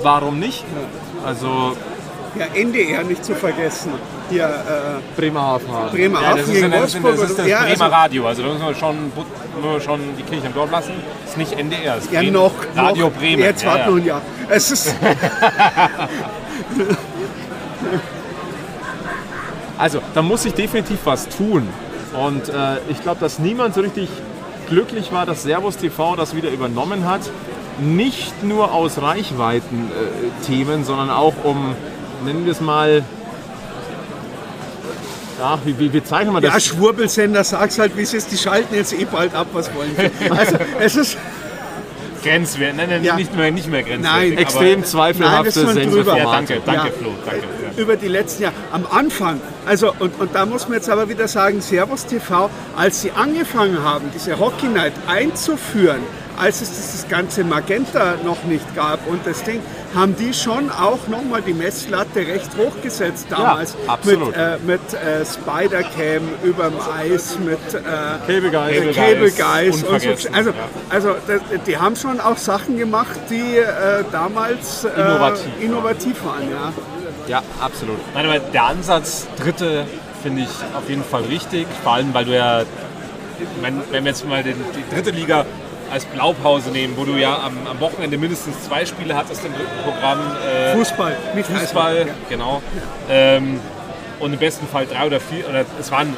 Warum 0.04 0.38
nicht? 0.40 0.66
Also 1.26 1.78
Ja, 2.38 2.46
NDR 2.54 3.04
nicht 3.04 3.24
zu 3.24 3.36
vergessen. 3.36 3.92
Hier, 4.30 4.46
äh, 4.46 5.20
Bremerhaven. 5.20 5.68
Bremerhaven 5.92 6.24
Ja, 6.30 6.36
das 6.38 6.48
ist, 6.48 6.54
gegen 6.54 6.72
das 6.72 6.94
ist, 6.94 7.04
Wolfsburg. 7.04 7.16
das 7.22 7.30
ist 7.32 7.40
das 7.40 7.48
ja, 7.48 7.60
Bremer 7.60 7.72
also, 7.72 7.86
Radio. 7.86 8.28
Also 8.28 8.44
da 8.44 8.48
müssen 8.50 8.66
wir 8.66 8.76
schon, 8.76 9.12
wir 9.62 9.82
schon 9.82 10.00
die 10.18 10.24
Kirche 10.24 10.48
im 10.48 10.54
Dorf 10.54 10.72
lassen. 10.72 10.94
Das 11.24 11.32
ist 11.32 11.38
nicht 11.38 11.54
NDR, 11.58 11.96
das 11.96 12.06
ist 12.06 12.12
ja, 12.14 12.20
Bremen- 12.20 12.34
noch. 12.34 12.52
Radio 12.76 13.08
noch. 13.08 13.14
Bremen. 13.14 13.44
Jetzt 13.44 13.64
ja, 13.64 13.70
warte 13.70 13.82
ja. 13.84 13.90
noch 13.90 13.98
ein 13.98 14.06
Jahr. 14.06 14.22
Es 14.50 14.72
ist, 14.72 14.96
Also, 19.78 20.00
da 20.14 20.22
muss 20.22 20.44
sich 20.44 20.54
definitiv 20.54 21.00
was 21.06 21.28
tun. 21.28 21.68
Und 22.14 22.50
äh, 22.50 22.78
ich 22.90 23.02
glaube, 23.02 23.20
dass 23.20 23.40
niemand 23.40 23.74
so 23.74 23.82
richtig 23.82 24.10
glücklich 24.70 25.12
war, 25.12 25.26
dass 25.26 25.42
Servus 25.42 25.78
TV 25.78 26.16
das 26.16 26.36
wieder 26.36 26.52
übernommen 26.52 27.10
hat. 27.10 27.22
Nicht 27.80 28.44
nur 28.44 28.74
aus 28.76 29.02
Reichweiten-Themen, 29.02 30.84
sondern 30.84 31.10
auch 31.10 31.34
um, 31.44 31.74
nennen 32.24 32.46
wir 32.46 32.52
es 32.52 32.62
mal, 32.62 33.04
ja, 35.40 35.58
wie, 35.66 35.80
wie 35.80 35.90
bezeichnen 35.90 36.32
wir 36.32 36.44
ja, 36.44 36.52
das? 36.52 36.66
Schwurbelsender, 36.66 37.44
sag's 37.44 37.80
halt, 37.80 37.98
wie 37.98 38.04
es 38.04 38.14
ist. 38.14 38.32
Die 38.32 38.38
schalten 38.38 38.76
jetzt 38.76 38.94
eh 38.94 39.06
bald 39.06 39.34
ab, 39.34 39.48
was 39.54 39.74
wollen 39.74 39.96
sie. 39.98 40.30
Also, 40.30 40.58
es 40.80 40.96
ist, 40.96 41.18
Grenzwert. 42.22 42.76
Nein, 42.76 42.90
nein, 42.90 43.04
Ja. 43.04 43.16
nicht 43.16 43.36
mehr, 43.36 43.52
nicht 43.52 43.68
mehr 43.70 43.84
grenzwertig. 43.84 44.30
Nein. 44.32 44.38
Extrem 44.38 44.84
zweifelhafte 44.84 45.66
drüber. 45.66 46.18
Ja, 46.18 46.32
danke, 46.32 46.62
danke 46.66 46.88
Ja. 46.88 46.94
Flo. 46.94 47.14
Danke. 47.26 47.42
Ja. 47.76 47.82
über 47.82 47.96
die 47.96 48.08
letzten 48.08 48.44
Jahre. 48.44 48.56
Am 48.72 48.86
Anfang, 48.90 49.40
also 49.66 49.94
und, 50.00 50.20
und 50.20 50.36
da 50.36 50.46
muss 50.46 50.68
man 50.68 50.78
jetzt 50.78 50.90
aber 50.90 51.10
wieder 51.10 51.28
sagen, 51.28 51.62
Servus 51.62 52.06
TV, 52.06 52.50
als 52.78 53.02
sie 53.02 53.12
angefangen 53.12 53.84
haben, 53.84 54.12
diese 54.14 54.40
Hockey 54.40 54.68
Night 54.68 54.94
einzuführen, 55.08 56.02
als 56.38 56.62
es 56.62 56.70
dieses 56.70 57.08
ganze 57.08 57.44
Magenta 57.44 58.16
noch 58.24 58.44
nicht 58.44 58.76
gab 58.76 59.06
und 59.08 59.26
das 59.26 59.44
Ding, 59.44 59.62
haben 59.94 60.16
die 60.16 60.34
schon 60.34 60.70
auch 60.72 61.08
nochmal 61.08 61.42
die 61.42 61.54
Messlatte 61.54 62.20
recht 62.20 62.50
hoch 62.58 62.82
gesetzt 62.82 63.28
damals. 63.30 63.76
absolut. 63.88 64.28
Mit, 64.28 64.38
äh, 64.38 64.58
mit 64.66 64.94
äh, 64.94 65.26
Spider-Cam 65.26 66.24
überm 66.44 66.74
Eis, 66.98 67.38
mit 67.40 67.60
äh, 67.74 67.82
Cable 68.26 69.32
Guys. 69.32 69.38
Guys 69.38 69.84
und 69.84 70.02
so. 70.02 70.30
Also, 70.32 70.50
ja. 70.52 70.56
also 70.90 71.16
das, 71.28 71.42
die 71.66 71.78
haben 71.78 71.96
schon 71.96 72.20
auch 72.20 72.38
Sachen 72.38 72.78
gemacht, 72.78 73.20
die 73.30 73.58
äh, 73.58 74.04
damals 74.12 74.86
äh, 74.86 74.90
Innovativ, 74.90 75.52
innovativ 75.60 76.26
waren. 76.26 76.50
Ja. 76.50 76.74
Ja, 77.28 77.44
absolut. 77.60 77.98
Nein, 78.14 78.26
aber 78.26 78.40
der 78.40 78.64
Ansatz 78.64 79.28
Dritte 79.38 79.86
finde 80.24 80.42
ich 80.44 80.50
auf 80.76 80.90
jeden 80.90 81.04
Fall 81.04 81.24
richtig. 81.24 81.68
Vor 81.84 81.94
allem, 81.94 82.14
weil 82.14 82.26
du 82.26 82.36
ja, 82.36 82.64
wenn, 83.62 83.82
wenn 83.92 84.04
wir 84.04 84.12
jetzt 84.12 84.28
mal 84.28 84.44
den, 84.44 84.56
die 84.76 84.96
dritte 84.96 85.12
Liga 85.12 85.46
als 85.92 86.06
Blaupause 86.06 86.72
nehmen, 86.72 86.96
wo 86.98 87.06
du 87.06 87.14
ja 87.14 87.38
am, 87.38 87.68
am 87.68 87.80
Wochenende 87.80 88.18
mindestens 88.18 88.64
zwei 88.64 88.86
Spiele 88.86 89.16
hattest 89.16 89.44
im 89.46 89.54
dritten 89.54 89.84
Programm. 89.84 90.20
Äh, 90.20 90.76
Fußball, 90.76 91.16
nicht 91.36 91.50
Fußball, 91.50 91.96
Eishockey. 91.96 92.12
genau. 92.30 92.62
Ähm, 93.10 93.60
und 94.20 94.34
im 94.34 94.40
besten 94.40 94.68
Fall 94.68 94.86
drei 94.86 95.06
oder 95.08 95.20
vier, 95.20 95.48
oder 95.50 95.66
es 95.80 95.92
waren 95.92 96.16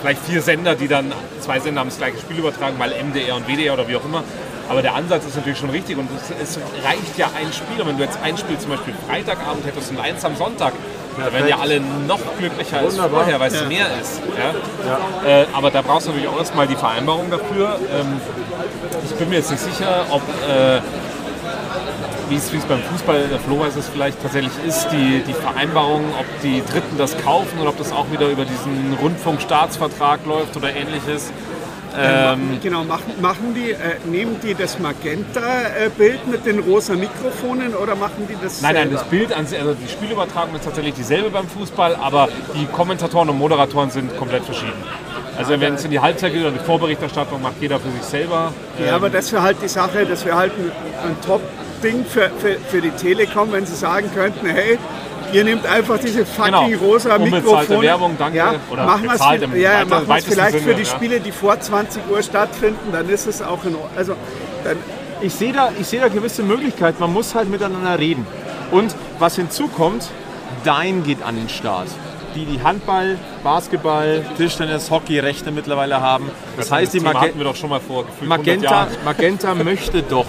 vielleicht 0.00 0.22
vier 0.24 0.42
Sender, 0.42 0.74
die 0.74 0.88
dann, 0.88 1.12
zwei 1.40 1.58
Sender 1.58 1.80
haben 1.80 1.88
das 1.88 1.98
gleiche 1.98 2.18
Spiel 2.18 2.38
übertragen, 2.38 2.76
weil 2.78 2.90
MDR 2.90 3.36
und 3.36 3.48
WDR 3.48 3.74
oder 3.74 3.88
wie 3.88 3.96
auch 3.96 4.04
immer. 4.04 4.22
Aber 4.68 4.82
der 4.82 4.94
Ansatz 4.94 5.24
ist 5.24 5.36
natürlich 5.36 5.58
schon 5.58 5.70
richtig 5.70 5.96
und 5.96 6.08
es, 6.16 6.56
es 6.56 6.58
reicht 6.84 7.16
ja 7.16 7.30
ein 7.38 7.52
Spiel. 7.52 7.80
Und 7.80 7.88
wenn 7.88 7.98
du 7.98 8.02
jetzt 8.04 8.18
ein 8.22 8.36
Spiel 8.36 8.58
zum 8.58 8.70
Beispiel 8.70 8.94
Freitagabend 9.08 9.64
hättest 9.64 9.90
und 9.90 10.00
eins 10.00 10.24
am 10.24 10.36
Sonntag, 10.36 10.72
da 11.18 11.32
wären 11.32 11.48
ja 11.48 11.58
alle 11.58 11.80
noch 11.80 12.20
glücklicher 12.38 12.78
als 12.78 12.94
Wunderbar. 12.94 13.20
vorher, 13.20 13.40
weil 13.40 13.52
es 13.52 13.66
mehr 13.66 13.86
ist. 14.00 14.20
Ja? 14.36 15.28
Äh, 15.28 15.46
aber 15.52 15.70
da 15.70 15.82
brauchst 15.82 16.06
du 16.06 16.10
natürlich 16.10 16.28
auch 16.28 16.38
erstmal 16.38 16.66
die 16.66 16.76
Vereinbarung 16.76 17.30
dafür. 17.30 17.78
Ähm, 17.92 18.20
ich 19.04 19.14
bin 19.14 19.28
mir 19.28 19.36
jetzt 19.36 19.50
nicht 19.50 19.62
sicher, 19.62 20.06
ob 20.10 20.22
äh, 20.48 20.80
wie 22.28 22.36
es 22.36 22.52
wie 22.52 22.56
es 22.56 22.64
beim 22.64 22.82
Fußball, 22.82 23.28
der 23.28 23.38
Flo 23.38 23.60
weiß 23.60 23.76
es 23.76 23.88
vielleicht 23.88 24.20
tatsächlich 24.20 24.52
ist, 24.66 24.88
die, 24.88 25.22
die 25.26 25.32
Vereinbarung, 25.32 26.04
ob 26.18 26.26
die 26.42 26.62
Dritten 26.70 26.98
das 26.98 27.16
kaufen 27.18 27.58
oder 27.60 27.70
ob 27.70 27.78
das 27.78 27.92
auch 27.92 28.10
wieder 28.10 28.28
über 28.28 28.44
diesen 28.44 28.96
Rundfunkstaatsvertrag 29.00 30.26
läuft 30.26 30.56
oder 30.56 30.74
ähnliches. 30.74 31.32
Ähm, 31.98 32.58
Genau, 32.62 32.84
machen, 32.84 33.12
machen 33.20 33.54
die, 33.54 33.70
äh, 33.72 33.96
nehmen 34.04 34.36
die 34.42 34.54
das 34.54 34.78
Magenta-Bild 34.78 36.26
mit 36.28 36.46
den 36.46 36.60
rosa 36.60 36.94
Mikrofonen 36.94 37.74
oder 37.74 37.94
machen 37.94 38.26
die 38.28 38.36
das 38.42 38.60
nein, 38.62 38.74
nein, 38.74 38.88
selber? 38.88 38.98
das 39.00 39.08
Bild, 39.08 39.32
an 39.32 39.46
sich, 39.46 39.58
also 39.58 39.74
die 39.74 39.88
Spielübertragung 39.88 40.54
ist 40.54 40.64
tatsächlich 40.64 40.94
dieselbe 40.94 41.30
beim 41.30 41.48
Fußball, 41.48 41.96
aber 41.96 42.28
die 42.54 42.66
Kommentatoren 42.66 43.28
und 43.30 43.38
Moderatoren 43.38 43.90
sind 43.90 44.16
komplett 44.16 44.44
verschieden. 44.44 44.82
Also 45.38 45.60
wenn 45.60 45.74
es 45.74 45.84
in 45.84 45.90
die 45.90 46.00
Halbzeit 46.00 46.32
geht 46.32 46.42
oder 46.42 46.50
die 46.52 46.64
Vorberichterstattung, 46.64 47.42
macht 47.42 47.56
jeder 47.60 47.78
für 47.78 47.90
sich 47.90 48.02
selber. 48.02 48.52
Ja, 48.84 48.96
aber 48.96 49.10
das 49.10 49.32
wäre 49.32 49.42
halt 49.42 49.58
die 49.62 49.68
Sache, 49.68 50.06
das 50.06 50.24
wäre 50.24 50.36
halt 50.36 50.52
ein, 50.52 50.72
ein 51.10 51.16
Top-Ding 51.26 52.04
für, 52.06 52.30
für, 52.38 52.56
für 52.70 52.80
die 52.80 52.90
Telekom, 52.90 53.52
wenn 53.52 53.66
sie 53.66 53.74
sagen 53.74 54.10
könnten, 54.14 54.46
hey, 54.46 54.78
ihr 55.32 55.44
nehmt 55.44 55.66
einfach 55.66 55.98
diese 55.98 56.24
fucking 56.26 56.52
Genau. 56.70 56.84
rosa 56.84 57.18
Mikrofone. 57.18 57.82
Werbung, 57.82 58.16
danke. 58.18 58.38
Ja, 58.38 58.54
Oder 58.70 58.84
machen 58.86 59.02
wir 59.04 59.10
bezahlt 59.10 59.42
es 59.42 59.48
im 59.48 59.60
ja, 59.60 59.70
weiter- 59.80 59.86
machen 60.06 60.22
vielleicht 60.28 60.56
für 60.56 60.60
Sinne, 60.62 60.74
die 60.74 60.82
ja. 60.82 60.88
Spiele, 60.88 61.20
die 61.20 61.32
vor 61.32 61.58
20 61.60 62.02
Uhr 62.10 62.22
stattfinden, 62.22 62.92
dann 62.92 63.08
ist 63.08 63.26
es 63.26 63.42
auch 63.42 63.64
in 63.64 63.74
Ordnung. 63.74 63.90
Also, 63.96 64.14
dann, 64.64 64.76
ich 65.20 65.34
sehe 65.34 65.52
da, 65.52 65.70
ich 65.78 65.86
sehe 65.86 66.00
da 66.00 66.08
gewisse 66.08 66.42
Möglichkeiten. 66.42 66.98
Man 67.00 67.12
muss 67.12 67.34
halt 67.34 67.48
miteinander 67.50 67.98
reden. 67.98 68.26
Und 68.70 68.94
was 69.18 69.36
hinzukommt, 69.36 70.08
Dein 70.64 71.04
geht 71.04 71.22
an 71.22 71.36
den 71.36 71.48
Start. 71.48 71.86
Die, 72.34 72.44
die 72.44 72.60
Handball, 72.62 73.18
Basketball, 73.44 74.24
Tischtennis, 74.36 74.90
Hockey 74.90 75.18
Rechte 75.20 75.52
mittlerweile 75.52 76.00
haben. 76.00 76.28
Das 76.56 76.72
heißt, 76.72 76.92
die 76.92 77.00
Mage 77.00 77.20
hatten 77.20 77.38
wir 77.38 77.44
doch 77.44 77.54
schon 77.56 77.70
mal 77.70 77.78
vor 77.80 78.04
gefühlt 78.04 78.30
100 78.30 78.46
Magenta. 78.46 78.86
Magenta 79.04 79.54
möchte 79.54 80.02
doch 80.02 80.26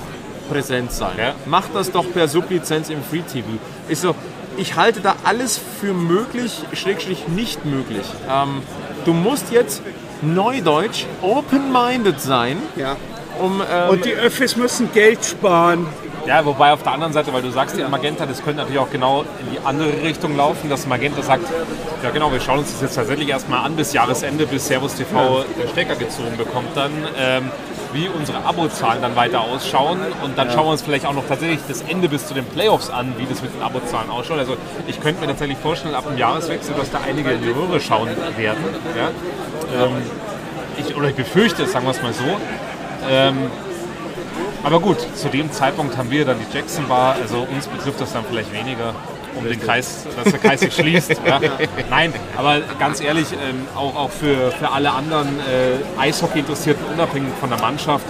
präsent 0.49 0.91
sein. 0.91 1.13
Ja. 1.17 1.33
Macht 1.45 1.69
das 1.73 1.91
doch 1.91 2.05
per 2.13 2.27
Sublizenz 2.27 2.89
im 2.89 3.03
Free 3.03 3.21
TV. 3.21 3.47
Ist 3.89 4.03
so, 4.03 4.13
ich 4.57 4.75
halte 4.75 5.01
da 5.01 5.15
alles 5.23 5.59
für 5.79 5.93
möglich, 5.93 6.61
schrägstrich 6.73 7.27
nicht 7.27 7.65
möglich. 7.65 8.05
Ähm, 8.29 8.61
du 9.05 9.13
musst 9.13 9.51
jetzt 9.51 9.81
neudeutsch 10.21 11.05
open-minded 11.21 12.19
sein, 12.19 12.57
ja. 12.75 12.95
um 13.39 13.61
ähm, 13.61 13.89
Und 13.89 14.05
die 14.05 14.13
Öffis 14.13 14.55
müssen 14.55 14.91
Geld 14.91 15.23
sparen. 15.23 15.87
Ja, 16.25 16.43
wobei 16.43 16.73
auf 16.73 16.83
der 16.83 16.91
anderen 16.91 17.13
Seite, 17.13 17.31
weil 17.31 17.41
du 17.41 17.51
sagst 17.51 17.77
ja 17.77 17.87
Magenta, 17.87 18.25
das 18.25 18.43
könnte 18.43 18.57
natürlich 18.57 18.79
auch 18.79 18.91
genau 18.91 19.21
in 19.21 19.51
die 19.51 19.65
andere 19.65 20.01
Richtung 20.03 20.35
laufen, 20.35 20.69
dass 20.69 20.85
Magenta 20.85 21.21
sagt, 21.21 21.45
ja 22.03 22.09
genau, 22.09 22.33
wir 22.33 22.41
schauen 22.41 22.59
uns 22.59 22.73
das 22.73 22.81
jetzt 22.81 22.95
tatsächlich 22.95 23.29
erstmal 23.29 23.65
an 23.65 23.77
bis 23.77 23.93
Jahresende, 23.93 24.45
bis 24.45 24.67
Servus 24.67 24.95
TV 24.95 25.45
den 25.57 25.69
Stecker 25.69 25.95
gezogen 25.95 26.35
bekommt 26.37 26.75
dann, 26.75 26.91
ähm, 27.17 27.49
wie 27.97 28.07
unsere 28.07 28.45
Abozahlen 28.45 29.01
dann 29.01 29.15
weiter 29.15 29.41
ausschauen 29.41 29.99
und 30.23 30.37
dann 30.37 30.51
schauen 30.51 30.65
wir 30.65 30.71
uns 30.71 30.83
vielleicht 30.83 31.05
auch 31.07 31.13
noch 31.13 31.27
tatsächlich 31.27 31.59
das 31.67 31.81
Ende 31.81 32.07
bis 32.07 32.27
zu 32.27 32.35
den 32.35 32.45
Playoffs 32.45 32.91
an, 32.91 33.15
wie 33.17 33.25
das 33.25 33.41
mit 33.41 33.53
den 33.55 33.61
Abozahlen 33.63 34.11
ausschaut. 34.11 34.37
Also 34.37 34.55
ich 34.85 35.01
könnte 35.01 35.19
mir 35.19 35.27
tatsächlich 35.27 35.57
vorstellen, 35.57 35.95
ab 35.95 36.05
dem 36.07 36.17
Jahreswechsel, 36.17 36.75
dass 36.75 36.91
da 36.91 36.99
einige 37.05 37.31
in 37.31 37.41
die 37.41 37.49
Röhre 37.49 37.81
schauen 37.81 38.09
werden. 38.37 38.63
Ja? 38.95 39.09
Ähm, 39.83 39.91
ich, 40.77 40.95
oder 40.95 41.09
ich 41.09 41.15
befürchte 41.15 41.63
es, 41.63 41.71
sagen 41.71 41.85
wir 41.85 41.91
es 41.91 42.01
mal 42.03 42.13
so. 42.13 42.23
Ähm, 43.09 43.49
aber 44.63 44.79
gut, 44.79 44.97
zu 45.15 45.29
dem 45.29 45.51
Zeitpunkt 45.51 45.97
haben 45.97 46.11
wir 46.11 46.23
dann 46.25 46.37
die 46.39 46.55
Jackson 46.55 46.87
Bar, 46.87 47.15
also 47.19 47.47
uns 47.51 47.67
betrifft 47.67 47.99
das 47.99 48.13
dann 48.13 48.25
vielleicht 48.29 48.53
weniger, 48.53 48.93
um 49.37 49.47
den 49.47 49.59
Kreis, 49.59 50.05
dass 50.15 50.31
der 50.31 50.39
Kreis 50.39 50.59
sich 50.61 50.73
schließt. 50.73 51.15
Ja. 51.25 51.39
Nein, 51.89 52.13
aber 52.35 52.61
ganz 52.79 53.01
ehrlich, 53.01 53.27
ähm, 53.33 53.67
auch, 53.75 53.95
auch 53.95 54.11
für, 54.11 54.51
für 54.51 54.71
alle 54.71 54.91
anderen 54.91 55.27
äh, 55.39 56.01
Eishockey-Interessierten, 56.01 56.85
unabhängig 56.93 57.33
von 57.39 57.49
der 57.49 57.59
Mannschaft, 57.59 58.05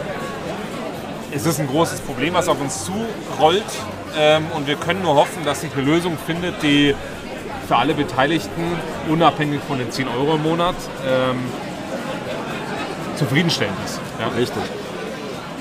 es 1.33 1.45
ist 1.45 1.59
ein 1.59 1.67
großes 1.67 1.99
Problem, 2.01 2.33
was 2.33 2.47
auf 2.47 2.59
uns 2.61 2.85
zurollt 2.85 3.63
ähm, 4.17 4.45
und 4.55 4.67
wir 4.67 4.75
können 4.75 5.01
nur 5.01 5.15
hoffen, 5.15 5.45
dass 5.45 5.61
sich 5.61 5.71
eine 5.73 5.83
Lösung 5.83 6.17
findet, 6.25 6.61
die 6.63 6.95
für 7.67 7.75
alle 7.75 7.93
Beteiligten, 7.93 8.63
unabhängig 9.09 9.59
von 9.67 9.77
den 9.77 9.91
10 9.91 10.07
Euro 10.07 10.35
im 10.35 10.43
Monat, 10.43 10.75
ähm, 11.05 11.37
zufriedenstellend 13.17 13.77
ist. 13.85 13.99
Ja. 14.19 14.27
Richtig. 14.29 14.63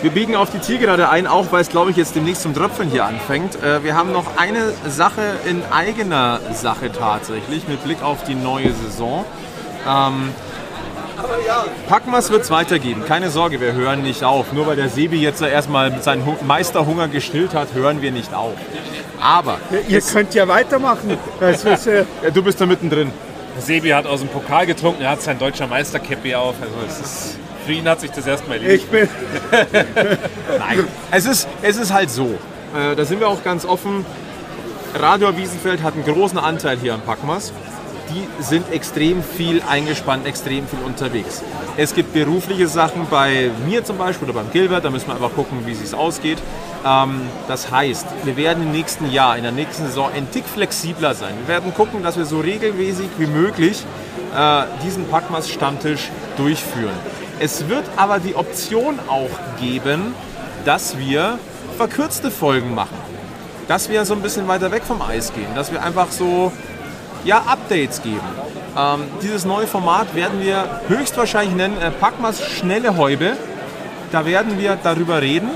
Wir 0.06 0.12
biegen 0.12 0.36
auf 0.36 0.50
die 0.50 0.60
Zielgerade 0.60 1.08
ein, 1.08 1.26
auch 1.26 1.46
weil 1.50 1.62
es, 1.62 1.68
glaube 1.68 1.90
ich, 1.90 1.96
jetzt 1.96 2.14
demnächst 2.14 2.42
zum 2.42 2.54
Tröpfeln 2.54 2.88
hier 2.90 3.04
anfängt. 3.06 3.60
Äh, 3.60 3.82
Wir 3.82 3.96
haben 3.96 4.12
noch 4.12 4.36
eine 4.36 4.72
Sache 4.88 5.20
in 5.46 5.64
eigener 5.72 6.38
Sache 6.54 6.92
tatsächlich, 6.92 7.66
mit 7.66 7.82
Blick 7.82 8.00
auf 8.04 8.22
die 8.22 8.36
neue 8.36 8.70
Saison. 8.72 9.24
Ähm, 9.84 10.28
Packmas 11.88 12.30
wird 12.30 12.42
es 12.42 12.52
weitergeben, 12.52 13.04
keine 13.04 13.30
Sorge, 13.30 13.60
wir 13.60 13.72
hören 13.72 14.02
nicht 14.02 14.22
auf. 14.22 14.52
Nur 14.52 14.68
weil 14.68 14.76
der 14.76 14.90
Sebi 14.90 15.20
jetzt 15.20 15.42
erstmal 15.42 16.00
seinen 16.00 16.24
Hu- 16.24 16.36
Meisterhunger 16.46 17.08
gestillt 17.08 17.52
hat, 17.52 17.74
hören 17.74 18.00
wir 18.00 18.12
nicht 18.12 18.32
auf. 18.32 18.52
Aber 19.20 19.58
Ihr 19.88 20.00
könnt 20.02 20.34
ja 20.34 20.46
weitermachen. 20.46 21.18
Das 21.40 21.64
ist, 21.64 21.88
äh, 21.88 22.04
ja, 22.22 22.30
du 22.30 22.44
bist 22.44 22.60
da 22.60 22.66
mittendrin. 22.66 23.10
Sebi 23.58 23.88
hat 23.88 24.06
aus 24.06 24.20
dem 24.20 24.28
Pokal 24.28 24.66
getrunken, 24.66 25.02
er 25.02 25.10
hat 25.10 25.22
sein 25.22 25.36
deutscher 25.40 25.66
Meisterkäppi 25.66 26.36
auf. 26.36 26.54
Also 26.60 26.74
es 26.86 27.00
ist, 27.00 27.38
für 27.66 27.72
ihn 27.72 27.88
hat 27.88 28.00
sich 28.00 28.12
das 28.12 28.26
erstmal 28.26 28.58
erledigt. 28.58 28.84
Ich 28.84 28.90
bin, 28.90 29.08
Nein, 30.58 30.84
es 31.10 31.26
ist, 31.26 31.48
es 31.62 31.76
ist 31.76 31.92
halt 31.92 32.10
so. 32.10 32.38
Äh, 32.74 32.94
da 32.94 33.04
sind 33.04 33.20
wir 33.20 33.28
auch 33.28 33.42
ganz 33.42 33.64
offen. 33.64 34.06
Radio 34.94 35.36
Wiesenfeld 35.36 35.82
hat 35.82 35.94
einen 35.94 36.04
großen 36.04 36.38
Anteil 36.38 36.78
hier 36.78 36.94
am 36.94 37.00
Packmas. 37.00 37.52
Die 38.10 38.42
sind 38.42 38.72
extrem 38.72 39.22
viel 39.22 39.60
eingespannt, 39.68 40.26
extrem 40.26 40.66
viel 40.68 40.78
unterwegs. 40.86 41.42
Es 41.76 41.92
gibt 41.92 42.12
berufliche 42.14 42.68
Sachen 42.68 43.08
bei 43.10 43.50
mir 43.66 43.84
zum 43.84 43.98
Beispiel 43.98 44.28
oder 44.28 44.40
beim 44.40 44.50
Gilbert, 44.52 44.84
da 44.84 44.90
müssen 44.90 45.08
wir 45.08 45.14
einfach 45.14 45.34
gucken, 45.34 45.66
wie 45.66 45.72
es 45.72 45.92
ausgeht. 45.92 46.38
Ähm, 46.86 47.22
das 47.48 47.70
heißt, 47.72 48.06
wir 48.22 48.36
werden 48.36 48.62
im 48.62 48.70
nächsten 48.70 49.10
Jahr, 49.10 49.36
in 49.36 49.42
der 49.42 49.52
nächsten 49.52 49.86
Saison 49.86 50.08
ein 50.14 50.30
Tick 50.30 50.44
flexibler 50.44 51.14
sein. 51.14 51.34
Wir 51.44 51.48
werden 51.48 51.74
gucken, 51.74 52.04
dass 52.04 52.16
wir 52.16 52.26
so 52.26 52.38
regelmäßig 52.38 53.08
wie 53.18 53.26
möglich 53.26 53.84
äh, 54.36 54.62
diesen 54.84 55.08
Packmas-Stammtisch 55.08 56.10
durchführen. 56.36 57.25
Es 57.38 57.68
wird 57.68 57.84
aber 57.96 58.18
die 58.18 58.34
Option 58.34 58.98
auch 59.08 59.60
geben, 59.60 60.14
dass 60.64 60.98
wir 60.98 61.38
verkürzte 61.76 62.30
Folgen 62.30 62.74
machen. 62.74 62.96
Dass 63.68 63.88
wir 63.88 64.04
so 64.04 64.14
ein 64.14 64.22
bisschen 64.22 64.48
weiter 64.48 64.70
weg 64.72 64.82
vom 64.84 65.02
Eis 65.02 65.32
gehen. 65.32 65.54
Dass 65.54 65.72
wir 65.72 65.82
einfach 65.82 66.10
so 66.10 66.52
ja, 67.24 67.38
Updates 67.46 68.02
geben. 68.02 68.20
Ähm, 68.76 69.04
dieses 69.22 69.44
neue 69.44 69.66
Format 69.66 70.14
werden 70.14 70.40
wir 70.40 70.80
höchstwahrscheinlich 70.88 71.54
nennen 71.54 71.80
äh, 71.80 71.90
Packmas 71.90 72.42
schnelle 72.42 72.96
Häube. 72.96 73.36
Da 74.12 74.24
werden 74.24 74.58
wir 74.58 74.78
darüber 74.82 75.20
reden, 75.20 75.50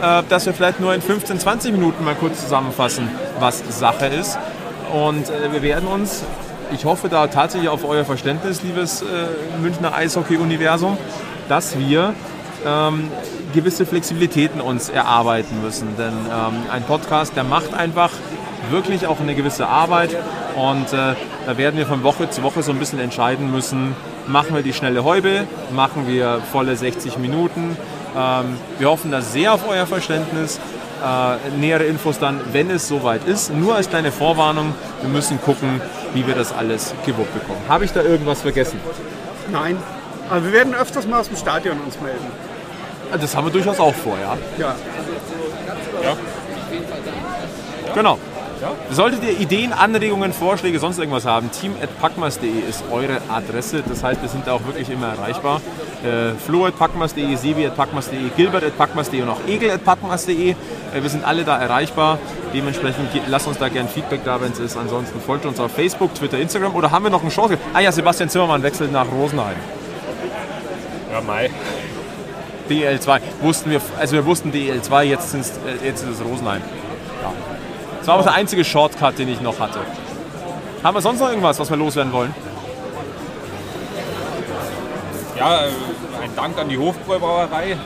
äh, 0.00 0.22
dass 0.28 0.46
wir 0.46 0.54
vielleicht 0.54 0.80
nur 0.80 0.94
in 0.94 1.02
15, 1.02 1.40
20 1.40 1.72
Minuten 1.72 2.04
mal 2.04 2.14
kurz 2.14 2.42
zusammenfassen, 2.42 3.08
was 3.40 3.62
Sache 3.78 4.06
ist. 4.06 4.38
Und 4.92 5.28
äh, 5.28 5.52
wir 5.52 5.62
werden 5.62 5.88
uns, 5.88 6.22
ich 6.72 6.84
hoffe 6.84 7.08
da 7.08 7.26
tatsächlich 7.26 7.68
auf 7.68 7.84
euer 7.84 8.04
Verständnis, 8.04 8.62
liebes 8.62 9.02
äh, 9.02 9.06
Münchner 9.60 9.94
Eishockey-Universum, 9.94 10.96
dass 11.48 11.78
wir 11.78 12.14
ähm, 12.66 13.10
gewisse 13.54 13.86
Flexibilitäten 13.86 14.60
uns 14.60 14.88
erarbeiten 14.88 15.62
müssen. 15.62 15.96
Denn 15.96 16.12
ähm, 16.12 16.70
ein 16.70 16.82
Podcast, 16.82 17.36
der 17.36 17.44
macht 17.44 17.74
einfach 17.74 18.10
wirklich 18.70 19.06
auch 19.06 19.20
eine 19.20 19.34
gewisse 19.34 19.66
Arbeit 19.66 20.16
und 20.56 20.92
äh, 20.92 21.14
da 21.46 21.58
werden 21.58 21.76
wir 21.76 21.86
von 21.86 22.02
Woche 22.02 22.30
zu 22.30 22.42
Woche 22.42 22.62
so 22.62 22.72
ein 22.72 22.78
bisschen 22.78 22.98
entscheiden 22.98 23.52
müssen, 23.52 23.94
machen 24.26 24.54
wir 24.56 24.62
die 24.62 24.72
schnelle 24.72 25.04
Häube, 25.04 25.46
machen 25.74 26.08
wir 26.08 26.40
volle 26.50 26.76
60 26.76 27.18
Minuten. 27.18 27.76
Ähm, 28.16 28.56
wir 28.78 28.90
hoffen 28.90 29.10
da 29.10 29.20
sehr 29.20 29.52
auf 29.52 29.68
euer 29.68 29.86
Verständnis. 29.86 30.58
Äh, 31.04 31.58
nähere 31.58 31.84
Infos 31.84 32.18
dann, 32.18 32.40
wenn 32.52 32.70
es 32.70 32.88
soweit 32.88 33.26
ist. 33.26 33.52
Nur 33.52 33.76
als 33.76 33.90
kleine 33.90 34.10
Vorwarnung, 34.10 34.74
wir 35.02 35.10
müssen 35.10 35.38
gucken, 35.40 35.80
wie 36.14 36.26
wir 36.26 36.34
das 36.34 36.52
alles 36.54 36.94
gewuppt 37.04 37.34
bekommen. 37.34 37.60
Habe 37.68 37.84
ich 37.84 37.92
da 37.92 38.02
irgendwas 38.02 38.40
vergessen? 38.40 38.80
nein. 39.52 39.76
Aber 40.30 40.44
wir 40.44 40.52
werden 40.52 40.74
öfters 40.74 41.06
mal 41.06 41.20
aus 41.20 41.28
dem 41.28 41.36
Stadion 41.36 41.80
uns 41.80 42.00
melden. 42.00 42.26
Das 43.20 43.36
haben 43.36 43.46
wir 43.46 43.52
durchaus 43.52 43.78
auch 43.78 43.94
vor, 43.94 44.16
ja. 44.18 44.36
Ja. 44.58 44.74
Genau. 47.94 48.18
Solltet 48.90 49.22
ihr 49.22 49.38
Ideen, 49.38 49.72
Anregungen, 49.72 50.32
Vorschläge, 50.32 50.78
sonst 50.78 50.98
irgendwas 50.98 51.26
haben, 51.26 51.50
team.packmas.de 51.50 52.48
ist 52.68 52.84
eure 52.90 53.20
Adresse. 53.28 53.82
Das 53.86 54.02
heißt, 54.02 54.22
wir 54.22 54.28
sind 54.28 54.46
da 54.46 54.52
auch 54.52 54.64
wirklich 54.64 54.88
immer 54.88 55.08
erreichbar. 55.08 55.60
Äh, 56.02 56.32
flo.packmas.de, 56.34 57.36
sebi.packmas.de, 57.36 58.30
gilbert.packmas.de 58.34 59.22
und 59.22 59.28
auch 59.28 59.40
egel.packmas.de. 59.46 60.50
Äh, 60.50 60.54
wir 60.94 61.10
sind 61.10 61.24
alle 61.24 61.44
da 61.44 61.58
erreichbar. 61.58 62.18
Dementsprechend 62.54 63.10
lasst 63.28 63.46
uns 63.46 63.58
da 63.58 63.68
gerne 63.68 63.88
Feedback 63.88 64.24
da, 64.24 64.40
wenn 64.40 64.52
es 64.52 64.58
ist. 64.58 64.76
Ansonsten 64.76 65.20
folgt 65.20 65.44
uns 65.44 65.60
auf 65.60 65.72
Facebook, 65.72 66.14
Twitter, 66.14 66.38
Instagram. 66.38 66.74
Oder 66.74 66.90
haben 66.90 67.04
wir 67.04 67.10
noch 67.10 67.22
eine 67.22 67.30
Chance? 67.30 67.58
Ah 67.74 67.80
ja, 67.80 67.92
Sebastian 67.92 68.30
Zimmermann 68.30 68.62
wechselt 68.62 68.90
nach 68.90 69.06
Rosenheim. 69.12 69.56
Ja, 71.16 71.22
Mai. 71.22 71.50
DL2. 72.68 73.20
Wussten 73.40 73.70
wir, 73.70 73.80
also 73.98 74.12
wir 74.16 74.26
wussten 74.26 74.52
DL2, 74.52 75.02
jetzt, 75.04 75.30
sind's, 75.30 75.52
äh, 75.82 75.86
jetzt 75.86 76.02
ist 76.02 76.20
es 76.20 76.24
Rosenheim. 76.24 76.60
Ja. 77.22 77.32
Das 77.98 78.08
war 78.08 78.14
aber 78.16 78.24
der 78.24 78.34
einzige 78.34 78.64
Shortcut, 78.64 79.18
den 79.18 79.28
ich 79.28 79.40
noch 79.40 79.58
hatte. 79.58 79.78
Haben 80.82 80.94
wir 80.94 81.00
sonst 81.00 81.20
noch 81.20 81.28
irgendwas, 81.30 81.58
was 81.58 81.70
wir 81.70 81.76
loswerden 81.78 82.12
wollen? 82.12 82.34
Ja, 85.38 85.64
äh, 85.64 85.68
ein 86.22 86.34
Dank 86.36 86.58
an 86.58 86.68
die 86.68 86.76
Hofbräubrauerei. 86.78 87.76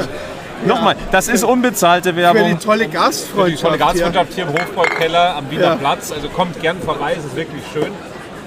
Nochmal, 0.66 0.96
das 1.12 1.28
ist 1.28 1.44
unbezahlte 1.44 2.08
Für 2.10 2.14
die 2.16 2.22
Werbung. 2.22 2.58
tolle 2.58 2.86
Die 2.86 2.90
Gastfreundschaft. 2.90 3.62
tolle 3.62 3.76
hier. 3.76 3.86
Gastfreundschaft 3.86 4.32
hier 4.34 4.44
im 4.48 4.52
Hofbräukeller 4.52 5.36
am 5.36 5.50
Wiener 5.50 5.62
Ja. 5.62 5.74
Platz. 5.76 6.10
Also 6.10 6.28
kommt 6.28 6.60
gern 6.60 6.80
vorbei, 6.80 7.14
es 7.18 7.24
ist 7.24 7.36
wirklich 7.36 7.62
schön. 7.72 7.92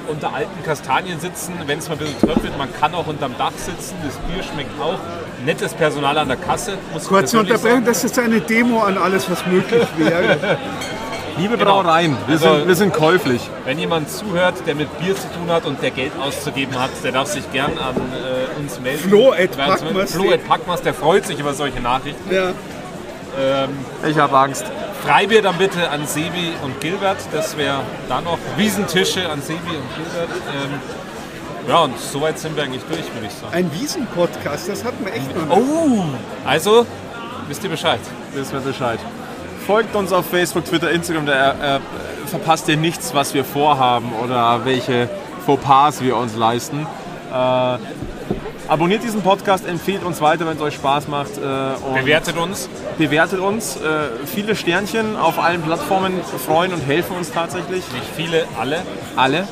Unter 0.07 0.33
alten 0.33 0.63
Kastanien 0.63 1.19
sitzen, 1.19 1.53
wenn 1.65 1.79
es 1.79 1.87
mal 1.89 1.95
ein 1.95 1.99
bisschen 1.99 2.19
tröpfelt. 2.21 2.57
Man 2.57 2.69
kann 2.79 2.93
auch 2.95 3.07
unterm 3.07 3.35
Dach 3.37 3.51
sitzen. 3.57 3.95
Das 4.05 4.15
Bier 4.17 4.41
schmeckt 4.43 4.79
auch. 4.81 4.97
Nettes 5.45 5.73
Personal 5.73 6.17
an 6.17 6.27
der 6.29 6.37
Kasse. 6.37 6.77
Muss 6.93 7.05
Kurze 7.07 7.37
persönlich 7.37 7.51
Unterbrechung, 7.51 7.75
sagen. 7.77 7.85
das 7.85 8.03
ist 8.03 8.19
eine 8.19 8.41
Demo 8.41 8.81
an 8.81 8.97
alles, 8.97 9.29
was 9.29 9.45
möglich 9.45 9.85
wäre. 9.97 10.57
Liebe 11.37 11.55
Brauereien, 11.57 12.17
wir, 12.25 12.33
Also- 12.35 12.55
sind, 12.55 12.67
wir 12.67 12.75
sind 12.75 12.93
käuflich. 12.93 13.41
Wenn 13.65 13.77
jemand 13.77 14.09
zuhört, 14.09 14.55
der 14.65 14.73
mit 14.75 14.97
Bier 14.99 15.13
zu 15.15 15.27
tun 15.37 15.49
hat 15.51 15.65
und 15.65 15.81
der 15.83 15.91
Geld 15.91 16.13
auszugeben 16.19 16.79
hat, 16.79 16.89
der 17.03 17.11
darf 17.11 17.27
sich 17.27 17.51
gern 17.51 17.77
an 17.77 17.95
äh, 17.95 18.59
uns 18.59 18.79
melden. 18.79 19.07
Flo 19.07 19.33
at 19.33 19.55
Packmas. 19.55 20.13
Flo 20.13 20.31
at 20.31 20.47
Packmas, 20.47 20.81
der 20.81 20.93
freut 20.95 21.25
sich 21.27 21.39
über 21.39 21.53
solche 21.53 21.79
Nachrichten. 21.81 22.33
ja. 22.33 22.51
Ich 24.09 24.17
habe 24.17 24.35
Angst. 24.35 24.65
Freibier 25.03 25.41
dann 25.41 25.57
bitte 25.57 25.89
an 25.89 26.05
Sebi 26.05 26.53
und 26.63 26.79
Gilbert, 26.81 27.17
das 27.31 27.57
wäre 27.57 27.81
da 28.09 28.21
noch. 28.21 28.37
Wiesentische 28.57 29.29
an 29.29 29.41
Sebi 29.41 29.57
und 29.57 29.95
Gilbert. 29.95 30.29
Ähm, 30.47 30.79
ja, 31.67 31.79
und 31.79 31.99
soweit 31.99 32.39
sind 32.39 32.55
wir 32.55 32.63
eigentlich 32.63 32.83
durch, 32.83 33.13
würde 33.13 33.27
ich 33.27 33.33
sagen. 33.33 33.53
Ein 33.53 33.71
Wiesen-Podcast, 33.73 34.69
das 34.69 34.83
hatten 34.83 35.05
wir 35.05 35.13
echt 35.13 35.35
noch 35.35 35.57
nicht. 35.57 35.67
Oh, 35.67 36.05
also 36.45 36.85
wisst 37.47 37.63
ihr 37.63 37.69
Bescheid. 37.69 37.99
Wissen 38.33 38.53
wir 38.53 38.61
Bescheid. 38.61 38.99
Folgt 39.65 39.95
uns 39.95 40.13
auf 40.13 40.25
Facebook, 40.27 40.63
Twitter, 40.63 40.91
Instagram, 40.91 41.25
da 41.25 41.75
äh, 41.75 41.79
verpasst 42.25 42.69
ihr 42.69 42.77
nichts, 42.77 43.13
was 43.13 43.33
wir 43.33 43.43
vorhaben 43.43 44.13
oder 44.23 44.63
welche 44.63 45.09
Fauxpas 45.45 46.01
wir 46.01 46.15
uns 46.15 46.37
leisten. 46.37 46.87
Äh, 47.33 47.77
abonniert 48.67 49.03
diesen 49.03 49.21
Podcast, 49.21 49.65
empfehlt 49.67 50.03
uns 50.03 50.21
weiter, 50.21 50.45
wenn 50.47 50.57
es 50.57 50.61
euch 50.61 50.75
Spaß 50.75 51.07
macht. 51.07 51.37
Äh, 51.37 51.41
und 51.85 51.95
Bewertet 51.95 52.37
uns. 52.37 52.69
bewertet 52.97 53.39
uns. 53.39 53.75
Äh, 53.77 53.79
viele 54.25 54.55
Sternchen 54.55 55.15
auf 55.17 55.39
allen 55.39 55.61
Plattformen 55.61 56.13
freuen 56.45 56.73
und 56.73 56.81
helfen 56.81 57.15
uns 57.15 57.31
tatsächlich. 57.31 57.83
Nicht 57.93 58.07
viele, 58.15 58.45
alle. 58.59 58.81
Alle. 59.15 59.47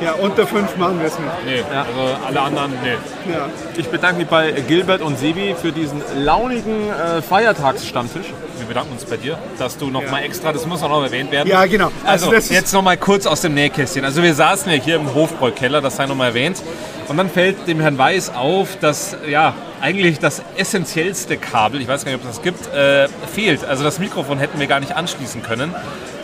Ja, 0.00 0.12
unter 0.12 0.46
fünf 0.46 0.76
machen 0.76 1.00
wir 1.00 1.08
es 1.08 1.18
nicht. 1.18 1.30
Nee, 1.44 1.62
also 1.76 2.16
alle 2.24 2.40
anderen, 2.40 2.72
nee. 2.84 3.32
Ja. 3.32 3.48
Ich 3.76 3.88
bedanke 3.88 4.18
mich 4.20 4.28
bei 4.28 4.52
Gilbert 4.52 5.00
und 5.00 5.18
Sebi 5.18 5.56
für 5.60 5.72
diesen 5.72 6.00
launigen 6.16 6.88
äh, 6.90 7.20
Feiertagsstammtisch. 7.20 8.26
Wir 8.58 8.66
bedanken 8.66 8.92
uns 8.92 9.04
bei 9.04 9.16
dir, 9.16 9.38
dass 9.58 9.76
du 9.76 9.88
noch 9.88 10.08
mal 10.08 10.22
extra, 10.22 10.52
das 10.52 10.66
muss 10.66 10.82
auch 10.84 10.88
noch 10.88 11.02
erwähnt 11.02 11.32
werden. 11.32 11.48
Ja, 11.48 11.66
genau. 11.66 11.90
Also, 12.04 12.30
Also 12.30 12.54
jetzt 12.54 12.72
noch 12.72 12.82
mal 12.82 12.96
kurz 12.96 13.26
aus 13.26 13.40
dem 13.40 13.54
Nähkästchen. 13.54 14.04
Also 14.04 14.22
wir 14.22 14.34
saßen 14.34 14.70
ja 14.70 14.78
hier 14.78 14.96
im 14.96 15.12
Hofbräukeller, 15.14 15.80
das 15.80 15.96
sei 15.96 16.06
noch 16.06 16.14
mal 16.14 16.26
erwähnt. 16.26 16.62
Und 17.08 17.16
dann 17.16 17.30
fällt 17.30 17.66
dem 17.66 17.80
Herrn 17.80 17.96
Weiß 17.96 18.34
auf, 18.34 18.76
dass 18.80 19.16
ja 19.26 19.54
eigentlich 19.80 20.18
das 20.18 20.42
essentiellste 20.56 21.38
Kabel, 21.38 21.80
ich 21.80 21.88
weiß 21.88 22.04
gar 22.04 22.12
nicht, 22.12 22.20
ob 22.22 22.28
es 22.28 22.36
das 22.36 22.42
gibt, 22.44 22.72
äh, 22.74 23.08
fehlt. 23.32 23.64
Also 23.64 23.82
das 23.82 23.98
Mikrofon 23.98 24.38
hätten 24.38 24.60
wir 24.60 24.66
gar 24.66 24.80
nicht 24.80 24.94
anschließen 24.94 25.42
können. 25.42 25.74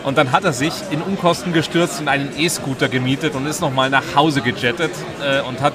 Und 0.05 0.19
dann 0.19 0.33
hat 0.33 0.45
er 0.45 0.53
sich 0.53 0.75
in 0.91 1.01
Unkosten 1.01 1.55
gestürzt 1.55 2.01
und 2.01 2.09
einen 2.09 2.31
E-Scooter 2.39 2.89
gemietet 2.89 3.35
und 3.35 3.47
ist 3.47 3.63
noch 3.63 3.73
mal 3.73 3.89
nach 3.89 4.15
Hause 4.15 4.43
gejettet 4.43 4.93
äh, 5.23 5.41
und 5.41 5.63
hat 5.63 5.75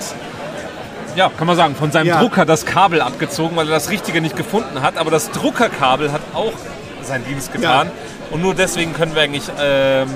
ja, 1.15 1.31
kann 1.35 1.47
man 1.47 1.55
sagen, 1.55 1.75
von 1.75 1.91
seinem 1.91 2.07
Ja. 2.07 2.21
Drucker 2.21 2.45
das 2.45 2.65
Kabel 2.67 3.01
abgezogen, 3.01 3.57
weil 3.57 3.67
er 3.67 3.73
das 3.73 3.89
Richtige 3.89 4.21
nicht 4.21 4.35
gefunden 4.35 4.83
hat. 4.83 4.97
Aber 4.97 5.09
das 5.09 5.31
Druckerkabel 5.31 6.11
hat 6.11 6.21
auch 6.35 6.53
seinen 7.01 7.25
Dienst 7.25 7.51
getan. 7.51 7.87
Ja. 7.87 7.93
Und 8.31 8.43
nur 8.43 8.53
deswegen 8.53 8.93
können 8.93 9.15
wir 9.15 9.23
eigentlich 9.23 9.49
ähm, 9.59 10.07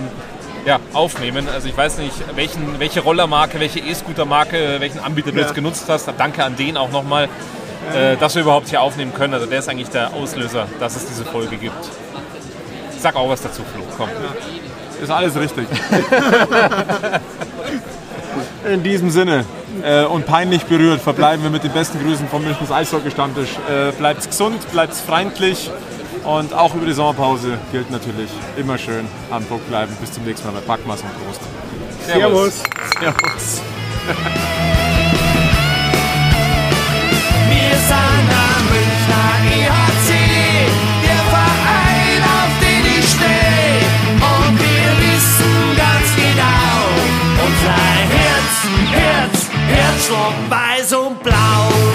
ja, 0.65 0.79
aufnehmen. 0.93 1.47
Also 1.53 1.67
ich 1.67 1.75
weiß 1.77 1.97
nicht, 1.97 2.13
welchen, 2.35 2.79
welche 2.79 3.01
Rollermarke, 3.01 3.59
welche 3.59 3.79
E-Scooter-Marke, 3.79 4.77
welchen 4.79 4.99
Anbieter 4.99 5.31
du 5.31 5.37
Ja. 5.37 5.43
jetzt 5.43 5.55
genutzt 5.55 5.85
hast. 5.87 6.09
Danke 6.17 6.43
an 6.43 6.55
den 6.55 6.77
auch 6.77 6.91
nochmal, 6.91 7.25
äh, 7.93 8.15
dass 8.17 8.35
wir 8.35 8.43
überhaupt 8.43 8.69
hier 8.69 8.81
aufnehmen 8.81 9.13
können. 9.13 9.33
Also 9.33 9.45
der 9.45 9.59
ist 9.59 9.69
eigentlich 9.69 9.89
der 9.89 10.13
Auslöser, 10.13 10.67
dass 10.79 10.95
es 10.95 11.05
diese 11.05 11.25
Folge 11.25 11.57
gibt. 11.57 11.75
Sag 12.99 13.15
auch 13.15 13.29
was 13.29 13.41
dazu, 13.41 13.61
Flo. 13.73 13.83
Komm. 13.97 14.09
Ist 15.01 15.11
alles 15.11 15.35
richtig. 15.35 15.67
In 18.71 18.81
diesem 18.81 19.09
Sinne 19.09 19.43
äh, 19.83 20.05
und 20.05 20.25
peinlich 20.25 20.63
berührt 20.63 21.01
verbleiben 21.01 21.43
wir 21.43 21.49
mit 21.49 21.63
den 21.63 21.71
besten 21.71 21.99
Grüßen 22.03 22.27
vom 22.29 22.43
Münchens 22.43 22.71
Eishockey-Stammtisch. 22.71 23.49
Äh, 23.69 23.91
bleibt's 23.91 24.27
gesund, 24.29 24.59
bleibt's 24.71 25.01
freundlich 25.01 25.69
und 26.23 26.53
auch 26.53 26.73
über 26.73 26.85
die 26.85 26.93
Sommerpause 26.93 27.57
gilt 27.71 27.91
natürlich 27.91 28.29
immer 28.55 28.77
schön 28.77 29.05
am 29.29 29.45
Druck 29.47 29.67
bleiben. 29.67 29.93
Bis 29.99 30.13
zum 30.13 30.23
nächsten 30.23 30.47
Mal 30.47 30.53
bei 30.53 30.65
Backmas 30.65 31.01
und 31.01 31.09
Prost. 31.25 31.41
Servus. 32.05 32.63
Servus. 32.99 33.61
Wir 37.49 37.75
sind 37.77 38.29
am 38.31 38.63
Münchner 38.71 39.31
EHC, 39.51 40.09
der 41.03 41.23
Verein, 41.29 42.21
auf 42.23 42.51
den 42.61 42.83
ich 42.99 43.05
stehe. 43.09 43.83
Und 44.19 44.53
wir 44.59 44.89
wissen 45.03 45.55
ganz 45.75 46.07
genau, 46.15 46.75
unser 47.45 47.79
Herz, 48.15 48.53
Herz, 48.91 49.49
Herzschlag 49.67 50.35
weiß 50.49 50.93
und 50.93 51.21
blau. 51.21 51.92